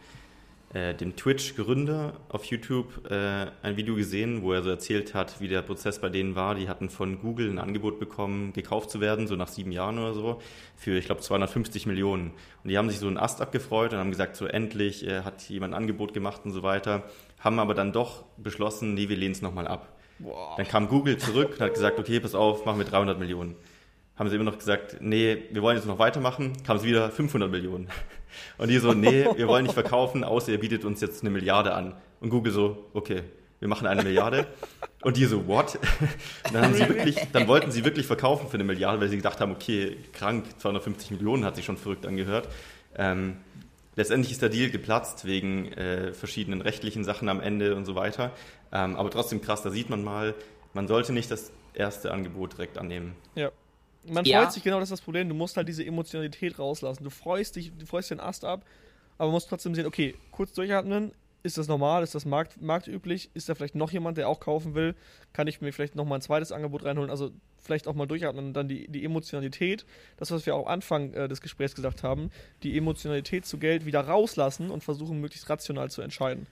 äh, 0.73 0.93
dem 0.93 1.15
Twitch-Gründer 1.15 2.13
auf 2.29 2.45
YouTube 2.45 3.09
äh, 3.09 3.47
ein 3.61 3.77
Video 3.77 3.95
gesehen, 3.95 4.41
wo 4.41 4.51
er 4.53 4.63
so 4.63 4.69
erzählt 4.69 5.13
hat, 5.13 5.39
wie 5.39 5.47
der 5.47 5.61
Prozess 5.61 5.99
bei 5.99 6.09
denen 6.09 6.35
war. 6.35 6.55
Die 6.55 6.67
hatten 6.67 6.89
von 6.89 7.21
Google 7.21 7.49
ein 7.49 7.59
Angebot 7.59 7.99
bekommen, 7.99 8.51
gekauft 8.53 8.89
zu 8.89 8.99
werden, 8.99 9.27
so 9.27 9.35
nach 9.35 9.47
sieben 9.47 9.71
Jahren 9.71 9.99
oder 9.99 10.13
so, 10.13 10.41
für, 10.75 10.97
ich 10.97 11.05
glaube, 11.05 11.21
250 11.21 11.85
Millionen. 11.85 12.31
Und 12.63 12.69
die 12.69 12.77
haben 12.77 12.89
sich 12.89 12.99
so 12.99 13.07
einen 13.07 13.17
Ast 13.17 13.41
abgefreut 13.41 13.93
und 13.93 13.99
haben 13.99 14.11
gesagt, 14.11 14.35
so 14.35 14.45
endlich 14.45 15.07
äh, 15.07 15.21
hat 15.21 15.47
jemand 15.49 15.73
ein 15.73 15.77
Angebot 15.77 16.13
gemacht 16.13 16.41
und 16.43 16.51
so 16.51 16.63
weiter. 16.63 17.03
Haben 17.39 17.59
aber 17.59 17.73
dann 17.73 17.93
doch 17.93 18.23
beschlossen, 18.37 18.93
nee, 18.93 19.07
wir 19.07 19.17
lehnen 19.17 19.33
es 19.33 19.41
nochmal 19.41 19.67
ab. 19.67 19.93
Boah. 20.19 20.55
Dann 20.57 20.67
kam 20.67 20.87
Google 20.87 21.17
zurück 21.17 21.51
und 21.53 21.61
hat 21.61 21.73
gesagt, 21.73 21.99
okay, 21.99 22.19
pass 22.19 22.35
auf, 22.35 22.65
machen 22.65 22.79
wir 22.79 22.85
300 22.85 23.19
Millionen 23.19 23.55
haben 24.15 24.29
sie 24.29 24.35
immer 24.35 24.45
noch 24.45 24.57
gesagt, 24.57 24.97
nee, 25.01 25.43
wir 25.51 25.61
wollen 25.61 25.75
jetzt 25.77 25.87
noch 25.87 25.99
weitermachen, 25.99 26.53
kam 26.63 26.77
es 26.77 26.83
wieder 26.83 27.11
500 27.11 27.51
Millionen. 27.51 27.89
Und 28.57 28.69
die 28.69 28.77
so, 28.77 28.93
nee, 28.93 29.25
wir 29.35 29.47
wollen 29.47 29.63
nicht 29.63 29.73
verkaufen, 29.81 30.23
außer 30.23 30.51
ihr 30.51 30.59
bietet 30.59 30.85
uns 30.85 31.01
jetzt 31.01 31.21
eine 31.21 31.29
Milliarde 31.29 31.73
an. 31.73 31.93
Und 32.21 32.29
Google 32.29 32.51
so, 32.51 32.85
okay, 32.93 33.23
wir 33.59 33.67
machen 33.67 33.87
eine 33.87 34.03
Milliarde. 34.03 34.47
Und 35.01 35.17
die 35.17 35.25
so, 35.25 35.47
what? 35.47 35.79
Und 36.45 36.53
dann, 36.53 36.65
haben 36.65 36.73
sie 36.73 36.87
wirklich, 36.87 37.15
dann 37.31 37.47
wollten 37.47 37.71
sie 37.71 37.85
wirklich 37.85 38.05
verkaufen 38.05 38.47
für 38.47 38.55
eine 38.55 38.63
Milliarde, 38.63 38.99
weil 38.99 39.09
sie 39.09 39.17
gedacht 39.17 39.39
haben, 39.39 39.51
okay, 39.51 39.97
krank, 40.13 40.45
250 40.59 41.11
Millionen 41.11 41.45
hat 41.45 41.55
sich 41.55 41.65
schon 41.65 41.77
verrückt 41.77 42.05
angehört. 42.05 42.47
Ähm, 42.97 43.37
letztendlich 43.95 44.31
ist 44.31 44.41
der 44.41 44.49
Deal 44.49 44.69
geplatzt 44.69 45.25
wegen 45.25 45.71
äh, 45.73 46.13
verschiedenen 46.13 46.61
rechtlichen 46.61 47.03
Sachen 47.03 47.29
am 47.29 47.39
Ende 47.39 47.75
und 47.75 47.85
so 47.85 47.95
weiter. 47.95 48.31
Ähm, 48.71 48.95
aber 48.95 49.09
trotzdem 49.09 49.41
krass, 49.41 49.61
da 49.61 49.69
sieht 49.69 49.89
man 49.89 50.03
mal, 50.03 50.33
man 50.73 50.87
sollte 50.87 51.13
nicht 51.13 51.31
das 51.31 51.51
erste 51.73 52.11
Angebot 52.11 52.53
direkt 52.53 52.77
annehmen. 52.77 53.15
Ja, 53.35 53.51
man 54.07 54.25
ja. 54.25 54.41
freut 54.41 54.53
sich, 54.53 54.63
genau 54.63 54.79
das 54.79 54.87
ist 54.87 54.99
das 54.99 55.01
Problem. 55.01 55.29
Du 55.29 55.35
musst 55.35 55.57
halt 55.57 55.67
diese 55.67 55.85
Emotionalität 55.85 56.59
rauslassen. 56.59 57.03
Du 57.03 57.09
freust 57.09 57.55
dich, 57.55 57.71
du 57.77 57.85
freust 57.85 58.11
den 58.11 58.19
Ast 58.19 58.45
ab, 58.45 58.65
aber 59.17 59.31
musst 59.31 59.49
trotzdem 59.49 59.75
sehen, 59.75 59.85
okay, 59.85 60.15
kurz 60.31 60.53
durchatmen, 60.53 61.11
ist 61.43 61.57
das 61.59 61.67
normal, 61.67 62.03
ist 62.03 62.15
das 62.15 62.25
markt, 62.25 62.59
marktüblich, 62.59 63.29
ist 63.35 63.47
da 63.47 63.55
vielleicht 63.55 63.75
noch 63.75 63.91
jemand, 63.91 64.17
der 64.17 64.27
auch 64.27 64.39
kaufen 64.39 64.73
will, 64.73 64.95
kann 65.31 65.45
ich 65.47 65.61
mir 65.61 65.71
vielleicht 65.71 65.95
nochmal 65.95 66.17
ein 66.17 66.21
zweites 66.21 66.51
Angebot 66.51 66.83
reinholen, 66.83 67.11
also 67.11 67.31
vielleicht 67.59 67.87
auch 67.87 67.93
mal 67.93 68.07
durchatmen 68.07 68.47
und 68.47 68.53
dann 68.53 68.67
die, 68.67 68.87
die 68.87 69.05
Emotionalität, 69.05 69.85
das, 70.17 70.31
was 70.31 70.45
wir 70.45 70.55
auch 70.55 70.67
Anfang 70.67 71.13
äh, 71.13 71.27
des 71.27 71.41
Gesprächs 71.41 71.75
gesagt 71.75 72.03
haben, 72.03 72.31
die 72.63 72.75
Emotionalität 72.77 73.45
zu 73.45 73.59
Geld 73.59 73.85
wieder 73.85 74.01
rauslassen 74.01 74.71
und 74.71 74.83
versuchen, 74.83 75.21
möglichst 75.21 75.49
rational 75.49 75.91
zu 75.91 76.01
entscheiden. 76.01 76.47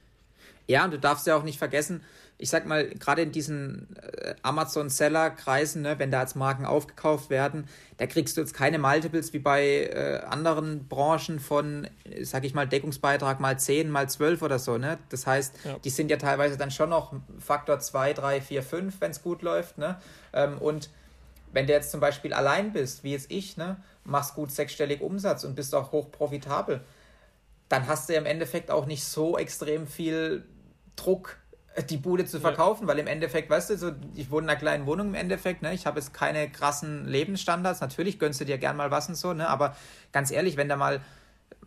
Ja, 0.67 0.85
und 0.85 0.91
du 0.91 0.99
darfst 0.99 1.27
ja 1.27 1.35
auch 1.35 1.43
nicht 1.43 1.57
vergessen, 1.57 2.01
ich 2.37 2.49
sag 2.49 2.65
mal, 2.65 2.89
gerade 2.89 3.21
in 3.21 3.31
diesen 3.31 3.95
äh, 3.95 4.35
Amazon-Seller-Kreisen, 4.41 5.81
ne, 5.81 5.99
wenn 5.99 6.11
da 6.11 6.19
als 6.19 6.35
Marken 6.35 6.65
aufgekauft 6.65 7.29
werden, 7.29 7.67
da 7.97 8.07
kriegst 8.07 8.35
du 8.35 8.41
jetzt 8.41 8.53
keine 8.53 8.79
Multiples 8.79 9.33
wie 9.33 9.39
bei 9.39 9.85
äh, 9.85 10.21
anderen 10.27 10.87
Branchen 10.87 11.39
von, 11.39 11.87
sag 12.21 12.43
ich 12.43 12.53
mal, 12.53 12.67
Deckungsbeitrag 12.67 13.39
mal 13.39 13.57
10, 13.57 13.89
mal 13.89 14.09
12 14.09 14.41
oder 14.41 14.59
so. 14.59 14.77
Ne? 14.77 14.97
Das 15.09 15.27
heißt, 15.27 15.55
ja. 15.63 15.77
die 15.83 15.89
sind 15.89 16.09
ja 16.09 16.17
teilweise 16.17 16.57
dann 16.57 16.71
schon 16.71 16.89
noch 16.89 17.13
Faktor 17.39 17.79
2, 17.79 18.13
3, 18.13 18.41
4, 18.41 18.63
5, 18.63 19.01
wenn 19.01 19.11
es 19.11 19.21
gut 19.21 19.41
läuft. 19.41 19.77
Ne? 19.77 19.97
Ähm, 20.33 20.57
und 20.57 20.89
wenn 21.53 21.67
du 21.67 21.73
jetzt 21.73 21.91
zum 21.91 21.99
Beispiel 21.99 22.33
allein 22.33 22.73
bist, 22.73 23.03
wie 23.03 23.11
jetzt 23.11 23.31
ich, 23.31 23.57
ne, 23.57 23.77
machst 24.03 24.33
gut 24.33 24.51
sechsstellig 24.51 25.01
Umsatz 25.01 25.43
und 25.43 25.55
bist 25.55 25.73
auch 25.75 25.91
hoch 25.91 26.11
profitabel, 26.11 26.81
dann 27.69 27.87
hast 27.87 28.09
du 28.09 28.13
ja 28.13 28.19
im 28.19 28.25
Endeffekt 28.25 28.69
auch 28.69 28.85
nicht 28.85 29.03
so 29.03 29.37
extrem 29.37 29.87
viel 29.87 30.43
Druck, 30.95 31.37
die 31.89 31.97
Bude 31.97 32.25
zu 32.25 32.39
verkaufen, 32.39 32.83
ja. 32.83 32.87
weil 32.89 32.99
im 32.99 33.07
Endeffekt, 33.07 33.49
weißt 33.49 33.71
du, 33.71 33.77
so, 33.77 33.91
ich 34.15 34.29
wohne 34.29 34.43
in 34.43 34.49
einer 34.49 34.59
kleinen 34.59 34.85
Wohnung 34.85 35.07
im 35.09 35.15
Endeffekt, 35.15 35.61
ne? 35.61 35.73
Ich 35.73 35.85
habe 35.85 35.99
jetzt 35.99 36.13
keine 36.13 36.49
krassen 36.49 37.07
Lebensstandards. 37.07 37.81
Natürlich 37.81 38.19
gönnst 38.19 38.39
du 38.41 38.45
dir 38.45 38.57
gern 38.57 38.77
mal 38.77 38.91
was 38.91 39.09
und 39.09 39.15
so, 39.15 39.33
ne? 39.33 39.47
Aber 39.47 39.75
ganz 40.11 40.29
ehrlich, 40.29 40.55
wenn 40.55 40.69
da 40.69 40.75
mal, 40.75 41.01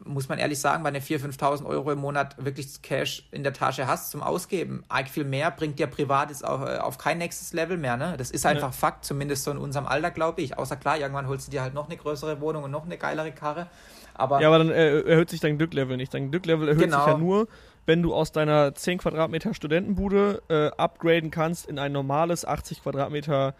muss 0.05 0.29
man 0.29 0.39
ehrlich 0.39 0.61
sagen, 0.61 0.85
bei 0.85 0.93
den 0.93 1.03
4.000, 1.03 1.39
5.000 1.39 1.67
Euro 1.67 1.91
im 1.91 1.99
Monat 1.99 2.37
wirklich 2.45 2.83
Cash 2.83 3.27
in 3.33 3.43
der 3.43 3.53
Tasche 3.53 3.89
hast 3.89 4.11
zum 4.11 4.23
Ausgeben, 4.23 4.85
arg 4.89 5.09
viel 5.09 5.25
mehr 5.25 5.51
bringt 5.51 5.79
dir 5.79 5.89
privat 5.89 6.29
jetzt 6.29 6.45
auch 6.45 6.63
äh, 6.63 6.77
auf 6.79 6.99
kein 6.99 7.19
nächstes 7.19 7.53
Level 7.53 7.77
mehr, 7.77 7.97
ne? 7.97 8.15
Das 8.17 8.31
ist 8.31 8.47
einfach 8.47 8.69
ja. 8.69 8.73
Fakt, 8.73 9.05
zumindest 9.05 9.43
so 9.43 9.51
in 9.51 9.59
unserem 9.59 9.87
Alter, 9.87 10.13
glaube 10.13 10.41
ich. 10.41 10.57
Außer 10.57 10.77
klar, 10.77 10.99
irgendwann 10.99 11.27
holst 11.27 11.49
du 11.49 11.51
dir 11.51 11.63
halt 11.63 11.75
noch 11.75 11.87
eine 11.87 11.97
größere 11.97 12.41
Wohnung 12.41 12.63
und 12.63 12.71
noch 12.71 12.85
eine 12.85 12.97
geilere 12.97 13.33
Karre. 13.33 13.67
Aber 14.15 14.41
ja, 14.41 14.49
aber 14.49 14.59
dann 14.59 14.71
äh, 14.71 15.01
erhöht 15.01 15.31
sich 15.31 15.41
dein 15.41 15.59
Glücklevel 15.59 15.97
nicht. 15.97 16.15
Dein 16.15 16.31
Glücklevel 16.31 16.69
erhöht 16.69 16.85
genau. 16.85 16.99
sich 16.99 17.07
ja 17.09 17.19
nur, 17.19 17.49
wenn 17.87 18.03
du 18.03 18.15
aus 18.15 18.33
deiner 18.33 18.75
10 18.75 18.99
Quadratmeter 18.99 19.55
Studentenbude 19.55 20.43
äh, 20.49 20.67
upgraden 20.77 21.31
kannst 21.31 21.67
in 21.67 21.79
ein 21.79 21.93
normales 21.93 22.45
80 22.45 22.83
Quadratmeter 22.83 23.55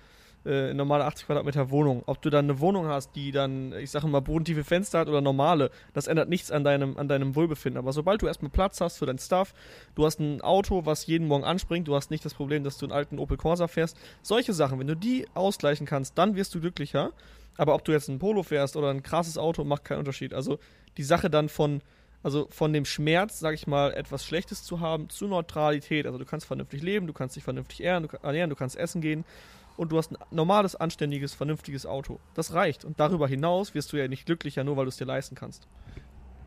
äh, 0.47 0.73
normale 0.75 1.05
80 1.05 1.27
Quadratmeter 1.27 1.71
Wohnung. 1.71 2.03
Ob 2.07 2.23
du 2.23 2.31
dann 2.31 2.45
eine 2.45 2.61
Wohnung 2.61 2.87
hast, 2.87 3.17
die 3.17 3.33
dann, 3.33 3.73
ich 3.73 3.91
sage 3.91 4.07
mal, 4.07 4.21
bodentiefe 4.21 4.63
Fenster 4.63 5.01
hat 5.01 5.09
oder 5.09 5.21
normale, 5.21 5.71
das 5.93 6.07
ändert 6.07 6.29
nichts 6.29 6.53
an 6.53 6.63
deinem, 6.63 6.97
an 6.97 7.09
deinem 7.09 7.35
Wohlbefinden. 7.35 7.79
Aber 7.79 7.93
sobald 7.93 8.23
du 8.23 8.27
erstmal 8.29 8.51
Platz 8.51 8.81
hast 8.81 8.99
für 8.99 9.07
dein 9.07 9.19
Stuff, 9.19 9.55
du 9.97 10.05
hast 10.07 10.21
ein 10.21 10.41
Auto, 10.43 10.87
was 10.87 11.07
jeden 11.07 11.27
Morgen 11.27 11.45
anspringt, 11.45 11.89
du 11.89 11.97
hast 11.97 12.11
nicht 12.11 12.25
das 12.25 12.35
Problem, 12.35 12.63
dass 12.63 12.79
du 12.79 12.87
einen 12.87 12.93
alten 12.93 13.19
Opel 13.19 13.37
Corsa 13.37 13.67
fährst, 13.67 13.97
solche 14.23 14.53
Sachen, 14.53 14.79
wenn 14.79 14.87
du 14.87 14.95
die 14.95 15.27
ausgleichen 15.35 15.87
kannst, 15.87 16.17
dann 16.17 16.37
wirst 16.37 16.55
du 16.55 16.61
glücklicher. 16.61 17.11
Aber 17.59 17.75
ob 17.75 17.85
du 17.85 17.93
jetzt 17.93 18.09
ein 18.09 18.19
Polo 18.19 18.43
fährst 18.43 18.77
oder 18.77 18.91
ein 18.91 19.03
krasses 19.03 19.39
Auto, 19.39 19.65
macht 19.65 19.85
keinen 19.85 19.99
Unterschied. 19.99 20.33
Also 20.33 20.59
die 20.97 21.03
Sache 21.03 21.29
dann 21.29 21.49
von, 21.49 21.81
also 22.23 22.49
von 22.51 22.73
dem 22.73 22.85
Schmerz, 22.85 23.39
sag 23.39 23.55
ich 23.55 23.67
mal, 23.67 23.93
etwas 23.93 24.25
Schlechtes 24.25 24.65
zu 24.65 24.81
haben, 24.81 25.09
zu 25.09 25.27
Neutralität. 25.27 26.07
Also 26.07 26.19
du 26.19 26.25
kannst 26.25 26.47
vernünftig 26.47 26.83
leben, 26.83 27.07
du 27.07 27.13
kannst 27.13 27.37
dich 27.37 27.45
vernünftig 27.45 27.83
ernähren, 27.83 28.51
du, 28.51 28.57
kannst 28.57 28.77
essen 28.77 29.01
gehen 29.01 29.25
und 29.77 29.93
du 29.93 29.99
hast 29.99 30.13
ein 30.13 30.19
normales, 30.31 30.75
anständiges, 30.75 31.35
vernünftiges 31.35 31.87
Auto. 31.87 32.19
Das 32.35 32.53
reicht. 32.53 32.85
Und 32.85 32.99
darüber 32.99 33.29
hinaus 33.29 33.75
wirst 33.75 33.93
du 33.93 33.97
ja 33.97 34.09
nicht 34.09 34.27
glücklicher, 34.27 34.65
nur 34.65 34.77
weil 34.77 34.87
du 34.87 34.89
es 34.89 34.97
dir 34.97 35.05
leisten 35.05 35.35
kannst. 35.35 35.69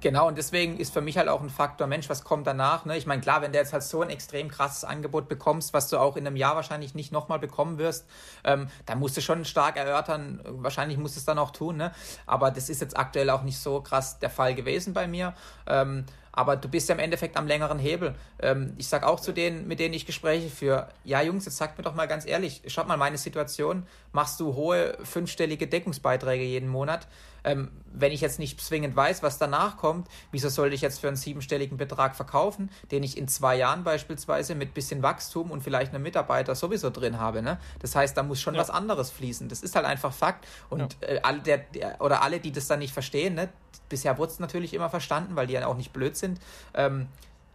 Genau, 0.02 0.30
und 0.30 0.38
deswegen 0.38 0.78
ist 0.78 0.94
für 0.94 1.02
mich 1.02 1.18
halt 1.18 1.28
auch 1.28 1.42
ein 1.42 1.50
Faktor, 1.50 1.86
Mensch, 1.86 2.10
was 2.10 2.24
kommt 2.24 2.48
danach? 2.48 2.86
Ne? 2.86 2.98
Ich 2.98 3.06
meine, 3.06 3.22
klar, 3.22 3.42
wenn 3.42 3.52
du 3.52 3.58
jetzt 3.58 3.74
halt 3.74 3.84
so 3.84 4.02
ein 4.02 4.10
extrem 4.10 4.48
krasses 4.48 4.86
Angebot 4.86 5.28
bekommst, 5.28 5.74
was 5.74 5.90
du 5.90 5.98
auch 5.98 6.16
in 6.16 6.26
einem 6.26 6.38
Jahr 6.38 6.56
wahrscheinlich 6.56 6.96
nicht 6.96 7.12
nochmal 7.12 7.38
bekommen 7.38 7.78
wirst, 7.78 8.06
ähm, 8.46 8.70
dann 8.86 9.00
musst 9.00 9.18
du 9.18 9.22
schon 9.22 9.44
stark 9.44 9.76
erörtern, 9.76 10.40
wahrscheinlich 10.46 10.98
musst 10.98 11.18
du 11.18 11.20
es 11.20 11.26
dann 11.26 11.38
auch 11.38 11.52
tun, 11.52 11.76
ne? 11.76 11.92
aber 12.26 12.50
das 12.50 12.70
ist 12.70 12.80
jetzt 12.80 12.98
aktuell 12.98 13.30
auch 13.30 13.44
nicht 13.44 13.60
so 13.60 13.82
krass 13.82 14.20
der 14.20 14.30
Fall 14.30 14.56
gewesen 14.56 14.94
bei 14.94 15.06
mir. 15.06 15.34
Ähm, 15.68 16.06
aber 16.32 16.56
du 16.56 16.70
bist 16.70 16.88
ja 16.88 16.96
im 16.96 17.00
Endeffekt 17.00 17.36
am 17.36 17.48
längeren 17.48 17.80
Hebel. 17.80 18.16
Ähm, 18.42 18.74
ich 18.78 18.88
sage 18.88 19.06
auch 19.06 19.20
zu 19.20 19.34
denen, 19.34 19.68
mit 19.68 19.80
denen 19.80 19.94
ich 19.94 20.06
Gespräche 20.06 20.50
führe, 20.50 20.88
ja 21.04 21.22
Jungs, 21.22 21.44
jetzt 21.44 21.58
sagt 21.58 21.78
mir 21.78 21.84
doch 21.84 21.96
mal 21.96 22.08
ganz 22.08 22.26
ehrlich, 22.26 22.62
schaut 22.68 22.88
mal 22.88 22.96
meine 22.96 23.18
Situation, 23.18 23.86
machst 24.14 24.40
du 24.40 24.56
hohe 24.56 24.98
fünfstellige 25.04 25.68
Deckungsbeiträge 25.68 26.46
jeden 26.46 26.70
Monat, 26.70 27.08
ähm, 27.44 27.72
wenn 27.92 28.12
ich 28.12 28.22
jetzt 28.22 28.40
nicht 28.40 28.62
zwingend 28.62 28.96
weiß, 28.96 29.24
was 29.24 29.38
danach 29.38 29.78
kommt, 29.78 30.08
wieso 30.32 30.50
sollte 30.50 30.76
ich 30.76 30.82
jetzt 30.82 31.00
für 31.00 31.08
einen 31.08 31.18
siebenstelligen 31.18 31.78
Betrag 31.78 32.16
verkaufen, 32.16 32.70
den 32.92 33.04
ich 33.04 33.18
in 33.18 33.28
zwei 33.28 33.56
Jahren 33.56 33.84
beispielsweise 33.84 34.56
mit 34.56 34.74
bisschen 34.74 35.02
Wachstum 35.02 35.52
und 35.52 35.62
vielleicht 35.62 35.94
einem 35.94 36.04
Mitarbeiter 36.04 36.56
sowieso 36.56 36.90
drin 36.90 37.20
habe. 37.20 37.42
Ne? 37.42 37.60
Das 37.80 37.96
heißt, 37.96 38.16
da 38.18 38.24
muss 38.24 38.40
schon 38.40 38.56
ja. 38.56 38.62
was 38.62 38.70
anderes 38.70 39.12
fließen. 39.12 39.50
Das 39.50 39.62
ist 39.62 39.76
halt 39.76 39.86
einfach 39.86 40.14
Fakt. 40.14 40.48
Und 40.70 40.98
ja. 41.02 41.08
äh, 41.08 41.20
alle, 41.22 41.40
der, 41.40 41.58
der, 41.58 42.02
oder 42.02 42.22
alle, 42.22 42.40
die 42.40 42.52
das 42.52 42.68
dann 42.68 42.80
nicht 42.80 42.94
verstehen, 42.94 43.36
ne? 43.36 43.50
bisher 43.88 44.18
wurde 44.18 44.32
es 44.32 44.40
natürlich 44.40 44.74
immer 44.74 44.90
verstanden, 44.90 45.36
weil 45.36 45.48
die 45.48 45.54
ja 45.54 45.66
auch 45.66 45.78
nicht 45.78 45.94
blöd 45.94 46.16
sind, 46.16 46.40
ähm, 46.74 47.08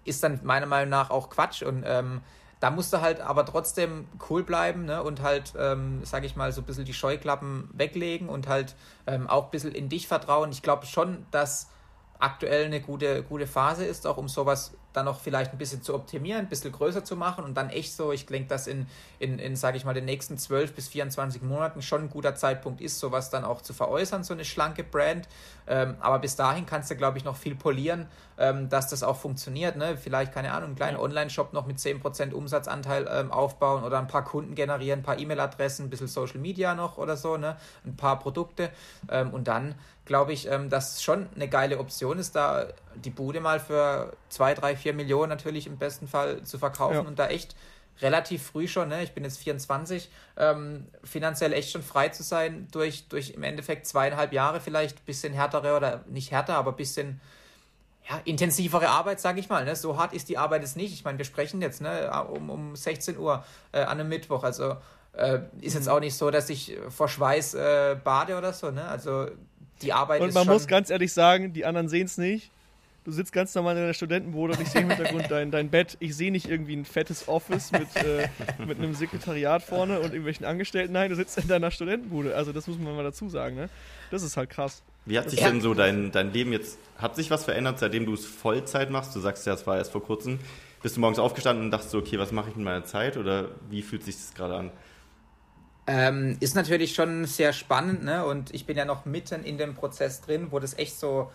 ist 0.04 0.22
dann 0.22 0.40
meiner 0.42 0.66
Meinung 0.66 0.90
nach 0.90 1.10
auch 1.10 1.30
Quatsch. 1.30 1.62
Und 1.62 1.84
ähm, 1.86 2.20
da 2.64 2.70
musst 2.70 2.94
du 2.94 3.02
halt 3.02 3.20
aber 3.20 3.44
trotzdem 3.44 4.08
cool 4.30 4.42
bleiben 4.42 4.86
ne? 4.86 5.02
und 5.02 5.20
halt, 5.20 5.52
ähm, 5.58 6.00
sag 6.02 6.24
ich 6.24 6.34
mal, 6.34 6.50
so 6.50 6.62
ein 6.62 6.64
bisschen 6.64 6.86
die 6.86 6.94
Scheuklappen 6.94 7.68
weglegen 7.74 8.30
und 8.30 8.48
halt 8.48 8.74
ähm, 9.06 9.28
auch 9.28 9.44
ein 9.44 9.50
bisschen 9.50 9.72
in 9.72 9.90
dich 9.90 10.08
vertrauen. 10.08 10.50
Ich 10.50 10.62
glaube 10.62 10.86
schon, 10.86 11.26
dass 11.30 11.68
aktuell 12.24 12.64
eine 12.64 12.80
gute, 12.80 13.22
gute 13.22 13.46
Phase 13.46 13.84
ist, 13.84 14.06
auch 14.06 14.16
um 14.16 14.28
sowas 14.28 14.72
dann 14.94 15.04
noch 15.04 15.20
vielleicht 15.20 15.52
ein 15.52 15.58
bisschen 15.58 15.82
zu 15.82 15.92
optimieren, 15.92 16.42
ein 16.42 16.48
bisschen 16.48 16.72
größer 16.72 17.04
zu 17.04 17.16
machen 17.16 17.44
und 17.44 17.54
dann 17.54 17.68
echt 17.68 17.94
so, 17.94 18.12
ich 18.12 18.26
denke, 18.26 18.48
dass 18.48 18.66
in, 18.66 18.86
in, 19.18 19.38
in 19.38 19.56
sage 19.56 19.76
ich 19.76 19.84
mal, 19.84 19.92
den 19.92 20.04
nächsten 20.04 20.38
12 20.38 20.72
bis 20.72 20.88
24 20.88 21.42
Monaten 21.42 21.82
schon 21.82 22.02
ein 22.02 22.10
guter 22.10 22.34
Zeitpunkt 22.36 22.80
ist, 22.80 23.00
sowas 23.00 23.28
dann 23.28 23.44
auch 23.44 23.60
zu 23.60 23.74
veräußern, 23.74 24.22
so 24.22 24.32
eine 24.32 24.44
schlanke 24.44 24.84
Brand. 24.84 25.28
Ähm, 25.66 25.96
aber 26.00 26.20
bis 26.20 26.36
dahin 26.36 26.64
kannst 26.64 26.90
du, 26.90 26.96
glaube 26.96 27.18
ich, 27.18 27.24
noch 27.24 27.36
viel 27.36 27.56
polieren, 27.56 28.06
ähm, 28.38 28.68
dass 28.68 28.88
das 28.88 29.02
auch 29.02 29.16
funktioniert. 29.16 29.76
Ne? 29.76 29.96
Vielleicht, 29.96 30.32
keine 30.32 30.52
Ahnung, 30.52 30.68
einen 30.68 30.76
kleinen 30.76 30.96
Online-Shop 30.96 31.52
noch 31.52 31.66
mit 31.66 31.78
10% 31.78 32.32
Umsatzanteil 32.32 33.08
ähm, 33.10 33.32
aufbauen 33.32 33.82
oder 33.82 33.98
ein 33.98 34.06
paar 34.06 34.24
Kunden 34.24 34.54
generieren, 34.54 35.00
ein 35.00 35.04
paar 35.04 35.18
E-Mail-Adressen, 35.18 35.86
ein 35.86 35.90
bisschen 35.90 36.08
Social 36.08 36.38
Media 36.38 36.74
noch 36.74 36.98
oder 36.98 37.16
so, 37.16 37.36
ne? 37.36 37.56
ein 37.84 37.96
paar 37.96 38.20
Produkte 38.20 38.70
ähm, 39.10 39.34
und 39.34 39.48
dann 39.48 39.74
glaube 40.04 40.32
ich, 40.32 40.50
ähm, 40.50 40.70
dass 40.70 41.02
schon 41.02 41.28
eine 41.34 41.48
geile 41.48 41.78
Option 41.78 42.18
ist, 42.18 42.36
da 42.36 42.66
die 42.94 43.10
Bude 43.10 43.40
mal 43.40 43.60
für 43.60 44.16
2, 44.28 44.54
3, 44.54 44.76
4 44.76 44.94
Millionen 44.94 45.30
natürlich 45.30 45.66
im 45.66 45.78
besten 45.78 46.08
Fall 46.08 46.42
zu 46.42 46.58
verkaufen 46.58 46.94
ja. 46.94 47.00
und 47.00 47.18
da 47.18 47.28
echt 47.28 47.56
relativ 48.00 48.42
früh 48.42 48.66
schon, 48.66 48.88
ne? 48.88 49.02
ich 49.02 49.12
bin 49.12 49.24
jetzt 49.24 49.38
24, 49.38 50.10
ähm, 50.36 50.86
finanziell 51.04 51.52
echt 51.52 51.70
schon 51.70 51.82
frei 51.82 52.08
zu 52.08 52.22
sein, 52.22 52.66
durch, 52.72 53.08
durch 53.08 53.30
im 53.30 53.44
Endeffekt 53.44 53.86
zweieinhalb 53.86 54.32
Jahre 54.32 54.60
vielleicht 54.60 54.98
ein 54.98 55.04
bisschen 55.06 55.32
härtere 55.32 55.76
oder 55.76 56.04
nicht 56.08 56.32
härter, 56.32 56.56
aber 56.56 56.72
ein 56.72 56.76
bisschen 56.76 57.20
ja, 58.08 58.20
intensivere 58.24 58.88
Arbeit, 58.88 59.20
sage 59.20 59.40
ich 59.40 59.48
mal. 59.48 59.64
Ne? 59.64 59.76
So 59.76 59.96
hart 59.96 60.12
ist 60.12 60.28
die 60.28 60.36
Arbeit 60.36 60.62
jetzt 60.62 60.76
nicht. 60.76 60.92
Ich 60.92 61.04
meine, 61.04 61.16
wir 61.16 61.24
sprechen 61.24 61.62
jetzt 61.62 61.80
ne, 61.80 62.10
um, 62.28 62.50
um 62.50 62.76
16 62.76 63.16
Uhr 63.16 63.44
äh, 63.72 63.80
an 63.80 64.00
einem 64.00 64.08
Mittwoch, 64.08 64.44
also 64.44 64.76
äh, 65.12 65.40
ist 65.60 65.74
jetzt 65.74 65.86
mhm. 65.86 65.92
auch 65.92 66.00
nicht 66.00 66.16
so, 66.16 66.30
dass 66.30 66.50
ich 66.50 66.76
vor 66.88 67.08
Schweiß 67.08 67.54
äh, 67.54 67.96
bade 68.02 68.36
oder 68.36 68.52
so. 68.52 68.70
Ne? 68.70 68.84
Also 68.86 69.28
die 69.84 69.92
Arbeit 69.92 70.20
und 70.20 70.28
ist 70.28 70.34
man 70.34 70.46
muss 70.46 70.66
ganz 70.66 70.90
ehrlich 70.90 71.12
sagen, 71.12 71.52
die 71.52 71.64
anderen 71.64 71.88
sehen 71.88 72.06
es 72.06 72.18
nicht. 72.18 72.50
Du 73.04 73.12
sitzt 73.12 73.34
ganz 73.34 73.54
normal 73.54 73.76
in 73.76 73.86
der 73.86 73.92
Studentenbude 73.92 74.54
und 74.54 74.62
ich 74.62 74.70
sehe 74.70 74.80
im 74.80 74.88
Hintergrund 74.88 75.30
dein, 75.30 75.50
dein 75.50 75.68
Bett. 75.68 75.98
Ich 76.00 76.16
sehe 76.16 76.32
nicht 76.32 76.48
irgendwie 76.48 76.74
ein 76.74 76.86
fettes 76.86 77.28
Office 77.28 77.70
mit, 77.70 77.94
äh, 77.96 78.28
mit 78.66 78.78
einem 78.78 78.94
Sekretariat 78.94 79.62
vorne 79.62 79.98
und 79.98 80.06
irgendwelchen 80.06 80.46
Angestellten. 80.46 80.94
Nein, 80.94 81.10
du 81.10 81.16
sitzt 81.16 81.36
in 81.36 81.46
deiner 81.46 81.70
Studentenbude. 81.70 82.34
Also 82.34 82.52
das 82.52 82.66
muss 82.66 82.78
man 82.78 82.96
mal 82.96 83.04
dazu 83.04 83.28
sagen. 83.28 83.56
Ne? 83.56 83.68
Das 84.10 84.22
ist 84.22 84.38
halt 84.38 84.48
krass. 84.48 84.82
Wie 85.04 85.18
hat 85.18 85.28
sich 85.28 85.40
ja. 85.40 85.50
denn 85.50 85.60
so 85.60 85.74
dein, 85.74 86.12
dein 86.12 86.32
Leben 86.32 86.52
jetzt, 86.52 86.78
hat 86.96 87.14
sich 87.14 87.30
was 87.30 87.44
verändert, 87.44 87.78
seitdem 87.78 88.06
du 88.06 88.14
es 88.14 88.24
Vollzeit 88.24 88.88
machst? 88.90 89.14
Du 89.14 89.20
sagst 89.20 89.46
ja, 89.46 89.52
es 89.52 89.66
war 89.66 89.76
erst 89.76 89.92
vor 89.92 90.02
kurzem. 90.02 90.38
Bist 90.82 90.96
du 90.96 91.00
morgens 91.00 91.18
aufgestanden 91.18 91.66
und 91.66 91.70
dachtest 91.70 91.90
so, 91.90 91.98
okay, 91.98 92.18
was 92.18 92.32
mache 92.32 92.48
ich 92.48 92.56
mit 92.56 92.64
meiner 92.64 92.86
Zeit? 92.86 93.18
Oder 93.18 93.50
wie 93.68 93.82
fühlt 93.82 94.02
sich 94.02 94.16
das 94.16 94.32
gerade 94.32 94.54
an? 94.54 94.70
Ähm, 95.86 96.38
ist 96.40 96.54
natürlich 96.54 96.94
schon 96.94 97.26
sehr 97.26 97.52
spannend, 97.52 98.04
ne? 98.04 98.24
Und 98.24 98.54
ich 98.54 98.64
bin 98.64 98.76
ja 98.76 98.84
noch 98.84 99.04
mitten 99.04 99.44
in 99.44 99.58
dem 99.58 99.74
Prozess 99.74 100.22
drin, 100.22 100.48
wo 100.50 100.58
das 100.58 100.78
echt 100.78 100.98
so 100.98 101.30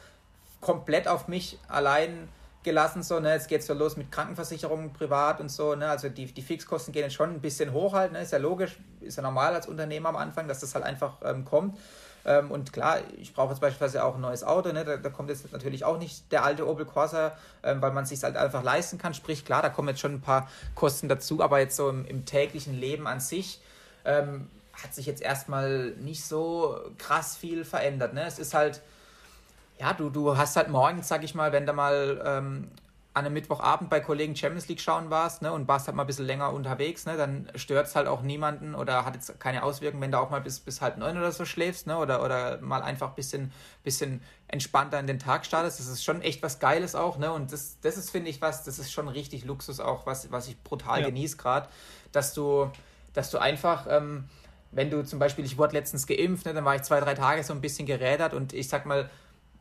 komplett 0.60 1.08
auf 1.08 1.28
mich 1.28 1.60
allein 1.68 2.28
gelassen, 2.64 3.04
so, 3.04 3.20
ne? 3.20 3.34
Jetzt 3.34 3.48
geht's 3.48 3.68
so 3.68 3.74
los 3.74 3.96
mit 3.96 4.12
Krankenversicherungen 4.12 4.92
privat 4.92 5.40
und 5.40 5.50
so, 5.50 5.76
ne? 5.76 5.90
Also 5.90 6.10
die, 6.10 6.26
die 6.26 6.42
Fixkosten 6.42 6.92
gehen 6.94 7.04
jetzt 7.04 7.14
schon 7.14 7.30
ein 7.30 7.42
bisschen 7.42 7.74
hoch 7.74 7.94
halt, 7.94 8.12
ne? 8.12 8.22
Ist 8.22 8.32
ja 8.32 8.40
logisch, 8.40 8.80
ist 9.02 9.18
ja 9.18 9.24
normal 9.24 9.54
als 9.54 9.68
Unternehmer 9.68 10.10
am 10.10 10.16
Anfang, 10.16 10.48
dass 10.48 10.60
das 10.62 10.74
halt 10.74 10.84
einfach 10.84 11.18
ähm, 11.24 11.46
kommt. 11.46 11.78
Ähm, 12.26 12.50
und 12.50 12.74
klar, 12.74 13.00
ich 13.18 13.34
brauche 13.34 13.52
jetzt 13.52 13.62
beispielsweise 13.62 14.04
auch 14.04 14.16
ein 14.16 14.22
neues 14.22 14.44
Auto, 14.44 14.72
ne? 14.72 14.84
Da, 14.84 14.98
da, 14.98 15.10
kommt 15.10 15.30
jetzt 15.30 15.52
natürlich 15.52 15.86
auch 15.86 16.00
nicht 16.00 16.32
der 16.32 16.44
alte 16.44 16.68
Opel 16.68 16.86
Corsa, 16.86 17.38
ähm, 17.64 17.84
weil 17.84 17.92
man 17.92 18.04
es 18.04 18.10
sich 18.10 18.24
halt 18.24 18.36
einfach 18.36 18.64
leisten 18.64 18.98
kann. 18.98 19.14
Sprich, 19.14 19.46
klar, 19.46 19.62
da 19.62 19.70
kommen 19.70 19.90
jetzt 19.90 20.02
schon 20.02 20.14
ein 20.14 20.22
paar 20.22 20.50
Kosten 20.74 21.08
dazu, 21.08 21.42
aber 21.42 21.60
jetzt 21.60 21.76
so 21.76 21.88
im, 21.88 22.04
im 22.06 22.26
täglichen 22.26 22.74
Leben 22.74 23.06
an 23.06 23.20
sich 23.20 23.62
ähm, 24.06 24.50
hat 24.74 24.94
sich 24.94 25.06
jetzt 25.06 25.22
erstmal 25.22 25.92
nicht 26.00 26.24
so 26.24 26.80
krass 26.98 27.36
viel 27.36 27.66
verändert. 27.66 28.14
Ne? 28.14 28.26
Es 28.26 28.40
ist 28.40 28.54
halt, 28.54 28.82
ja, 29.80 29.94
du, 29.94 30.10
du 30.10 30.38
hast 30.38 30.56
halt 30.56 30.70
morgens, 30.70 31.08
sag 31.08 31.24
ich 31.24 31.36
mal, 31.36 31.52
wenn 31.52 31.66
du 31.66 31.74
mal 31.74 32.22
ähm, 32.26 32.72
an 33.14 33.26
einem 33.26 33.34
Mittwochabend 33.34 33.90
bei 33.90 34.00
Kollegen 34.00 34.36
Champions 34.36 34.68
League 34.68 34.80
schauen 34.80 35.10
warst 35.10 35.42
ne, 35.42 35.52
und 35.52 35.68
warst 35.68 35.88
halt 35.88 35.96
mal 35.98 36.04
ein 36.04 36.08
bisschen 36.08 36.26
länger 36.26 36.54
unterwegs, 36.54 37.06
ne, 37.06 37.18
dann 37.18 37.52
stört 37.56 37.88
es 37.88 37.96
halt 37.96 38.08
auch 38.08 38.22
niemanden 38.22 38.76
oder 38.76 39.04
hat 39.04 39.16
jetzt 39.16 39.40
keine 39.40 39.64
Auswirkungen, 39.64 40.02
wenn 40.02 40.12
du 40.12 40.20
auch 40.20 40.30
mal 40.30 40.42
bis, 40.42 40.60
bis 40.60 40.80
halb 40.80 40.98
neun 40.98 41.18
oder 41.18 41.32
so 41.32 41.44
schläfst 41.44 41.88
ne, 41.88 41.98
oder, 41.98 42.24
oder 42.24 42.62
mal 42.62 42.82
einfach 42.82 43.10
ein 43.10 43.16
bisschen, 43.16 43.52
bisschen 43.84 44.22
entspannter 44.48 45.00
in 45.00 45.08
den 45.08 45.18
Tag 45.18 45.46
startest. 45.46 45.80
Das 45.80 45.88
ist 45.88 46.04
schon 46.04 46.22
echt 46.22 46.44
was 46.44 46.60
Geiles 46.60 46.96
auch. 46.96 47.18
Ne, 47.18 47.32
und 47.32 47.52
das, 47.52 47.80
das 47.82 47.98
ist, 47.98 48.12
finde 48.12 48.30
ich, 48.30 48.42
was, 48.42 48.64
das 48.64 48.80
ist 48.80 48.92
schon 48.92 49.08
richtig 49.08 49.44
Luxus 49.44 49.80
auch, 49.80 50.06
was, 50.06 50.32
was 50.32 50.48
ich 50.48 50.62
brutal 50.64 51.02
ja. 51.02 51.08
genieße 51.08 51.38
gerade, 51.38 51.68
dass 52.12 52.34
du 52.34 52.72
dass 53.14 53.32
du 53.32 53.38
einfach, 53.38 53.88
ähm, 53.90 54.26
wenn 54.72 54.90
du 54.90 55.04
zum 55.04 55.20
Beispiel, 55.20 55.46
ich 55.46 55.58
wurde 55.58 55.74
letztens 55.74 56.08
geimpft, 56.08 56.46
ne, 56.46 56.54
dann 56.54 56.66
war 56.66 56.76
ich 56.76 56.84
zwei, 56.84 57.00
drei 57.00 57.16
Tage 57.16 57.44
so 57.44 57.54
ein 57.54 57.62
bisschen 57.62 57.86
gerädert 57.86 58.34
und 58.34 58.54
ich 58.54 58.70
sag 58.70 58.86
mal, 58.86 59.10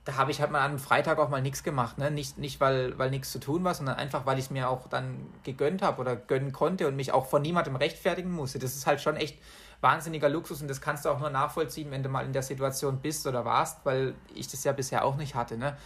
da 0.08 0.16
habe 0.16 0.30
ich 0.30 0.40
halt 0.40 0.50
mal 0.50 0.60
an 0.60 0.70
einem 0.70 0.78
Freitag 0.78 1.18
auch 1.18 1.28
mal 1.28 1.42
nichts 1.42 1.62
gemacht. 1.62 1.98
Ne? 1.98 2.10
Nicht, 2.10 2.38
nicht 2.38 2.62
weil, 2.62 2.98
weil 2.98 3.10
nichts 3.10 3.30
zu 3.30 3.38
tun 3.38 3.62
war, 3.62 3.74
sondern 3.74 3.96
einfach, 3.96 4.24
weil 4.24 4.38
ich 4.38 4.46
es 4.46 4.50
mir 4.50 4.70
auch 4.70 4.88
dann 4.88 5.26
gegönnt 5.42 5.82
habe 5.82 6.00
oder 6.00 6.16
gönnen 6.16 6.50
konnte 6.50 6.88
und 6.88 6.96
mich 6.96 7.12
auch 7.12 7.26
von 7.26 7.42
niemandem 7.42 7.76
rechtfertigen 7.76 8.30
musste. 8.30 8.58
Das 8.58 8.74
ist 8.74 8.86
halt 8.86 9.02
schon 9.02 9.16
echt 9.16 9.38
wahnsinniger 9.82 10.30
Luxus 10.30 10.62
und 10.62 10.68
das 10.68 10.80
kannst 10.80 11.04
du 11.04 11.10
auch 11.10 11.20
nur 11.20 11.28
nachvollziehen, 11.28 11.90
wenn 11.90 12.02
du 12.02 12.08
mal 12.08 12.24
in 12.24 12.32
der 12.32 12.42
Situation 12.42 13.00
bist 13.00 13.26
oder 13.26 13.44
warst, 13.44 13.84
weil 13.84 14.14
ich 14.34 14.48
das 14.48 14.64
ja 14.64 14.72
bisher 14.72 15.04
auch 15.04 15.16
nicht 15.16 15.34
hatte. 15.34 15.58
Ne? 15.58 15.76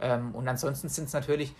Ähm, 0.00 0.32
und 0.32 0.46
ansonsten 0.46 0.88
sind 0.88 1.06
es 1.08 1.12
natürlich 1.12 1.52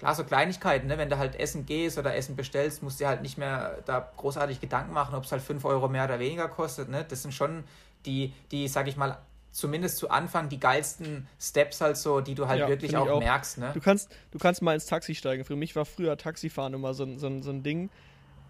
klar, 0.00 0.14
so 0.14 0.24
Kleinigkeiten, 0.24 0.88
ne? 0.88 0.98
wenn 0.98 1.08
du 1.08 1.18
halt 1.18 1.38
essen 1.38 1.66
gehst 1.66 1.98
oder 1.98 2.16
Essen 2.16 2.34
bestellst, 2.34 2.82
musst 2.82 3.00
du 3.00 3.06
halt 3.06 3.22
nicht 3.22 3.38
mehr 3.38 3.78
da 3.86 4.10
großartig 4.16 4.60
Gedanken 4.60 4.92
machen, 4.92 5.14
ob 5.14 5.24
es 5.24 5.32
halt 5.32 5.42
5 5.42 5.64
Euro 5.64 5.88
mehr 5.88 6.04
oder 6.04 6.18
weniger 6.18 6.48
kostet. 6.48 6.88
Ne? 6.88 7.04
Das 7.08 7.22
sind 7.22 7.32
schon 7.32 7.64
die, 8.06 8.32
die, 8.50 8.66
sag 8.66 8.88
ich 8.88 8.96
mal, 8.96 9.18
zumindest 9.52 9.98
zu 9.98 10.10
Anfang 10.10 10.48
die 10.48 10.58
geilsten 10.58 11.28
Steps 11.40 11.80
halt 11.80 11.96
so, 11.96 12.20
die 12.20 12.34
du 12.34 12.48
halt 12.48 12.60
ja, 12.60 12.68
wirklich 12.68 12.96
auch, 12.96 13.08
auch, 13.08 13.20
merkst. 13.20 13.58
Ne? 13.58 13.70
Du, 13.74 13.80
kannst, 13.80 14.10
du 14.30 14.38
kannst 14.38 14.62
mal 14.62 14.74
ins 14.74 14.86
Taxi 14.86 15.14
steigen. 15.14 15.44
Für 15.44 15.56
mich 15.56 15.76
war 15.76 15.84
früher 15.84 16.16
Taxifahren 16.16 16.74
immer 16.74 16.94
so, 16.94 17.18
so, 17.18 17.42
so 17.42 17.50
ein 17.50 17.62
Ding. 17.62 17.90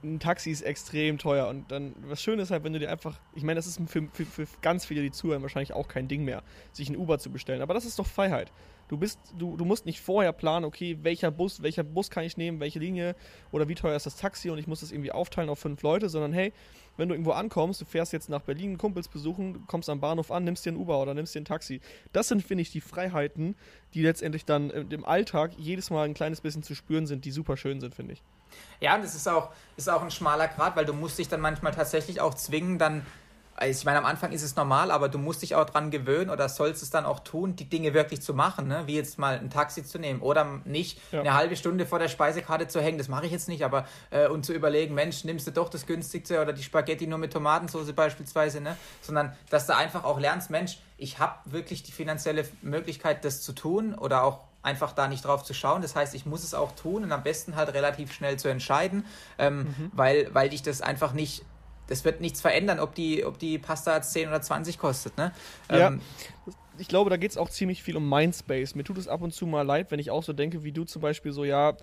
Ein 0.03 0.21
Taxi 0.21 0.51
ist 0.51 0.63
extrem 0.63 1.19
teuer 1.19 1.49
und 1.49 1.71
dann, 1.71 1.95
was 2.07 2.23
schön 2.23 2.39
ist 2.39 2.51
halt, 2.51 2.65
wenn 2.65 2.73
du 2.73 2.79
dir 2.79 2.91
einfach, 2.91 3.19
ich 3.35 3.43
meine, 3.43 3.57
das 3.57 3.67
ist 3.67 3.81
für, 3.87 4.09
für, 4.13 4.25
für 4.25 4.47
ganz 4.63 4.85
viele, 4.85 5.03
die 5.03 5.11
zuhören, 5.11 5.43
wahrscheinlich 5.43 5.73
auch 5.73 5.89
kein 5.89 6.09
Ding 6.09 6.25
mehr, 6.25 6.43
sich 6.73 6.89
ein 6.89 6.97
Uber 6.97 7.19
zu 7.19 7.31
bestellen, 7.31 7.63
aber 7.63 7.75
das 7.75 7.85
ist 7.85 7.99
doch 7.99 8.07
Freiheit. 8.07 8.53
Du 8.89 8.97
bist, 8.97 9.21
du, 9.39 9.57
du 9.57 9.65
musst 9.65 9.87
nicht 9.87 10.01
vorher 10.01 10.33
planen, 10.33 10.65
okay, 10.65 10.99
welcher 11.03 11.31
Bus, 11.31 11.63
welcher 11.63 11.85
Bus 11.85 12.11
kann 12.11 12.25
ich 12.25 12.37
nehmen, 12.37 12.59
welche 12.59 12.81
Linie 12.81 13.15
oder 13.53 13.69
wie 13.69 13.77
teuer 13.77 13.95
ist 13.95 14.07
das 14.07 14.17
Taxi 14.17 14.51
und 14.51 14.59
ich 14.59 14.67
muss 14.67 14.81
das 14.81 14.91
irgendwie 14.91 15.13
aufteilen 15.13 15.49
auf 15.49 15.61
fünf 15.61 15.83
Leute, 15.83 16.09
sondern 16.09 16.33
hey, 16.33 16.53
wenn 16.97 17.09
du 17.09 17.15
irgendwo 17.15 17.31
ankommst, 17.31 17.81
du 17.81 17.85
fährst 17.85 18.13
jetzt 18.13 18.29
nach 18.29 18.43
Berlin, 18.43 18.79
Kumpels 18.79 19.07
besuchen, 19.07 19.65
kommst 19.69 19.89
am 19.89 20.01
Bahnhof 20.01 20.33
an, 20.33 20.43
nimmst 20.43 20.67
dir 20.67 20.73
ein 20.73 20.77
Uber 20.77 21.01
oder 21.01 21.15
nimmst 21.15 21.35
dir 21.37 21.41
ein 21.41 21.45
Taxi. 21.45 21.81
Das 22.13 22.27
sind, 22.27 22.43
finde 22.43 22.63
ich, 22.63 22.73
die 22.73 22.81
Freiheiten, 22.81 23.55
die 23.95 24.03
letztendlich 24.03 24.45
dann 24.45 24.71
im 24.71 25.05
Alltag 25.05 25.53
jedes 25.57 25.91
Mal 25.91 26.07
ein 26.07 26.15
kleines 26.15 26.41
bisschen 26.41 26.65
zu 26.65 26.75
spüren 26.75 27.07
sind, 27.07 27.25
die 27.25 27.31
super 27.31 27.57
schön 27.57 27.81
sind, 27.81 27.95
finde 27.95 28.15
ich. 28.15 28.23
Ja, 28.81 28.95
und 28.97 29.05
es 29.05 29.15
ist 29.15 29.29
auch, 29.29 29.51
ist 29.77 29.89
auch 29.89 30.03
ein 30.03 30.11
schmaler 30.11 30.49
Grad, 30.49 30.77
weil 30.77 30.85
du 30.85 30.93
musst 30.93 31.19
dich 31.19 31.29
dann 31.29 31.41
manchmal 31.41 31.73
tatsächlich 31.73 32.21
auch 32.21 32.35
zwingen, 32.35 32.79
dann 32.79 33.05
also 33.61 33.79
ich 33.79 33.85
meine, 33.85 33.99
am 33.99 34.07
Anfang 34.07 34.33
ist 34.33 34.43
es 34.43 34.57
normal, 34.57 34.91
aber 34.91 35.11
du 35.11 35.19
musst 35.19 35.43
dich 35.43 35.55
auch 35.55 35.67
dran 35.67 35.91
gewöhnen 35.91 36.31
oder 36.31 36.49
sollst 36.49 36.83
es 36.83 36.89
dann 36.89 37.05
auch 37.05 37.21
tun, 37.21 37.57
die 37.57 37.67
Dinge 37.67 37.93
wirklich 37.93 38.23
zu 38.23 38.33
machen, 38.33 38.69
ne? 38.69 38.85
wie 38.87 38.95
jetzt 38.95 39.19
mal 39.19 39.39
ein 39.39 39.51
Taxi 39.51 39.85
zu 39.85 39.99
nehmen 39.99 40.23
oder 40.23 40.63
nicht 40.65 40.99
ja. 41.13 41.21
eine 41.21 41.35
halbe 41.35 41.57
Stunde 41.57 41.85
vor 41.85 41.99
der 41.99 42.09
Speisekarte 42.09 42.69
zu 42.69 42.81
hängen, 42.81 42.97
das 42.97 43.09
mache 43.09 43.27
ich 43.27 43.33
jetzt 43.33 43.49
nicht, 43.49 43.63
aber 43.63 43.87
äh, 44.11 44.29
und 44.29 44.47
zu 44.47 44.55
überlegen, 44.55 44.95
Mensch, 44.95 45.25
nimmst 45.25 45.47
du 45.47 45.51
doch 45.51 45.69
das 45.69 45.85
günstigste 45.85 46.41
oder 46.41 46.55
die 46.55 46.63
Spaghetti 46.63 47.07
nur 47.07 47.19
mit 47.19 47.35
Tomatensauce 47.35 47.93
beispielsweise, 47.93 48.63
ne? 48.63 48.77
sondern 49.03 49.37
dass 49.51 49.67
du 49.67 49.77
einfach 49.77 50.05
auch 50.05 50.19
lernst, 50.19 50.49
Mensch, 50.49 50.79
ich 50.97 51.19
habe 51.19 51.35
wirklich 51.45 51.83
die 51.83 51.93
finanzielle 51.93 52.47
Möglichkeit, 52.63 53.27
das 53.27 53.43
zu 53.43 53.53
tun 53.53 53.95
oder 53.95 54.25
auch 54.25 54.41
einfach 54.63 54.93
da 54.93 55.09
nicht 55.09 55.25
drauf 55.25 55.45
zu 55.45 55.55
schauen. 55.55 55.83
Das 55.83 55.97
heißt, 55.97 56.15
ich 56.15 56.27
muss 56.27 56.45
es 56.45 56.55
auch 56.55 56.73
tun 56.73 57.05
und 57.05 57.13
am 57.13 57.23
besten 57.23 57.57
halt 57.57 57.73
relativ 57.73 58.13
schnell 58.13 58.39
zu 58.39 58.49
entscheiden, 58.49 59.05
ähm, 59.39 59.59
mhm. 59.59 59.91
weil, 59.93 60.29
weil 60.35 60.51
dich 60.51 60.63
das 60.63 60.83
einfach 60.83 61.13
nicht 61.13 61.45
das 61.91 62.05
wird 62.05 62.21
nichts 62.21 62.41
verändern, 62.41 62.79
ob 62.79 62.95
die, 62.95 63.25
ob 63.25 63.39
die 63.39 63.59
Pasta 63.59 64.01
10 64.01 64.29
oder 64.29 64.41
20 64.41 64.79
kostet. 64.79 65.19
Ne? 65.19 65.33
Ja. 65.69 65.89
Ähm, 65.89 66.01
ich 66.79 66.87
glaube, 66.87 67.11
da 67.11 67.17
geht 67.17 67.33
es 67.33 67.37
auch 67.37 67.51
ziemlich 67.51 67.83
viel 67.83 67.97
um 67.97 68.09
Mindspace. 68.09 68.77
Mir 68.77 68.85
tut 68.85 68.97
es 68.97 69.09
ab 69.09 69.23
und 69.23 69.35
zu 69.35 69.45
mal 69.45 69.63
leid, 69.63 69.91
wenn 69.91 69.99
ich 69.99 70.11
auch 70.11 70.23
so 70.23 70.33
denke, 70.33 70.63
wie 70.63 70.71
du 70.71 70.85
zum 70.85 71.03
Beispiel 71.03 71.33
so, 71.33 71.45
ja, 71.45 71.77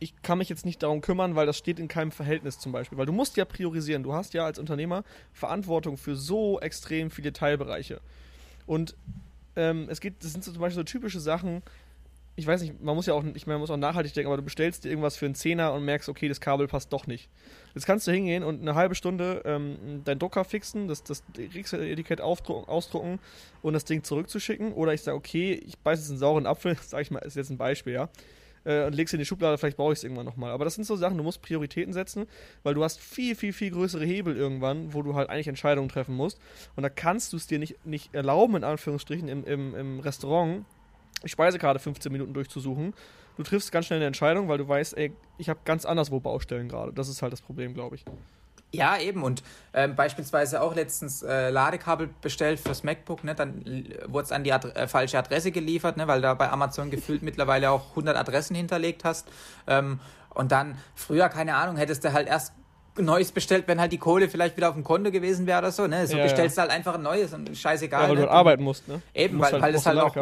ich 0.00 0.20
kann 0.22 0.38
mich 0.38 0.48
jetzt 0.48 0.64
nicht 0.64 0.82
darum 0.82 1.02
kümmern, 1.02 1.36
weil 1.36 1.46
das 1.46 1.58
steht 1.58 1.78
in 1.78 1.88
keinem 1.88 2.10
Verhältnis 2.10 2.58
zum 2.58 2.72
Beispiel. 2.72 2.96
Weil 2.96 3.06
du 3.06 3.12
musst 3.12 3.36
ja 3.36 3.44
priorisieren. 3.44 4.02
Du 4.02 4.14
hast 4.14 4.34
ja 4.34 4.44
als 4.44 4.58
Unternehmer 4.58 5.04
Verantwortung 5.32 5.98
für 5.98 6.16
so 6.16 6.58
extrem 6.60 7.10
viele 7.10 7.32
Teilbereiche. 7.32 8.00
Und 8.66 8.96
ähm, 9.56 9.88
es 9.90 10.00
geht, 10.00 10.24
das 10.24 10.32
sind 10.32 10.42
so 10.42 10.52
zum 10.52 10.60
Beispiel 10.62 10.76
so 10.76 10.84
typische 10.84 11.20
Sachen, 11.20 11.62
ich 12.36 12.46
weiß 12.46 12.62
nicht, 12.62 12.82
man 12.82 12.96
muss 12.96 13.06
ja 13.06 13.14
auch, 13.14 13.22
ich 13.34 13.46
meine, 13.46 13.54
man 13.54 13.60
muss 13.60 13.70
auch 13.70 13.76
nachhaltig 13.76 14.12
denken, 14.12 14.26
aber 14.26 14.38
du 14.38 14.42
bestellst 14.42 14.84
dir 14.84 14.88
irgendwas 14.88 15.16
für 15.16 15.26
einen 15.26 15.36
Zehner 15.36 15.72
und 15.72 15.84
merkst, 15.84 16.08
okay, 16.08 16.28
das 16.28 16.40
Kabel 16.40 16.66
passt 16.66 16.92
doch 16.92 17.06
nicht. 17.06 17.28
Jetzt 17.74 17.86
kannst 17.86 18.06
du 18.06 18.12
hingehen 18.12 18.42
und 18.42 18.60
eine 18.60 18.74
halbe 18.74 18.96
Stunde 18.96 19.42
ähm, 19.44 20.02
deinen 20.04 20.18
Drucker 20.18 20.44
fixen, 20.44 20.88
das, 20.88 21.04
das 21.04 21.22
Etikett 21.36 22.20
ausdrucken 22.20 23.20
und 23.62 23.72
das 23.72 23.84
Ding 23.84 24.02
zurückzuschicken. 24.02 24.72
Oder 24.72 24.94
ich 24.94 25.02
sage, 25.02 25.16
okay, 25.16 25.52
ich 25.64 25.78
beiße 25.78 26.02
jetzt 26.02 26.10
einen 26.10 26.18
sauren 26.18 26.46
Apfel, 26.46 26.76
sage 26.82 27.02
ich 27.02 27.10
mal, 27.12 27.20
ist 27.20 27.36
jetzt 27.36 27.50
ein 27.50 27.58
Beispiel, 27.58 27.92
ja. 27.92 28.08
Äh, 28.64 28.86
und 28.86 28.94
legst 28.94 29.14
in 29.14 29.20
die 29.20 29.26
Schublade, 29.26 29.56
vielleicht 29.56 29.76
brauche 29.76 29.92
ich 29.92 29.98
es 29.98 30.04
irgendwann 30.04 30.26
nochmal. 30.26 30.50
Aber 30.50 30.64
das 30.64 30.74
sind 30.74 30.84
so 30.84 30.96
Sachen, 30.96 31.16
du 31.16 31.22
musst 31.22 31.40
Prioritäten 31.40 31.92
setzen, 31.92 32.26
weil 32.64 32.74
du 32.74 32.82
hast 32.82 33.00
viel, 33.00 33.36
viel, 33.36 33.52
viel 33.52 33.70
größere 33.70 34.04
Hebel 34.04 34.36
irgendwann, 34.36 34.92
wo 34.92 35.02
du 35.02 35.14
halt 35.14 35.30
eigentlich 35.30 35.48
Entscheidungen 35.48 35.88
treffen 35.88 36.16
musst. 36.16 36.40
Und 36.74 36.82
da 36.82 36.88
kannst 36.88 37.32
du 37.32 37.36
es 37.36 37.46
dir 37.46 37.60
nicht, 37.60 37.86
nicht 37.86 38.12
erlauben, 38.12 38.56
in 38.56 38.64
Anführungsstrichen, 38.64 39.28
im, 39.28 39.44
im, 39.44 39.74
im 39.74 40.00
Restaurant 40.00 40.64
Speisekarte 41.26 41.78
15 41.78 42.12
Minuten 42.12 42.34
durchzusuchen. 42.34 42.94
Du 43.36 43.42
triffst 43.42 43.72
ganz 43.72 43.86
schnell 43.86 43.98
eine 43.98 44.06
Entscheidung, 44.06 44.48
weil 44.48 44.58
du 44.58 44.68
weißt, 44.68 44.96
ey, 44.96 45.12
ich 45.38 45.48
habe 45.48 45.60
ganz 45.64 45.84
anderswo 45.84 46.20
Baustellen 46.20 46.68
gerade. 46.68 46.92
Das 46.92 47.08
ist 47.08 47.22
halt 47.22 47.32
das 47.32 47.42
Problem, 47.42 47.74
glaube 47.74 47.96
ich. 47.96 48.04
Ja, 48.74 48.98
eben. 48.98 49.22
Und 49.22 49.42
ähm, 49.72 49.94
beispielsweise 49.94 50.60
auch 50.60 50.74
letztens 50.74 51.22
äh, 51.22 51.50
Ladekabel 51.50 52.10
bestellt 52.20 52.58
fürs 52.58 52.82
MacBook, 52.82 53.22
ne? 53.22 53.34
dann 53.34 53.64
wurde 54.06 54.24
es 54.24 54.32
an 54.32 54.42
die 54.42 54.52
Ad 54.52 54.68
äh, 54.68 54.88
falsche 54.88 55.16
Adresse 55.16 55.52
geliefert, 55.52 55.96
ne? 55.96 56.08
weil 56.08 56.20
da 56.20 56.34
bei 56.34 56.50
Amazon 56.50 56.90
gefühlt 56.90 57.22
mittlerweile 57.22 57.70
auch 57.70 57.90
100 57.90 58.16
Adressen 58.16 58.56
hinterlegt 58.56 59.04
hast. 59.04 59.28
Ähm, 59.68 60.00
und 60.30 60.50
dann 60.50 60.76
früher, 60.96 61.28
keine 61.28 61.54
Ahnung, 61.54 61.76
hättest 61.76 62.04
du 62.04 62.12
halt 62.12 62.26
erst 62.26 62.52
Neues 62.96 63.32
bestellt, 63.32 63.64
wenn 63.66 63.80
halt 63.80 63.92
die 63.92 63.98
Kohle 63.98 64.28
vielleicht 64.28 64.56
wieder 64.56 64.68
auf 64.68 64.74
dem 64.74 64.84
Konto 64.84 65.10
gewesen 65.10 65.46
wäre 65.46 65.58
oder 65.58 65.72
so. 65.72 65.86
Ne? 65.86 66.06
So 66.06 66.16
ja, 66.16 66.24
bestellst 66.24 66.56
du 66.56 66.62
halt 66.62 66.70
einfach 66.70 66.94
ein 66.94 67.02
neues 67.02 67.32
und 67.32 67.56
scheißegal. 67.56 68.02
Ja, 68.02 68.08
weil 68.08 68.16
ne? 68.16 68.22
du 68.22 68.30
arbeiten 68.30 68.62
musst, 68.62 68.86
ne? 68.88 69.02
Eben, 69.14 69.38
weil, 69.40 69.52
halt, 69.52 69.62
weil 69.62 69.72
das 69.72 69.86
halt 69.86 69.98
auch, 69.98 70.14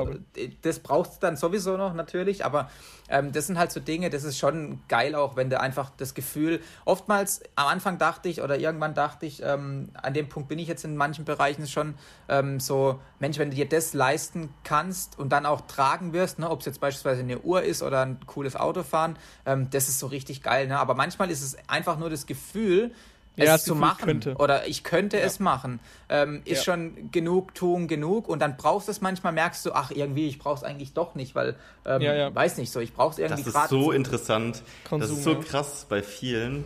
das 0.62 0.78
brauchst 0.78 1.16
du 1.16 1.20
dann 1.20 1.36
sowieso 1.36 1.76
noch 1.76 1.94
natürlich, 1.94 2.44
aber 2.44 2.70
ähm, 3.12 3.30
das 3.30 3.46
sind 3.46 3.58
halt 3.58 3.70
so 3.70 3.78
Dinge, 3.78 4.10
das 4.10 4.24
ist 4.24 4.38
schon 4.38 4.80
geil 4.88 5.14
auch, 5.14 5.36
wenn 5.36 5.50
du 5.50 5.60
einfach 5.60 5.90
das 5.96 6.14
Gefühl, 6.14 6.60
oftmals 6.84 7.42
am 7.54 7.68
Anfang 7.68 7.98
dachte 7.98 8.28
ich 8.28 8.42
oder 8.42 8.58
irgendwann 8.58 8.94
dachte 8.94 9.26
ich, 9.26 9.42
ähm, 9.42 9.90
an 9.92 10.14
dem 10.14 10.28
Punkt 10.28 10.48
bin 10.48 10.58
ich 10.58 10.66
jetzt 10.66 10.84
in 10.84 10.96
manchen 10.96 11.24
Bereichen 11.24 11.68
schon 11.68 11.94
ähm, 12.28 12.58
so, 12.58 13.00
Mensch, 13.20 13.38
wenn 13.38 13.50
du 13.50 13.56
dir 13.56 13.68
das 13.68 13.92
leisten 13.92 14.48
kannst 14.64 15.18
und 15.18 15.30
dann 15.30 15.46
auch 15.46 15.60
tragen 15.60 16.12
wirst, 16.12 16.38
ne, 16.38 16.50
ob 16.50 16.60
es 16.60 16.66
jetzt 16.66 16.80
beispielsweise 16.80 17.20
eine 17.20 17.40
Uhr 17.40 17.62
ist 17.62 17.82
oder 17.82 18.00
ein 18.00 18.18
cooles 18.26 18.56
Auto 18.56 18.82
fahren, 18.82 19.16
ähm, 19.44 19.68
das 19.70 19.88
ist 19.88 19.98
so 19.98 20.06
richtig 20.06 20.42
geil. 20.42 20.66
Ne? 20.66 20.78
Aber 20.78 20.94
manchmal 20.94 21.30
ist 21.30 21.42
es 21.42 21.56
einfach 21.68 21.98
nur 21.98 22.08
das 22.08 22.26
Gefühl, 22.26 22.92
es 23.36 23.46
ja, 23.46 23.58
zu 23.58 23.74
machen. 23.74 24.04
könnte. 24.04 24.34
oder 24.36 24.66
ich 24.66 24.84
könnte 24.84 25.16
ja. 25.16 25.24
es 25.24 25.40
machen, 25.40 25.80
ähm, 26.08 26.42
ist 26.44 26.66
ja. 26.66 26.74
schon 26.74 27.10
genug 27.10 27.54
tun 27.54 27.88
genug. 27.88 28.28
Und 28.28 28.40
dann 28.40 28.56
brauchst 28.56 28.88
du 28.88 28.92
es 28.92 29.00
manchmal, 29.00 29.32
merkst 29.32 29.64
du, 29.66 29.72
ach 29.72 29.90
irgendwie, 29.90 30.28
ich 30.28 30.38
brauche 30.38 30.56
es 30.56 30.64
eigentlich 30.64 30.92
doch 30.92 31.14
nicht, 31.14 31.34
weil, 31.34 31.56
ähm, 31.86 32.02
weiß 32.34 32.58
nicht 32.58 32.70
so, 32.70 32.80
ich 32.80 32.92
brauche 32.92 33.12
es 33.12 33.18
irgendwie 33.18 33.42
gerade. 33.42 33.68
Das 33.68 33.72
ist 33.72 33.84
so. 33.84 33.92
interessant, 33.92 34.62
Konsum, 34.88 35.08
das 35.08 35.18
ist 35.18 35.24
so 35.24 35.36
krass 35.36 35.86
bei 35.88 36.02
vielen, 36.02 36.64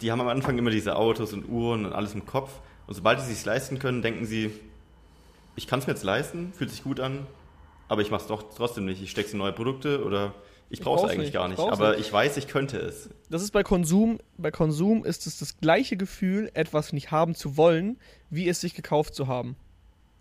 die 0.00 0.10
haben 0.10 0.20
am 0.20 0.28
Anfang 0.28 0.58
immer 0.58 0.70
diese 0.70 0.96
Autos 0.96 1.32
und 1.32 1.48
Uhren 1.48 1.86
und 1.86 1.92
alles 1.92 2.14
im 2.14 2.26
Kopf. 2.26 2.50
Und 2.86 2.94
sobald 2.94 3.20
sie 3.20 3.30
es 3.30 3.38
sich 3.38 3.46
leisten 3.46 3.78
können, 3.78 4.02
denken 4.02 4.26
sie, 4.26 4.52
ich 5.54 5.66
kann 5.66 5.78
es 5.78 5.86
mir 5.86 5.92
jetzt 5.92 6.02
leisten, 6.02 6.52
fühlt 6.54 6.70
sich 6.70 6.82
gut 6.82 7.00
an, 7.00 7.26
aber 7.88 8.02
ich 8.02 8.10
mache 8.10 8.22
es 8.22 8.26
doch 8.26 8.44
trotzdem 8.56 8.86
nicht, 8.86 9.02
ich 9.02 9.10
stecke 9.10 9.28
es 9.28 9.32
in 9.32 9.38
neue 9.38 9.52
Produkte 9.52 10.04
oder 10.04 10.34
ich 10.72 10.80
brauche 10.80 11.04
es 11.04 11.12
eigentlich 11.12 11.26
nicht, 11.26 11.32
gar 11.34 11.48
nicht, 11.48 11.60
aber 11.60 11.90
nicht. 11.90 12.00
ich 12.00 12.12
weiß, 12.12 12.38
ich 12.38 12.48
könnte 12.48 12.78
es. 12.78 13.10
Das 13.28 13.42
ist 13.42 13.52
bei 13.52 13.62
Konsum, 13.62 14.18
bei 14.38 14.50
Konsum 14.50 15.04
ist 15.04 15.26
es 15.26 15.38
das 15.38 15.58
gleiche 15.58 15.98
Gefühl, 15.98 16.50
etwas 16.54 16.92
nicht 16.94 17.10
haben 17.10 17.34
zu 17.34 17.58
wollen, 17.58 17.98
wie 18.30 18.48
es 18.48 18.60
sich 18.60 18.74
gekauft 18.74 19.14
zu 19.14 19.28
haben. 19.28 19.56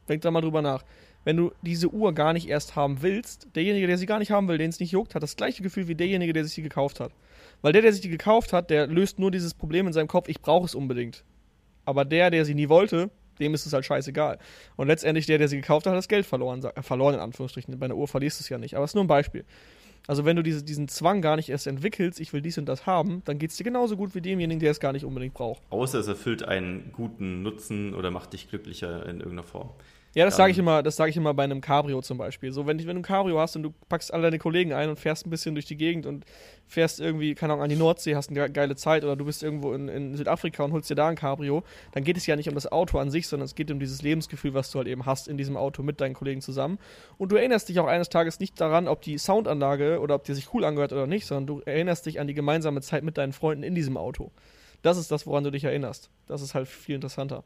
Denk 0.09 0.21
da 0.23 0.29
mal 0.29 0.41
drüber 0.41 0.61
nach. 0.61 0.83
Wenn 1.23 1.37
du 1.37 1.51
diese 1.61 1.89
Uhr 1.89 2.13
gar 2.13 2.33
nicht 2.33 2.49
erst 2.49 2.75
haben 2.75 3.01
willst, 3.01 3.47
derjenige, 3.55 3.87
der 3.87 3.97
sie 3.97 4.07
gar 4.07 4.19
nicht 4.19 4.31
haben 4.31 4.47
will, 4.49 4.57
den 4.57 4.69
es 4.69 4.79
nicht 4.79 4.91
juckt, 4.91 5.15
hat 5.15 5.23
das 5.23 5.37
gleiche 5.37 5.63
Gefühl 5.63 5.87
wie 5.87 5.95
derjenige, 5.95 6.33
der 6.33 6.43
sich 6.43 6.53
sie 6.53 6.63
gekauft 6.63 6.99
hat. 6.99 7.13
Weil 7.61 7.71
der, 7.71 7.83
der 7.83 7.93
sich 7.93 8.01
die 8.01 8.09
gekauft 8.09 8.51
hat, 8.51 8.69
der 8.69 8.87
löst 8.87 9.19
nur 9.19 9.31
dieses 9.31 9.53
Problem 9.53 9.87
in 9.87 9.93
seinem 9.93 10.07
Kopf, 10.07 10.27
ich 10.27 10.41
brauche 10.41 10.65
es 10.65 10.75
unbedingt. 10.75 11.23
Aber 11.85 12.05
der, 12.05 12.29
der 12.29 12.43
sie 12.43 12.55
nie 12.55 12.69
wollte, 12.69 13.09
dem 13.39 13.53
ist 13.53 13.65
es 13.65 13.73
halt 13.73 13.85
scheißegal. 13.85 14.37
Und 14.75 14.87
letztendlich 14.87 15.27
der, 15.27 15.37
der 15.37 15.47
sie 15.47 15.57
gekauft 15.57 15.85
hat, 15.85 15.91
hat 15.91 15.97
das 15.97 16.07
Geld 16.07 16.25
verloren, 16.25 16.67
verloren 16.81 17.15
in 17.15 17.19
Anführungsstrichen. 17.19 17.77
Bei 17.79 17.85
einer 17.85 17.95
Uhr 17.95 18.07
verlierst 18.07 18.39
du 18.39 18.43
es 18.43 18.49
ja 18.49 18.57
nicht. 18.57 18.75
Aber 18.75 18.83
es 18.83 18.91
ist 18.91 18.95
nur 18.95 19.03
ein 19.03 19.07
Beispiel. 19.07 19.45
Also 20.11 20.25
wenn 20.25 20.35
du 20.35 20.43
diese, 20.43 20.61
diesen 20.61 20.89
Zwang 20.89 21.21
gar 21.21 21.37
nicht 21.37 21.47
erst 21.47 21.67
entwickelst, 21.67 22.19
ich 22.19 22.33
will 22.33 22.41
dies 22.41 22.57
und 22.57 22.65
das 22.65 22.85
haben, 22.85 23.21
dann 23.23 23.39
geht 23.39 23.51
es 23.51 23.55
dir 23.55 23.63
genauso 23.63 23.95
gut 23.95 24.13
wie 24.13 24.19
demjenigen, 24.19 24.59
der 24.59 24.71
es 24.71 24.81
gar 24.81 24.91
nicht 24.91 25.05
unbedingt 25.05 25.33
braucht. 25.33 25.61
Außer 25.69 25.99
es 25.99 26.07
erfüllt 26.09 26.43
einen 26.43 26.91
guten 26.91 27.43
Nutzen 27.43 27.93
oder 27.93 28.11
macht 28.11 28.33
dich 28.33 28.49
glücklicher 28.49 29.05
in 29.05 29.19
irgendeiner 29.19 29.45
Form. 29.45 29.69
Ja, 30.13 30.25
das 30.25 30.35
sage 30.35 30.51
ich 30.51 30.57
immer, 30.57 30.83
das 30.83 30.97
sage 30.97 31.09
ich 31.09 31.15
immer 31.15 31.33
bei 31.33 31.45
einem 31.45 31.61
Cabrio 31.61 32.01
zum 32.01 32.17
Beispiel. 32.17 32.51
So, 32.51 32.67
wenn, 32.67 32.77
wenn 32.79 32.95
du 32.95 33.01
ein 33.01 33.01
Cabrio 33.01 33.39
hast 33.39 33.55
und 33.55 33.63
du 33.63 33.73
packst 33.87 34.13
alle 34.13 34.23
deine 34.23 34.39
Kollegen 34.39 34.73
ein 34.73 34.89
und 34.89 34.99
fährst 34.99 35.25
ein 35.25 35.29
bisschen 35.29 35.55
durch 35.55 35.65
die 35.65 35.77
Gegend 35.77 36.05
und 36.05 36.25
fährst 36.67 36.99
irgendwie, 36.99 37.33
keine 37.33 37.53
Ahnung, 37.53 37.63
an 37.63 37.69
die 37.69 37.77
Nordsee, 37.77 38.17
hast 38.17 38.29
eine 38.29 38.49
geile 38.51 38.75
Zeit 38.75 39.05
oder 39.05 39.15
du 39.15 39.23
bist 39.23 39.41
irgendwo 39.41 39.71
in, 39.71 39.87
in 39.87 40.17
Südafrika 40.17 40.65
und 40.65 40.73
holst 40.73 40.89
dir 40.89 40.95
da 40.95 41.07
ein 41.07 41.15
Cabrio, 41.15 41.63
dann 41.93 42.03
geht 42.03 42.17
es 42.17 42.25
ja 42.27 42.35
nicht 42.35 42.49
um 42.49 42.55
das 42.55 42.69
Auto 42.69 42.99
an 42.99 43.09
sich, 43.09 43.29
sondern 43.29 43.45
es 43.45 43.55
geht 43.55 43.71
um 43.71 43.79
dieses 43.79 44.01
Lebensgefühl, 44.01 44.53
was 44.53 44.69
du 44.69 44.79
halt 44.79 44.89
eben 44.89 45.05
hast 45.05 45.29
in 45.29 45.37
diesem 45.37 45.55
Auto 45.55 45.81
mit 45.81 46.01
deinen 46.01 46.13
Kollegen 46.13 46.41
zusammen. 46.41 46.77
Und 47.17 47.31
du 47.31 47.37
erinnerst 47.37 47.69
dich 47.69 47.79
auch 47.79 47.87
eines 47.87 48.09
Tages 48.09 48.41
nicht 48.41 48.59
daran, 48.59 48.89
ob 48.89 49.01
die 49.01 49.17
Soundanlage 49.17 50.01
oder 50.01 50.15
ob 50.15 50.25
die 50.25 50.33
sich 50.33 50.53
cool 50.53 50.65
angehört 50.65 50.91
oder 50.91 51.07
nicht, 51.07 51.25
sondern 51.25 51.47
du 51.47 51.61
erinnerst 51.61 52.05
dich 52.05 52.19
an 52.19 52.27
die 52.27 52.33
gemeinsame 52.33 52.81
Zeit 52.81 53.05
mit 53.05 53.17
deinen 53.17 53.31
Freunden 53.31 53.63
in 53.63 53.75
diesem 53.75 53.95
Auto. 53.95 54.31
Das 54.81 54.97
ist 54.97 55.09
das, 55.09 55.25
woran 55.25 55.45
du 55.45 55.51
dich 55.51 55.63
erinnerst. 55.63 56.09
Das 56.27 56.41
ist 56.41 56.53
halt 56.53 56.67
viel 56.67 56.95
interessanter. 56.95 57.45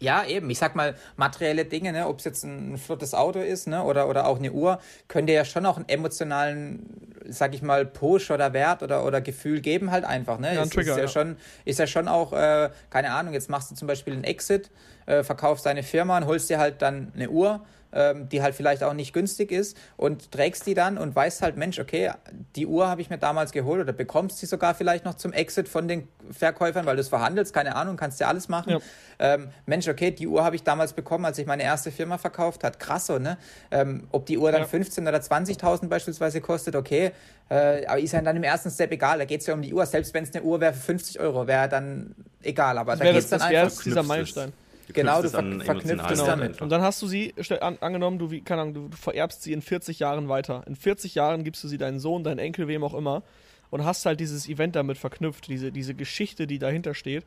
Ja, 0.00 0.24
eben. 0.24 0.50
Ich 0.50 0.58
sag 0.58 0.74
mal, 0.74 0.94
materielle 1.16 1.64
Dinge, 1.64 1.92
ne, 1.92 2.06
ob 2.06 2.18
es 2.18 2.24
jetzt 2.24 2.44
ein 2.44 2.76
flottes 2.78 3.14
Auto 3.14 3.38
ist, 3.38 3.66
ne, 3.68 3.82
oder, 3.84 4.08
oder 4.08 4.26
auch 4.26 4.38
eine 4.38 4.52
Uhr, 4.52 4.80
können 5.08 5.26
dir 5.26 5.34
ja 5.34 5.44
schon 5.44 5.64
auch 5.66 5.76
einen 5.76 5.88
emotionalen, 5.88 7.14
sag 7.28 7.54
ich 7.54 7.62
mal, 7.62 7.86
Push 7.86 8.30
oder 8.30 8.52
Wert 8.52 8.82
oder, 8.82 9.04
oder 9.06 9.20
Gefühl 9.20 9.60
geben, 9.60 9.90
halt 9.90 10.04
einfach, 10.04 10.38
ne? 10.38 10.54
Ja, 10.54 10.62
ein 10.62 10.70
Trigger, 10.70 10.92
ist, 10.92 10.96
ja, 10.98 11.04
ja. 11.04 11.08
Schon, 11.08 11.36
ist 11.64 11.78
ja 11.78 11.86
schon 11.86 12.08
auch, 12.08 12.32
äh, 12.32 12.70
keine 12.90 13.12
Ahnung, 13.12 13.32
jetzt 13.32 13.48
machst 13.48 13.70
du 13.70 13.74
zum 13.74 13.88
Beispiel 13.88 14.12
einen 14.12 14.24
Exit, 14.24 14.70
äh, 15.06 15.22
verkaufst 15.22 15.64
deine 15.64 15.82
Firma 15.82 16.18
und 16.18 16.26
holst 16.26 16.50
dir 16.50 16.58
halt 16.58 16.82
dann 16.82 17.12
eine 17.14 17.30
Uhr 17.30 17.64
ähm, 17.94 18.28
die 18.28 18.42
halt 18.42 18.54
vielleicht 18.54 18.82
auch 18.82 18.92
nicht 18.92 19.12
günstig 19.12 19.52
ist 19.52 19.76
und 19.96 20.32
trägst 20.32 20.66
die 20.66 20.74
dann 20.74 20.98
und 20.98 21.14
weißt 21.14 21.42
halt, 21.42 21.56
Mensch, 21.56 21.78
okay, 21.78 22.10
die 22.56 22.66
Uhr 22.66 22.88
habe 22.88 23.00
ich 23.00 23.08
mir 23.08 23.18
damals 23.18 23.52
geholt 23.52 23.80
oder 23.80 23.92
bekommst 23.92 24.38
sie 24.38 24.46
sogar 24.46 24.74
vielleicht 24.74 25.04
noch 25.04 25.14
zum 25.14 25.32
Exit 25.32 25.68
von 25.68 25.88
den 25.88 26.08
Verkäufern, 26.30 26.86
weil 26.86 26.96
du 26.96 27.00
es 27.00 27.08
verhandelst, 27.08 27.54
keine 27.54 27.76
Ahnung, 27.76 27.96
kannst 27.96 28.20
ja 28.20 28.28
alles 28.28 28.48
machen. 28.48 28.70
Ja. 28.70 28.78
Ähm, 29.18 29.48
Mensch, 29.66 29.88
okay, 29.88 30.10
die 30.10 30.26
Uhr 30.26 30.44
habe 30.44 30.56
ich 30.56 30.64
damals 30.64 30.92
bekommen, 30.92 31.24
als 31.24 31.38
ich 31.38 31.46
meine 31.46 31.62
erste 31.62 31.92
Firma 31.92 32.18
verkauft 32.18 32.64
hat. 32.64 32.80
Krass 32.80 33.06
so, 33.06 33.18
ne? 33.18 33.38
Ähm, 33.70 34.08
ob 34.10 34.26
die 34.26 34.38
Uhr 34.38 34.50
dann 34.50 34.62
ja. 34.62 34.68
15.000 34.68 35.08
oder 35.08 35.18
20.000 35.18 35.88
beispielsweise 35.88 36.40
kostet, 36.40 36.74
okay, 36.76 37.12
äh, 37.50 37.86
aber 37.86 38.00
ist 38.00 38.12
ja 38.12 38.22
dann 38.22 38.36
im 38.36 38.42
ersten 38.42 38.70
Step 38.70 38.90
egal. 38.92 39.18
Da 39.18 39.24
geht 39.24 39.40
es 39.40 39.46
ja 39.46 39.54
um 39.54 39.62
die 39.62 39.72
Uhr. 39.72 39.84
Selbst 39.86 40.14
wenn 40.14 40.24
es 40.24 40.34
eine 40.34 40.42
Uhr 40.44 40.60
wäre 40.60 40.72
für 40.72 40.80
50 40.80 41.20
Euro, 41.20 41.46
wäre 41.46 41.68
dann 41.68 42.14
egal. 42.42 42.78
Aber 42.78 42.92
das 42.92 43.00
da 43.00 43.04
geht 43.06 43.16
es 43.16 43.28
dann 43.28 43.40
das 43.40 43.48
einfach. 43.48 43.82
dieser 43.82 44.02
Meilenstein. 44.02 44.50
Du 44.50 44.63
genau, 44.92 45.22
du 45.22 45.30
ver 45.30 45.42
verknüpfst 45.60 46.10
es 46.10 46.24
damit. 46.24 46.60
Und 46.60 46.70
dann 46.70 46.82
hast 46.82 47.00
du 47.02 47.06
sie, 47.06 47.34
an, 47.60 47.78
angenommen, 47.80 48.18
du, 48.18 48.30
wie, 48.30 48.40
keine 48.42 48.62
Ahnung, 48.62 48.74
du, 48.74 48.88
du 48.88 48.96
vererbst 48.96 49.42
sie 49.42 49.52
in 49.52 49.62
40 49.62 49.98
Jahren 49.98 50.28
weiter. 50.28 50.62
In 50.66 50.76
40 50.76 51.14
Jahren 51.14 51.44
gibst 51.44 51.62
du 51.64 51.68
sie 51.68 51.78
deinen 51.78 52.00
Sohn, 52.00 52.24
deinen 52.24 52.38
Enkel, 52.38 52.68
wem 52.68 52.84
auch 52.84 52.94
immer. 52.94 53.22
Und 53.70 53.84
hast 53.84 54.06
halt 54.06 54.20
dieses 54.20 54.48
Event 54.48 54.76
damit 54.76 54.98
verknüpft, 54.98 55.48
diese, 55.48 55.72
diese 55.72 55.94
Geschichte, 55.94 56.46
die 56.46 56.58
dahinter 56.58 56.94
steht, 56.94 57.24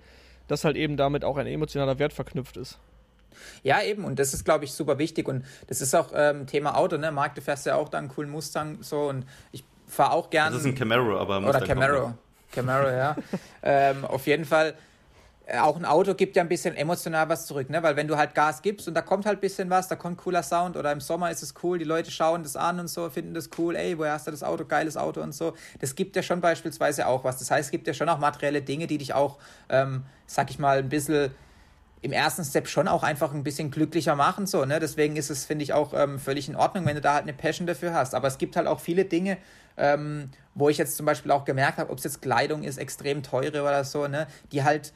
dass 0.48 0.64
halt 0.64 0.78
eben 0.78 0.96
damit 0.96 1.26
auch 1.26 1.38
ein 1.38 1.48
emotionaler 1.48 2.00
Wert 2.00 2.14
verknüpft 2.14 2.58
ist. 2.58 2.80
Ja, 3.64 3.82
eben, 3.82 4.06
und 4.06 4.20
das 4.20 4.34
ist, 4.34 4.46
glaube 4.46 4.66
ich, 4.66 4.72
super 4.72 4.98
wichtig. 4.98 5.28
Und 5.28 5.46
das 5.68 5.82
ist 5.82 5.94
auch 5.96 6.12
ähm, 6.14 6.48
Thema 6.48 6.78
Auto, 6.78 6.98
ne? 6.98 7.12
Marc, 7.12 7.36
du 7.36 7.42
fährst 7.42 7.66
ja 7.66 7.76
auch 7.76 7.90
da 7.90 7.98
einen 7.98 8.10
coolen 8.10 8.30
Mustang 8.30 8.80
so 8.82 9.10
und 9.10 9.26
ich 9.52 9.64
fahre 9.88 10.12
auch 10.12 10.30
gerne. 10.30 10.52
Das 10.52 10.62
ist 10.62 10.68
ein 10.68 10.76
Camaro, 10.76 11.20
aber 11.20 11.40
Mustang 11.40 11.62
Oder 11.64 11.68
Camaro. 11.68 12.14
Camaro, 12.52 12.90
ja. 12.90 13.16
ähm, 13.64 14.06
auf 14.06 14.26
jeden 14.28 14.46
Fall 14.46 14.74
auch 15.62 15.78
ein 15.78 15.86
Auto 15.86 16.14
gibt 16.14 16.36
ja 16.36 16.42
ein 16.42 16.50
bisschen 16.50 16.76
emotional 16.76 17.30
was 17.30 17.46
zurück, 17.46 17.70
ne? 17.70 17.82
Weil 17.82 17.96
wenn 17.96 18.08
du 18.08 18.18
halt 18.18 18.36
Gas 18.36 18.62
gibst 18.62 18.88
und 18.88 18.94
da 18.94 19.02
kommt 19.02 19.26
halt 19.26 19.38
ein 19.38 19.42
bisschen 19.42 19.70
was, 19.70 19.88
da 19.88 19.96
kommt 19.96 20.18
cooler 20.18 20.44
Sound 20.44 20.76
oder 20.76 20.92
im 20.92 21.00
Sommer 21.00 21.32
ist 21.32 21.42
es 21.42 21.54
cool, 21.64 21.80
die 21.80 21.86
Leute 21.86 22.12
schauen 22.12 22.44
das 22.44 22.58
an 22.58 22.80
und 22.80 22.90
so, 22.90 23.10
finden 23.10 23.34
das 23.34 23.50
cool, 23.58 23.76
ey, 23.78 23.98
woher 23.98 24.14
hast 24.14 24.28
du 24.28 24.32
das 24.32 24.44
Auto, 24.44 24.66
geiles 24.66 24.98
Auto 24.98 25.22
und 25.22 25.34
so. 25.34 25.54
Das 25.80 25.96
gibt 25.96 26.18
ja 26.18 26.24
schon 26.24 26.42
beispielsweise 26.42 27.08
auch 27.08 27.24
was. 27.24 27.38
Das 27.40 27.50
heißt, 27.50 27.68
es 27.68 27.72
gibt 27.72 27.88
ja 27.88 27.94
schon 27.94 28.10
auch 28.10 28.20
materielle 28.20 28.62
Dinge, 28.62 28.88
die 28.88 28.98
dich 28.98 29.14
auch, 29.14 29.38
ähm, 29.70 30.04
sag 30.26 30.50
ich 30.50 30.60
mal, 30.60 30.80
ein 30.80 30.90
bisschen 30.90 31.32
im 32.02 32.12
ersten 32.12 32.44
Step 32.44 32.68
schon 32.68 32.88
auch 32.88 33.04
einfach 33.04 33.34
ein 33.34 33.44
bisschen 33.44 33.72
glücklicher 33.72 34.16
machen. 34.16 34.48
So, 34.48 34.66
ne? 34.66 34.80
Deswegen 34.80 35.16
ist 35.16 35.30
es, 35.30 35.46
finde 35.46 35.64
ich, 35.64 35.74
auch 35.74 35.94
ähm, 35.94 36.20
völlig 36.20 36.48
in 36.48 36.56
Ordnung, 36.56 36.86
wenn 36.86 36.96
du 36.96 37.02
da 37.02 37.14
halt 37.14 37.24
eine 37.24 37.34
Passion 37.34 37.66
dafür 37.68 37.94
hast. 37.94 38.14
Aber 38.14 38.28
es 38.28 38.38
gibt 38.38 38.56
halt 38.56 38.68
auch 38.68 38.80
viele 38.80 39.06
Dinge, 39.06 39.38
ähm, 39.78 40.30
wo 40.54 40.70
ich 40.70 40.78
jetzt 40.78 40.98
zum 40.98 41.06
Beispiel 41.06 41.32
auch 41.32 41.46
gemerkt 41.46 41.78
habe, 41.78 41.92
ob 41.92 41.98
es 41.98 42.04
jetzt 42.04 42.22
Kleidung 42.22 42.64
ist, 42.64 42.78
extrem 42.78 43.24
teure 43.24 43.62
oder 43.62 43.84
so, 43.84 44.08
ne? 44.08 44.28
die 44.52 44.64
halt 44.64 44.94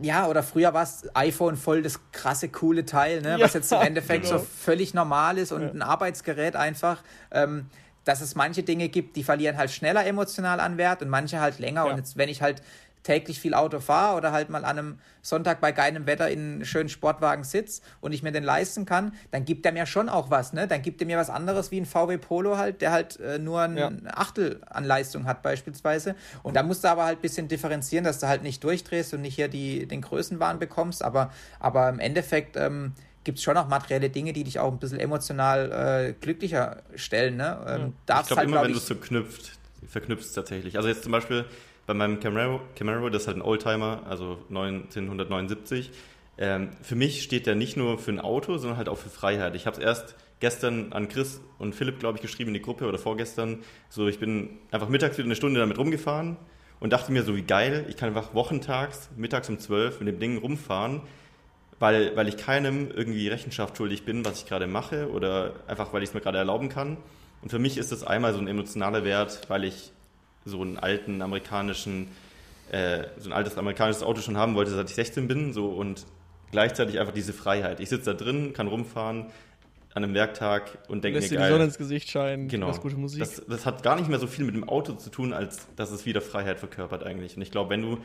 ja, 0.00 0.26
oder 0.26 0.42
früher 0.42 0.74
war 0.74 0.82
es 0.82 1.08
iPhone 1.14 1.56
voll 1.56 1.82
das 1.82 2.00
krasse, 2.12 2.48
coole 2.48 2.84
Teil, 2.84 3.22
ne? 3.22 3.38
Ja, 3.38 3.40
was 3.40 3.54
jetzt 3.54 3.72
im 3.72 3.80
Endeffekt 3.80 4.24
genau. 4.24 4.38
so 4.38 4.44
völlig 4.44 4.94
normal 4.94 5.38
ist 5.38 5.52
und 5.52 5.62
ja. 5.62 5.70
ein 5.70 5.82
Arbeitsgerät 5.82 6.56
einfach. 6.56 7.02
Ähm, 7.30 7.66
dass 8.04 8.20
es 8.20 8.34
manche 8.34 8.62
Dinge 8.62 8.90
gibt, 8.90 9.16
die 9.16 9.24
verlieren 9.24 9.56
halt 9.56 9.70
schneller 9.70 10.06
emotional 10.06 10.60
an 10.60 10.76
Wert 10.76 11.00
und 11.02 11.08
manche 11.08 11.40
halt 11.40 11.58
länger. 11.58 11.86
Ja. 11.86 11.90
Und 11.90 11.96
jetzt, 11.96 12.16
wenn 12.16 12.28
ich 12.28 12.42
halt 12.42 12.62
täglich 13.04 13.38
viel 13.38 13.54
Auto 13.54 13.78
fahre 13.78 14.16
oder 14.16 14.32
halt 14.32 14.50
mal 14.50 14.64
an 14.64 14.78
einem 14.78 14.98
Sonntag 15.22 15.60
bei 15.60 15.72
geilem 15.72 16.06
Wetter 16.06 16.28
in 16.28 16.40
einem 16.40 16.64
schönen 16.64 16.88
Sportwagen 16.88 17.44
sitze 17.44 17.82
und 18.00 18.12
ich 18.12 18.22
mir 18.22 18.32
den 18.32 18.42
leisten 18.42 18.86
kann, 18.86 19.12
dann 19.30 19.44
gibt 19.44 19.64
er 19.64 19.72
mir 19.72 19.86
schon 19.86 20.08
auch 20.08 20.30
was, 20.30 20.52
ne? 20.52 20.66
Dann 20.66 20.82
gibt 20.82 21.00
er 21.00 21.06
mir 21.06 21.18
was 21.18 21.30
anderes 21.30 21.70
wie 21.70 21.80
ein 21.80 21.86
VW 21.86 22.18
Polo 22.18 22.56
halt, 22.56 22.80
der 22.80 22.90
halt 22.90 23.20
äh, 23.20 23.38
nur 23.38 23.60
ein 23.60 23.76
ja. 23.76 23.92
Achtel 24.06 24.60
an 24.66 24.84
Leistung 24.84 25.26
hat 25.26 25.42
beispielsweise. 25.42 26.16
Und 26.42 26.56
da 26.56 26.62
musst 26.62 26.82
du 26.82 26.88
aber 26.88 27.04
halt 27.04 27.18
ein 27.18 27.22
bisschen 27.22 27.46
differenzieren, 27.46 28.04
dass 28.04 28.18
du 28.18 28.26
halt 28.26 28.42
nicht 28.42 28.64
durchdrehst 28.64 29.14
und 29.14 29.20
nicht 29.20 29.36
hier 29.36 29.48
die, 29.48 29.86
den 29.86 30.00
Größenwahn 30.00 30.58
bekommst, 30.58 31.04
aber, 31.04 31.30
aber 31.60 31.88
im 31.90 32.00
Endeffekt 32.00 32.56
ähm, 32.56 32.94
gibt 33.22 33.38
es 33.38 33.44
schon 33.44 33.56
auch 33.56 33.68
materielle 33.68 34.08
Dinge, 34.08 34.32
die 34.32 34.44
dich 34.44 34.58
auch 34.58 34.72
ein 34.72 34.78
bisschen 34.78 35.00
emotional 35.00 36.08
äh, 36.08 36.12
glücklicher 36.12 36.82
stellen. 36.94 37.36
Ne? 37.36 37.58
Ähm, 37.66 37.80
ja. 38.08 38.20
Ich 38.20 38.26
glaube, 38.26 38.36
halt, 38.36 38.48
immer 38.48 38.52
glaub 38.52 38.64
wenn 38.64 38.72
du 38.72 38.78
es 38.78 38.86
so 38.86 38.94
knüpft, 38.94 39.58
verknüpfst 39.86 40.32
tatsächlich. 40.34 40.76
Also 40.76 40.88
jetzt 40.88 41.02
zum 41.02 41.12
Beispiel 41.12 41.44
bei 41.86 41.94
meinem 41.94 42.20
Camaro, 42.20 42.60
Camaro 42.76 43.08
das 43.10 43.22
ist 43.22 43.28
halt 43.28 43.38
ein 43.38 43.42
Oldtimer, 43.42 44.02
also 44.08 44.38
1979. 44.48 45.90
Ähm, 46.36 46.70
für 46.82 46.96
mich 46.96 47.22
steht 47.22 47.46
der 47.46 47.54
nicht 47.54 47.76
nur 47.76 47.98
für 47.98 48.10
ein 48.10 48.20
Auto, 48.20 48.56
sondern 48.58 48.76
halt 48.76 48.88
auch 48.88 48.98
für 48.98 49.10
Freiheit. 49.10 49.54
Ich 49.54 49.66
habe 49.66 49.76
es 49.76 49.82
erst 49.82 50.16
gestern 50.40 50.92
an 50.92 51.08
Chris 51.08 51.40
und 51.58 51.74
Philipp, 51.74 52.00
glaube 52.00 52.18
ich, 52.18 52.22
geschrieben 52.22 52.48
in 52.48 52.54
die 52.54 52.62
Gruppe 52.62 52.86
oder 52.86 52.98
vorgestern. 52.98 53.60
So, 53.88 54.08
ich 54.08 54.18
bin 54.18 54.58
einfach 54.70 54.88
mittags 54.88 55.16
wieder 55.16 55.26
eine 55.26 55.36
Stunde 55.36 55.60
damit 55.60 55.78
rumgefahren 55.78 56.36
und 56.80 56.92
dachte 56.92 57.12
mir 57.12 57.22
so, 57.22 57.34
wie 57.36 57.42
geil, 57.42 57.86
ich 57.88 57.96
kann 57.96 58.08
einfach 58.08 58.34
wochentags, 58.34 59.10
mittags 59.16 59.48
um 59.48 59.58
12 59.58 60.00
mit 60.00 60.08
dem 60.08 60.18
Ding 60.18 60.38
rumfahren, 60.38 61.02
weil, 61.78 62.14
weil 62.16 62.28
ich 62.28 62.36
keinem 62.36 62.90
irgendwie 62.90 63.28
Rechenschaft 63.28 63.76
schuldig 63.76 64.04
bin, 64.04 64.24
was 64.24 64.40
ich 64.40 64.46
gerade 64.46 64.66
mache 64.66 65.10
oder 65.10 65.54
einfach, 65.66 65.92
weil 65.92 66.02
ich 66.02 66.10
es 66.10 66.14
mir 66.14 66.20
gerade 66.20 66.38
erlauben 66.38 66.68
kann. 66.68 66.98
Und 67.40 67.50
für 67.50 67.58
mich 67.58 67.78
ist 67.78 67.92
das 67.92 68.04
einmal 68.04 68.32
so 68.32 68.38
ein 68.38 68.48
emotionaler 68.48 69.04
Wert, 69.04 69.48
weil 69.48 69.64
ich 69.64 69.93
so 70.44 70.60
einen 70.60 70.78
alten 70.78 71.22
amerikanischen, 71.22 72.08
äh, 72.70 73.04
so 73.18 73.28
ein 73.28 73.32
altes 73.32 73.56
amerikanisches 73.56 74.02
Auto 74.02 74.20
schon 74.20 74.36
haben 74.36 74.54
wollte, 74.54 74.70
seit 74.72 74.88
ich 74.88 74.94
16 74.94 75.28
bin, 75.28 75.52
so 75.52 75.68
und 75.68 76.06
gleichzeitig 76.50 76.98
einfach 77.00 77.14
diese 77.14 77.32
Freiheit. 77.32 77.80
Ich 77.80 77.88
sitze 77.88 78.14
da 78.14 78.24
drin, 78.24 78.52
kann 78.52 78.68
rumfahren 78.68 79.26
an 79.94 80.02
einem 80.02 80.14
Werktag 80.14 80.78
und 80.88 81.04
denke 81.04 81.20
mir, 81.20 81.28
geil. 81.28 81.38
die 81.38 81.52
Sonne 81.52 81.64
ins 81.64 81.78
Gesicht 81.78 82.10
scheinen, 82.10 82.48
genau. 82.48 82.66
das 82.66 82.80
gute 82.80 82.96
Musik. 82.96 83.20
Das, 83.20 83.42
das, 83.46 83.64
hat 83.64 83.82
gar 83.84 83.94
nicht 83.96 84.08
mehr 84.08 84.18
so 84.18 84.26
viel 84.26 84.44
mit 84.44 84.54
dem 84.54 84.68
Auto 84.68 84.94
zu 84.94 85.08
tun, 85.08 85.32
als 85.32 85.68
dass 85.76 85.92
es 85.92 86.04
wieder 86.04 86.20
Freiheit 86.20 86.58
verkörpert 86.58 87.04
eigentlich. 87.04 87.36
Und 87.36 87.42
ich 87.42 87.52
glaube, 87.52 87.70
wenn 87.70 87.82
du, 87.82 87.98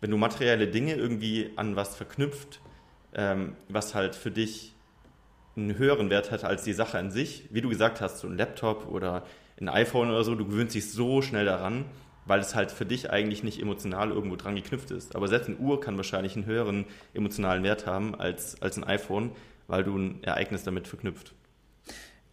wenn 0.00 0.10
du 0.10 0.16
materielle 0.16 0.66
Dinge 0.66 0.94
irgendwie 0.94 1.50
an 1.56 1.76
was 1.76 1.94
verknüpft, 1.94 2.60
ähm, 3.14 3.54
was 3.68 3.94
halt 3.94 4.14
für 4.14 4.30
dich 4.30 4.72
einen 5.56 5.76
höheren 5.76 6.08
Wert 6.08 6.30
hat 6.30 6.44
als 6.44 6.64
die 6.64 6.72
Sache 6.72 6.98
an 6.98 7.10
sich, 7.10 7.44
wie 7.50 7.60
du 7.60 7.68
gesagt 7.68 8.00
hast, 8.00 8.20
so 8.20 8.28
ein 8.28 8.38
Laptop 8.38 8.88
oder 8.90 9.24
ein 9.60 9.68
iPhone 9.68 10.10
oder 10.10 10.24
so, 10.24 10.34
du 10.34 10.46
gewöhnst 10.46 10.74
dich 10.74 10.90
so 10.90 11.22
schnell 11.22 11.44
daran, 11.44 11.84
weil 12.26 12.40
es 12.40 12.54
halt 12.54 12.70
für 12.70 12.86
dich 12.86 13.10
eigentlich 13.10 13.42
nicht 13.42 13.60
emotional 13.60 14.10
irgendwo 14.10 14.36
dran 14.36 14.54
geknüpft 14.54 14.90
ist. 14.90 15.16
Aber 15.16 15.28
selbst 15.28 15.48
eine 15.48 15.58
Uhr 15.58 15.80
kann 15.80 15.96
wahrscheinlich 15.96 16.36
einen 16.36 16.46
höheren 16.46 16.86
emotionalen 17.14 17.62
Wert 17.62 17.86
haben 17.86 18.14
als, 18.14 18.60
als 18.62 18.76
ein 18.76 18.84
iPhone, 18.84 19.32
weil 19.66 19.84
du 19.84 19.96
ein 19.96 20.22
Ereignis 20.22 20.64
damit 20.64 20.88
verknüpft. 20.88 21.34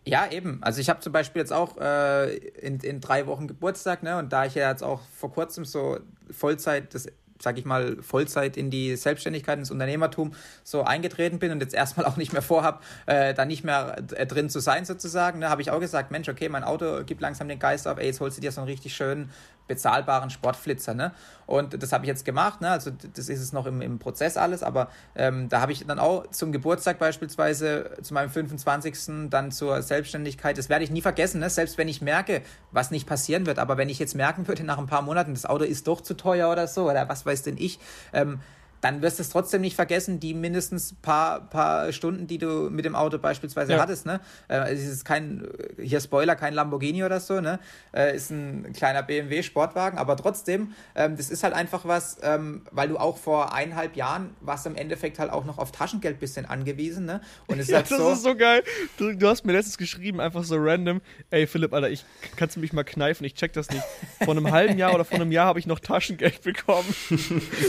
Ja, 0.05 0.31
eben. 0.31 0.59
Also 0.61 0.79
ich 0.79 0.89
habe 0.89 1.01
zum 1.01 1.11
Beispiel 1.11 1.41
jetzt 1.41 1.51
auch 1.51 1.77
äh, 1.77 2.37
in, 2.37 2.79
in 2.79 3.01
drei 3.01 3.27
Wochen 3.27 3.47
Geburtstag, 3.47 4.03
ne? 4.03 4.17
Und 4.17 4.31
da 4.31 4.45
ich 4.45 4.55
ja 4.55 4.69
jetzt 4.69 4.81
auch 4.81 5.01
vor 5.13 5.33
kurzem 5.33 5.65
so 5.65 5.99
Vollzeit 6.31 6.93
das 6.93 7.07
sage 7.41 7.59
ich 7.59 7.65
mal, 7.65 7.97
Vollzeit 8.01 8.57
in 8.57 8.69
die 8.69 8.95
Selbstständigkeit, 8.95 9.57
ins 9.59 9.71
Unternehmertum 9.71 10.33
so 10.63 10.83
eingetreten 10.83 11.39
bin 11.39 11.51
und 11.51 11.61
jetzt 11.61 11.73
erstmal 11.73 12.05
auch 12.05 12.17
nicht 12.17 12.33
mehr 12.33 12.41
vorhab, 12.41 12.83
äh, 13.05 13.33
da 13.33 13.45
nicht 13.45 13.63
mehr 13.63 13.97
äh, 14.15 14.25
drin 14.25 14.49
zu 14.49 14.59
sein 14.59 14.85
sozusagen, 14.85 15.39
ne, 15.39 15.49
habe 15.49 15.61
ich 15.61 15.71
auch 15.71 15.79
gesagt, 15.79 16.11
Mensch, 16.11 16.29
okay, 16.29 16.49
mein 16.49 16.63
Auto 16.63 17.03
gibt 17.05 17.21
langsam 17.21 17.47
den 17.47 17.59
Geist 17.59 17.87
auf, 17.87 17.97
ey, 17.97 18.07
jetzt 18.07 18.19
holst 18.19 18.37
du 18.37 18.41
dir 18.41 18.51
so 18.51 18.61
einen 18.61 18.69
richtig 18.69 18.95
schönen 18.95 19.31
bezahlbaren 19.67 20.29
Sportflitzer. 20.29 20.93
Ne? 20.93 21.13
Und 21.45 21.81
das 21.81 21.91
habe 21.91 22.05
ich 22.05 22.07
jetzt 22.07 22.25
gemacht. 22.25 22.61
Ne? 22.61 22.69
Also 22.69 22.91
das 22.91 23.29
ist 23.29 23.41
es 23.41 23.53
noch 23.53 23.65
im, 23.65 23.81
im 23.81 23.99
Prozess 23.99 24.37
alles, 24.37 24.63
aber 24.63 24.89
ähm, 25.15 25.49
da 25.49 25.61
habe 25.61 25.71
ich 25.71 25.85
dann 25.85 25.99
auch 25.99 26.27
zum 26.31 26.51
Geburtstag 26.51 26.99
beispielsweise, 26.99 27.91
zu 28.01 28.13
meinem 28.13 28.29
25. 28.29 29.29
dann 29.29 29.51
zur 29.51 29.81
Selbstständigkeit, 29.81 30.57
das 30.57 30.69
werde 30.69 30.83
ich 30.83 30.91
nie 30.91 31.01
vergessen, 31.01 31.39
ne? 31.39 31.49
selbst 31.49 31.77
wenn 31.77 31.87
ich 31.87 32.01
merke, 32.01 32.41
was 32.71 32.91
nicht 32.91 33.07
passieren 33.07 33.45
wird, 33.45 33.59
aber 33.59 33.77
wenn 33.77 33.89
ich 33.89 33.99
jetzt 33.99 34.15
merken 34.15 34.47
würde 34.47 34.63
nach 34.63 34.77
ein 34.77 34.87
paar 34.87 35.01
Monaten, 35.01 35.33
das 35.33 35.45
Auto 35.45 35.63
ist 35.63 35.87
doch 35.87 36.01
zu 36.01 36.15
teuer 36.15 36.51
oder 36.51 36.67
so, 36.67 36.89
oder 36.89 37.09
was 37.09 37.25
weiß 37.25 37.43
denn 37.43 37.57
ich, 37.57 37.79
ähm, 38.13 38.39
dann 38.81 39.01
wirst 39.01 39.19
du 39.19 39.23
es 39.23 39.29
trotzdem 39.29 39.61
nicht 39.61 39.75
vergessen, 39.75 40.19
die 40.19 40.33
mindestens 40.33 40.95
paar, 41.01 41.41
paar 41.49 41.91
Stunden, 41.91 42.27
die 42.27 42.37
du 42.37 42.69
mit 42.69 42.85
dem 42.85 42.95
Auto 42.95 43.17
beispielsweise 43.17 43.73
ja. 43.73 43.79
hattest. 43.79 44.05
Ne? 44.05 44.19
Äh, 44.47 44.73
es 44.73 44.85
ist 44.85 45.05
kein, 45.05 45.47
hier 45.81 45.99
Spoiler, 45.99 46.35
kein 46.35 46.53
Lamborghini 46.53 47.03
oder 47.03 47.19
so, 47.19 47.41
ne? 47.41 47.59
Äh, 47.93 48.15
ist 48.15 48.29
ein 48.31 48.73
kleiner 48.73 49.03
BMW 49.03 49.43
Sportwagen, 49.43 49.97
aber 49.97 50.15
trotzdem, 50.15 50.73
ähm, 50.95 51.17
das 51.17 51.29
ist 51.29 51.43
halt 51.43 51.53
einfach 51.53 51.85
was, 51.85 52.17
ähm, 52.21 52.61
weil 52.71 52.89
du 52.89 52.97
auch 52.97 53.17
vor 53.17 53.53
eineinhalb 53.53 53.95
Jahren 53.95 54.35
warst 54.41 54.65
im 54.65 54.75
Endeffekt 54.75 55.19
halt 55.19 55.31
auch 55.31 55.45
noch 55.45 55.57
auf 55.57 55.71
Taschengeld 55.71 56.19
bisschen 56.19 56.45
angewiesen, 56.45 57.05
ne? 57.05 57.21
Und 57.47 57.59
es 57.59 57.65
ist 57.65 57.71
ja, 57.71 57.77
halt 57.77 57.91
das 57.91 57.97
so, 57.97 58.11
ist 58.11 58.23
so 58.23 58.35
geil. 58.35 58.63
Du, 58.97 59.13
du, 59.13 59.27
hast 59.27 59.45
mir 59.45 59.53
letztens 59.53 59.77
geschrieben, 59.77 60.19
einfach 60.19 60.43
so 60.43 60.55
random, 60.57 61.01
ey 61.29 61.47
Philipp, 61.47 61.73
Alter, 61.73 61.89
ich 61.89 62.05
kannst 62.35 62.55
du 62.55 62.59
mich 62.59 62.73
mal 62.73 62.83
kneifen, 62.83 63.25
ich 63.25 63.35
check 63.35 63.53
das 63.53 63.69
nicht. 63.69 63.83
Vor 64.23 64.35
einem 64.35 64.51
halben 64.51 64.77
Jahr 64.77 64.93
oder 64.93 65.05
vor 65.05 65.15
einem 65.15 65.31
Jahr 65.31 65.45
habe 65.45 65.59
ich 65.59 65.67
noch 65.67 65.79
Taschengeld 65.79 66.41
bekommen. 66.43 66.87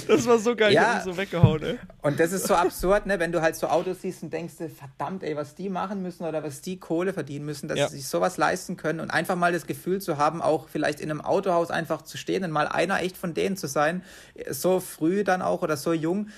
das 0.06 0.26
war 0.26 0.38
so 0.38 0.54
geil. 0.56 0.72
Ja, 0.72 0.97
so 1.04 1.16
weggehauen, 1.16 1.62
ey. 1.62 1.78
Und 2.02 2.20
das 2.20 2.32
ist 2.32 2.46
so 2.46 2.54
absurd, 2.54 3.06
ne? 3.06 3.18
wenn 3.18 3.32
du 3.32 3.42
halt 3.42 3.56
so 3.56 3.68
Autos 3.68 4.02
siehst 4.02 4.22
und 4.22 4.32
denkst, 4.32 4.54
verdammt, 4.76 5.22
ey, 5.22 5.36
was 5.36 5.54
die 5.54 5.68
machen 5.68 6.02
müssen 6.02 6.24
oder 6.24 6.42
was 6.42 6.60
die 6.60 6.78
Kohle 6.78 7.12
verdienen 7.12 7.44
müssen, 7.44 7.68
dass 7.68 7.78
ja. 7.78 7.88
sie 7.88 7.96
sich 7.96 8.08
sowas 8.08 8.36
leisten 8.36 8.76
können 8.76 9.00
und 9.00 9.10
einfach 9.10 9.36
mal 9.36 9.52
das 9.52 9.66
Gefühl 9.66 10.00
zu 10.00 10.16
haben, 10.18 10.42
auch 10.42 10.68
vielleicht 10.68 11.00
in 11.00 11.10
einem 11.10 11.20
Autohaus 11.20 11.70
einfach 11.70 12.02
zu 12.02 12.16
stehen 12.16 12.44
und 12.44 12.50
mal 12.50 12.68
einer 12.68 13.00
echt 13.00 13.16
von 13.16 13.34
denen 13.34 13.56
zu 13.56 13.66
sein, 13.66 14.02
so 14.50 14.80
früh 14.80 15.24
dann 15.24 15.42
auch 15.42 15.62
oder 15.62 15.76
so 15.76 15.92
jung 15.92 16.28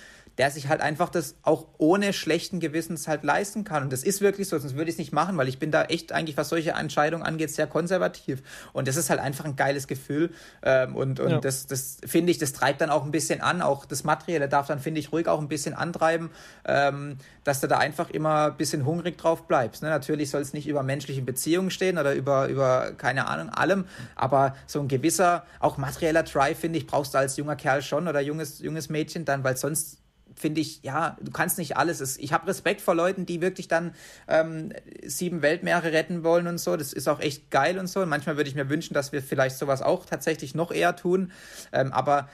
der 0.41 0.51
sich 0.51 0.69
halt 0.69 0.81
einfach 0.81 1.11
das 1.11 1.35
auch 1.43 1.67
ohne 1.77 2.15
schlechten 2.15 2.61
Gewissens 2.61 3.07
halt 3.07 3.25
leisten 3.25 3.62
kann. 3.62 3.83
Und 3.83 3.93
das 3.93 4.03
ist 4.03 4.23
wirklich 4.23 4.49
so, 4.49 4.59
sonst 4.59 4.75
würde 4.75 4.89
ich 4.89 4.95
es 4.95 4.99
nicht 4.99 5.12
machen, 5.12 5.37
weil 5.37 5.49
ich 5.49 5.59
bin 5.59 5.71
da 5.71 5.83
echt 5.83 6.12
eigentlich, 6.12 6.39
was 6.39 6.49
solche 6.49 6.71
Entscheidungen 6.71 7.23
angeht, 7.23 7.51
sehr 7.51 7.67
konservativ. 7.67 8.43
Und 8.73 8.89
das 8.89 8.97
ist 8.97 9.11
halt 9.11 9.21
einfach 9.21 9.45
ein 9.45 9.55
geiles 9.55 9.87
Gefühl. 9.87 10.31
Ähm, 10.62 10.97
und 10.97 11.21
und 11.21 11.31
ja. 11.31 11.41
das, 11.41 11.67
das 11.67 11.99
finde 12.07 12.33
ich, 12.33 12.39
das 12.39 12.55
treibt 12.55 12.81
dann 12.81 12.89
auch 12.89 13.05
ein 13.05 13.11
bisschen 13.11 13.43
an. 13.43 13.61
Auch 13.61 13.85
das 13.85 14.03
Materielle 14.03 14.49
darf 14.49 14.67
dann, 14.67 14.79
finde 14.79 15.01
ich, 15.01 15.12
ruhig 15.12 15.29
auch 15.29 15.41
ein 15.43 15.49
bisschen 15.49 15.75
antreiben, 15.75 16.31
ähm, 16.65 17.19
dass 17.45 17.61
du 17.61 17.67
da 17.67 17.77
einfach 17.77 18.09
immer 18.09 18.47
ein 18.47 18.57
bisschen 18.57 18.87
hungrig 18.87 19.19
drauf 19.19 19.47
bleibst. 19.47 19.83
Ne? 19.83 19.91
Natürlich 19.91 20.31
soll 20.31 20.41
es 20.41 20.55
nicht 20.55 20.67
über 20.67 20.83
menschliche 20.83 21.21
Beziehungen 21.21 21.71
stehen 21.71 21.99
oder 21.99 22.15
über, 22.15 22.49
über, 22.49 22.93
keine 22.93 23.29
Ahnung, 23.29 23.51
allem, 23.51 23.85
aber 24.17 24.57
so 24.67 24.81
ein 24.81 24.89
gewisser, 24.89 25.45
auch 25.59 25.77
materieller 25.77 26.23
Drive, 26.23 26.59
finde 26.59 26.79
ich, 26.79 26.87
brauchst 26.87 27.12
du 27.12 27.19
als 27.19 27.37
junger 27.37 27.57
Kerl 27.57 27.83
schon 27.83 28.09
oder 28.09 28.23
junges, 28.23 28.61
junges 28.61 28.89
Mädchen 28.89 29.27
dann, 29.27 29.45
weil 29.45 29.59
sonst 29.59 29.99
finde 30.41 30.61
ich, 30.61 30.83
ja, 30.83 31.17
du 31.21 31.31
kannst 31.31 31.59
nicht 31.59 31.77
alles. 31.77 32.17
Ich 32.19 32.33
habe 32.33 32.47
Respekt 32.47 32.81
vor 32.81 32.95
Leuten, 32.95 33.27
die 33.27 33.41
wirklich 33.41 33.69
dann 33.69 33.95
ähm, 34.27 34.73
sieben 35.05 35.43
Weltmeere 35.43 35.93
retten 35.93 36.25
wollen 36.25 36.47
und 36.47 36.59
so. 36.59 36.77
Das 36.77 36.93
ist 36.93 37.09
auch 37.09 37.21
echt 37.21 37.51
geil 37.51 37.79
und 37.79 37.87
so. 37.87 38.01
Und 38.01 38.09
manchmal 38.09 38.37
würde 38.37 38.49
ich 38.49 38.57
mir 38.57 38.69
wünschen, 38.69 38.95
dass 38.95 39.12
wir 39.12 39.23
vielleicht 39.23 39.57
sowas 39.57 39.83
auch 39.83 40.07
tatsächlich 40.07 40.55
noch 40.55 40.73
eher 40.73 40.97
tun. 40.97 41.33
Ähm, 41.73 41.93
aber 41.93 42.29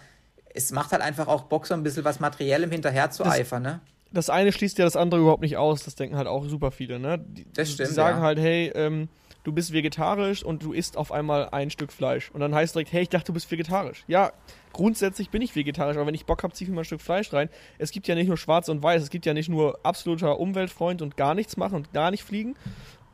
es 0.55 0.71
macht 0.73 0.93
halt 0.93 1.03
einfach 1.03 1.27
auch 1.27 1.43
Bock, 1.45 1.67
so 1.67 1.75
ein 1.75 1.83
bisschen 1.83 2.05
was 2.05 2.21
Materiellem 2.21 2.71
hinterher 2.71 3.11
zu 3.11 3.25
das, 3.25 3.35
eifern, 3.35 3.63
ne? 3.63 3.81
Das 4.13 4.31
eine 4.31 4.53
schließt 4.53 4.79
ja 4.79 4.85
das 4.85 4.97
andere 4.97 5.21
überhaupt 5.21 5.43
nicht 5.43 5.57
aus. 5.57 5.83
Das 5.85 5.97
denken 5.97 6.17
halt 6.17 6.29
auch 6.29 6.47
super 6.47 6.71
viele, 6.71 6.99
ne? 6.99 7.19
Die, 7.19 7.47
das 7.53 7.73
stimmt. 7.73 7.91
Die 7.91 7.95
sagen 7.95 8.19
ja. 8.19 8.25
halt, 8.25 8.39
hey, 8.39 8.71
ähm, 8.75 9.09
du 9.45 9.53
bist 9.53 9.73
vegetarisch 9.73 10.43
und 10.43 10.63
du 10.63 10.73
isst 10.73 10.97
auf 10.97 11.13
einmal 11.13 11.49
ein 11.51 11.71
Stück 11.71 11.93
Fleisch. 11.93 12.31
Und 12.33 12.41
dann 12.41 12.55
heißt 12.55 12.75
direkt, 12.75 12.93
hey, 12.93 13.03
ich 13.03 13.09
dachte, 13.09 13.27
du 13.27 13.33
bist 13.33 13.51
vegetarisch. 13.51 14.05
Ja, 14.07 14.33
grundsätzlich 14.77 15.31
bin 15.31 15.41
ich 15.41 15.57
vegetarisch, 15.57 15.97
aber 15.97 16.07
wenn 16.07 16.15
ich 16.15 16.27
Bock 16.27 16.43
habe, 16.43 16.53
ziehe 16.53 16.67
ich 16.67 16.69
mir 16.69 16.75
mal 16.75 16.83
ein 16.83 16.85
Stück 16.85 17.01
Fleisch 17.01 17.33
rein. 17.33 17.49
Es 17.79 17.93
gibt 17.93 18.07
ja 18.09 18.15
nicht 18.15 18.29
nur 18.29 18.37
schwarz 18.37 18.69
und 18.69 18.83
weiß, 18.83 19.03
es 19.03 19.09
gibt 19.09 19.25
ja 19.25 19.33
nicht 19.33 19.49
nur 19.49 19.81
absoluter 19.83 20.39
Umweltfreund 20.39 21.01
und 21.01 21.17
gar 21.17 21.35
nichts 21.35 21.57
machen 21.57 21.77
und 21.77 21.95
gar 21.95 22.11
nicht 22.11 22.23
fliegen. 22.23 22.57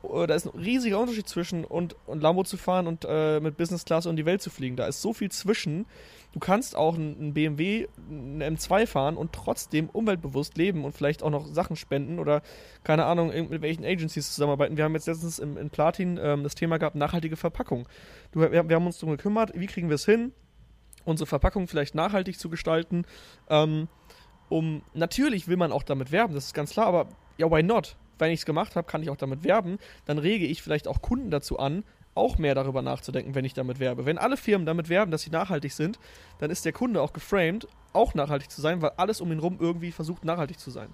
Äh, 0.03 0.27
da 0.27 0.35
ist 0.35 0.45
ein 0.45 0.59
riesiger 0.59 0.99
Unterschied 0.99 1.29
zwischen 1.29 1.63
und, 1.63 1.95
und 2.05 2.21
Lambo 2.21 2.43
zu 2.43 2.57
fahren 2.57 2.85
und 2.85 3.05
äh, 3.07 3.39
mit 3.39 3.55
Business 3.55 3.85
Class 3.85 4.05
um 4.05 4.17
die 4.17 4.25
Welt 4.25 4.41
zu 4.41 4.49
fliegen. 4.49 4.75
Da 4.75 4.87
ist 4.87 5.01
so 5.01 5.13
viel 5.13 5.31
zwischen. 5.31 5.85
Du 6.33 6.39
kannst 6.39 6.75
auch 6.75 6.95
einen 6.95 7.33
BMW, 7.33 7.87
einen 8.09 8.57
M2 8.57 8.85
fahren 8.85 9.15
und 9.15 9.31
trotzdem 9.31 9.89
umweltbewusst 9.89 10.57
leben 10.57 10.83
und 10.83 10.91
vielleicht 10.91 11.23
auch 11.23 11.29
noch 11.29 11.45
Sachen 11.45 11.77
spenden 11.77 12.19
oder 12.19 12.41
keine 12.83 13.05
Ahnung, 13.05 13.27
mit 13.49 13.61
welchen 13.61 13.85
Agencies 13.85 14.33
zusammenarbeiten. 14.33 14.75
Wir 14.75 14.83
haben 14.83 14.95
jetzt 14.95 15.07
letztens 15.07 15.39
im, 15.39 15.57
in 15.57 15.69
Platin 15.69 16.19
ähm, 16.21 16.43
das 16.43 16.55
Thema 16.55 16.77
gehabt, 16.77 16.95
nachhaltige 16.95 17.37
Verpackung. 17.37 17.87
Du, 18.31 18.41
wir, 18.41 18.51
wir, 18.51 18.75
haben 18.75 18.85
uns 18.85 18.97
darum 18.97 19.15
gekümmert, 19.15 19.51
wie 19.55 19.67
kriegen 19.67 19.89
wir 19.89 19.95
es 19.95 20.05
hin, 20.05 20.33
unsere 21.05 21.27
Verpackung 21.27 21.67
vielleicht 21.67 21.95
nachhaltig 21.95 22.39
zu 22.39 22.49
gestalten. 22.49 23.05
Ähm, 23.49 23.87
um 24.49 24.83
natürlich 24.93 25.47
will 25.47 25.57
man 25.57 25.71
auch 25.71 25.83
damit 25.83 26.11
werben, 26.11 26.33
das 26.33 26.45
ist 26.47 26.53
ganz 26.53 26.71
klar, 26.71 26.87
aber 26.87 27.07
ja, 27.37 27.49
why 27.49 27.63
not? 27.63 27.97
Wenn 28.19 28.31
ich 28.31 28.41
es 28.41 28.45
gemacht 28.45 28.75
habe, 28.75 28.85
kann 28.85 29.01
ich 29.01 29.09
auch 29.09 29.17
damit 29.17 29.43
werben. 29.43 29.79
Dann 30.05 30.19
rege 30.19 30.45
ich 30.45 30.61
vielleicht 30.61 30.87
auch 30.87 31.01
Kunden 31.01 31.31
dazu 31.31 31.57
an, 31.57 31.83
auch 32.15 32.37
mehr 32.37 32.53
darüber 32.53 32.81
nachzudenken, 32.81 33.33
wenn 33.35 33.45
ich 33.45 33.53
damit 33.53 33.79
werbe. 33.79 34.05
Wenn 34.05 34.17
alle 34.17 34.37
Firmen 34.37 34.65
damit 34.65 34.89
werben, 34.89 35.11
dass 35.11 35.23
sie 35.23 35.31
nachhaltig 35.31 35.73
sind, 35.73 35.99
dann 36.37 36.51
ist 36.51 36.65
der 36.65 36.73
Kunde 36.73 37.01
auch 37.01 37.13
geframed, 37.13 37.67
auch 37.91 38.13
nachhaltig 38.13 38.51
zu 38.51 38.61
sein, 38.61 38.81
weil 38.81 38.91
alles 38.97 39.21
um 39.21 39.31
ihn 39.31 39.39
rum 39.39 39.57
irgendwie 39.59 39.91
versucht, 39.91 40.23
nachhaltig 40.23 40.59
zu 40.59 40.69
sein. 40.69 40.89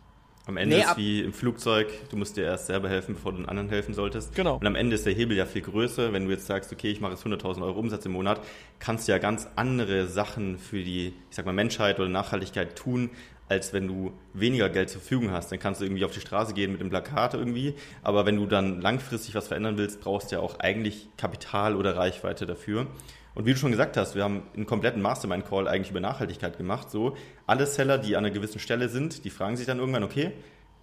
Am 0.49 0.57
Ende 0.57 0.77
nee, 0.77 0.81
ist 0.81 0.97
wie 0.97 1.21
im 1.21 1.31
Flugzeug, 1.31 1.88
du 2.09 2.17
musst 2.17 2.35
dir 2.35 2.43
erst 2.43 2.65
selber 2.65 2.89
helfen, 2.89 3.13
bevor 3.13 3.34
du 3.34 3.38
den 3.38 3.47
anderen 3.47 3.69
helfen 3.69 3.93
solltest. 3.93 4.34
Genau. 4.34 4.55
Und 4.55 4.65
am 4.65 4.73
Ende 4.73 4.95
ist 4.95 5.05
der 5.05 5.13
Hebel 5.13 5.38
ja 5.38 5.45
viel 5.45 5.61
größer. 5.61 6.11
Wenn 6.11 6.26
du 6.26 6.31
jetzt 6.31 6.47
sagst, 6.47 6.73
okay, 6.73 6.89
ich 6.89 7.01
mache 7.01 7.11
jetzt 7.11 7.23
100.000 7.23 7.61
Euro 7.61 7.80
Umsatz 7.80 8.07
im 8.07 8.13
Monat, 8.13 8.41
kannst 8.80 9.07
du 9.07 9.11
ja 9.11 9.19
ganz 9.19 9.47
andere 9.55 10.07
Sachen 10.07 10.57
für 10.57 10.84
die, 10.84 11.13
ich 11.30 11.35
sag 11.35 11.45
mal, 11.45 11.53
Menschheit 11.53 11.99
oder 11.99 12.09
Nachhaltigkeit 12.09 12.76
tun, 12.76 13.11
als 13.47 13.73
wenn 13.73 13.88
du 13.88 14.11
weniger 14.34 14.69
Geld 14.69 14.89
zur 14.89 15.01
Verfügung 15.01 15.30
hast. 15.30 15.51
Dann 15.51 15.59
kannst 15.59 15.81
du 15.81 15.85
irgendwie 15.85 16.03
auf 16.03 16.13
die 16.13 16.19
Straße 16.19 16.55
gehen 16.55 16.71
mit 16.71 16.81
dem 16.81 16.89
Plakat 16.89 17.35
irgendwie. 17.35 17.76
Aber 18.01 18.26
wenn 18.26 18.38
du 18.38 18.47
dann 18.47 18.81
langfristig 18.81 19.35
was 19.35 19.49
verändern 19.49 19.77
willst, 19.77 20.01
brauchst 20.01 20.31
du 20.31 20.38
ja 20.38 20.41
auch 20.41 20.59
eigentlich 20.59 21.09
Kapital 21.15 21.76
oder 21.76 21.95
Reichweite 21.95 22.47
dafür. 22.47 22.88
Und 23.35 23.45
wie 23.45 23.53
du 23.53 23.57
schon 23.57 23.72
gesagt 23.72 23.95
hast, 23.95 24.15
wir 24.15 24.23
haben 24.23 24.43
einen 24.56 24.65
kompletten 24.65 25.01
Mastermind-Call 25.01 25.68
eigentlich 25.68 25.91
über 25.91 25.99
Nachhaltigkeit 25.99 26.57
gemacht. 26.57 26.89
So, 26.89 27.15
alle 27.45 27.65
Seller, 27.65 27.97
die 27.97 28.15
an 28.15 28.26
einer 28.26 28.34
gewissen 28.34 28.60
Stelle 28.60 28.89
sind, 28.89 29.23
die 29.23 29.30
fragen 29.30 29.56
sich 29.56 29.65
dann 29.65 29.80
irgendwann, 29.80 30.03
okay, 30.03 30.31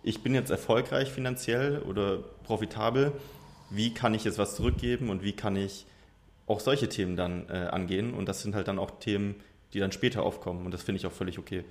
ich 0.02 0.22
bin 0.22 0.34
jetzt 0.34 0.50
erfolgreich 0.50 1.10
finanziell 1.10 1.80
oder 1.80 2.18
profitabel. 2.44 3.12
Wie 3.70 3.92
kann 3.92 4.14
ich 4.14 4.24
jetzt 4.24 4.38
was 4.38 4.54
zurückgeben 4.54 5.10
und 5.10 5.22
wie 5.22 5.32
kann 5.32 5.56
ich 5.56 5.86
auch 6.46 6.60
solche 6.60 6.88
Themen 6.88 7.16
dann 7.16 7.48
äh, 7.48 7.68
angehen? 7.70 8.14
Und 8.14 8.28
das 8.28 8.42
sind 8.42 8.54
halt 8.54 8.68
dann 8.68 8.78
auch 8.78 9.00
Themen, 9.00 9.34
die 9.74 9.80
dann 9.80 9.90
später 9.90 10.22
aufkommen. 10.22 10.64
Und 10.64 10.72
das 10.72 10.82
finde 10.82 11.00
ich 11.00 11.06
auch 11.06 11.12
völlig 11.12 11.38
okay. 11.38 11.64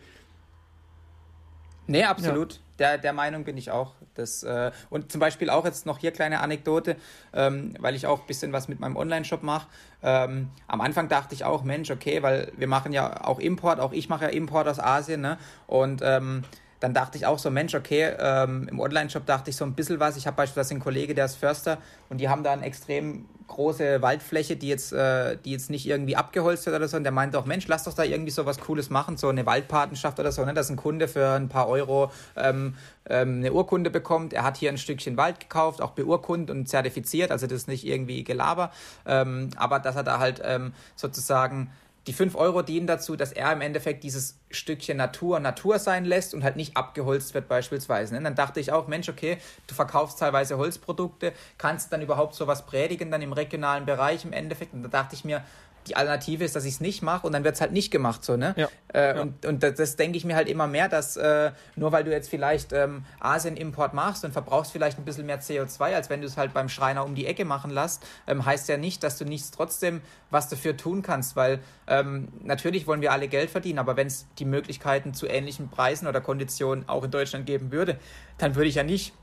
Nee, 1.88 2.04
absolut. 2.04 2.54
Ja. 2.54 2.60
Der, 2.80 2.98
der 2.98 3.14
Meinung 3.14 3.44
bin 3.44 3.58
ich 3.58 3.72
auch. 3.72 3.94
Das, 4.16 4.44
äh, 4.44 4.72
und 4.90 5.12
zum 5.12 5.20
Beispiel 5.20 5.50
auch 5.50 5.66
jetzt 5.66 5.86
noch 5.86 5.98
hier 5.98 6.12
kleine 6.12 6.42
Anekdote, 6.42 6.96
ähm, 7.34 7.74
weil 7.80 7.96
ich 7.96 8.08
auch 8.08 8.22
ein 8.22 8.28
bisschen 8.28 8.54
was 8.54 8.68
mit 8.68 8.80
meinem 8.80 8.98
Online-Shop 8.98 9.44
mache. 9.44 9.68
Ähm, 10.04 10.50
am 10.68 10.82
Anfang 10.82 11.08
dachte 11.08 11.36
ich 11.36 11.44
auch, 11.46 11.64
Mensch, 11.64 11.92
okay, 11.92 12.22
weil 12.24 12.52
wir 12.58 12.68
machen 12.68 12.92
ja 12.92 13.26
auch 13.26 13.40
Import, 13.40 13.80
auch 13.80 13.94
ich 13.94 14.10
mache 14.10 14.26
ja 14.26 14.30
Import 14.32 14.68
aus 14.68 14.80
Asien, 14.80 15.22
ne? 15.22 15.38
Und 15.68 16.02
ähm, 16.04 16.44
dann 16.80 16.94
dachte 16.94 17.18
ich 17.18 17.26
auch 17.26 17.40
so, 17.40 17.50
Mensch, 17.50 17.74
okay, 17.74 18.14
ähm, 18.20 18.68
im 18.70 18.80
Online-Shop 18.80 19.26
dachte 19.26 19.50
ich 19.50 19.56
so 19.56 19.66
ein 19.66 19.74
bisschen 19.74 20.00
was. 20.00 20.18
Ich 20.18 20.28
habe 20.28 20.38
beispielsweise 20.38 20.72
einen 20.72 20.82
Kollege, 20.82 21.16
der 21.16 21.26
ist 21.26 21.36
Förster 21.36 21.78
und 22.10 22.20
die 22.20 22.30
haben 22.30 22.44
da 22.44 22.52
eine 22.52 22.66
extrem 22.66 23.26
große 23.48 24.02
Waldfläche, 24.02 24.56
die 24.56 24.68
jetzt, 24.68 24.94
äh, 24.94 25.38
die 25.44 25.52
jetzt 25.52 25.70
nicht 25.70 25.88
irgendwie 25.88 26.16
abgeholzt 26.16 26.66
wird 26.66 26.76
oder 26.76 26.88
so. 26.88 26.98
Und 26.98 27.04
der 27.04 27.12
meinte 27.12 27.38
auch, 27.38 27.46
Mensch, 27.46 27.68
lass 27.68 27.84
doch 27.84 27.94
da 27.94 28.04
irgendwie 28.04 28.32
so 28.32 28.46
was 28.46 28.60
Cooles 28.60 28.90
machen, 28.90 29.18
so 29.18 29.30
eine 29.30 29.46
Waldpatenschaft 29.46 30.20
oder 30.20 30.32
so, 30.32 30.44
ne? 30.46 30.54
dass 30.54 30.70
ein 30.70 30.76
Kunde 30.76 31.08
für 31.08 31.30
ein 31.30 31.50
paar 31.50 31.68
Euro 31.68 32.12
ähm, 32.36 32.76
ähm, 33.10 33.38
eine 33.38 33.54
Urkunde 33.54 33.90
bekommt. 33.90 34.34
Er 34.34 34.44
hat 34.44 34.58
hier 34.58 34.70
ein 34.70 34.78
Stückchen 34.78 35.18
Wald 35.18 35.40
gekauft, 35.40 35.82
auch 35.82 35.92
beurkundet 35.92 36.50
und 36.50 36.68
zertifiziert, 36.68 37.32
also 37.32 37.48
das 37.48 37.62
ist 37.62 37.68
nicht 37.68 37.86
irgendwie 37.86 38.24
Gelaber, 38.24 38.72
ähm, 39.06 39.50
aber 39.56 39.80
dass 39.80 39.96
er 39.96 40.04
da 40.04 40.20
halt 40.20 40.42
ähm, 40.44 40.74
sozusagen 40.96 41.72
die 42.08 42.14
5 42.14 42.36
Euro 42.36 42.62
dienen 42.62 42.88
dazu, 42.88 43.16
dass 43.16 43.32
er 43.32 43.52
im 43.52 43.62
Endeffekt 43.62 44.04
dieses 44.04 44.38
Stückchen 44.52 44.98
Natur 44.98 45.40
Natur 45.40 45.80
sein 45.80 46.06
lässt 46.06 46.34
und 46.34 46.44
halt 46.44 46.56
nicht 46.56 46.78
abgeholzt 46.78 47.34
wird 47.34 47.48
beispielsweise. 47.48 48.14
Ne? 48.14 48.22
Dann 48.22 48.36
dachte 48.36 48.60
ich 48.60 48.72
auch, 48.72 48.88
Mensch, 48.88 49.10
okay, 49.10 49.38
du 49.68 49.74
verkaufst 49.74 50.20
teilweise 50.20 50.58
Holzprodukte, 50.58 51.34
kannst 51.58 51.92
dann 51.92 52.02
überhaupt 52.02 52.36
sowas 52.36 52.66
predigen 52.66 53.10
dann 53.10 53.22
im 53.22 53.34
regionalen 53.34 53.86
Bereich 53.86 54.24
im 54.24 54.34
Endeffekt. 54.34 54.74
Und 54.74 54.84
da 54.84 54.90
dachte 54.90 55.16
ich 55.16 55.26
mir, 55.26 55.44
die 55.88 55.96
Alternative 55.96 56.44
ist, 56.44 56.56
dass 56.56 56.66
ich 56.66 56.76
es 56.76 56.82
nicht 56.82 57.02
mache 57.02 57.26
und 57.26 57.34
dann 57.34 57.44
wird 57.44 57.56
es 57.56 57.62
halt 57.62 57.72
nicht 57.72 57.92
gemacht 57.92 58.24
so, 58.24 58.38
ne? 58.38 58.54
Ja. 58.58 58.68
Äh, 58.94 59.16
ja. 59.16 59.22
Und, 59.22 59.46
und 59.46 59.64
das, 59.64 59.76
das 59.76 59.96
denke 59.96 60.18
ich 60.18 60.26
mir 60.26 60.36
halt 60.36 60.48
immer 60.48 60.68
mehr, 60.68 60.90
dass 60.90 61.18
äh, 61.18 61.52
nur 61.76 61.92
weil 61.92 62.04
du 62.04 62.12
jetzt 62.12 62.30
vielleicht 62.30 62.74
ähm, 62.74 63.06
Asien-Import 63.20 63.94
machst 63.94 64.26
und 64.26 64.32
verbrauchst 64.32 64.72
vielleicht 64.72 64.98
ein 64.98 65.06
bisschen 65.06 65.26
mehr 65.26 65.42
CO2, 65.42 65.94
als 65.94 66.10
wenn 66.10 66.22
du 66.22 66.28
es 66.28 66.38
halt 66.38 66.54
beim 66.54 66.70
Schreiner 66.70 67.06
um 67.06 67.16
die 67.16 67.26
Ecke 67.26 67.46
machen 67.46 67.72
lässt, 67.72 68.06
ähm, 68.28 68.46
heißt 68.46 68.68
ja 68.70 68.78
nicht, 68.78 69.04
dass 69.04 69.18
du 69.18 69.26
nichts 69.26 69.52
trotzdem 69.52 70.02
was 70.32 70.50
dafür 70.50 70.76
tun 70.76 71.02
kannst, 71.02 71.36
weil 71.36 71.60
ähm, 71.88 72.30
natürlich 72.44 72.88
wollen 72.88 73.02
wir 73.02 73.12
alle 73.12 73.28
Geld 73.28 73.50
verdienen, 73.50 73.80
aber 73.80 73.96
wenn 73.96 74.08
es 74.08 74.28
die 74.40 74.46
Möglichkeiten 74.46 75.14
zu 75.14 75.28
ähnlichen 75.28 75.70
Preisen 75.70 76.08
oder 76.08 76.22
Konditionen 76.22 76.88
auch 76.90 77.04
in 77.04 77.12
Deutschland 77.12 77.46
geben 77.46 77.72
würde, 77.72 77.98
dann 78.38 78.56
würde 78.56 78.70
ich 78.70 78.76
ja 78.76 78.84
nicht 78.84 79.14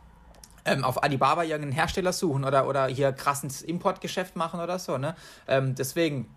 ähm, 0.64 0.84
auf 0.84 1.02
Alibaba 1.02 1.43
irgendeinen 1.43 1.72
Hersteller 1.72 2.12
suchen 2.12 2.44
oder, 2.44 2.68
oder 2.68 2.86
hier 2.86 3.12
krasses 3.12 3.62
Importgeschäft 3.62 4.36
machen 4.36 4.60
oder 4.60 4.78
so. 4.78 4.98
Ne? 4.98 5.14
Ähm, 5.48 5.74
deswegen 5.74 6.28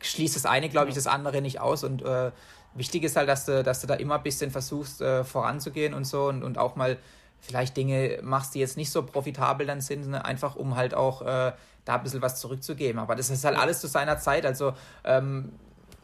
schließt 0.00 0.36
das 0.36 0.46
eine, 0.46 0.68
glaube 0.68 0.88
ich, 0.88 0.94
das 0.94 1.06
andere 1.06 1.42
nicht 1.42 1.60
aus. 1.60 1.84
Und 1.84 2.02
äh, 2.02 2.30
wichtig 2.74 3.04
ist 3.04 3.16
halt, 3.16 3.28
dass 3.28 3.44
du, 3.44 3.62
dass 3.62 3.80
du 3.80 3.86
da 3.86 3.94
immer 3.94 4.16
ein 4.16 4.22
bisschen 4.22 4.50
versuchst, 4.50 5.00
äh, 5.00 5.24
voranzugehen 5.24 5.94
und 5.94 6.04
so 6.04 6.24
und, 6.28 6.42
und 6.42 6.58
auch 6.58 6.76
mal 6.76 6.98
vielleicht 7.40 7.76
Dinge 7.76 8.18
machst, 8.22 8.54
die 8.54 8.60
jetzt 8.60 8.76
nicht 8.76 8.90
so 8.90 9.02
profitabel 9.02 9.66
dann 9.66 9.80
sind, 9.80 10.08
ne? 10.08 10.24
einfach 10.24 10.56
um 10.56 10.76
halt 10.76 10.94
auch 10.94 11.22
äh, 11.22 11.52
da 11.84 11.94
ein 11.94 12.02
bisschen 12.02 12.22
was 12.22 12.38
zurückzugeben. 12.38 13.00
Aber 13.00 13.16
das 13.16 13.30
ist 13.30 13.44
halt 13.44 13.56
alles 13.56 13.80
zu 13.80 13.86
seiner 13.86 14.18
Zeit. 14.18 14.44
Also 14.44 14.74
ähm, 15.04 15.52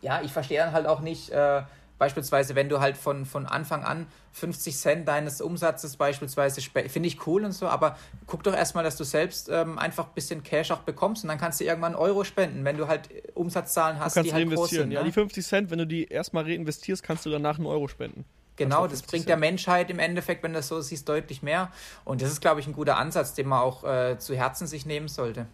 ja, 0.01 0.23
ich 0.23 0.33
verstehe 0.33 0.59
dann 0.59 0.73
halt 0.73 0.87
auch 0.87 1.01
nicht, 1.01 1.31
äh, 1.31 1.63
Beispielsweise, 1.99 2.55
wenn 2.55 2.69
du 2.69 2.81
halt 2.81 2.97
von, 2.97 3.25
von 3.25 3.47
Anfang 3.47 3.83
an 3.83 4.07
50 4.33 4.77
Cent 4.77 5.09
deines 5.09 5.41
Umsatzes 5.41 5.97
beispielsweise, 5.97 6.61
finde 6.61 7.07
ich 7.09 7.27
cool 7.27 7.45
und 7.45 7.53
so, 7.53 7.69
aber 7.69 7.97
guck 8.27 8.43
doch 8.43 8.55
erstmal, 8.55 8.85
dass 8.85 8.97
du 8.97 9.05
selbst 9.05 9.49
ähm, 9.49 9.79
einfach 9.79 10.09
ein 10.09 10.15
bisschen 10.15 10.43
Cash 10.43 10.71
auch 10.73 10.81
bekommst 10.81 11.25
und 11.25 11.29
dann 11.29 11.39
kannst 11.39 11.61
du 11.61 11.65
irgendwann 11.65 11.95
einen 11.95 12.03
Euro 12.03 12.25
spenden, 12.25 12.65
wenn 12.65 12.77
du 12.77 12.87
halt 12.87 13.09
Umsatzzahlen 13.35 13.99
hast, 13.99 14.17
die 14.17 14.33
halt 14.33 14.51
groß 14.51 14.71
sind. 14.71 14.91
Ja, 14.91 15.01
ne? 15.01 15.07
die 15.07 15.13
50 15.13 15.47
Cent, 15.47 15.71
wenn 15.71 15.79
du 15.79 15.87
die 15.87 16.05
erstmal 16.05 16.45
reinvestierst, 16.45 17.03
kannst 17.03 17.25
du 17.25 17.31
danach 17.31 17.57
einen 17.57 17.67
Euro 17.67 17.89
spenden. 17.89 18.25
Genau, 18.57 18.87
das 18.87 19.03
bringt 19.03 19.29
der 19.29 19.37
Menschheit 19.37 19.91
im 19.91 19.99
Endeffekt, 19.99 20.43
wenn 20.43 20.53
du 20.53 20.59
das 20.59 20.69
so 20.69 20.81
siehst, 20.81 21.09
deutlich 21.09 21.43
mehr. 21.43 21.71
Und 22.05 22.23
das 22.23 22.31
ist, 22.31 22.41
glaube 22.41 22.61
ich, 22.61 22.67
ein 22.67 22.73
guter 22.73 22.97
Ansatz, 22.97 23.35
den 23.35 23.49
man 23.49 23.61
auch 23.61 23.85
äh, 23.85 24.19
zu 24.19 24.35
Herzen 24.35 24.67
sich 24.67 24.87
nehmen 24.87 25.09
sollte. 25.09 25.47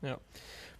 Ja. 0.00 0.18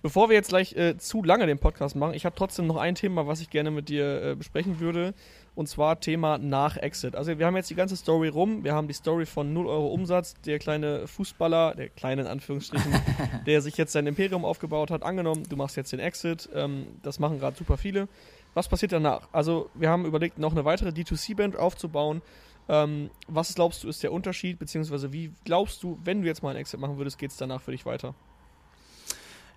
Bevor 0.05 0.29
wir 0.29 0.37
jetzt 0.37 0.51
gleich 0.51 0.77
äh, 0.77 0.99
zu 0.99 1.23
lange 1.23 1.47
den 1.47 1.59
Podcast 1.59 1.97
machen, 1.97 2.13
ich 2.13 2.27
habe 2.27 2.37
trotzdem 2.37 2.67
noch 2.67 2.77
ein 2.77 2.95
Thema, 2.95 3.27
was 3.27 3.41
ich 3.41 3.49
gerne 3.49 3.71
mit 3.71 3.89
dir 3.89 4.23
äh, 4.23 4.35
besprechen 4.35 4.79
würde. 4.79 5.15
Und 5.55 5.67
zwar 5.67 5.99
Thema 5.99 6.37
nach 6.37 6.77
Exit. 6.77 7.17
Also 7.17 7.39
wir 7.39 7.47
haben 7.47 7.57
jetzt 7.57 7.71
die 7.71 7.75
ganze 7.75 7.97
Story 7.97 8.29
rum. 8.29 8.65
Wir 8.65 8.75
haben 8.75 8.87
die 8.87 8.93
Story 8.93 9.25
von 9.25 9.55
0 9.55 9.67
Euro 9.67 9.87
Umsatz. 9.87 10.35
Der 10.45 10.59
kleine 10.59 11.07
Fußballer, 11.07 11.75
der 11.75 11.89
kleine 11.89 12.21
in 12.21 12.29
Anführungsstrichen, 12.29 12.93
der 13.47 13.63
sich 13.63 13.79
jetzt 13.79 13.93
sein 13.93 14.07
Imperium 14.07 14.45
aufgebaut 14.45 14.91
hat, 14.91 15.03
angenommen, 15.05 15.45
du 15.49 15.57
machst 15.57 15.75
jetzt 15.79 15.91
den 15.91 16.01
Exit. 16.01 16.51
Ähm, 16.55 16.85
das 17.03 17.19
machen 17.19 17.39
gerade 17.39 17.57
super 17.57 17.79
viele. 17.79 18.07
was 18.53 18.69
passiert 18.69 18.93
danach? 18.93 19.31
Also 19.33 19.71
wir 19.73 19.89
haben 19.89 20.05
überlegt, 20.05 20.39
noch 20.39 20.53
eine 20.53 20.67
weitere 20.67 20.91
D2C-Band 20.91 21.57
aufzubauen. 21.57 22.21
Ähm, 22.69 23.09
was 23.27 23.55
glaubst 23.55 23.83
du 23.83 23.89
ist 23.89 24.03
der 24.03 24.13
Unterschied, 24.13 24.59
beziehungsweise 24.59 25.15
wie 25.15 25.33
glaubst 25.45 25.83
du, 25.83 25.99
wenn 26.05 26.21
du 26.21 26.27
jetzt 26.27 26.43
mal 26.43 26.51
einen 26.51 26.59
Exit 26.59 26.79
machen 26.79 26.99
würdest, 26.99 27.17
geht 27.17 27.31
es 27.31 27.39
danach 27.39 27.63
für 27.63 27.71
dich 27.71 27.87
weiter? 27.87 28.15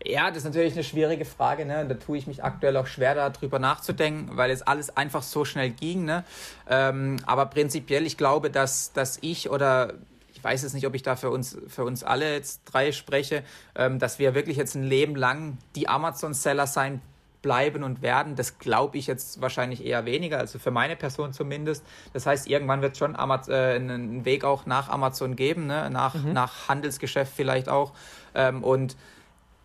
Ja, 0.06 0.30
das 0.30 0.40
ist 0.40 0.44
natürlich 0.45 0.74
eine 0.74 0.84
schwierige 0.84 1.26
Frage. 1.26 1.65
Ne? 1.65 1.86
Da 1.88 1.95
tue 1.95 2.18
ich 2.18 2.28
mich 2.28 2.44
aktuell 2.44 2.78
auch 2.78 2.88
schwer, 2.88 3.15
darüber 3.15 3.60
nachzudenken, 3.60 4.38
weil 4.38 4.52
es 4.52 4.61
alles 4.61 4.95
einfach 4.95 5.24
so 5.24 5.44
schnell 5.44 5.72
ging. 5.72 6.06
Ne? 6.06 6.24
Ähm, 6.69 7.18
aber 7.26 7.48
prinzipiell, 7.48 8.06
ich 8.06 8.18
glaube, 8.18 8.52
dass, 8.52 8.94
dass 8.94 9.18
ich 9.22 9.49
oder 9.49 9.94
ich 10.34 10.44
weiß 10.44 10.61
jetzt 10.61 10.74
nicht, 10.74 10.86
ob 10.86 10.94
ich 10.94 11.02
da 11.02 11.15
für 11.15 11.32
uns, 11.32 11.57
für 11.68 11.84
uns 11.84 12.03
alle 12.03 12.34
jetzt 12.34 12.61
drei 12.65 12.91
spreche, 12.91 13.44
ähm, 13.76 13.98
dass 13.98 14.19
wir 14.19 14.36
wirklich 14.36 14.56
jetzt 14.56 14.76
ein 14.76 14.84
Leben 14.84 15.15
lang 15.15 15.57
die 15.76 15.90
Amazon-Seller 15.90 16.68
sein 16.68 17.02
bleiben 17.41 17.84
und 17.84 18.02
werden, 18.02 18.36
das 18.36 18.60
glaube 18.60 18.98
ich 18.98 19.07
jetzt 19.07 19.41
wahrscheinlich 19.41 19.86
eher 19.86 20.06
weniger, 20.06 20.38
also 20.38 20.60
für 20.60 20.72
meine 20.72 20.95
Person 20.95 21.34
zumindest. 21.34 21.84
Das 22.14 22.26
heißt, 22.26 22.48
irgendwann 22.48 22.82
wird 22.82 22.94
es 22.94 22.98
schon 22.99 23.15
Amaz 23.15 23.48
äh, 23.48 23.76
einen 23.76 24.26
Weg 24.26 24.44
auch 24.44 24.65
nach 24.65 24.90
Amazon 24.90 25.36
geben, 25.36 25.65
ne? 25.65 25.90
nach, 25.90 26.14
mhm. 26.15 26.34
nach 26.34 26.68
Handelsgeschäft 26.68 27.34
vielleicht 27.36 27.69
auch. 27.69 27.94
Ähm, 28.36 28.64
und 28.64 28.95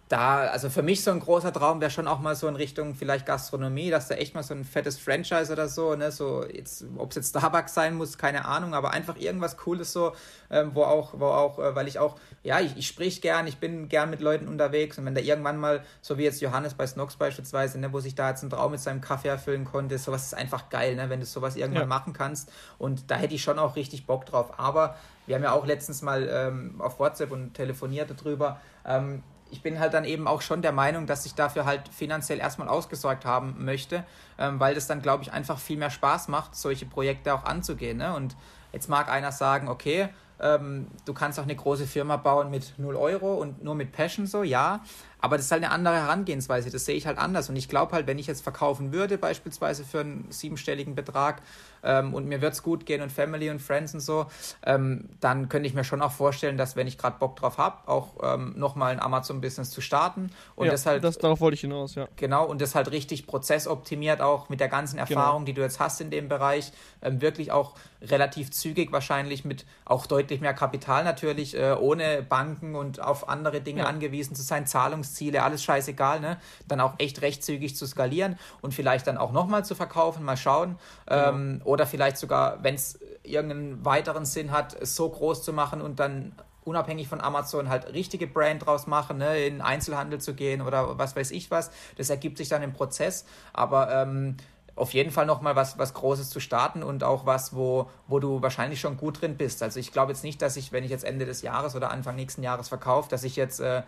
da, 0.09 0.41
also 0.49 0.69
für 0.69 0.83
mich 0.83 1.03
so 1.03 1.11
ein 1.11 1.21
großer 1.21 1.55
Traum 1.55 1.81
wäre 1.81 1.91
schon 1.91 2.07
auch 2.07 2.19
mal 2.19 2.37
so 2.37 2.47
in 2.47 2.55
Richtung 2.55 2.95
vielleicht 2.95 3.25
Gastronomie, 3.25 3.89
dass 3.89 4.09
da 4.09 4.17
echt 4.17 4.35
mal 4.35 4.43
so 4.43 4.53
ein 4.53 4.65
fettes 4.65 4.99
Franchise 4.99 5.51
oder 5.51 5.69
so, 5.69 5.95
ne, 5.95 6.13
so 6.13 6.45
jetzt, 6.45 6.85
ob 6.99 7.11
es 7.11 7.17
jetzt 7.17 7.31
Starbucks 7.31 7.73
sein 7.73 7.95
muss, 7.95 8.19
keine 8.19 8.45
Ahnung, 8.45 8.75
aber 8.75 8.91
einfach 8.91 9.17
irgendwas 9.17 9.57
Cooles 9.57 9.91
so, 9.93 10.13
ähm, 10.51 10.73
wo 10.75 10.83
auch, 10.83 11.19
wo 11.19 11.27
auch, 11.27 11.59
äh, 11.59 11.75
weil 11.75 11.89
ich 11.89 11.99
auch, 11.99 12.17
ja, 12.43 12.61
ich, 12.61 12.77
ich 12.77 12.87
sprich 12.87 13.23
gern, 13.23 13.47
ich 13.47 13.57
bin 13.57 13.89
gern 13.89 14.11
mit 14.11 14.21
Leuten 14.21 14.49
unterwegs 14.49 14.99
und 14.99 15.07
wenn 15.07 15.15
da 15.15 15.23
irgendwann 15.23 15.57
mal, 15.57 15.83
so 16.03 16.19
wie 16.19 16.25
jetzt 16.25 16.43
Johannes 16.43 16.75
bei 16.75 16.87
Snox 16.87 17.17
beispielsweise, 17.17 17.81
ne, 17.81 17.91
wo 17.93 18.01
sich 18.01 18.15
da 18.15 18.29
jetzt 18.29 18.43
ein 18.43 18.51
Traum 18.51 18.73
mit 18.73 18.81
seinem 18.81 19.01
Kaffee 19.01 19.29
erfüllen 19.29 19.65
konnte, 19.65 19.97
sowas 19.97 20.25
ist 20.27 20.35
einfach 20.35 20.69
geil, 20.69 20.95
ne, 20.95 21.09
wenn 21.09 21.21
du 21.21 21.27
sowas 21.27 21.57
irgendwann 21.57 21.85
ja. 21.85 21.89
machen 21.89 22.13
kannst 22.13 22.53
und 22.77 23.11
da 23.11 23.17
hätte 23.17 23.35
ich 23.35 23.43
schon 23.43 23.59
auch 23.59 23.77
richtig 23.77 24.07
Bock 24.07 24.27
drauf, 24.27 24.59
aber 24.59 24.97
wir 25.27 25.37
haben 25.37 25.43
ja 25.43 25.53
auch 25.53 25.65
letztens 25.65 26.03
mal 26.03 26.29
ähm, 26.31 26.81
auf 26.81 26.99
WhatsApp 26.99 27.31
und 27.31 27.55
telefoniert 27.55 28.11
darüber, 28.11 28.61
ähm, 28.85 29.23
ich 29.53 29.63
bin 29.63 29.79
halt 29.79 29.93
dann 29.93 30.05
eben 30.05 30.27
auch 30.27 30.41
schon 30.41 30.63
der 30.63 30.73
Meinung, 30.73 31.07
dass 31.07 31.27
ich 31.27 31.35
dafür 31.35 31.67
halt 31.67 31.89
finanziell 31.89 32.39
erstmal 32.39 32.69
ausgesorgt 32.69 33.27
haben 33.27 33.57
möchte, 33.65 34.05
ähm, 34.39 34.59
weil 34.59 34.75
das 34.75 34.87
dann, 34.87 35.03
glaube 35.03 35.23
ich, 35.23 35.33
einfach 35.33 35.59
viel 35.59 35.77
mehr 35.77 35.91
Spaß 35.91 36.29
macht, 36.29 36.57
solche 36.57 36.87
Projekte 36.87 37.35
auch 37.35 37.45
anzugehen. 37.45 37.99
Ne? 37.99 38.15
Und 38.15 38.35
jetzt 38.73 38.89
mag 38.89 39.11
einer 39.11 39.31
sagen, 39.31 39.69
okay, 39.69 40.09
ähm, 40.41 40.89
du 41.05 41.13
kannst 41.13 41.39
auch 41.39 41.45
eine 41.45 41.55
große 41.55 41.87
Firma 41.87 42.17
bauen 42.17 42.51
mit 42.51 42.79
0 42.79 42.97
Euro 42.97 43.35
und 43.35 43.63
nur 43.63 43.75
mit 43.75 43.93
Passion 43.93 44.27
so, 44.27 44.43
ja. 44.43 44.81
Aber 45.23 45.37
das 45.37 45.47
ist 45.47 45.53
halt 45.53 45.63
eine 45.63 45.73
andere 45.73 45.95
Herangehensweise, 45.95 46.71
das 46.71 46.85
sehe 46.85 46.97
ich 46.97 47.07
halt 47.07 47.17
anders. 47.17 47.49
Und 47.49 47.57
ich 47.57 47.69
glaube 47.69 47.93
halt, 47.93 48.07
wenn 48.07 48.19
ich 48.19 48.27
jetzt 48.27 48.43
verkaufen 48.43 48.93
würde, 48.93 49.17
beispielsweise 49.17 49.85
für 49.85 50.01
einen 50.01 50.27
siebenstelligen 50.31 50.95
Betrag, 50.95 51.41
ähm, 51.83 52.15
und 52.15 52.27
mir 52.27 52.41
wird 52.41 52.53
es 52.53 52.63
gut 52.63 52.87
gehen 52.87 53.03
und 53.03 53.11
Family 53.11 53.51
und 53.51 53.61
Friends 53.61 53.95
und 53.95 54.01
so, 54.01 54.27
ähm, 54.65 55.09
dann 55.21 55.49
könnte 55.49 55.67
ich 55.67 55.75
mir 55.75 55.85
schon 55.85 56.03
auch 56.03 56.13
vorstellen, 56.13 56.57
dass 56.57 56.77
wenn 56.77 56.87
ich 56.87 56.99
gerade 56.99 57.19
Bock 57.19 57.37
drauf 57.37 57.59
habe, 57.59 57.89
auch 57.89 58.15
ähm, 58.23 58.55
nochmal 58.57 58.93
ein 58.93 59.01
Amazon-Business 59.01 59.71
zu 59.71 59.81
starten. 59.81 60.31
Und 60.55 60.67
ja, 60.67 60.73
das 60.73 60.87
halt, 60.87 61.03
das, 61.05 61.19
darauf 61.19 61.41
wollte 61.41 61.55
ich 61.55 61.61
hinaus, 61.63 61.95
ja. 61.95 62.09
Genau, 62.17 62.47
und 62.47 62.61
das 62.61 62.75
halt 62.75 62.91
richtig 62.91 63.27
prozessoptimiert 63.27 64.21
auch 64.21 64.49
mit 64.49 64.61
der 64.61 64.69
ganzen 64.69 64.97
genau. 64.97 65.09
Erfahrung, 65.09 65.45
genau. 65.45 65.47
die 65.47 65.55
du 65.55 65.63
jetzt 65.63 65.81
hast 65.81 66.01
in 66.01 66.11
dem 66.11 66.29
Bereich, 66.29 66.73
ähm, 67.03 67.21
wirklich 67.21 67.53
auch 67.53 67.75
relativ 68.01 68.51
zügig 68.51 68.93
wahrscheinlich 68.93 69.45
mit 69.45 69.65
auch 69.85 70.07
deutlich 70.07 70.41
mehr 70.41 70.55
Kapital 70.55 71.05
natürlich, 71.05 71.57
äh, 71.57 71.73
ohne 71.73 72.23
Banken 72.23 72.75
und 72.75 73.01
auf 73.01 73.29
andere 73.29 73.61
Dinge 73.61 73.83
ja. 73.83 73.87
angewiesen 73.87 74.35
zu 74.35 74.43
sein, 74.43 74.67
Zahlungsziele, 75.13 75.43
alles 75.43 75.63
scheißegal, 75.63 76.21
ne? 76.21 76.39
Dann 76.69 76.81
auch 76.81 76.95
echt 76.99 77.23
recht 77.23 77.45
zügig 77.45 77.77
zu 77.77 77.87
skalieren 77.87 78.39
und 78.61 78.75
vielleicht 78.75 79.07
dann 79.07 79.19
auch 79.19 79.33
nochmal 79.33 79.65
zu 79.65 79.75
verkaufen, 79.75 80.25
mal 80.25 80.37
schauen. 80.37 80.79
Genau. 81.07 81.29
Ähm, 81.29 81.61
oder 81.65 81.87
vielleicht 81.87 82.17
sogar, 82.17 82.63
wenn 82.63 82.75
es 82.75 82.99
irgendeinen 83.23 83.85
weiteren 83.85 84.25
Sinn 84.25 84.51
hat, 84.51 84.75
es 84.81 84.97
so 84.97 85.09
groß 85.09 85.43
zu 85.43 85.53
machen 85.53 85.81
und 85.81 86.01
dann 86.01 86.35
unabhängig 86.65 87.09
von 87.09 87.21
Amazon 87.21 87.69
halt 87.69 87.93
richtige 87.93 88.27
Brand 88.27 88.67
draus 88.67 88.87
machen, 88.87 89.19
ne, 89.19 89.45
in 89.47 89.61
Einzelhandel 89.61 90.21
zu 90.21 90.35
gehen 90.35 90.63
oder 90.63 90.97
was 90.99 91.17
weiß 91.17 91.33
ich 91.33 91.51
was. 91.51 91.71
Das 91.97 92.09
ergibt 92.09 92.39
sich 92.39 92.49
dann 92.49 92.63
im 92.63 92.73
Prozess. 92.73 93.25
Aber 93.53 93.93
ähm, 93.93 94.37
auf 94.75 94.95
jeden 94.95 95.11
Fall 95.11 95.27
nochmal 95.27 95.55
was, 95.55 95.79
was 95.79 95.93
Großes 95.93 96.31
zu 96.31 96.41
starten 96.41 96.83
und 96.83 97.05
auch 97.05 97.27
was, 97.27 97.55
wo, 97.55 97.91
wo 98.07 98.19
du 98.21 98.41
wahrscheinlich 98.41 98.81
schon 98.81 98.97
gut 98.97 99.21
drin 99.21 99.37
bist. 99.37 99.63
Also 99.63 99.79
ich 99.79 99.93
glaube 99.93 100.13
jetzt 100.13 100.25
nicht, 100.25 100.41
dass 100.41 100.57
ich, 100.57 100.73
wenn 100.73 100.83
ich 100.83 100.91
jetzt 100.91 101.05
Ende 101.05 101.27
des 101.27 101.43
Jahres 101.43 101.77
oder 101.77 101.91
Anfang 101.91 102.17
nächsten 102.17 102.43
Jahres 102.43 102.69
verkaufe, 102.69 103.11
dass 103.11 103.23
ich 103.25 103.37
jetzt 103.37 103.61
äh, 103.61 103.83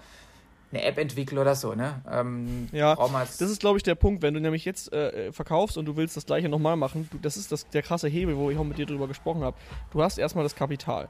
eine 0.74 0.84
App 0.84 0.98
entwickle 0.98 1.40
oder 1.40 1.54
so, 1.54 1.74
ne? 1.74 2.02
Ähm, 2.10 2.68
ja, 2.72 2.94
das 2.94 3.40
ist, 3.40 3.60
glaube 3.60 3.78
ich, 3.78 3.82
der 3.82 3.94
Punkt. 3.94 4.22
Wenn 4.22 4.34
du 4.34 4.40
nämlich 4.40 4.64
jetzt 4.64 4.92
äh, 4.92 5.32
verkaufst 5.32 5.78
und 5.78 5.86
du 5.86 5.96
willst 5.96 6.16
das 6.16 6.26
gleiche 6.26 6.48
nochmal 6.48 6.76
machen, 6.76 7.08
du, 7.10 7.18
das 7.18 7.36
ist 7.36 7.52
das, 7.52 7.68
der 7.68 7.82
krasse 7.82 8.08
Hebel, 8.08 8.36
wo 8.36 8.50
ich 8.50 8.58
auch 8.58 8.64
mit 8.64 8.78
dir 8.78 8.86
drüber 8.86 9.08
gesprochen 9.08 9.42
habe. 9.42 9.56
Du 9.92 10.02
hast 10.02 10.18
erstmal 10.18 10.44
das 10.44 10.54
Kapital. 10.56 11.08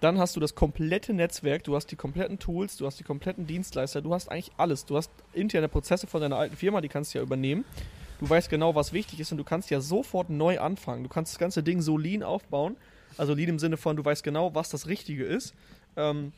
Dann 0.00 0.18
hast 0.18 0.34
du 0.34 0.40
das 0.40 0.54
komplette 0.54 1.14
Netzwerk, 1.14 1.62
du 1.62 1.76
hast 1.76 1.86
die 1.86 1.96
kompletten 1.96 2.38
Tools, 2.38 2.76
du 2.76 2.86
hast 2.86 2.98
die 2.98 3.04
kompletten 3.04 3.46
Dienstleister, 3.46 4.02
du 4.02 4.12
hast 4.12 4.30
eigentlich 4.30 4.50
alles. 4.56 4.84
Du 4.84 4.96
hast 4.96 5.12
interne 5.32 5.68
Prozesse 5.68 6.06
von 6.06 6.20
deiner 6.20 6.36
alten 6.36 6.56
Firma, 6.56 6.80
die 6.80 6.88
kannst 6.88 7.14
du 7.14 7.18
ja 7.18 7.22
übernehmen. 7.22 7.64
Du 8.18 8.28
weißt 8.28 8.50
genau, 8.50 8.74
was 8.74 8.92
wichtig 8.92 9.20
ist 9.20 9.30
und 9.32 9.38
du 9.38 9.44
kannst 9.44 9.70
ja 9.70 9.80
sofort 9.80 10.30
neu 10.30 10.58
anfangen. 10.58 11.02
Du 11.02 11.08
kannst 11.08 11.32
das 11.32 11.38
ganze 11.38 11.62
Ding 11.62 11.82
so 11.82 11.98
lean 11.98 12.22
aufbauen. 12.22 12.76
Also 13.16 13.34
lean 13.34 13.50
im 13.50 13.58
Sinne 13.58 13.76
von, 13.76 13.96
du 13.96 14.04
weißt 14.04 14.24
genau, 14.24 14.54
was 14.54 14.70
das 14.70 14.86
Richtige 14.86 15.24
ist. 15.24 15.54
Ähm, 15.96 16.32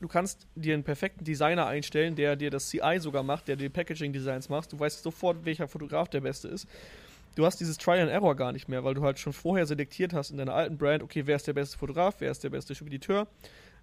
du 0.00 0.08
kannst 0.08 0.46
dir 0.54 0.74
einen 0.74 0.84
perfekten 0.84 1.24
Designer 1.24 1.66
einstellen, 1.66 2.16
der 2.16 2.36
dir 2.36 2.50
das 2.50 2.68
CI 2.68 2.98
sogar 2.98 3.22
macht, 3.22 3.48
der 3.48 3.56
dir 3.56 3.70
Packaging-Designs 3.70 4.48
macht. 4.48 4.72
Du 4.72 4.78
weißt 4.78 5.02
sofort, 5.02 5.44
welcher 5.44 5.68
Fotograf 5.68 6.08
der 6.08 6.20
beste 6.20 6.48
ist. 6.48 6.68
Du 7.34 7.46
hast 7.46 7.60
dieses 7.60 7.78
Try 7.78 8.00
and 8.00 8.10
Error 8.10 8.34
gar 8.34 8.52
nicht 8.52 8.68
mehr, 8.68 8.82
weil 8.84 8.94
du 8.94 9.02
halt 9.02 9.18
schon 9.18 9.32
vorher 9.32 9.66
selektiert 9.66 10.12
hast 10.12 10.30
in 10.30 10.38
deiner 10.38 10.54
alten 10.54 10.76
Brand, 10.76 11.02
okay, 11.02 11.22
wer 11.26 11.36
ist 11.36 11.46
der 11.46 11.52
beste 11.52 11.78
Fotograf, 11.78 12.16
wer 12.18 12.30
ist 12.30 12.42
der 12.42 12.50
beste 12.50 12.74
Spediteur 12.74 13.28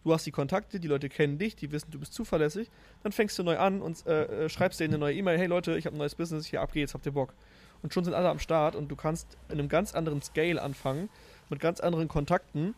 du 0.06 0.14
hast 0.14 0.26
die 0.26 0.32
Kontakte, 0.32 0.80
die 0.80 0.88
Leute 0.88 1.10
kennen 1.10 1.38
dich, 1.38 1.56
die 1.56 1.72
wissen, 1.72 1.90
du 1.92 2.00
bist 2.00 2.14
zuverlässig, 2.14 2.70
dann 3.04 3.12
fängst 3.12 3.38
du 3.38 3.44
neu 3.44 3.58
an 3.58 3.82
und 3.82 4.06
äh, 4.06 4.46
äh 4.46 4.50
schreibst 4.50 4.80
denen 4.80 4.94
eine 4.94 5.00
neue 5.00 5.16
E-Mail, 5.16 5.38
hey 5.38 5.48
Leute, 5.48 5.78
ich 5.78 5.86
habe 5.88 5.96
ein 5.96 5.98
neues 5.98 6.16
Business, 6.16 6.46
hier 6.46 6.62
ab 6.62 6.72
geht's, 6.72 6.94
habt 6.94 7.06
ihr 7.06 7.12
Bock? 7.12 7.34
Und 7.82 7.94
schon 7.94 8.04
sind 8.04 8.14
alle 8.14 8.30
am 8.30 8.40
Start 8.40 8.76
und 8.76 8.88
du 8.88 8.96
kannst 8.96 9.36
in 9.50 9.60
einem 9.60 9.68
ganz 9.68 9.94
anderen 9.94 10.22
Scale 10.22 10.62
anfangen, 10.62 11.10
mit 11.50 11.60
ganz 11.60 11.80
anderen 11.80 12.08
Kontakten 12.08 12.76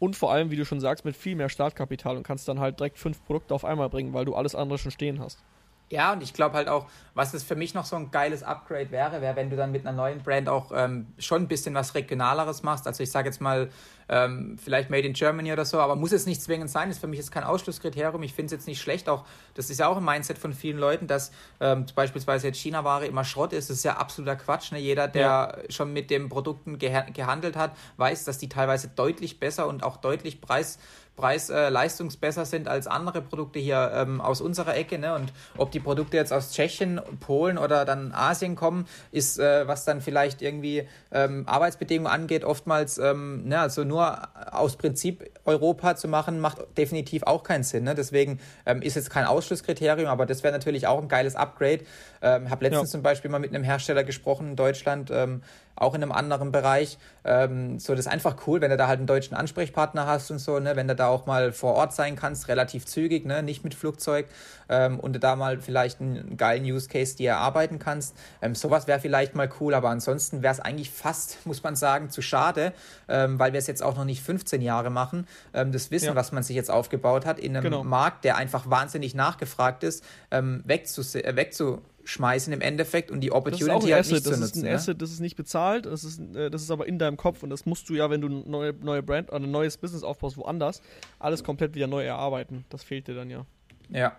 und 0.00 0.16
vor 0.16 0.32
allem, 0.32 0.50
wie 0.50 0.56
du 0.56 0.64
schon 0.64 0.80
sagst, 0.80 1.04
mit 1.04 1.14
viel 1.14 1.36
mehr 1.36 1.48
Startkapital 1.48 2.16
und 2.16 2.24
kannst 2.24 2.48
dann 2.48 2.58
halt 2.58 2.80
direkt 2.80 2.98
fünf 2.98 3.22
Produkte 3.22 3.54
auf 3.54 3.64
einmal 3.64 3.90
bringen, 3.90 4.12
weil 4.12 4.24
du 4.24 4.34
alles 4.34 4.56
andere 4.56 4.78
schon 4.78 4.90
stehen 4.90 5.20
hast. 5.20 5.44
Ja, 5.90 6.12
und 6.12 6.22
ich 6.22 6.32
glaube 6.32 6.54
halt 6.54 6.68
auch, 6.68 6.86
was 7.14 7.34
es 7.34 7.42
für 7.42 7.56
mich 7.56 7.74
noch 7.74 7.84
so 7.84 7.96
ein 7.96 8.12
geiles 8.12 8.44
Upgrade 8.44 8.92
wäre, 8.92 9.20
wäre, 9.20 9.34
wenn 9.34 9.50
du 9.50 9.56
dann 9.56 9.72
mit 9.72 9.84
einer 9.84 9.96
neuen 9.96 10.22
Brand 10.22 10.48
auch 10.48 10.70
ähm, 10.72 11.08
schon 11.18 11.42
ein 11.42 11.48
bisschen 11.48 11.74
was 11.74 11.96
Regionaleres 11.96 12.62
machst. 12.62 12.86
Also 12.86 13.02
ich 13.02 13.10
sage 13.10 13.28
jetzt 13.28 13.40
mal, 13.40 13.70
ähm, 14.08 14.56
vielleicht 14.62 14.88
Made 14.88 15.06
in 15.06 15.14
Germany 15.14 15.52
oder 15.52 15.64
so, 15.64 15.80
aber 15.80 15.96
muss 15.96 16.12
es 16.12 16.26
nicht 16.26 16.40
zwingend 16.42 16.70
sein, 16.70 16.90
ist 16.90 17.00
für 17.00 17.08
mich 17.08 17.18
jetzt 17.18 17.32
kein 17.32 17.42
Ausschlusskriterium. 17.42 18.22
Ich 18.22 18.34
finde 18.34 18.46
es 18.46 18.52
jetzt 18.52 18.68
nicht 18.68 18.80
schlecht, 18.80 19.08
auch 19.08 19.24
das 19.54 19.68
ist 19.68 19.80
ja 19.80 19.88
auch 19.88 19.96
ein 19.96 20.04
Mindset 20.04 20.38
von 20.38 20.52
vielen 20.52 20.78
Leuten, 20.78 21.08
dass 21.08 21.32
ähm, 21.60 21.86
beispielsweise 21.94 22.46
jetzt 22.46 22.58
China-Ware 22.58 23.06
immer 23.06 23.24
Schrott 23.24 23.52
ist. 23.52 23.68
Das 23.68 23.78
ist 23.78 23.84
ja 23.84 23.96
absoluter 23.96 24.36
Quatsch. 24.36 24.70
Ne? 24.70 24.78
Jeder, 24.78 25.08
der 25.08 25.20
ja. 25.20 25.72
schon 25.72 25.92
mit 25.92 26.10
den 26.10 26.28
Produkten 26.28 26.78
gehandelt 26.78 27.56
hat, 27.56 27.76
weiß, 27.96 28.24
dass 28.24 28.38
die 28.38 28.48
teilweise 28.48 28.88
deutlich 28.88 29.40
besser 29.40 29.66
und 29.66 29.82
auch 29.82 29.96
deutlich 29.96 30.40
preis 30.40 30.78
Preis-Leistungs 31.20 32.14
äh, 32.14 32.18
besser 32.18 32.46
sind 32.46 32.66
als 32.66 32.86
andere 32.86 33.20
Produkte 33.20 33.58
hier 33.58 33.92
ähm, 33.94 34.20
aus 34.20 34.40
unserer 34.40 34.74
Ecke. 34.76 34.98
Ne? 34.98 35.14
Und 35.14 35.32
ob 35.58 35.70
die 35.70 35.80
Produkte 35.80 36.16
jetzt 36.16 36.32
aus 36.32 36.52
Tschechien, 36.52 37.00
Polen 37.20 37.58
oder 37.58 37.84
dann 37.84 38.12
Asien 38.12 38.56
kommen, 38.56 38.86
ist, 39.12 39.38
äh, 39.38 39.68
was 39.68 39.84
dann 39.84 40.00
vielleicht 40.00 40.40
irgendwie 40.40 40.88
ähm, 41.12 41.44
Arbeitsbedingungen 41.46 42.10
angeht, 42.10 42.44
oftmals, 42.44 42.96
ähm, 42.98 43.44
ne, 43.46 43.60
also 43.60 43.84
nur 43.84 44.28
aus 44.50 44.76
Prinzip 44.76 45.30
Europa 45.44 45.96
zu 45.96 46.08
machen, 46.08 46.40
macht 46.40 46.58
definitiv 46.78 47.24
auch 47.24 47.42
keinen 47.42 47.64
Sinn. 47.64 47.84
Ne? 47.84 47.94
Deswegen 47.94 48.40
ähm, 48.64 48.80
ist 48.80 48.96
jetzt 48.96 49.10
kein 49.10 49.26
Ausschlusskriterium, 49.26 50.08
aber 50.08 50.24
das 50.24 50.42
wäre 50.42 50.54
natürlich 50.54 50.86
auch 50.86 51.02
ein 51.02 51.08
geiles 51.08 51.36
Upgrade. 51.36 51.80
Ähm, 52.22 52.48
habe 52.50 52.64
letztens 52.64 52.88
ja. 52.88 52.92
zum 52.92 53.02
Beispiel 53.02 53.30
mal 53.30 53.40
mit 53.40 53.54
einem 53.54 53.64
Hersteller 53.64 54.04
gesprochen 54.04 54.50
in 54.50 54.56
Deutschland, 54.56 55.10
ähm, 55.10 55.42
auch 55.80 55.94
in 55.94 56.02
einem 56.02 56.12
anderen 56.12 56.52
Bereich. 56.52 56.98
Ähm, 57.24 57.78
so, 57.78 57.94
das 57.94 58.06
ist 58.06 58.12
einfach 58.12 58.36
cool, 58.46 58.60
wenn 58.60 58.70
du 58.70 58.76
da 58.76 58.86
halt 58.86 58.98
einen 58.98 59.06
deutschen 59.06 59.34
Ansprechpartner 59.34 60.06
hast 60.06 60.30
und 60.30 60.38
so, 60.38 60.60
ne, 60.60 60.76
wenn 60.76 60.86
du 60.86 60.94
da 60.94 61.08
auch 61.08 61.26
mal 61.26 61.52
vor 61.52 61.74
Ort 61.74 61.94
sein 61.94 62.16
kannst, 62.16 62.48
relativ 62.48 62.86
zügig, 62.86 63.24
ne, 63.24 63.42
nicht 63.42 63.64
mit 63.64 63.74
Flugzeug 63.74 64.26
ähm, 64.68 65.00
und 65.00 65.14
du 65.14 65.18
da 65.18 65.36
mal 65.36 65.58
vielleicht 65.58 66.00
einen 66.00 66.36
geilen 66.36 66.64
Use 66.64 66.88
Case 66.88 67.16
dir 67.16 67.30
erarbeiten 67.30 67.78
kannst. 67.78 68.14
Ähm, 68.42 68.54
sowas 68.54 68.86
wäre 68.86 69.00
vielleicht 69.00 69.34
mal 69.34 69.48
cool, 69.58 69.72
aber 69.74 69.88
ansonsten 69.88 70.42
wäre 70.42 70.52
es 70.52 70.60
eigentlich 70.60 70.90
fast, 70.90 71.38
muss 71.46 71.62
man 71.62 71.76
sagen, 71.76 72.10
zu 72.10 72.20
schade, 72.20 72.72
ähm, 73.08 73.38
weil 73.38 73.52
wir 73.52 73.58
es 73.58 73.66
jetzt 73.66 73.82
auch 73.82 73.96
noch 73.96 74.04
nicht 74.04 74.22
15 74.22 74.60
Jahre 74.60 74.90
machen. 74.90 75.26
Ähm, 75.54 75.72
das 75.72 75.90
Wissen, 75.90 76.08
ja. 76.08 76.14
was 76.14 76.30
man 76.30 76.42
sich 76.42 76.56
jetzt 76.56 76.70
aufgebaut 76.70 77.24
hat, 77.24 77.38
in 77.38 77.56
einem 77.56 77.64
genau. 77.64 77.84
Markt, 77.84 78.24
der 78.24 78.36
einfach 78.36 78.68
wahnsinnig 78.68 79.14
nachgefragt 79.14 79.82
ist, 79.82 80.04
ähm, 80.30 80.62
wegzus 80.66 81.14
äh, 81.14 81.36
wegzu 81.36 81.80
schmeißen 82.04 82.52
im 82.52 82.60
Endeffekt 82.60 83.10
und 83.10 83.20
die 83.20 83.32
Opportunity 83.32 83.90
halt 83.90 84.10
nicht 84.10 84.26
das 84.26 84.34
zu 84.34 84.40
nutzen. 84.40 84.40
Das 84.40 84.50
ist 84.50 84.56
ein 84.56 84.62
ne? 84.62 84.74
Asset, 84.74 85.02
das 85.02 85.10
ist 85.10 85.20
nicht 85.20 85.36
bezahlt, 85.36 85.86
das 85.86 86.04
ist, 86.04 86.20
äh, 86.34 86.50
das 86.50 86.62
ist 86.62 86.70
aber 86.70 86.86
in 86.86 86.98
deinem 86.98 87.16
Kopf 87.16 87.42
und 87.42 87.50
das 87.50 87.66
musst 87.66 87.88
du 87.88 87.94
ja, 87.94 88.10
wenn 88.10 88.20
du 88.20 88.28
eine 88.28 88.40
neue, 88.46 88.72
neue 88.74 89.02
Brand 89.02 89.30
oder 89.30 89.44
ein 89.44 89.50
neues 89.50 89.76
Business 89.76 90.02
aufbaust, 90.02 90.36
woanders, 90.36 90.82
alles 91.18 91.44
komplett 91.44 91.74
wieder 91.74 91.86
neu 91.86 92.04
erarbeiten. 92.04 92.64
Das 92.68 92.82
fehlt 92.82 93.08
dir 93.08 93.14
dann 93.14 93.30
ja. 93.30 93.44
Ja. 93.90 94.16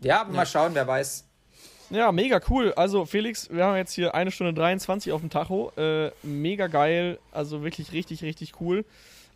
Ja, 0.00 0.20
aber 0.20 0.30
ja. 0.30 0.36
mal 0.36 0.46
schauen, 0.46 0.74
wer 0.74 0.86
weiß. 0.86 1.24
Ja, 1.90 2.10
mega 2.10 2.40
cool. 2.48 2.72
Also 2.74 3.04
Felix, 3.04 3.50
wir 3.50 3.64
haben 3.64 3.76
jetzt 3.76 3.92
hier 3.92 4.14
eine 4.14 4.30
Stunde 4.30 4.54
23 4.54 5.12
auf 5.12 5.20
dem 5.20 5.28
Tacho. 5.28 5.72
Äh, 5.76 6.10
mega 6.22 6.66
geil. 6.66 7.18
Also 7.32 7.62
wirklich 7.62 7.92
richtig, 7.92 8.22
richtig 8.22 8.54
cool. 8.60 8.84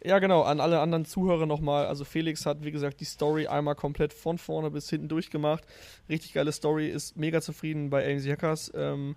Ja, 0.06 0.20
genau, 0.20 0.42
an 0.42 0.60
alle 0.60 0.78
anderen 0.78 1.04
Zuhörer 1.04 1.46
nochmal. 1.46 1.86
Also 1.86 2.04
Felix 2.04 2.46
hat, 2.46 2.64
wie 2.64 2.70
gesagt, 2.70 3.00
die 3.00 3.04
Story 3.04 3.48
einmal 3.48 3.74
komplett 3.74 4.12
von 4.12 4.38
vorne 4.38 4.70
bis 4.70 4.88
hinten 4.88 5.08
durchgemacht. 5.08 5.66
Richtig 6.08 6.32
geile 6.32 6.52
Story, 6.52 6.88
ist 6.88 7.16
mega 7.16 7.40
zufrieden 7.40 7.90
bei 7.90 8.08
AMC 8.08 8.30
Hackers. 8.30 8.70
Ähm, 8.76 9.16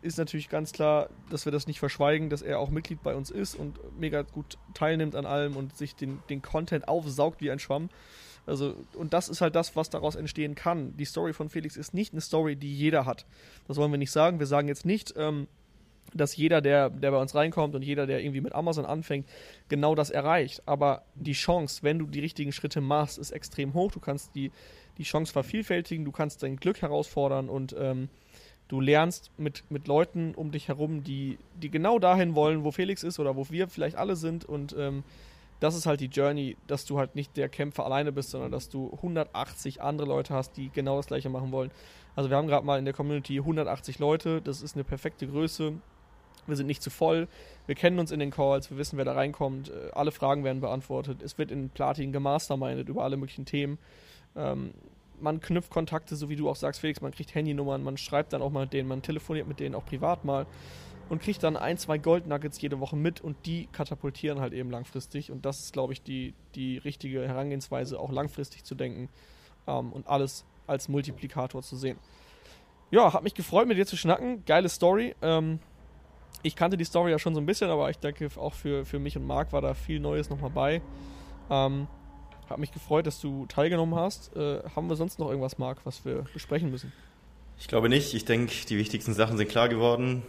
ist 0.00 0.16
natürlich 0.16 0.48
ganz 0.48 0.70
klar, 0.70 1.08
dass 1.28 1.44
wir 1.44 1.50
das 1.50 1.66
nicht 1.66 1.80
verschweigen, 1.80 2.30
dass 2.30 2.42
er 2.42 2.60
auch 2.60 2.70
Mitglied 2.70 3.02
bei 3.02 3.16
uns 3.16 3.32
ist 3.32 3.56
und 3.56 3.80
mega 3.98 4.22
gut 4.22 4.58
teilnimmt 4.74 5.16
an 5.16 5.26
allem 5.26 5.56
und 5.56 5.76
sich 5.76 5.96
den, 5.96 6.20
den 6.30 6.40
Content 6.40 6.86
aufsaugt 6.86 7.40
wie 7.40 7.50
ein 7.50 7.58
Schwamm. 7.58 7.90
Also, 8.46 8.76
und 8.94 9.14
das 9.14 9.28
ist 9.28 9.40
halt 9.40 9.56
das, 9.56 9.74
was 9.74 9.90
daraus 9.90 10.14
entstehen 10.14 10.54
kann. 10.54 10.96
Die 10.96 11.04
Story 11.04 11.32
von 11.32 11.48
Felix 11.48 11.76
ist 11.76 11.94
nicht 11.94 12.12
eine 12.12 12.20
Story, 12.20 12.54
die 12.54 12.72
jeder 12.72 13.06
hat. 13.06 13.26
Das 13.66 13.76
wollen 13.76 13.90
wir 13.90 13.98
nicht 13.98 14.12
sagen. 14.12 14.38
Wir 14.38 14.46
sagen 14.46 14.68
jetzt 14.68 14.86
nicht, 14.86 15.14
ähm, 15.16 15.48
dass 16.14 16.36
jeder, 16.36 16.60
der, 16.60 16.90
der 16.90 17.10
bei 17.10 17.20
uns 17.20 17.34
reinkommt 17.34 17.74
und 17.74 17.82
jeder, 17.82 18.06
der 18.06 18.20
irgendwie 18.20 18.40
mit 18.40 18.54
Amazon 18.54 18.86
anfängt, 18.86 19.28
genau 19.68 19.94
das 19.94 20.10
erreicht. 20.10 20.62
Aber 20.66 21.02
die 21.14 21.32
Chance, 21.32 21.82
wenn 21.82 21.98
du 21.98 22.06
die 22.06 22.20
richtigen 22.20 22.52
Schritte 22.52 22.80
machst, 22.80 23.18
ist 23.18 23.30
extrem 23.30 23.74
hoch. 23.74 23.92
Du 23.92 24.00
kannst 24.00 24.34
die, 24.34 24.50
die 24.96 25.02
Chance 25.02 25.32
vervielfältigen, 25.32 26.04
du 26.04 26.12
kannst 26.12 26.42
dein 26.42 26.56
Glück 26.56 26.82
herausfordern 26.82 27.48
und 27.48 27.74
ähm, 27.78 28.08
du 28.68 28.80
lernst 28.80 29.30
mit, 29.38 29.64
mit 29.70 29.86
Leuten 29.86 30.34
um 30.34 30.50
dich 30.50 30.68
herum, 30.68 31.02
die, 31.02 31.38
die 31.60 31.70
genau 31.70 31.98
dahin 31.98 32.34
wollen, 32.34 32.64
wo 32.64 32.70
Felix 32.70 33.02
ist 33.02 33.18
oder 33.18 33.36
wo 33.36 33.48
wir 33.50 33.68
vielleicht 33.68 33.96
alle 33.96 34.16
sind 34.16 34.44
und 34.44 34.74
ähm, 34.78 35.04
das 35.60 35.74
ist 35.74 35.86
halt 35.86 36.00
die 36.00 36.06
Journey, 36.06 36.56
dass 36.66 36.84
du 36.84 36.98
halt 36.98 37.16
nicht 37.16 37.36
der 37.36 37.48
Kämpfer 37.48 37.84
alleine 37.84 38.12
bist, 38.12 38.30
sondern 38.30 38.52
dass 38.52 38.68
du 38.68 38.92
180 38.92 39.82
andere 39.82 40.06
Leute 40.06 40.34
hast, 40.34 40.56
die 40.56 40.70
genau 40.70 40.96
das 40.96 41.08
gleiche 41.08 41.30
machen 41.30 41.50
wollen. 41.50 41.70
Also 42.14 42.30
wir 42.30 42.36
haben 42.36 42.46
gerade 42.46 42.64
mal 42.64 42.78
in 42.78 42.84
der 42.84 42.94
Community 42.94 43.38
180 43.38 43.98
Leute, 43.98 44.40
das 44.40 44.62
ist 44.62 44.76
eine 44.76 44.84
perfekte 44.84 45.26
Größe. 45.26 45.74
Wir 46.48 46.56
sind 46.56 46.66
nicht 46.66 46.82
zu 46.82 46.90
voll, 46.90 47.28
wir 47.66 47.74
kennen 47.74 47.98
uns 47.98 48.10
in 48.10 48.20
den 48.20 48.30
Calls, 48.30 48.70
wir 48.70 48.78
wissen, 48.78 48.96
wer 48.96 49.04
da 49.04 49.12
reinkommt, 49.12 49.70
äh, 49.70 49.90
alle 49.92 50.10
Fragen 50.10 50.44
werden 50.44 50.60
beantwortet, 50.60 51.22
es 51.22 51.38
wird 51.38 51.50
in 51.50 51.70
Platin 51.70 52.12
gemastermindet 52.12 52.88
über 52.88 53.04
alle 53.04 53.16
möglichen 53.16 53.44
Themen. 53.44 53.78
Ähm, 54.36 54.72
man 55.20 55.40
knüpft 55.40 55.70
Kontakte, 55.70 56.16
so 56.16 56.28
wie 56.28 56.36
du 56.36 56.48
auch 56.48 56.56
sagst, 56.56 56.80
Felix, 56.80 57.00
man 57.00 57.12
kriegt 57.12 57.34
Handynummern, 57.34 57.82
man 57.82 57.96
schreibt 57.96 58.32
dann 58.32 58.42
auch 58.42 58.50
mal 58.50 58.62
mit 58.62 58.72
denen, 58.72 58.88
man 58.88 59.02
telefoniert 59.02 59.48
mit 59.48 59.60
denen 59.60 59.74
auch 59.74 59.84
privat 59.84 60.24
mal 60.24 60.46
und 61.08 61.22
kriegt 61.22 61.42
dann 61.42 61.56
ein, 61.56 61.78
zwei 61.78 61.98
Goldnuggets 61.98 62.60
jede 62.60 62.80
Woche 62.80 62.96
mit 62.96 63.20
und 63.20 63.46
die 63.46 63.68
katapultieren 63.72 64.40
halt 64.40 64.52
eben 64.52 64.70
langfristig. 64.70 65.30
Und 65.30 65.44
das 65.44 65.60
ist, 65.60 65.72
glaube 65.72 65.92
ich, 65.92 66.02
die, 66.02 66.34
die 66.54 66.78
richtige 66.78 67.26
Herangehensweise, 67.26 67.98
auch 67.98 68.12
langfristig 68.12 68.64
zu 68.64 68.74
denken 68.74 69.08
ähm, 69.66 69.92
und 69.92 70.06
alles 70.06 70.44
als 70.66 70.88
Multiplikator 70.88 71.62
zu 71.62 71.76
sehen. 71.76 71.98
Ja, 72.90 73.12
hat 73.12 73.22
mich 73.22 73.34
gefreut, 73.34 73.68
mit 73.68 73.76
dir 73.76 73.86
zu 73.86 73.96
schnacken. 73.96 74.44
Geile 74.44 74.68
Story. 74.68 75.14
Ähm, 75.22 75.60
ich 76.42 76.56
kannte 76.56 76.76
die 76.76 76.84
Story 76.84 77.10
ja 77.10 77.18
schon 77.18 77.34
so 77.34 77.40
ein 77.40 77.46
bisschen, 77.46 77.70
aber 77.70 77.90
ich 77.90 77.98
denke, 77.98 78.28
auch 78.36 78.54
für, 78.54 78.84
für 78.84 78.98
mich 78.98 79.16
und 79.16 79.26
Marc 79.26 79.52
war 79.52 79.60
da 79.60 79.74
viel 79.74 80.00
Neues 80.00 80.30
nochmal 80.30 80.50
bei. 80.50 80.82
Ähm, 81.50 81.86
hat 82.48 82.58
mich 82.58 82.72
gefreut, 82.72 83.06
dass 83.06 83.20
du 83.20 83.46
teilgenommen 83.46 83.94
hast. 83.94 84.34
Äh, 84.36 84.62
haben 84.74 84.88
wir 84.88 84.96
sonst 84.96 85.18
noch 85.18 85.28
irgendwas, 85.28 85.58
Marc, 85.58 85.78
was 85.84 86.04
wir 86.04 86.24
besprechen 86.32 86.70
müssen? 86.70 86.92
Ich 87.58 87.68
glaube 87.68 87.88
nicht. 87.88 88.14
Ich 88.14 88.24
denke, 88.24 88.52
die 88.68 88.78
wichtigsten 88.78 89.12
Sachen 89.12 89.36
sind 89.36 89.48
klar 89.48 89.68
geworden 89.68 90.22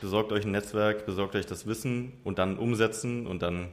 besorgt 0.00 0.32
euch 0.32 0.44
ein 0.44 0.50
Netzwerk, 0.52 1.04
besorgt 1.06 1.34
euch 1.34 1.46
das 1.46 1.66
Wissen 1.66 2.12
und 2.24 2.38
dann 2.38 2.58
umsetzen 2.58 3.26
und 3.26 3.40
dann 3.42 3.70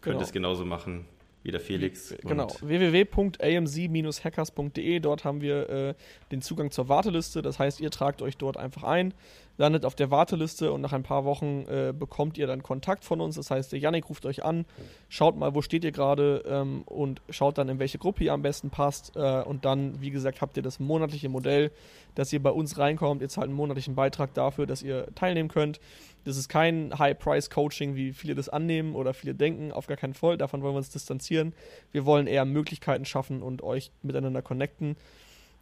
könnt 0.00 0.14
genau. 0.14 0.18
ihr 0.18 0.24
es 0.24 0.32
genauso 0.32 0.64
machen 0.64 1.04
wie 1.42 1.50
der 1.52 1.60
Felix. 1.60 2.14
Genau, 2.22 2.48
www.amc-hackers.de, 2.60 5.00
dort 5.00 5.24
haben 5.24 5.40
wir 5.40 5.70
äh, 5.70 5.94
den 6.32 6.42
Zugang 6.42 6.72
zur 6.72 6.88
Warteliste, 6.88 7.40
das 7.42 7.60
heißt, 7.60 7.80
ihr 7.80 7.90
tragt 7.90 8.22
euch 8.22 8.36
dort 8.36 8.56
einfach 8.56 8.82
ein 8.82 9.14
landet 9.58 9.84
auf 9.84 9.94
der 9.94 10.10
Warteliste 10.10 10.72
und 10.72 10.80
nach 10.80 10.92
ein 10.92 11.02
paar 11.02 11.24
Wochen 11.24 11.64
äh, 11.68 11.94
bekommt 11.96 12.38
ihr 12.38 12.46
dann 12.46 12.62
Kontakt 12.62 13.04
von 13.04 13.20
uns. 13.20 13.36
Das 13.36 13.50
heißt, 13.50 13.72
der 13.72 13.78
Yannick 13.78 14.08
ruft 14.08 14.26
euch 14.26 14.44
an, 14.44 14.66
schaut 15.08 15.36
mal, 15.36 15.54
wo 15.54 15.62
steht 15.62 15.84
ihr 15.84 15.92
gerade 15.92 16.44
ähm, 16.46 16.82
und 16.82 17.22
schaut 17.30 17.58
dann, 17.58 17.68
in 17.68 17.78
welche 17.78 17.98
Gruppe 17.98 18.24
ihr 18.24 18.32
am 18.32 18.42
besten 18.42 18.70
passt. 18.70 19.16
Äh, 19.16 19.42
und 19.42 19.64
dann, 19.64 20.00
wie 20.00 20.10
gesagt, 20.10 20.40
habt 20.40 20.56
ihr 20.56 20.62
das 20.62 20.78
monatliche 20.78 21.28
Modell, 21.28 21.70
dass 22.14 22.32
ihr 22.32 22.42
bei 22.42 22.50
uns 22.50 22.78
reinkommt. 22.78 23.22
Ihr 23.22 23.28
zahlt 23.28 23.46
einen 23.46 23.54
monatlichen 23.54 23.94
Beitrag 23.94 24.34
dafür, 24.34 24.66
dass 24.66 24.82
ihr 24.82 25.06
teilnehmen 25.14 25.48
könnt. 25.48 25.80
Das 26.24 26.36
ist 26.36 26.48
kein 26.48 26.98
High-Price-Coaching, 26.98 27.94
wie 27.94 28.12
viele 28.12 28.34
das 28.34 28.48
annehmen 28.48 28.96
oder 28.96 29.14
viele 29.14 29.34
denken. 29.34 29.70
Auf 29.70 29.86
gar 29.86 29.96
keinen 29.96 30.14
Fall. 30.14 30.36
Davon 30.36 30.60
wollen 30.62 30.74
wir 30.74 30.78
uns 30.78 30.90
distanzieren. 30.90 31.54
Wir 31.92 32.04
wollen 32.04 32.26
eher 32.26 32.44
Möglichkeiten 32.44 33.04
schaffen 33.04 33.42
und 33.42 33.62
euch 33.62 33.92
miteinander 34.02 34.42
connecten. 34.42 34.96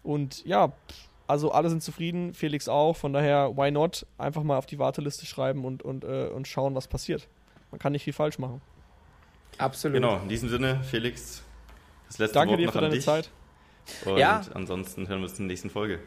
Und 0.03 0.45
ja, 0.47 0.69
pff, 0.69 1.09
also 1.27 1.53
alle 1.53 1.71
sind 1.71 1.83
zufrieden, 1.83 2.35
Felix 2.35 2.69
auch. 2.69 2.97
Von 2.97 3.13
daher, 3.13 3.57
why 3.57 3.71
not? 3.71 4.07
Einfach 4.19 4.43
mal 4.43 4.59
auf 4.59 4.67
die 4.67 4.79
Warteliste 4.79 5.27
schreiben 5.27 5.65
und, 5.65 5.83
und, 5.83 6.05
äh, 6.05 6.27
und 6.27 6.47
schauen, 6.47 6.75
was 6.75 6.89
passiert. 6.89 7.29
Man 7.71 7.79
kann 7.79 7.93
nicht 7.93 8.05
viel 8.05 8.13
falsch 8.13 8.39
machen. 8.39 8.61
Absolut. 9.59 9.95
Genau, 9.95 10.19
in 10.19 10.29
diesem 10.29 10.49
Sinne, 10.49 10.81
Felix, 10.83 11.43
das 12.09 12.19
letzte 12.19 12.35
Danke 12.35 12.53
Wort 12.53 12.61
dir 12.61 12.73
für 12.73 12.81
deine 12.81 12.95
dich. 12.95 13.05
Zeit. 13.05 13.31
Und 14.05 14.19
ja. 14.19 14.43
ansonsten 14.55 15.09
hören 15.09 15.21
wir 15.21 15.29
uns 15.29 15.39
in 15.39 15.47
der 15.47 15.53
nächsten 15.53 15.71
Folge. 15.71 16.01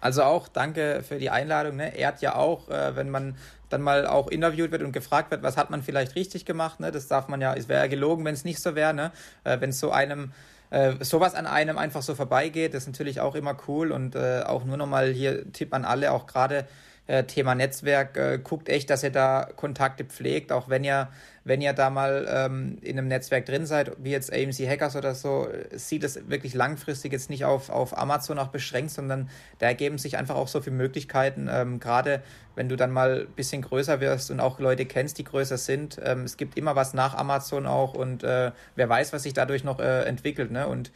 Also 0.00 0.22
auch 0.22 0.48
danke 0.48 1.02
für 1.02 1.18
die 1.18 1.30
Einladung. 1.30 1.76
Ne? 1.76 1.96
Ehrt 1.96 2.20
ja 2.20 2.34
auch, 2.34 2.68
äh, 2.68 2.94
wenn 2.94 3.08
man 3.08 3.36
dann 3.70 3.80
mal 3.80 4.06
auch 4.06 4.28
interviewt 4.28 4.70
wird 4.70 4.82
und 4.82 4.92
gefragt 4.92 5.30
wird, 5.30 5.42
was 5.42 5.56
hat 5.56 5.70
man 5.70 5.82
vielleicht 5.82 6.14
richtig 6.14 6.44
gemacht. 6.44 6.78
Ne? 6.78 6.92
Das 6.92 7.08
darf 7.08 7.28
man 7.28 7.40
ja, 7.40 7.54
es 7.54 7.68
wäre 7.68 7.80
ja 7.80 7.86
gelogen, 7.86 8.24
wenn 8.24 8.34
es 8.34 8.44
nicht 8.44 8.60
so 8.60 8.74
wäre. 8.74 8.92
Ne? 8.92 9.12
Äh, 9.44 9.60
wenn 9.60 9.70
es 9.70 9.80
so 9.80 9.90
einem 9.90 10.32
äh, 10.74 11.04
sowas 11.04 11.36
an 11.36 11.46
einem 11.46 11.78
einfach 11.78 12.02
so 12.02 12.16
vorbeigeht, 12.16 12.74
ist 12.74 12.88
natürlich 12.88 13.20
auch 13.20 13.36
immer 13.36 13.56
cool 13.68 13.92
und 13.92 14.16
äh, 14.16 14.42
auch 14.44 14.64
nur 14.64 14.76
nochmal 14.76 15.12
hier 15.12 15.52
Tipp 15.52 15.72
an 15.72 15.84
alle, 15.84 16.10
auch 16.10 16.26
gerade 16.26 16.66
äh, 17.06 17.22
Thema 17.22 17.54
Netzwerk, 17.54 18.16
äh, 18.16 18.40
guckt 18.42 18.68
echt, 18.68 18.90
dass 18.90 19.04
ihr 19.04 19.10
da 19.10 19.48
Kontakte 19.54 20.04
pflegt, 20.04 20.50
auch 20.50 20.68
wenn 20.68 20.82
ihr 20.82 21.08
wenn 21.44 21.60
ihr 21.60 21.74
da 21.74 21.90
mal 21.90 22.26
ähm, 22.28 22.78
in 22.80 22.98
einem 22.98 23.08
Netzwerk 23.08 23.44
drin 23.44 23.66
seid, 23.66 23.92
wie 24.02 24.10
jetzt 24.10 24.32
AMC 24.32 24.66
Hackers 24.66 24.96
oder 24.96 25.14
so, 25.14 25.46
sieht 25.72 26.02
es 26.02 26.28
wirklich 26.28 26.54
langfristig 26.54 27.12
jetzt 27.12 27.28
nicht 27.28 27.44
auf, 27.44 27.68
auf 27.68 27.96
Amazon 27.96 28.38
auch 28.38 28.48
beschränkt, 28.48 28.92
sondern 28.92 29.28
da 29.58 29.66
ergeben 29.66 29.98
sich 29.98 30.16
einfach 30.16 30.36
auch 30.36 30.48
so 30.48 30.62
viele 30.62 30.76
Möglichkeiten, 30.76 31.48
ähm, 31.50 31.80
gerade 31.80 32.22
wenn 32.56 32.68
du 32.68 32.76
dann 32.76 32.92
mal 32.92 33.26
ein 33.26 33.34
bisschen 33.34 33.62
größer 33.62 34.00
wirst 34.00 34.30
und 34.30 34.40
auch 34.40 34.58
Leute 34.58 34.86
kennst, 34.86 35.18
die 35.18 35.24
größer 35.24 35.58
sind. 35.58 36.00
Ähm, 36.02 36.22
es 36.22 36.36
gibt 36.36 36.56
immer 36.56 36.76
was 36.76 36.94
nach 36.94 37.14
Amazon 37.14 37.66
auch 37.66 37.94
und 37.94 38.22
äh, 38.22 38.52
wer 38.76 38.88
weiß, 38.88 39.12
was 39.12 39.24
sich 39.24 39.34
dadurch 39.34 39.64
noch 39.64 39.80
äh, 39.80 40.04
entwickelt. 40.04 40.50
Ne? 40.50 40.66
Und, 40.66 40.92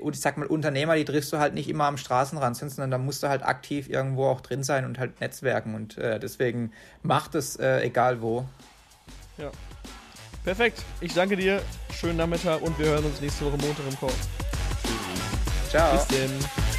und 0.00 0.14
ich 0.14 0.20
sag 0.20 0.38
mal, 0.38 0.46
Unternehmer, 0.46 0.96
die 0.96 1.04
triffst 1.04 1.32
du 1.32 1.38
halt 1.38 1.54
nicht 1.54 1.68
immer 1.68 1.84
am 1.84 1.98
Straßenrand, 1.98 2.56
sondern 2.56 2.90
da 2.90 2.98
musst 2.98 3.22
du 3.22 3.28
halt 3.28 3.44
aktiv 3.44 3.88
irgendwo 3.88 4.26
auch 4.26 4.40
drin 4.40 4.64
sein 4.64 4.84
und 4.86 4.98
halt 4.98 5.20
netzwerken 5.20 5.74
und 5.74 5.98
äh, 5.98 6.18
deswegen 6.18 6.72
macht 7.02 7.34
es 7.34 7.56
äh, 7.56 7.82
egal 7.82 8.22
wo. 8.22 8.46
Ja, 9.36 9.50
Perfekt. 10.44 10.82
Ich 11.00 11.14
danke 11.14 11.36
dir. 11.36 11.62
Schönen 11.98 12.18
Nachmittag 12.18 12.60
und 12.62 12.78
wir 12.78 12.86
hören 12.86 13.04
uns 13.04 13.20
nächste 13.20 13.46
Woche 13.46 13.56
Montag 13.56 13.86
im 13.88 13.98
Call. 13.98 14.10
Ciao. 15.70 15.96
Bis 15.96 16.06
denn. 16.08 16.30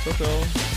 Ciao, 0.04 0.14
ciao. 0.16 0.75